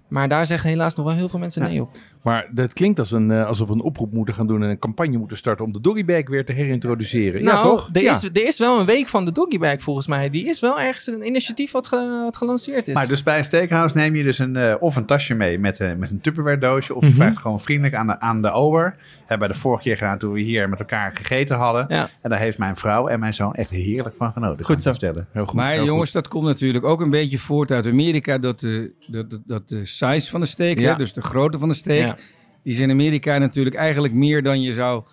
Maar 0.07 0.29
daar 0.29 0.45
zeggen 0.45 0.69
helaas 0.69 0.95
nog 0.95 1.05
wel 1.05 1.15
heel 1.15 1.29
veel 1.29 1.39
mensen 1.39 1.61
nee 1.63 1.81
op. 1.81 1.89
Maar 2.23 2.47
dat 2.51 2.73
klinkt 2.73 2.99
als 2.99 3.11
een, 3.11 3.31
eh, 3.31 3.45
alsof 3.47 3.67
we 3.67 3.73
een 3.73 3.81
oproep 3.81 4.13
moeten 4.13 4.33
gaan 4.33 4.47
doen 4.47 4.63
en 4.63 4.69
een 4.69 4.79
campagne 4.79 5.17
moeten 5.17 5.37
starten 5.37 5.65
om 5.65 5.71
de 5.71 5.81
doggybag 5.81 6.27
weer 6.27 6.45
te 6.45 6.51
herintroduceren. 6.53 7.41
ja, 7.43 7.51
nou, 7.53 7.63
toch? 7.63 7.89
Er, 7.93 8.01
Ja. 8.01 8.11
is, 8.11 8.23
er 8.23 8.45
is 8.45 8.59
wel 8.59 8.79
een 8.79 8.85
week 8.85 9.07
van 9.07 9.25
de 9.25 9.31
doggybag 9.31 9.81
volgens 9.81 10.07
mij. 10.07 10.29
Die 10.29 10.45
is 10.47 10.59
wel 10.59 10.79
ergens 10.79 11.07
een 11.07 11.25
initiatief 11.25 11.71
wat, 11.71 11.87
ge- 11.87 12.21
wat 12.23 12.37
gelanceerd 12.37 12.87
is. 12.87 12.93
Maar 12.93 13.07
dus 13.07 13.23
bij 13.23 13.37
een 13.37 13.43
steakhouse 13.43 13.97
neem 13.97 14.15
je 14.15 14.23
dus 14.23 14.37
een, 14.39 14.55
eh, 14.55 14.75
of 14.79 14.95
een 14.95 15.05
tasje 15.05 15.33
mee 15.33 15.59
met, 15.59 15.79
eh, 15.79 15.93
met 15.97 16.09
een 16.11 16.21
Tupperware 16.21 16.57
doosje. 16.57 16.95
Of 16.95 17.01
je 17.03 17.07
Mhm. 17.09 17.17
vraagt 17.17 17.37
gewoon 17.37 17.59
vriendelijk 17.59 17.95
aan 17.95 18.07
de, 18.07 18.19
aan 18.19 18.41
de 18.41 18.51
ober. 18.51 18.95
Hebben 19.25 19.47
we 19.47 19.53
de 19.53 19.59
vorige 19.59 19.83
keer 19.83 19.97
gedaan 19.97 20.17
toen 20.17 20.33
we 20.33 20.39
hier 20.41 20.69
met 20.69 20.79
elkaar 20.79 21.11
gegeten 21.15 21.57
hadden. 21.57 21.85
Ja. 21.89 22.09
En 22.21 22.29
daar 22.29 22.39
heeft 22.39 22.57
mijn 22.57 22.75
vrouw 22.75 23.07
en 23.07 23.19
mijn 23.19 23.33
zoon 23.33 23.53
echt 23.53 23.69
heerlijk 23.69 24.15
van 24.17 24.31
genoten. 24.31 24.65
Goed 24.65 24.81
zo. 24.81 24.89
vertellen. 24.89 25.27
Heel 25.31 25.45
goed. 25.45 25.53
Maar 25.55 25.71
heel 25.71 25.85
jongens, 25.85 26.11
dat 26.11 26.27
komt 26.27 26.45
natuurlijk 26.45 26.85
ook 26.85 27.01
een 27.01 27.09
beetje 27.09 27.37
voort 27.37 27.71
uit 27.71 27.87
Amerika. 27.87 28.37
Dat 28.37 28.59
de, 28.59 28.93
dat, 29.07 29.29
dat, 29.29 29.39
dat 29.45 29.69
de 29.69 29.85
size 29.85 30.29
van 30.29 30.39
de 30.39 30.45
steak, 30.45 30.79
Ja. 30.79 30.91
hè, 30.91 30.97
dus 30.97 31.13
de 31.13 31.21
grootte 31.21 31.59
van 31.59 31.67
de 31.69 31.75
steak... 31.75 32.12
Ja. 32.17 32.23
die 32.63 32.73
is 32.73 32.79
in 32.79 32.89
Amerika 32.91 33.37
natuurlijk 33.37 33.75
eigenlijk 33.75 34.13
meer 34.13 34.43
dan 34.43 34.61
je 34.61 34.73
zou 34.73 35.03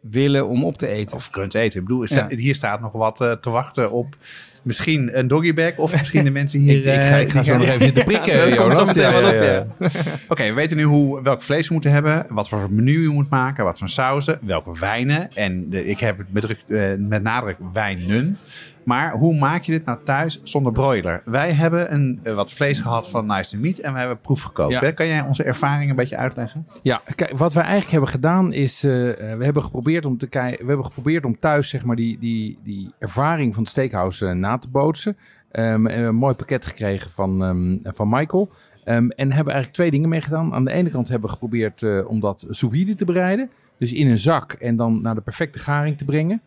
willen 0.00 0.48
om 0.48 0.64
op 0.64 0.76
te 0.78 0.86
eten. 0.86 1.16
Of 1.16 1.30
kunt 1.30 1.54
eten. 1.54 1.80
Ik 1.80 1.86
bedoel, 1.86 2.04
Ja. 2.08 2.28
hier 2.28 2.54
staat 2.54 2.80
nog 2.80 2.92
wat 2.92 3.20
eh, 3.20 3.32
te 3.32 3.50
wachten 3.50 3.90
op 3.90 4.16
misschien 4.62 5.18
een 5.18 5.28
doggybag. 5.28 5.76
Of 5.76 5.90
misschien 5.92 6.24
de 6.24 6.30
mensen 6.30 6.60
hier. 6.64 6.76
Ik 6.86 7.00
ga, 7.02 7.16
ik 7.16 7.30
ga 7.30 7.42
zo 7.42 7.50
gaan- 7.50 7.60
nog 7.60 7.68
even 7.68 7.84
zitten 7.86 8.04
prikken, 8.04 8.34
Ja, 8.48 8.56
komt 8.56 8.94
ja. 8.94 9.66
Oké, 10.28 10.44
we 10.44 10.52
weten 10.52 10.76
nu 10.76 10.82
hoe, 10.82 11.22
welk 11.22 11.42
vlees 11.42 11.66
we 11.66 11.72
moeten 11.72 11.90
hebben, 11.92 12.26
wat 12.28 12.48
voor 12.48 12.66
menu 12.70 13.02
je 13.02 13.08
moet 13.08 13.28
maken, 13.30 13.64
wat 13.64 13.78
voor 13.78 13.88
sauzen, 13.88 14.38
welke 14.42 14.78
wijnen. 14.78 15.32
En 15.34 15.70
de, 15.70 15.86
ik 15.86 15.98
heb 15.98 16.18
het 16.18 16.32
met, 16.32 16.42
druk- 16.42 16.64
eh, 16.68 16.90
met 16.98 17.22
nadruk 17.22 17.56
wijnen. 17.72 18.38
Maar 18.84 19.12
hoe 19.12 19.34
maak 19.34 19.62
je 19.62 19.72
dit 19.72 19.84
nou 19.84 19.98
thuis 20.04 20.40
zonder 20.42 20.72
broiler? 20.72 21.22
Wij 21.24 21.52
hebben 21.52 21.92
een, 21.92 22.20
eh, 22.22 22.34
wat 22.34 22.52
vlees 22.52 22.80
gehad 22.80 23.08
van 23.08 23.26
Nice 23.26 23.56
to 23.56 23.62
Meat 23.62 23.78
en 23.78 23.92
we 23.92 23.98
hebben 23.98 24.20
proef 24.20 24.42
gekookt. 24.42 24.80
Ja. 24.80 24.90
Kan 24.90 25.06
jij 25.06 25.20
onze 25.20 25.42
ervaring 25.42 25.90
een 25.90 25.96
beetje 25.96 26.16
uitleggen? 26.16 26.66
Ja, 26.82 27.00
kijk, 27.14 27.38
wat 27.38 27.54
wij 27.54 27.62
eigenlijk 27.62 27.92
hebben 27.92 28.10
gedaan 28.10 28.52
is, 28.52 28.84
eh, 28.84 29.10
eh, 29.10 29.38
we 29.38 29.44
hebben 29.44 29.62
geprobeerd 29.62 30.06
om 30.06 30.18
te 30.18 30.28
we 30.30 30.64
hebben 30.66 30.84
geprobeerd 30.84 31.24
om 31.24 31.38
thuis 31.38 31.68
zeg 31.68 31.84
maar 31.84 31.96
die, 31.96 32.18
die, 32.18 32.58
die 32.64 32.92
ervaring 32.98 33.54
van 33.54 33.62
het 33.62 33.72
steakhouse 33.72 34.34
na 34.34 34.58
te 34.58 34.68
bootsen. 34.68 35.16
En 35.50 35.98
een 35.98 36.14
mooi 36.14 36.34
pakket 36.34 36.66
gekregen 36.66 37.10
van, 37.10 37.42
ehm, 37.42 37.94
van 37.94 38.08
Michael. 38.08 38.50
Ehm, 38.84 39.08
en 39.08 39.32
hebben 39.32 39.52
eigenlijk 39.52 39.72
twee 39.72 39.90
dingen 39.90 40.08
mee 40.08 40.20
gedaan. 40.20 40.54
Aan 40.54 40.64
de 40.64 40.72
ene 40.72 40.90
kant 40.90 41.08
hebben 41.08 41.28
we 41.28 41.34
geprobeerd 41.34 42.06
om 42.06 42.20
dat 42.20 42.46
sous 42.50 42.72
vide 42.72 42.94
te 42.94 43.04
bereiden. 43.04 43.50
Dus 43.78 43.92
in 43.92 44.10
een 44.10 44.18
zak 44.18 44.52
en 44.52 44.76
dan 44.76 45.02
naar 45.02 45.14
de 45.14 45.20
perfecte 45.20 45.58
garing 45.58 45.98
te 45.98 46.04
brengen. 46.04 46.42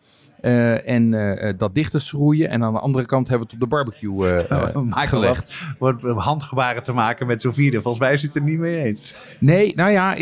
Eh, 0.46 0.88
en 0.88 1.14
eh, 1.14 1.48
eh, 1.48 1.58
dat 1.58 1.74
dicht 1.74 1.90
te 1.90 1.98
schroeien. 1.98 2.48
En 2.48 2.64
aan 2.64 2.72
de 2.72 2.78
andere 2.78 3.06
kant 3.06 3.28
hebben 3.28 3.48
we 3.48 3.54
het 3.54 3.62
op 3.62 3.70
de 3.70 3.76
barbecue 3.76 4.44
Michael 4.84 5.06
gelegd. 5.06 5.62
wordt 5.78 6.02
handgebaren 6.02 6.82
te 6.82 6.92
maken 6.92 7.26
met 7.26 7.40
sous 7.40 7.54
vide. 7.54 7.82
Volgens 7.82 7.98
mij 7.98 8.12
is 8.12 8.22
het 8.22 8.34
er 8.34 8.42
niet 8.42 8.58
mee 8.58 8.82
eens. 8.82 9.14
Nee, 9.38 9.74
nou 9.74 9.90
ja, 9.90 10.14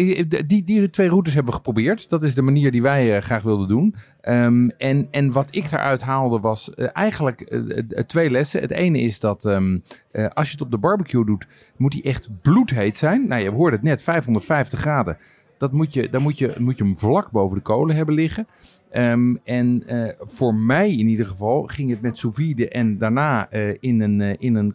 die, 0.47 0.65
die 0.65 0.91
twee 0.91 1.09
routes 1.09 1.35
hebben 1.35 1.53
we 1.53 1.59
geprobeerd. 1.59 2.09
Dat 2.09 2.23
is 2.23 2.35
de 2.35 2.43
manier 2.43 2.71
die 2.71 2.83
wij 2.83 3.21
graag 3.21 3.43
wilden 3.43 3.69
doen. 3.69 3.95
Ehm, 4.21 4.69
en, 4.69 5.09
en 5.11 5.33
wat 5.33 5.49
ik 5.51 5.71
daaruit 5.71 6.03
haalde 6.03 6.41
was 6.41 6.71
eigenlijk 6.75 7.61
twee 8.07 8.31
lessen. 8.31 8.61
Het 8.61 8.71
ene 8.71 9.01
is 9.01 9.21
dat 9.21 9.45
ehm, 9.45 9.79
eh, 10.11 10.27
als 10.29 10.47
je 10.47 10.53
het 10.53 10.63
op 10.63 10.71
de 10.71 10.79
barbecue 10.79 11.25
doet, 11.25 11.47
moet 11.77 11.93
die 11.93 12.03
echt 12.03 12.29
bloedheet 12.43 12.97
zijn. 12.97 13.29
Nou, 13.29 13.43
je 13.43 13.51
hoorde 13.51 13.77
het 13.77 13.85
net, 13.85 14.03
550 14.03 14.81
graden. 14.81 15.19
Dat 15.59 15.73
moet 15.73 15.95
je, 15.95 16.09
dan 16.11 16.23
moet 16.23 16.39
je, 16.39 16.55
moet 16.59 16.79
je 16.79 16.85
hem 16.85 16.99
vlak 16.99 17.31
boven 17.31 17.57
de 17.57 17.63
kolen 17.63 17.97
hebben 17.97 18.15
liggen. 18.15 18.47
Ehm, 18.95 19.35
en 19.45 19.83
eh, 19.87 20.13
voor 20.21 20.55
mij 20.55 20.91
in 20.91 21.09
ieder 21.09 21.27
geval 21.27 21.63
ging 21.63 21.91
het 21.91 22.01
met 22.01 22.19
sous 22.19 22.35
vide 22.35 22.69
en 22.69 22.99
daarna 22.99 23.51
eh, 23.51 23.75
in 23.81 24.01
een, 24.01 24.21
eh, 24.21 24.35
in 24.39 24.55
een 24.55 24.75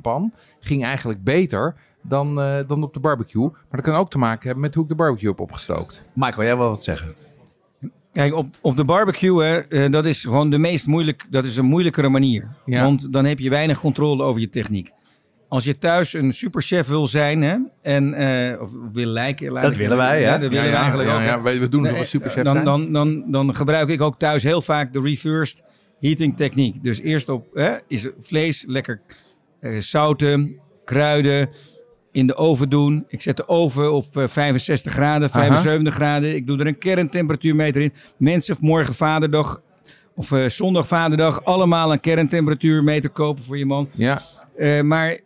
pan 0.00 0.32
ging 0.60 0.84
eigenlijk 0.84 1.24
beter 1.24 1.74
dan, 2.02 2.40
eh, 2.40 2.58
dan 2.66 2.82
op 2.82 2.94
de 2.94 3.00
barbecue. 3.00 3.48
Maar 3.48 3.64
dat 3.70 3.80
kan 3.80 3.94
ook 3.94 4.10
te 4.10 4.18
maken 4.18 4.42
hebben 4.42 4.62
met 4.62 4.74
hoe 4.74 4.82
ik 4.82 4.88
de 4.88 4.94
barbecue 4.94 5.28
heb 5.28 5.40
opgestookt. 5.40 6.04
Michael, 6.14 6.46
jij 6.46 6.56
wil 6.56 6.68
wat 6.68 6.84
zeggen? 6.84 7.14
Kijk, 8.12 8.34
op, 8.34 8.46
op 8.60 8.76
de 8.76 8.84
barbecue, 8.84 9.42
hè, 9.68 9.90
dat 9.90 10.04
is 10.04 10.20
gewoon 10.20 10.50
de 10.50 10.58
meest 10.58 10.86
moeilijk, 10.86 11.26
dat 11.30 11.44
is 11.44 11.56
een 11.56 11.64
moeilijkere 11.64 12.08
manier. 12.08 12.48
Ja. 12.64 12.82
Want 12.82 13.12
dan 13.12 13.24
heb 13.24 13.38
je 13.38 13.50
weinig 13.50 13.80
controle 13.80 14.22
over 14.22 14.40
je 14.40 14.48
techniek. 14.48 14.90
Als 15.48 15.64
je 15.64 15.78
thuis 15.78 16.12
een 16.12 16.32
superchef 16.34 16.86
wil 16.86 17.06
zijn, 17.06 17.42
hè, 17.42 17.56
en, 17.82 18.14
eh, 18.14 18.60
of 18.60 18.70
wil 18.92 19.06
lijken. 19.06 19.52
laat 19.52 19.62
Dat 19.62 19.72
ik- 19.72 19.78
willen 19.78 19.96
wij, 19.96 20.18
hè? 20.22 20.24
Ja, 20.28 20.38
dat 20.38 20.50
willen 20.50 20.70
we 20.70 20.76
eigenlijk 20.76 21.10
ook. 21.10 21.20
ja, 21.20 21.42
we, 21.42 21.58
we 21.58 21.68
doen 21.68 21.82
Nee, 21.82 22.04
superchef 22.04 22.44
dan, 22.44 22.52
zijn. 22.52 22.64
dan, 22.64 22.92
dan, 22.92 23.24
dan 23.30 23.54
gebruik 23.56 23.88
ik 23.88 24.00
ook 24.00 24.18
thuis 24.18 24.42
heel 24.42 24.62
vaak 24.62 24.92
de 24.92 25.00
reversed 25.00 25.62
heating 26.00 26.36
techniek. 26.36 26.82
Dus 26.82 27.00
eerst 27.00 27.28
op 27.28 27.46
hè, 27.54 27.74
is 27.88 28.02
het 28.02 28.14
vlees 28.20 28.64
lekker 28.66 29.00
eh, 29.60 29.78
zouten, 29.78 30.60
kruiden 30.84 31.48
in 32.12 32.26
de 32.26 32.34
oven 32.36 32.68
doen. 32.68 33.04
Ik 33.08 33.22
zet 33.22 33.36
de 33.36 33.48
oven 33.48 33.92
op 33.92 34.16
eh, 34.16 34.26
65 34.28 34.92
graden, 34.92 35.30
75 35.30 35.94
graden. 35.94 36.34
Ik 36.34 36.46
doe 36.46 36.58
er 36.58 36.66
een 36.66 36.78
kerntemperatuurmeter 36.78 37.82
in. 37.82 37.92
Mensen, 38.16 38.56
morgen 38.60 38.94
vaderdag 38.94 39.60
of 40.14 40.32
eh, 40.32 40.48
zondag 40.48 40.86
vaderdag 40.86 41.44
allemaal 41.44 41.92
een 41.92 42.00
kerntemperatuurmeter 42.00 43.10
kopen 43.10 43.44
voor 43.44 43.58
je 43.58 43.66
man. 43.66 43.88
ja, 43.92 44.22
Eh, 44.56 44.80
maar 44.80 45.18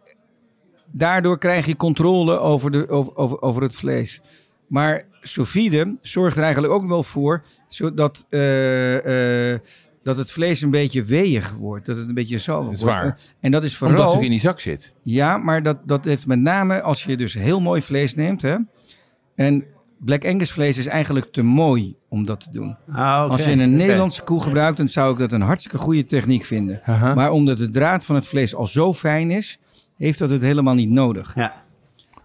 daardoor 0.93 1.39
krijg 1.39 1.67
je 1.67 1.77
controle 1.77 2.39
over, 2.39 2.71
de, 2.71 2.89
over, 2.89 3.17
over, 3.17 3.43
over 3.43 3.63
het 3.63 3.77
vlees. 3.77 4.21
Maar 4.67 5.05
sous 5.23 5.51
vide 5.51 5.97
zorgt 6.03 6.37
er 6.37 6.43
eigenlijk 6.43 6.73
ook 6.73 6.87
wel 6.87 7.03
voor 7.03 7.43
zodat, 7.69 8.27
eh, 8.31 9.53
eh, 9.53 9.61
dat 10.03 10.17
het 10.17 10.31
vlees 10.31 10.61
een 10.61 10.71
beetje 10.71 11.03
weeg 11.05 11.53
wordt. 11.53 11.87
Dat 11.87 11.97
het 11.97 12.09
een 12.09 12.15
beetje 12.15 12.39
zalm 12.39 12.65
wordt. 12.65 12.79
Zwaar. 12.79 13.19
En 13.41 13.51
dat 13.51 13.65
is 13.65 13.81
omdat 13.81 13.89
vooral... 13.89 14.09
het 14.09 14.19
ook 14.19 14.25
in 14.25 14.31
die 14.31 14.41
zak 14.41 14.61
zit. 14.61 14.95
Ja, 15.03 15.37
maar 15.37 15.63
dat, 15.63 15.79
dat 15.85 16.05
heeft 16.05 16.27
met 16.27 16.39
name 16.39 16.83
als 16.83 17.05
je 17.05 17.17
dus 17.17 17.35
heel 17.35 17.61
mooi 17.61 17.83
vlees 17.83 18.15
neemt. 18.15 18.43
Hè? 18.43 18.57
En 19.35 19.65
Black 19.99 20.25
Angus 20.25 20.53
vlees 20.53 20.79
is 20.79 20.87
eigenlijk 20.87 21.33
te 21.33 21.43
mooi 21.43 21.97
om 22.09 22.27
dat 22.27 22.41
te 22.41 22.51
doen. 22.51 22.77
Ah. 22.91 23.31
Als 23.31 23.45
je 23.45 23.51
een. 23.51 23.77
Nederlandse 23.77 24.23
koe 24.23 24.43
gebruikt, 24.43 24.77
dan 24.77 24.89
zou 24.89 25.13
ik 25.13 25.19
dat 25.19 25.33
een 25.33 25.41
hartstikke 25.41 25.79
goede 25.79 26.05
techniek 26.05 26.45
vinden. 26.45 26.81
Maar 27.15 27.31
omdat 27.31 27.59
de 27.59 27.71
draad 27.71 28.05
van 28.05 28.15
het 28.15 28.29
vlees 28.29 28.55
al 28.55 28.67
zo 28.67 28.93
fijn 28.95 29.31
is, 29.31 29.59
heeft 29.99 30.19
dat 30.19 30.31
het 30.31 30.43
helemaal 30.43 30.75
niet 30.75 30.91
nodig. 30.91 31.33
Ja. 31.35 31.53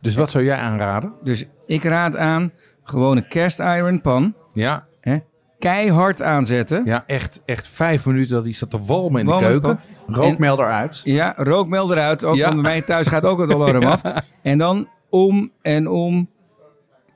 Dus 0.02 0.16
wat 0.16 0.32
zou 0.32 0.44
jij 0.44 0.58
aanraden? 0.58 1.12
Dus 1.24 1.46
ik 1.66 1.84
raad 1.84 2.16
aan 2.16 2.52
gewoon 2.84 3.18
een 3.18 3.28
cast 3.28 3.60
iron 3.60 4.02
pan. 4.02 4.34
Ja, 4.54 4.86
Hè, 5.02 5.18
keihard 5.60 6.22
aanzetten. 6.22 6.86
ja 6.86 7.04
echt, 7.08 7.42
echt 7.46 7.68
vijf 7.68 8.06
minuten 8.06 8.36
dat 8.36 8.44
hij 8.44 8.54
zat 8.54 8.70
te 8.70 8.80
walmen 8.82 9.20
in 9.22 9.26
de 9.28 9.38
keuken. 9.38 9.80
pan. 10.06 10.16
Rookmelder 10.16 10.66
uit. 10.68 11.02
Ja, 11.04 11.34
rookmelder 11.38 11.98
eruit. 11.98 12.24
Ook 12.24 12.36
Ja. 12.36 12.44
want 12.50 12.62
bij 12.62 12.72
mij 12.72 12.82
thuis 12.82 13.08
gaat 13.08 13.24
ook 13.24 13.40
het 13.40 13.52
alarm 13.54 13.84
af. 13.94 14.02
En 14.42 14.58
dan 14.58 14.88
om 15.10 15.52
en 15.62 15.88
om 15.88 16.30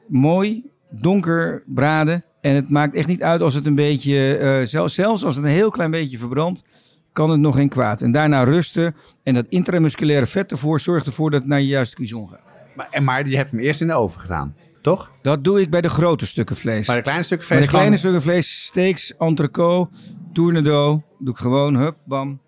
mooi 0.07 0.63
donker 0.89 1.63
braden. 1.65 2.23
En 2.41 2.55
het 2.55 2.69
maakt 2.69 2.95
echt 2.95 3.07
niet 3.07 3.23
uit 3.23 3.41
als 3.41 3.53
het 3.53 3.65
een 3.65 3.75
beetje, 3.75 4.37
eh, 4.37 4.65
zel- 4.65 4.89
zelfs 4.89 5.23
als 5.23 5.35
het 5.35 5.43
een 5.45 5.49
heel 5.51 5.69
klein 5.69 5.91
beetje 5.91 6.17
verbrandt, 6.17 6.63
kan 7.17 7.29
het 7.29 7.39
nog 7.39 7.55
geen 7.55 7.69
kwaad. 7.69 8.01
En 8.01 8.11
daarna 8.11 8.43
rusten. 8.43 8.95
En 9.23 9.33
dat 9.33 9.45
intramusculaire 9.49 10.25
vet 10.25 10.51
ervoor 10.51 10.79
zorgt 10.79 11.05
ervoor 11.05 11.31
dat 11.31 11.39
het 11.39 11.49
naar 11.49 11.61
je 11.61 11.67
juiste 11.67 11.95
cuisson 11.95 12.29
gaat. 12.29 12.39
Maar, 12.75 12.87
en 12.91 13.03
maar 13.03 13.27
je 13.27 13.35
hebt 13.35 13.51
hem 13.51 13.59
eerst 13.59 13.81
in 13.81 13.87
de 13.87 13.93
oven 13.93 14.21
gedaan, 14.21 14.55
toch? 14.81 15.11
Dat 15.21 15.43
doe 15.43 15.61
ik 15.61 15.69
bij 15.69 15.81
de 15.81 15.89
grote 15.89 16.25
stukken 16.25 16.55
vlees. 16.55 16.87
Maar 16.87 16.95
de 16.95 17.01
kleine 17.01 17.23
stukken 17.23 17.47
Bij 17.47 17.57
vlees 17.57 17.69
de 17.71 17.77
kleine 17.77 17.97
gewoon- 17.97 18.13
stukken 18.15 18.31
vlees, 18.31 18.65
steaks, 18.65 19.15
entrecote, 19.17 19.91
tournedo, 20.33 21.03
doe 21.19 21.33
ik 21.33 21.39
gewoon, 21.39 21.75
hup, 21.75 21.95
bam. 22.05 22.39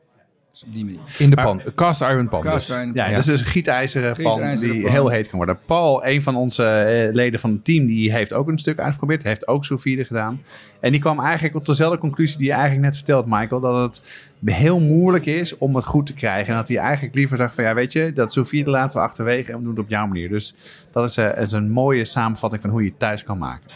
Dus 0.59 0.67
op 0.67 0.73
die 0.73 0.85
manier. 0.85 0.99
In 1.17 1.29
de 1.29 1.35
pan, 1.35 1.61
cast 1.75 2.01
iron 2.01 2.27
pan 2.27 2.41
Cast 2.41 2.67
dus. 2.67 2.75
iron. 2.75 2.91
Ja, 2.93 3.05
Ja. 3.05 3.09
dat 3.11 3.19
is 3.19 3.25
dus 3.25 3.39
een 3.39 3.45
gietijzeren 3.45 4.15
pan 4.21 4.55
die 4.55 4.81
pan. 4.81 4.91
heel 4.91 5.09
heet 5.09 5.27
kan 5.29 5.37
worden. 5.37 5.59
Paul, 5.65 6.05
een 6.05 6.21
van 6.21 6.35
onze 6.35 6.65
eh, 6.65 7.13
leden 7.13 7.39
van 7.39 7.51
het 7.51 7.63
team, 7.63 7.85
die 7.85 8.11
heeft 8.11 8.33
ook 8.33 8.47
een 8.47 8.59
stuk 8.59 8.79
uitgeprobeerd. 8.79 9.23
Heeft 9.23 9.47
ook 9.47 9.65
sous 9.65 9.83
gedaan. 9.83 10.41
En 10.79 10.91
die 10.91 10.99
kwam 11.01 11.19
eigenlijk 11.19 11.55
op 11.55 11.65
dezelfde 11.65 11.97
conclusie 11.97 12.37
die 12.37 12.47
je 12.47 12.53
eigenlijk 12.53 12.83
net 12.83 12.95
vertelt, 12.95 13.25
Michael. 13.25 13.61
Dat 13.61 13.81
het 13.81 14.01
heel 14.45 14.79
moeilijk 14.79 15.25
is 15.25 15.57
om 15.57 15.75
het 15.75 15.85
goed 15.85 16.05
te 16.05 16.13
krijgen. 16.13 16.49
En 16.51 16.55
dat 16.55 16.67
hij 16.67 16.77
eigenlijk 16.77 17.15
liever 17.15 17.37
dacht 17.37 17.55
van, 17.55 17.63
ja 17.63 17.73
weet 17.73 17.93
je, 17.93 18.13
dat 18.13 18.33
sous 18.33 18.51
laten 18.51 18.97
we 18.97 19.03
achterwege 19.03 19.51
en 19.51 19.57
we 19.57 19.63
doen 19.63 19.71
het 19.75 19.83
op 19.83 19.89
jouw 19.89 20.07
manier. 20.07 20.29
Dus 20.29 20.55
dat 20.91 21.09
is, 21.09 21.17
eh, 21.17 21.41
is 21.41 21.51
een 21.51 21.71
mooie 21.71 22.05
samenvatting 22.05 22.61
van 22.61 22.71
hoe 22.71 22.83
je 22.83 22.89
het 22.89 22.99
thuis 22.99 23.23
kan 23.23 23.37
maken. 23.37 23.71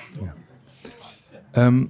Ehm, 1.51 1.85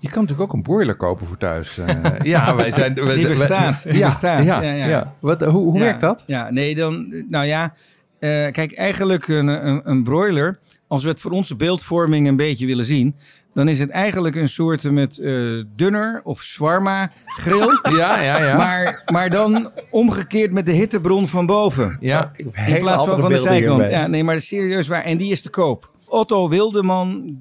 Je 0.00 0.08
kan 0.08 0.22
natuurlijk 0.22 0.48
ook 0.50 0.56
een 0.56 0.62
broiler 0.62 0.94
kopen 0.96 1.26
voor 1.26 1.36
thuis. 1.36 1.78
eh. 1.78 1.94
ja, 2.22 2.54
wij 2.56 2.70
zijn... 2.70 2.94
wij- 2.94 3.14
Die 3.14 3.26
wij- 3.26 3.34
bestaat, 3.36 3.82
die 3.82 3.98
ja, 3.98 4.08
bestaat. 4.08 4.44
Ja, 4.44 4.62
Ja, 4.62 4.72
ja, 4.72 4.86
ja. 4.86 5.14
Wat, 5.20 5.40
hoe 5.44 5.50
hoe 5.64 5.74
Ja, 5.78 5.80
werkt 5.84 6.00
dat? 6.00 6.24
Ja, 6.26 6.50
nee, 6.50 6.74
dan, 6.74 7.24
nou 7.28 7.46
ja, 7.46 7.74
eh, 8.18 8.28
kijk, 8.52 8.72
eigenlijk 8.74 9.28
een, 9.28 9.46
een, 9.46 9.80
een 9.84 10.02
broiler, 10.02 10.58
als 10.88 11.02
we 11.02 11.08
het 11.08 11.20
voor 11.20 11.30
onze 11.30 11.56
beeldvorming 11.56 12.28
een 12.28 12.36
beetje 12.36 12.66
willen 12.66 12.84
zien, 12.84 13.14
dan 13.54 13.68
is 13.68 13.78
het 13.78 13.90
eigenlijk 13.90 14.34
een 14.36 14.48
soort 14.48 14.90
met 14.90 15.18
eh, 15.18 15.32
dunner 15.76 16.20
of 16.24 16.42
shawarma 16.42 17.10
grill, 17.24 17.80
Ja, 17.98 18.20
ja, 18.20 18.42
ja. 18.44 18.56
maar, 18.56 19.02
maar 19.12 19.30
dan 19.30 19.70
omgekeerd 19.90 20.52
met 20.52 20.66
de 20.66 20.72
hittebron 20.72 21.28
van 21.28 21.46
boven. 21.46 21.96
ja. 22.00 22.32
In 22.66 22.78
plaats 22.78 23.04
van 23.04 23.20
van 23.20 23.32
de 23.32 23.38
zijkant. 23.38 23.90
Ja, 23.90 24.06
nee, 24.06 24.24
maar 24.24 24.40
serieus 24.40 24.88
waar. 24.88 25.02
En 25.02 25.18
die 25.18 25.30
is 25.32 25.42
te 25.42 25.50
koop. 25.50 25.90
Otto 26.06 26.48
Wildeman 26.48 27.36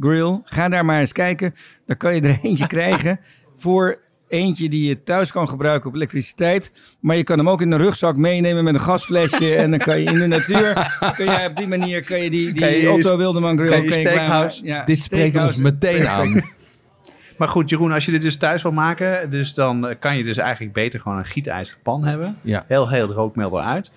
Grill. 0.00 0.40
Ga 0.44 0.68
daar 0.68 0.84
maar 0.84 1.00
eens 1.00 1.12
kijken. 1.12 1.54
Dan 1.86 1.96
kan 1.96 2.14
je 2.14 2.20
er 2.20 2.38
eentje 2.42 2.66
krijgen 2.66 3.20
voor 3.56 3.98
eentje 4.28 4.68
die 4.68 4.88
je 4.88 5.02
thuis 5.02 5.32
kan 5.32 5.48
gebruiken 5.48 5.88
op 5.88 5.94
elektriciteit. 5.94 6.72
Maar 7.00 7.16
je 7.16 7.24
kan 7.24 7.38
hem 7.38 7.48
ook 7.48 7.60
in 7.60 7.72
een 7.72 7.78
rugzak 7.78 8.16
meenemen 8.16 8.64
met 8.64 8.74
een 8.74 8.80
gasflesje. 8.80 9.54
en 9.56 9.70
dan 9.70 9.78
kan 9.78 9.98
je 10.00 10.04
in 10.04 10.18
de 10.18 10.26
natuur, 10.26 11.00
kun 11.16 11.46
op 11.46 11.56
die 11.56 11.66
manier 11.66 12.04
kan 12.04 12.22
je 12.22 12.30
die, 12.30 12.52
die 12.52 12.60
Kan 12.62 12.70
je 12.72 12.90
Otto 12.90 13.16
Wildeman 13.16 13.56
Grill 13.56 13.68
kan 13.70 13.82
je 13.82 13.84
je 13.84 13.90
klaarmaken. 13.90 14.20
steakhouse- 14.24 14.64
Ja, 14.66 14.84
Dit 14.84 14.98
spreekt 15.00 15.36
ons 15.36 15.52
steakhouse. 15.54 15.62
meteen 15.62 16.08
aan. 16.08 16.42
Maar 17.38 17.48
goed, 17.48 17.70
Jeroen, 17.70 17.92
als 17.92 18.04
je 18.04 18.10
dit 18.10 18.22
dus 18.22 18.36
thuis 18.36 18.62
wil 18.62 18.72
maken, 18.72 19.30
dus 19.30 19.54
dan 19.54 19.88
eh, 19.88 19.94
kan 20.00 20.16
je 20.16 20.24
dus 20.24 20.36
eigenlijk 20.36 20.72
beter 20.72 21.00
gewoon 21.00 21.18
een 21.18 21.24
gietijzeren 21.24 21.80
pan 21.82 22.04
hebben. 22.04 22.36
Ja. 22.42 22.64
Heel, 22.68 22.88
heel 22.88 23.06
het 23.06 23.16
rookmeel 23.16 23.58
eruit. 23.58 23.90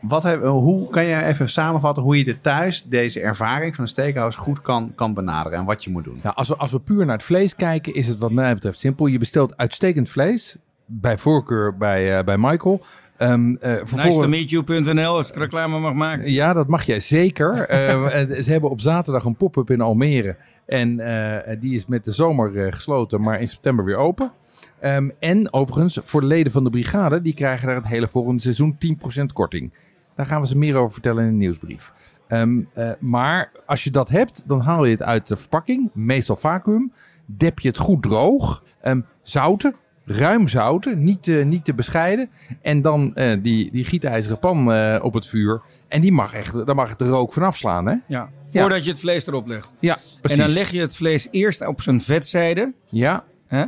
Wat 0.00 0.22
heb, 0.22 0.42
hoe 0.42 0.90
kan 0.90 1.04
je 1.04 1.22
even 1.22 1.48
samenvatten 1.48 2.02
hoe 2.02 2.18
je 2.18 2.24
dit 2.24 2.42
thuis, 2.42 2.82
deze 2.82 3.20
ervaring 3.20 3.74
van 3.74 3.84
een 3.84 3.90
steakhouse, 3.90 4.38
goed 4.38 4.60
kan, 4.60 4.92
kan 4.94 5.14
benaderen 5.14 5.58
en 5.58 5.64
wat 5.64 5.84
je 5.84 5.90
moet 5.90 6.04
doen? 6.04 6.18
Nou, 6.22 6.34
als, 6.34 6.48
we, 6.48 6.56
als 6.56 6.72
we 6.72 6.80
puur 6.80 7.04
naar 7.04 7.16
het 7.16 7.24
vlees 7.24 7.56
kijken, 7.56 7.94
is 7.94 8.06
het 8.06 8.18
wat 8.18 8.32
mij 8.32 8.54
betreft 8.54 8.78
simpel. 8.78 9.06
Je 9.06 9.18
bestelt 9.18 9.56
uitstekend 9.56 10.08
vlees, 10.08 10.56
bij 10.86 11.18
voorkeur 11.18 11.76
bij, 11.76 12.18
eh, 12.18 12.24
bij 12.24 12.38
Michael. 12.38 12.82
Ehm 13.16 13.54
eh 13.54 13.82
Nice 13.96 14.28
meet 14.28 14.50
you.nl 14.50 15.16
als 15.16 15.28
ik 15.28 15.34
reclame 15.34 15.78
mag 15.78 15.94
maken. 15.94 16.32
Ja, 16.32 16.52
dat 16.52 16.66
mag 16.66 16.82
jij 16.82 17.00
zeker. 17.00 17.58
Eh, 17.68 18.42
ze 18.42 18.52
hebben 18.52 18.70
op 18.70 18.80
zaterdag 18.80 19.24
een 19.24 19.36
pop-up 19.36 19.70
in 19.70 19.80
Almere. 19.80 20.36
En 20.66 21.00
eh, 21.00 21.56
die 21.60 21.74
is 21.74 21.86
met 21.86 22.04
de 22.04 22.12
zomer 22.12 22.72
gesloten, 22.72 23.20
maar 23.20 23.40
in 23.40 23.48
september 23.48 23.84
weer 23.84 23.96
open. 23.96 24.32
Ehm, 24.80 25.08
en 25.18 25.52
overigens, 25.52 26.00
voor 26.04 26.20
de 26.20 26.26
leden 26.26 26.52
van 26.52 26.64
de 26.64 26.70
brigade, 26.70 27.22
die 27.22 27.34
krijgen 27.34 27.66
daar 27.66 27.76
het 27.76 27.86
hele 27.86 28.08
volgende 28.08 28.42
seizoen 28.42 28.76
10% 28.78 29.32
korting. 29.32 29.72
Daar 30.20 30.28
gaan 30.28 30.40
we 30.40 30.46
ze 30.46 30.56
meer 30.58 30.76
over 30.76 30.92
vertellen 30.92 31.24
in 31.24 31.30
de 31.30 31.36
nieuwsbrief. 31.36 31.92
Ehm, 32.28 32.62
eh, 32.74 32.90
maar 32.98 33.52
als 33.66 33.84
je 33.84 33.90
dat 33.90 34.08
hebt, 34.08 34.42
dan 34.46 34.60
haal 34.60 34.84
je 34.84 34.90
het 34.90 35.02
uit 35.02 35.28
de 35.28 35.36
verpakking, 35.36 35.90
meestal 35.94 36.36
vacuüm. 36.36 36.92
Dep 37.26 37.58
je 37.58 37.68
het 37.68 37.78
goed 37.78 38.02
droog. 38.02 38.62
Ehm, 38.80 39.00
zouten, 39.22 39.74
ruim 40.04 40.48
zouten, 40.48 41.04
niet, 41.04 41.22
te- 41.22 41.32
niet 41.32 41.64
te 41.64 41.74
bescheiden. 41.74 42.30
En 42.62 42.82
dan 42.82 43.14
eh, 43.14 43.36
die, 43.42 43.70
die 43.70 43.84
gietijzeren 43.84 44.38
pan 44.38 44.72
eh, 44.72 44.98
op 45.02 45.14
het 45.14 45.26
vuur. 45.26 45.60
En 45.88 46.00
die 46.00 46.12
mag 46.12 46.34
echt, 46.34 46.66
daar 46.66 46.74
mag 46.74 46.96
de 46.96 47.08
rook 47.08 47.32
van 47.32 47.42
afslaan, 47.42 47.86
hè? 47.86 47.94
Ja, 48.06 48.30
voordat 48.46 48.84
je 48.84 48.90
het 48.90 49.00
vlees 49.00 49.26
erop 49.26 49.46
legt. 49.46 49.72
Ja, 49.78 49.98
precies. 50.20 50.38
En 50.38 50.44
dan 50.46 50.54
leg 50.54 50.70
je 50.70 50.80
het 50.80 50.96
vlees 50.96 51.28
eerst 51.30 51.66
op 51.66 51.80
zijn 51.82 52.00
vetzijde. 52.00 52.72
Ja, 52.86 53.24
Hè? 53.46 53.64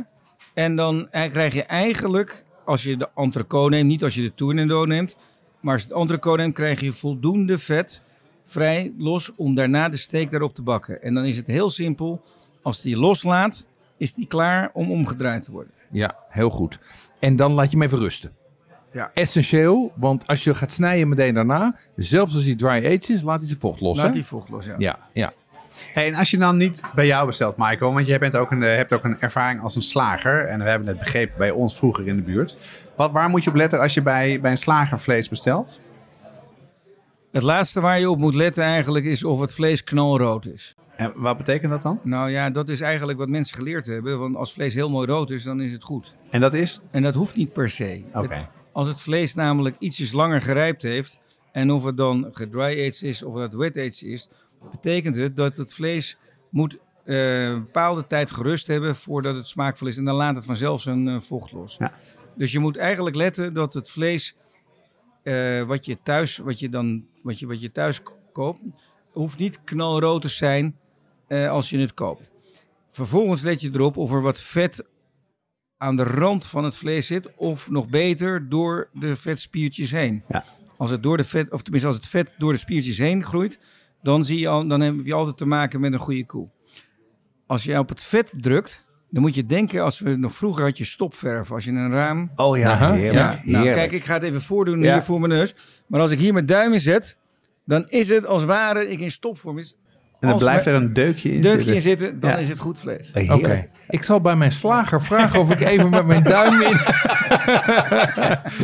En 0.53 0.75
dan 0.75 1.07
krijg 1.11 1.53
je 1.53 1.63
eigenlijk, 1.63 2.43
als 2.65 2.83
je 2.83 2.97
de 2.97 3.09
entrecote 3.15 3.69
neemt, 3.69 3.87
niet 3.87 4.03
als 4.03 4.15
je 4.15 4.21
de 4.21 4.33
tournedo 4.35 4.85
neemt, 4.85 5.15
maar 5.63 5.73
als 5.73 5.81
je 5.81 5.87
de 5.87 5.93
entrecote 5.93 6.41
neemt, 6.41 6.53
krijg 6.53 6.79
je 6.79 6.91
voldoende 6.91 7.57
vet 7.57 8.01
vrij 8.45 8.93
los 8.97 9.31
om 9.35 9.55
daarna 9.55 9.89
de 9.89 9.97
steak 9.97 10.31
daarop 10.31 10.55
te 10.55 10.61
bakken. 10.61 11.01
En 11.01 11.13
dan 11.13 11.25
is 11.25 11.37
het 11.37 11.47
heel 11.47 11.69
simpel. 11.69 12.21
Als 12.61 12.81
die 12.81 12.97
loslaat, 12.97 13.65
is 13.97 14.13
die 14.13 14.27
klaar 14.27 14.69
om 14.73 14.91
omgedraaid 14.91 15.43
te 15.43 15.51
worden. 15.51 15.73
ja, 15.91 16.15
heel 16.29 16.49
goed. 16.49 16.79
En 17.19 17.35
dan 17.35 17.51
laat 17.51 17.71
je 17.71 17.77
hem 17.77 17.85
even 17.85 17.97
rusten. 17.97 18.31
Ja. 18.91 19.11
Essentieel, 19.13 19.93
want 19.95 20.27
als 20.27 20.43
je 20.43 20.53
gaat 20.53 20.71
snijden 20.71 21.09
meteen 21.09 21.33
daarna, 21.33 21.75
zelfs 21.95 22.35
als 22.35 22.45
hij 22.45 22.55
dry 22.55 22.85
aged 22.85 23.09
is, 23.09 23.21
laat 23.21 23.37
hij 23.37 23.47
zijn 23.47 23.59
vocht 23.59 23.81
los. 23.81 23.97
Laat 23.97 24.05
hè? 24.05 24.11
die 24.13 24.25
vocht 24.25 24.49
los, 24.49 24.65
ja. 24.65 24.75
Ja, 24.77 24.99
ja. 25.13 25.33
Hey, 25.93 26.07
en 26.07 26.15
als 26.15 26.31
je 26.31 26.37
dan 26.37 26.57
niet 26.57 26.81
bij 26.95 27.05
jou 27.05 27.25
bestelt, 27.25 27.57
Michael, 27.57 27.93
want 27.93 28.07
jij 28.07 28.19
bent 28.19 28.35
ook 28.35 28.51
een, 28.51 28.63
eh, 28.63 28.75
hebt 28.75 28.93
ook 28.93 29.03
een 29.03 29.21
ervaring 29.21 29.61
als 29.61 29.75
een 29.75 29.81
slager. 29.81 30.45
En 30.45 30.59
we 30.59 30.69
hebben 30.69 30.87
het 30.87 30.99
begrepen 30.99 31.37
bij 31.37 31.51
ons 31.51 31.75
vroeger 31.75 32.07
in 32.07 32.15
de 32.15 32.21
buurt. 32.21 32.57
Wat, 32.95 33.11
waar 33.11 33.29
moet 33.29 33.43
je 33.43 33.49
op 33.49 33.55
letten 33.55 33.79
als 33.79 33.93
je 33.93 34.01
bij, 34.01 34.41
bij 34.41 34.51
een 34.51 34.57
slager 34.57 34.99
vlees 34.99 35.29
bestelt? 35.29 35.79
Het 37.31 37.43
laatste 37.43 37.81
waar 37.81 37.99
je 37.99 38.09
op 38.09 38.19
moet 38.19 38.35
letten 38.35 38.63
eigenlijk 38.63 39.05
is 39.05 39.23
of 39.23 39.39
het 39.39 39.53
vlees 39.53 39.83
knalrood 39.83 40.45
is. 40.45 40.75
En 40.95 41.11
wat 41.15 41.37
betekent 41.37 41.71
dat 41.71 41.81
dan? 41.81 41.99
Nou 42.03 42.29
ja, 42.29 42.49
dat 42.49 42.69
is 42.69 42.81
eigenlijk 42.81 43.17
wat 43.17 43.29
mensen 43.29 43.55
geleerd 43.55 43.85
hebben. 43.85 44.19
Want 44.19 44.35
als 44.35 44.53
vlees 44.53 44.73
heel 44.73 44.89
mooi 44.89 45.07
rood 45.07 45.29
is, 45.29 45.43
dan 45.43 45.61
is 45.61 45.71
het 45.71 45.83
goed. 45.83 46.15
En 46.29 46.41
dat 46.41 46.53
is? 46.53 46.81
En 46.91 47.03
dat 47.03 47.13
hoeft 47.13 47.35
niet 47.35 47.53
per 47.53 47.69
se. 47.69 48.03
Oké. 48.13 48.49
Als 48.71 48.87
het 48.87 49.01
vlees 49.01 49.33
namelijk 49.33 49.75
ietsjes 49.79 50.11
langer 50.11 50.41
gerijpt 50.41 50.81
heeft, 50.81 51.19
en 51.51 51.71
of 51.71 51.83
het 51.83 51.97
dan 51.97 52.29
gedry-aged 52.31 53.01
is 53.01 53.23
of 53.23 53.35
het 53.35 53.55
wet-aged 53.55 54.01
is, 54.01 54.29
betekent 54.71 55.15
het 55.15 55.35
dat 55.35 55.57
het 55.57 55.73
vlees 55.73 56.17
moet 56.49 56.77
eh, 57.05 57.43
een 57.43 57.63
bepaalde 57.63 58.07
tijd 58.07 58.31
gerust 58.31 58.67
hebben 58.67 58.95
voordat 58.95 59.35
het 59.35 59.47
smaakvol 59.47 59.87
is. 59.87 59.97
En 59.97 60.05
dan 60.05 60.15
laat 60.15 60.35
het 60.35 60.45
vanzelf 60.45 60.81
zijn 60.81 61.07
eh, 61.07 61.19
vocht 61.19 61.51
los. 61.51 61.75
Ja. 61.79 61.91
Dus 62.35 62.51
je 62.51 62.59
moet 62.59 62.77
eigenlijk 62.77 63.15
letten 63.15 63.53
dat 63.53 63.73
het 63.73 63.91
vlees 63.91 64.35
eh, 65.23 65.63
wat 65.63 65.85
je 65.85 65.97
thuis, 66.03 66.37
wat 66.37 66.59
je 66.59 66.69
dan, 66.69 67.05
wat 67.21 67.39
je, 67.39 67.47
wat 67.47 67.61
je 67.61 67.71
thuis 67.71 68.01
koopt, 68.31 68.61
hoeft 69.11 69.37
niet 69.37 69.63
knalrood 69.63 70.21
te 70.21 70.27
zijn 70.27 70.77
eh, 71.27 71.49
als 71.49 71.69
je 71.69 71.77
het 71.77 71.93
koopt. 71.93 72.31
Vervolgens 72.91 73.41
let 73.41 73.61
je 73.61 73.69
erop 73.73 73.97
of 73.97 74.11
er 74.11 74.21
wat 74.21 74.41
vet 74.41 74.85
aan 75.77 75.95
de 75.95 76.03
rand 76.03 76.45
van 76.45 76.63
het 76.63 76.77
vlees 76.77 77.07
zit, 77.07 77.35
of 77.35 77.69
nog 77.69 77.89
beter 77.89 78.49
door 78.49 78.89
de 78.93 79.15
vetspiertjes 79.15 79.91
heen. 79.91 80.23
Ja. 80.27 80.43
Als 80.77 80.91
het 80.91 81.03
door 81.03 81.17
de 81.17 81.23
vet, 81.23 81.51
of 81.51 81.61
tenminste 81.61 81.87
als 81.87 81.97
het 81.97 82.07
vet 82.07 82.35
door 82.37 82.51
de 82.51 82.57
spiertjes 82.57 82.97
heen 82.97 83.23
groeit, 83.23 83.59
dan 84.01 84.25
zie 84.25 84.39
je 84.39 84.47
al, 84.47 84.67
dan 84.67 84.81
heb 84.81 84.95
je 85.03 85.13
altijd 85.13 85.37
te 85.37 85.45
maken 85.45 85.79
met 85.79 85.93
een 85.93 85.99
goede 85.99 86.25
koe. 86.25 86.49
Als 87.45 87.63
je 87.63 87.79
op 87.79 87.89
het 87.89 88.03
vet 88.03 88.33
drukt, 88.37 88.85
dan 89.13 89.21
moet 89.21 89.35
je 89.35 89.45
denken, 89.45 89.83
als 89.83 89.99
we 89.99 90.15
nog 90.15 90.35
vroeger 90.35 90.63
had 90.63 90.77
je 90.77 90.85
stopverf, 90.85 91.51
als 91.51 91.63
je 91.65 91.71
een 91.71 91.91
raam. 91.91 92.31
Oh 92.35 92.57
ja, 92.57 92.91
heerlijk. 92.93 93.13
Ja, 93.13 93.25
nou, 93.27 93.39
heerlijk. 93.43 93.75
kijk, 93.75 93.91
ik 93.91 94.05
ga 94.05 94.13
het 94.13 94.23
even 94.23 94.41
voordoen 94.41 94.81
Ja. 94.81 94.93
hier 94.93 95.01
voor 95.01 95.19
mijn 95.19 95.31
neus. 95.31 95.55
Maar 95.87 96.01
als 96.01 96.11
ik 96.11 96.19
hier 96.19 96.33
mijn 96.33 96.45
duim 96.45 96.73
in 96.73 96.79
zet, 96.79 97.15
dan 97.65 97.87
is 97.89 98.09
het 98.09 98.25
als 98.25 98.43
ware 98.45 98.89
ik 98.89 98.99
in 98.99 99.11
stopvorm. 99.11 99.57
Is 99.57 99.75
en 100.23 100.29
dan 100.29 100.37
blijft 100.37 100.65
er 100.65 100.73
een 100.73 100.93
deukje 100.93 101.31
in 101.33 101.41
deukje 101.41 101.55
zitten. 101.57 101.73
in 101.73 101.81
zitten, 101.81 102.19
dan 102.19 102.29
Ja. 102.29 102.37
is 102.37 102.49
het 102.49 102.59
goed 102.59 102.79
vlees. 102.79 103.11
Oké. 103.29 103.67
Ik 103.89 104.03
zal 104.03 104.21
bij 104.21 104.35
mijn 104.35 104.51
slager 104.51 105.01
vragen 105.01 105.39
of 105.39 105.51
ik 105.51 105.59
even 105.61 105.89
met 105.89 106.05
mijn 106.05 106.23
duim 106.23 106.61
in, 106.61 106.69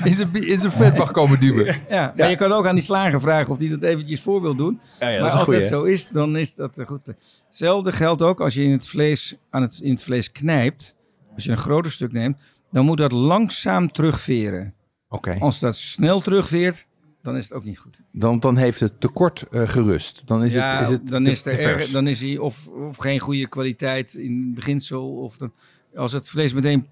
in, 0.09 0.13
zijn, 0.13 0.33
in 0.33 0.59
zijn 0.59 0.71
vet 0.71 0.97
mag 0.97 1.11
komen 1.11 1.39
duwen. 1.39 1.75
Ja, 1.89 2.13
maar 2.17 2.29
je 2.29 2.35
kan 2.35 2.51
ook 2.51 2.67
aan 2.67 2.75
die 2.75 2.83
slager 2.83 3.21
vragen 3.21 3.51
of 3.51 3.57
die 3.57 3.69
dat 3.69 3.81
eventjes 3.83 4.21
voor 4.21 4.41
wil 4.41 4.55
doen. 4.55 4.79
Ja, 4.99 5.09
dat 5.11 5.19
maar 5.19 5.27
is 5.27 5.33
een 5.33 5.39
als 5.39 5.47
goeie, 5.47 5.59
dat 5.59 5.69
zo 5.69 5.83
is, 5.83 6.07
dan 6.07 6.37
is 6.37 6.53
dat 6.55 6.81
goed. 6.85 7.13
Hetzelfde 7.45 7.91
geldt 7.91 8.21
ook 8.21 8.41
als 8.41 8.53
je 8.53 8.63
in 8.63 8.71
het 8.71 8.87
vlees, 8.87 9.37
aan 9.49 9.61
het, 9.61 9.79
in 9.83 9.91
het 9.91 10.03
vlees 10.03 10.31
knijpt. 10.31 10.95
Als 11.35 11.43
je 11.43 11.51
een 11.51 11.57
groter 11.57 11.91
stuk 11.91 12.11
neemt, 12.11 12.37
dan 12.71 12.85
moet 12.85 12.97
dat 12.97 13.11
langzaam 13.11 13.91
terugveren. 13.91 14.73
Oké, 15.09 15.37
Als 15.39 15.59
dat 15.59 15.75
snel 15.75 16.19
terugveert, 16.19 16.85
dan 17.21 17.35
is 17.35 17.43
het 17.43 17.53
ook 17.53 17.63
niet 17.63 17.77
goed. 17.77 17.99
dan, 18.11 18.39
dan 18.39 18.57
heeft 18.57 18.79
het 18.79 18.99
tekort 19.01 19.45
eh, 19.51 19.67
gerust. 19.67 20.21
Dan 20.25 20.43
is 20.43 20.53
ja, 20.53 20.77
het, 20.77 20.81
is 20.87 20.93
het 20.93 21.07
dan, 21.07 21.23
te- 21.23 21.31
is 21.31 21.45
er 21.45 21.59
erg, 21.59 21.89
dan 21.89 22.07
is 22.07 22.21
hij 22.21 22.37
of, 22.37 22.67
of 22.67 22.97
geen 22.97 23.19
goede 23.19 23.47
kwaliteit 23.47 24.13
in 24.13 24.43
het 24.45 24.53
beginsel. 24.55 25.15
Of 25.17 25.37
dan, 25.37 25.51
als 25.95 26.11
het 26.11 26.29
vlees 26.29 26.53
meteen 26.53 26.87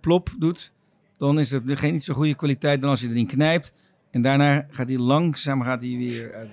plop 0.00 0.28
doet, 0.38 0.72
dan 1.18 1.38
is 1.38 1.50
het 1.50 1.62
geen 1.66 1.92
niet 1.92 2.04
zo 2.04 2.14
goede 2.14 2.34
kwaliteit 2.34 2.80
dan 2.80 2.90
als 2.90 3.00
je 3.00 3.08
erin 3.08 3.26
knijpt. 3.26 3.72
En 4.10 4.22
daarna 4.22 4.66
gaat 4.70 4.88
hij 4.88 4.98
langzaam 4.98 5.62
gaat 5.62 5.80
hij 5.80 5.96
weer 5.96 6.34
uit. 6.34 6.48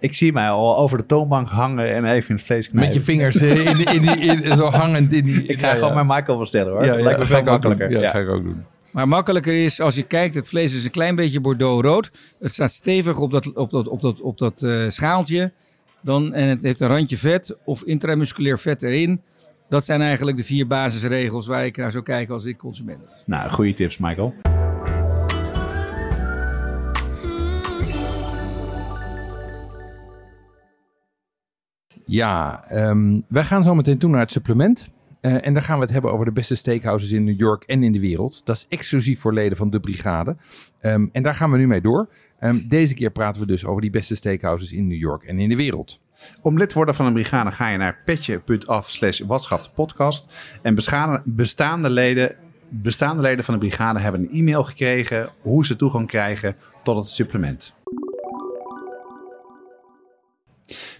Ik 0.00 0.14
zie 0.14 0.32
mij 0.32 0.48
al 0.48 0.76
over 0.78 0.98
de 0.98 1.06
toonbank 1.06 1.48
hangen 1.48 1.94
en 1.94 2.04
even 2.04 2.28
in 2.30 2.34
het 2.36 2.44
vlees 2.44 2.68
knijpen. 2.68 2.88
Met 2.94 2.98
je 2.98 3.04
vingers 3.12 3.36
eh, 3.36 3.64
in, 3.66 3.76
die- 3.76 3.84
in, 3.86 4.02
die- 4.02 4.20
in, 4.20 4.56
zo 4.56 4.66
hangend 4.70 5.12
in 5.12 5.24
die... 5.24 5.42
Ik 5.52 5.58
ga 5.58 5.74
gewoon 5.74 5.94
mijn 5.94 6.06
Michael 6.06 6.38
bestellen 6.38 6.72
hoor. 6.72 6.80
Ja, 6.84 6.86
dat 6.88 6.96
ja, 6.96 7.02
lijkt 7.04 7.18
me 7.18 7.24
veel 7.26 7.36
doen. 7.36 7.44
makkelijker. 7.52 7.90
Ja, 7.90 7.96
Ja. 7.96 8.02
dat 8.02 8.10
ga 8.10 8.18
ik 8.18 8.28
ook 8.28 8.42
doen. 8.44 8.64
Maar 8.92 9.08
makkelijker 9.08 9.64
is 9.64 9.80
als 9.80 9.94
je 9.94 10.02
kijkt, 10.02 10.34
het 10.34 10.48
vlees 10.48 10.74
is 10.74 10.84
een 10.84 10.90
klein 10.90 11.14
beetje 11.14 11.40
bordeaux-rood. 11.40 12.10
Het 12.38 12.52
staat 12.52 12.72
stevig 12.72 13.18
op 13.18 13.30
dat, 13.30 13.52
op 13.52 13.70
dat, 13.70 13.88
op 13.88 14.00
dat, 14.00 14.20
op 14.20 14.38
dat 14.38 14.62
eh, 14.62 14.88
schaaltje. 14.88 15.52
Dan, 16.00 16.34
en 16.34 16.48
het 16.48 16.62
heeft 16.62 16.80
een 16.80 16.88
randje 16.88 17.16
vet 17.16 17.56
of 17.64 17.82
intramusculair 17.82 18.58
vet 18.58 18.82
erin. 18.82 19.20
Dat 19.68 19.84
zijn 19.84 20.00
eigenlijk 20.00 20.36
de 20.36 20.44
vier 20.44 20.66
basisregels 20.66 21.46
waar 21.46 21.66
ik 21.66 21.76
naar 21.76 21.92
zou 21.92 22.04
kijken 22.04 22.34
als 22.34 22.44
ik 22.44 22.56
consument 22.56 23.00
was. 23.10 23.22
Nou, 23.26 23.50
goede 23.50 23.72
tips 23.72 23.98
Michael. 23.98 24.34
Ja, 32.04 32.64
ehm, 32.68 33.20
wij 33.28 33.44
gaan 33.44 33.62
zo 33.62 33.74
meteen 33.74 33.98
toe 33.98 34.10
naar 34.10 34.20
het 34.20 34.30
supplement. 34.30 34.90
Eh, 35.20 35.46
en 35.46 35.54
daar 35.54 35.62
gaan 35.62 35.76
we 35.76 35.82
het 35.82 35.92
hebben 35.92 36.12
over 36.12 36.24
de 36.24 36.32
beste 36.32 36.54
steakhouses 36.54 37.12
in 37.12 37.24
New 37.24 37.38
York 37.38 37.62
en 37.62 37.82
in 37.82 37.92
de 37.92 38.00
wereld. 38.00 38.40
Dat 38.44 38.56
is 38.56 38.66
exclusief 38.68 39.20
voor 39.20 39.32
leden 39.32 39.56
van 39.56 39.70
de 39.70 39.80
brigade. 39.80 40.36
Ehm, 40.80 41.06
en 41.12 41.22
daar 41.22 41.34
gaan 41.34 41.50
we 41.50 41.56
nu 41.56 41.66
mee 41.66 41.80
door. 41.80 42.08
Ehm, 42.38 42.58
deze 42.68 42.94
keer 42.94 43.10
praten 43.10 43.40
we 43.40 43.46
dus 43.46 43.64
over 43.64 43.80
die 43.80 43.90
beste 43.90 44.14
steakhouses 44.14 44.72
in 44.72 44.86
New 44.86 44.98
York 44.98 45.22
en 45.22 45.38
in 45.38 45.48
de 45.48 45.56
wereld. 45.56 46.00
Om 46.42 46.58
lid 46.58 46.68
te 46.68 46.74
worden 46.74 46.94
van 46.94 47.06
een 47.06 47.12
brigade 47.12 47.50
ga 47.50 47.68
je 47.68 47.78
naar 47.78 47.98
petje.af 48.04 48.90
slash 48.90 49.22
podcast. 49.74 50.32
En 50.62 50.74
bestaande 51.24 51.90
leden, 51.90 52.36
bestaande 52.68 53.22
leden 53.22 53.44
van 53.44 53.54
de 53.54 53.60
brigade 53.60 53.98
hebben 53.98 54.20
een 54.20 54.30
e-mail 54.30 54.64
gekregen 54.64 55.30
hoe 55.40 55.66
ze 55.66 55.76
toegang 55.76 56.06
krijgen 56.06 56.56
tot 56.82 56.96
het 56.96 57.08
supplement. 57.08 57.76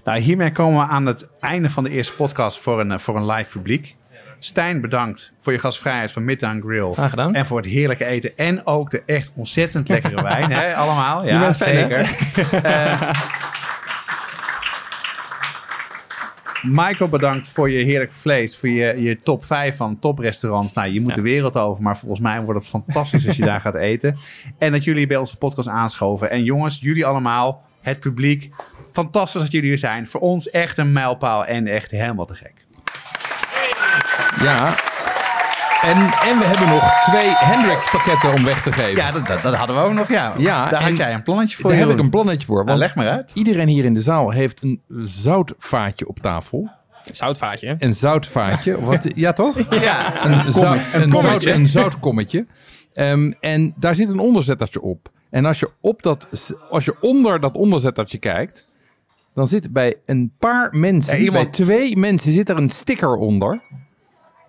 Nou, 0.04 0.20
hiermee 0.20 0.52
komen 0.52 0.80
we 0.80 0.86
aan 0.86 1.06
het 1.06 1.28
einde 1.40 1.70
van 1.70 1.84
de 1.84 1.90
eerste 1.90 2.14
podcast 2.14 2.58
voor 2.58 2.80
een, 2.80 2.92
eh, 2.92 2.98
voor 2.98 3.16
een 3.16 3.26
live 3.26 3.58
publiek. 3.58 3.96
Stijn, 4.38 4.80
bedankt 4.80 5.32
voor 5.40 5.52
je 5.52 5.58
gastvrijheid 5.58 6.12
van 6.12 6.24
Midtown 6.24 6.60
Grill. 6.60 6.92
Graag 6.92 7.10
gedaan. 7.10 7.34
En 7.34 7.46
voor 7.46 7.56
het 7.56 7.66
heerlijke 7.66 8.04
eten. 8.04 8.36
En 8.36 8.66
ook 8.66 8.90
de 8.90 9.02
echt 9.06 9.32
ontzettend 9.34 9.88
lekkere 9.88 10.22
wijn. 10.32 10.52
Hè, 10.52 10.74
allemaal. 10.76 11.26
Ja, 11.26 11.52
zeker. 11.52 12.16
Eh, 12.62 13.10
Michael, 16.62 17.10
bedankt 17.10 17.50
voor 17.50 17.70
je 17.70 17.84
heerlijke 17.84 18.14
vlees. 18.14 18.58
Voor 18.58 18.68
je, 18.68 19.02
je 19.02 19.16
top 19.16 19.44
5 19.44 19.76
van 19.76 19.98
toprestaurants. 19.98 20.72
Nou, 20.72 20.92
je 20.92 21.00
moet 21.00 21.14
de 21.14 21.20
wereld 21.20 21.56
over. 21.56 21.82
Maar 21.82 21.98
volgens 21.98 22.20
mij 22.20 22.42
wordt 22.42 22.60
het 22.60 22.68
fantastisch 22.68 23.26
als 23.26 23.36
je 23.36 23.44
daar 23.44 23.60
gaat 23.60 23.74
eten. 23.74 24.18
En 24.58 24.72
dat 24.72 24.84
jullie 24.84 25.06
bij 25.06 25.16
onze 25.16 25.36
podcast 25.36 25.68
aanschoven. 25.68 26.30
En 26.30 26.44
jongens, 26.44 26.78
jullie 26.80 27.06
allemaal, 27.06 27.62
het 27.80 28.00
publiek. 28.00 28.50
Fantastisch 28.92 29.40
dat 29.40 29.52
jullie 29.52 29.68
hier 29.68 29.78
zijn. 29.78 30.06
Voor 30.06 30.20
ons 30.20 30.50
echt 30.50 30.78
een 30.78 30.92
mijlpaal 30.92 31.44
en 31.44 31.66
echt 31.66 31.90
helemaal 31.90 32.26
te 32.26 32.34
gek. 32.34 32.66
Ja. 34.42 34.74
En, 35.82 35.96
en 36.00 36.38
we 36.38 36.44
hebben 36.44 36.68
nog 36.68 37.02
twee 37.04 37.28
Hendrix 37.28 37.90
pakketten 37.90 38.32
om 38.32 38.44
weg 38.44 38.62
te 38.62 38.72
geven. 38.72 38.96
Ja, 38.96 39.10
dat, 39.10 39.26
dat, 39.26 39.42
dat 39.42 39.54
hadden 39.54 39.76
we 39.76 39.82
ook 39.82 39.92
nog. 39.92 40.08
Ja, 40.08 40.32
Ja, 40.36 40.68
daar 40.68 40.82
had 40.82 40.96
jij 40.96 41.14
een 41.14 41.22
plannetje 41.22 41.56
voor. 41.56 41.70
Daar 41.70 41.78
heb 41.78 41.90
ik 41.90 41.98
een 41.98 42.10
plannetje 42.10 42.46
voor. 42.46 42.64
Nou, 42.64 42.66
Want 42.66 42.78
leg 42.78 42.94
maar 42.94 43.08
uit. 43.08 43.30
iedereen 43.34 43.68
hier 43.68 43.84
in 43.84 43.94
de 43.94 44.02
zaal 44.02 44.30
heeft 44.30 44.62
een 44.62 44.80
zoutvaatje 45.02 46.08
op 46.08 46.18
tafel. 46.18 46.70
Zoutvaatje. 47.12 47.76
Een 47.78 47.94
zoutvaatje. 47.94 48.80
Wat, 48.80 49.06
ja, 49.14 49.32
toch? 49.32 49.56
Ja, 49.80 50.24
Een, 50.26 50.52
zout, 50.52 50.76
een, 50.92 51.00
zout, 51.00 51.10
kommetje. 51.10 51.52
een 51.52 51.68
zoutkommetje. 51.68 52.46
Ehm, 52.94 53.32
en 53.40 53.74
daar 53.76 53.94
zit 53.94 54.08
een 54.08 54.18
onderzettertje 54.18 54.80
op. 54.82 55.08
En 55.30 55.44
als 55.44 55.60
je, 55.60 55.70
op 55.80 56.02
dat, 56.02 56.28
als 56.70 56.84
je 56.84 56.94
onder 57.00 57.40
dat 57.40 57.56
onderzettertje 57.56 58.18
kijkt, 58.18 58.68
dan 59.34 59.46
zit 59.46 59.72
bij 59.72 59.94
een 60.06 60.32
paar 60.38 60.68
mensen, 60.72 61.16
Ja, 61.16 61.22
iemand- 61.22 61.42
bij 61.50 61.52
twee 61.66 61.96
mensen, 61.96 62.32
zit 62.32 62.48
er 62.48 62.58
een 62.58 62.68
sticker 62.68 63.14
onder. 63.16 63.60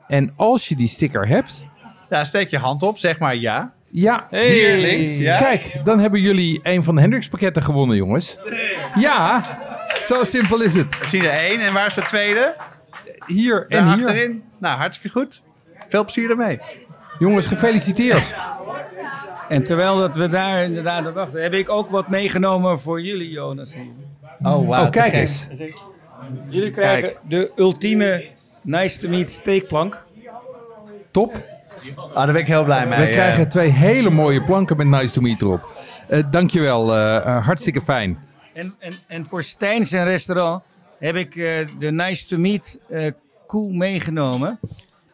En 0.10 0.34
als 0.36 0.68
je 0.68 0.76
die 0.76 0.88
sticker 0.88 1.27
hebt, 1.27 1.65
ja, 2.10 2.23
steek 2.23 2.49
je 2.49 2.57
hand 2.57 2.84
op, 2.84 2.98
zeg 2.98 3.19
maar 3.19 3.36
ja. 3.36 3.73
ja, 3.90 4.27
Hier 4.31 4.77
links, 4.77 5.18
ja. 5.18 5.38
kijk, 5.38 5.81
dan 5.84 5.99
hebben 5.99 6.22
jullie 6.22 6.60
een 6.64 6.84
van 6.84 6.95
de 6.95 7.02
Hendrix 7.02 7.27
pakketten 7.27 7.61
gewonnen, 7.64 7.98
jongens. 7.98 8.38
Ja, 8.95 9.44
zo 10.03 10.23
simpel 10.23 10.61
is 10.61 10.73
het. 10.76 10.98
Zie 11.06 11.22
je 11.22 11.30
er 11.30 11.45
één 11.49 11.60
en 11.61 11.73
waar 11.73 11.86
is 11.86 11.94
de 11.94 12.02
tweede? 12.02 12.56
Hier 13.27 13.65
En 13.69 13.77
en 13.77 13.94
hier. 13.94 14.06
achterin. 14.06 14.44
Nou, 14.57 14.77
hartstikke 14.77 15.19
goed. 15.19 15.44
Veel 15.90 16.03
plezier 16.03 16.30
ermee. 16.30 16.60
Jongens, 17.19 17.45
gefeliciteerd. 17.45 18.36
En 19.49 19.64
terwijl 19.64 19.98
dat 19.98 20.15
we 20.15 20.30
daar 20.30 20.64
inderdaad 20.64 21.07
op 21.07 21.14
wachten, 21.14 21.41
heb 21.41 21.53
ik 21.53 21.69
ook 21.69 21.90
wat 21.90 22.07
meegenomen 22.10 22.80
voor 22.80 23.02
jullie, 23.02 23.30
Jonas. 23.30 23.76
Oh, 24.40 24.53
wow. 24.53 24.69
Oh, 24.72 24.90
kijk 24.90 25.14
eens. 25.14 25.48
Jullie 26.49 26.72
krijgen 26.72 27.14
de 27.27 27.52
ultieme 27.56 28.26
nice 28.61 28.99
to 28.99 29.10
meet 29.10 29.31
steekplank. 29.31 30.03
Top. 31.11 31.44
Ah, 31.95 32.15
daar 32.15 32.31
ben 32.34 32.41
ik 32.41 32.48
heel 32.48 32.64
blij 32.64 32.88
mee. 32.88 32.99
We 32.99 33.06
eh. 33.06 33.11
krijgen 33.11 33.49
twee 33.49 33.69
hele 33.69 34.10
mooie 34.10 34.44
planken 34.44 34.77
met 34.77 34.88
Nice 34.88 35.14
to 35.14 35.22
Meet 35.22 35.41
erop. 35.41 35.61
Eh, 36.07 36.23
dankjewel, 36.31 36.95
eh, 36.95 37.15
eh, 37.15 37.45
hartstikke 37.45 37.81
fijn. 37.81 38.19
En, 38.53 38.73
en, 38.80 38.94
en 39.07 39.26
voor 39.26 39.44
Stijn 39.44 39.86
zijn 39.86 40.06
restaurant 40.06 40.64
heb 40.99 41.15
ik 41.15 41.36
eh, 41.36 41.68
de 41.80 41.91
nice 41.91 42.26
to 42.27 42.38
meet 42.38 42.80
eh 42.90 43.11
koel 43.48 43.72
meegenomen. 43.72 44.60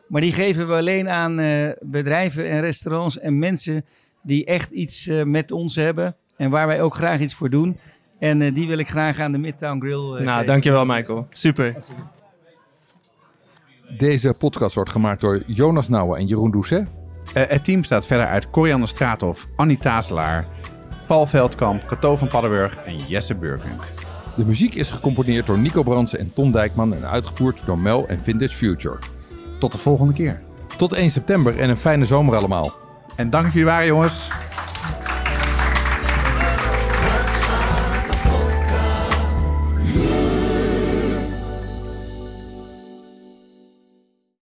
Maar 0.07 0.21
die 0.21 0.33
geven 0.33 0.67
we 0.67 0.73
alleen 0.73 1.09
aan 1.09 1.39
eh, 1.39 1.69
bedrijven 1.79 2.49
en 2.49 2.61
restaurants 2.61 3.19
en 3.19 3.39
mensen 3.39 3.85
die 4.21 4.45
echt 4.45 4.71
iets 4.71 5.09
met 5.25 5.51
ons 5.51 5.75
hebben. 5.75 6.15
En 6.37 6.49
waar 6.49 6.67
wij 6.67 6.81
ook 6.81 6.95
graag 6.95 7.19
iets 7.19 7.33
voor 7.33 7.49
doen. 7.49 7.77
En 8.19 8.41
eh, 8.41 8.53
die 8.53 8.67
wil 8.67 8.77
ik 8.77 8.89
graag 8.89 9.19
aan 9.19 9.31
de 9.31 9.37
Midtown 9.37 9.79
Grill 9.79 9.95
Nou, 10.01 10.23
geven. 10.23 10.45
dankjewel 10.45 10.85
Michael. 10.85 11.27
Super. 11.29 11.75
Deze 13.89 14.33
podcast 14.37 14.75
wordt 14.75 14.89
gemaakt 14.89 15.21
door 15.21 15.43
Jonas 15.45 15.89
Nouwen 15.89 16.19
en 16.19 16.25
Jeroen 16.25 16.51
Doucet. 16.51 16.87
Eh, 17.33 17.43
het 17.47 17.63
team 17.63 17.79
bestaat 17.79 18.05
verder 18.05 18.25
uit 18.25 18.49
Coriander 18.49 18.87
Straathof, 18.87 19.47
Annie 19.55 19.77
Tazelaar, 19.77 20.47
Paul 21.07 21.27
Veldkamp, 21.27 21.85
Cato 21.87 22.15
van 22.15 22.27
Paddenburg 22.27 22.77
en 22.77 22.97
Jesse 22.97 23.35
Burkunk. 23.35 23.83
De 24.35 24.45
muziek 24.45 24.75
is 24.75 24.91
gecomponeerd 24.91 25.45
door 25.45 25.57
Nico 25.57 25.83
Bransen 25.83 26.19
en 26.19 26.33
Ton 26.33 26.51
Dijkman 26.51 26.93
en 26.93 27.05
uitgevoerd 27.05 27.65
door 27.65 27.77
Mel 27.77 28.07
en 28.07 28.23
Vintage 28.23 28.55
Future. 28.55 28.97
Tot 29.59 29.71
de 29.71 29.77
volgende 29.77 30.13
keer. 30.13 30.41
Tot 30.77 30.93
1 30.93 31.11
september 31.11 31.59
en 31.59 31.69
een 31.69 31.77
fijne 31.77 32.05
zomer 32.05 32.35
allemaal. 32.35 32.73
En 33.15 33.29
dank 33.29 33.45
jullie 33.45 33.65
waren, 33.65 33.87
jongens. 33.87 34.29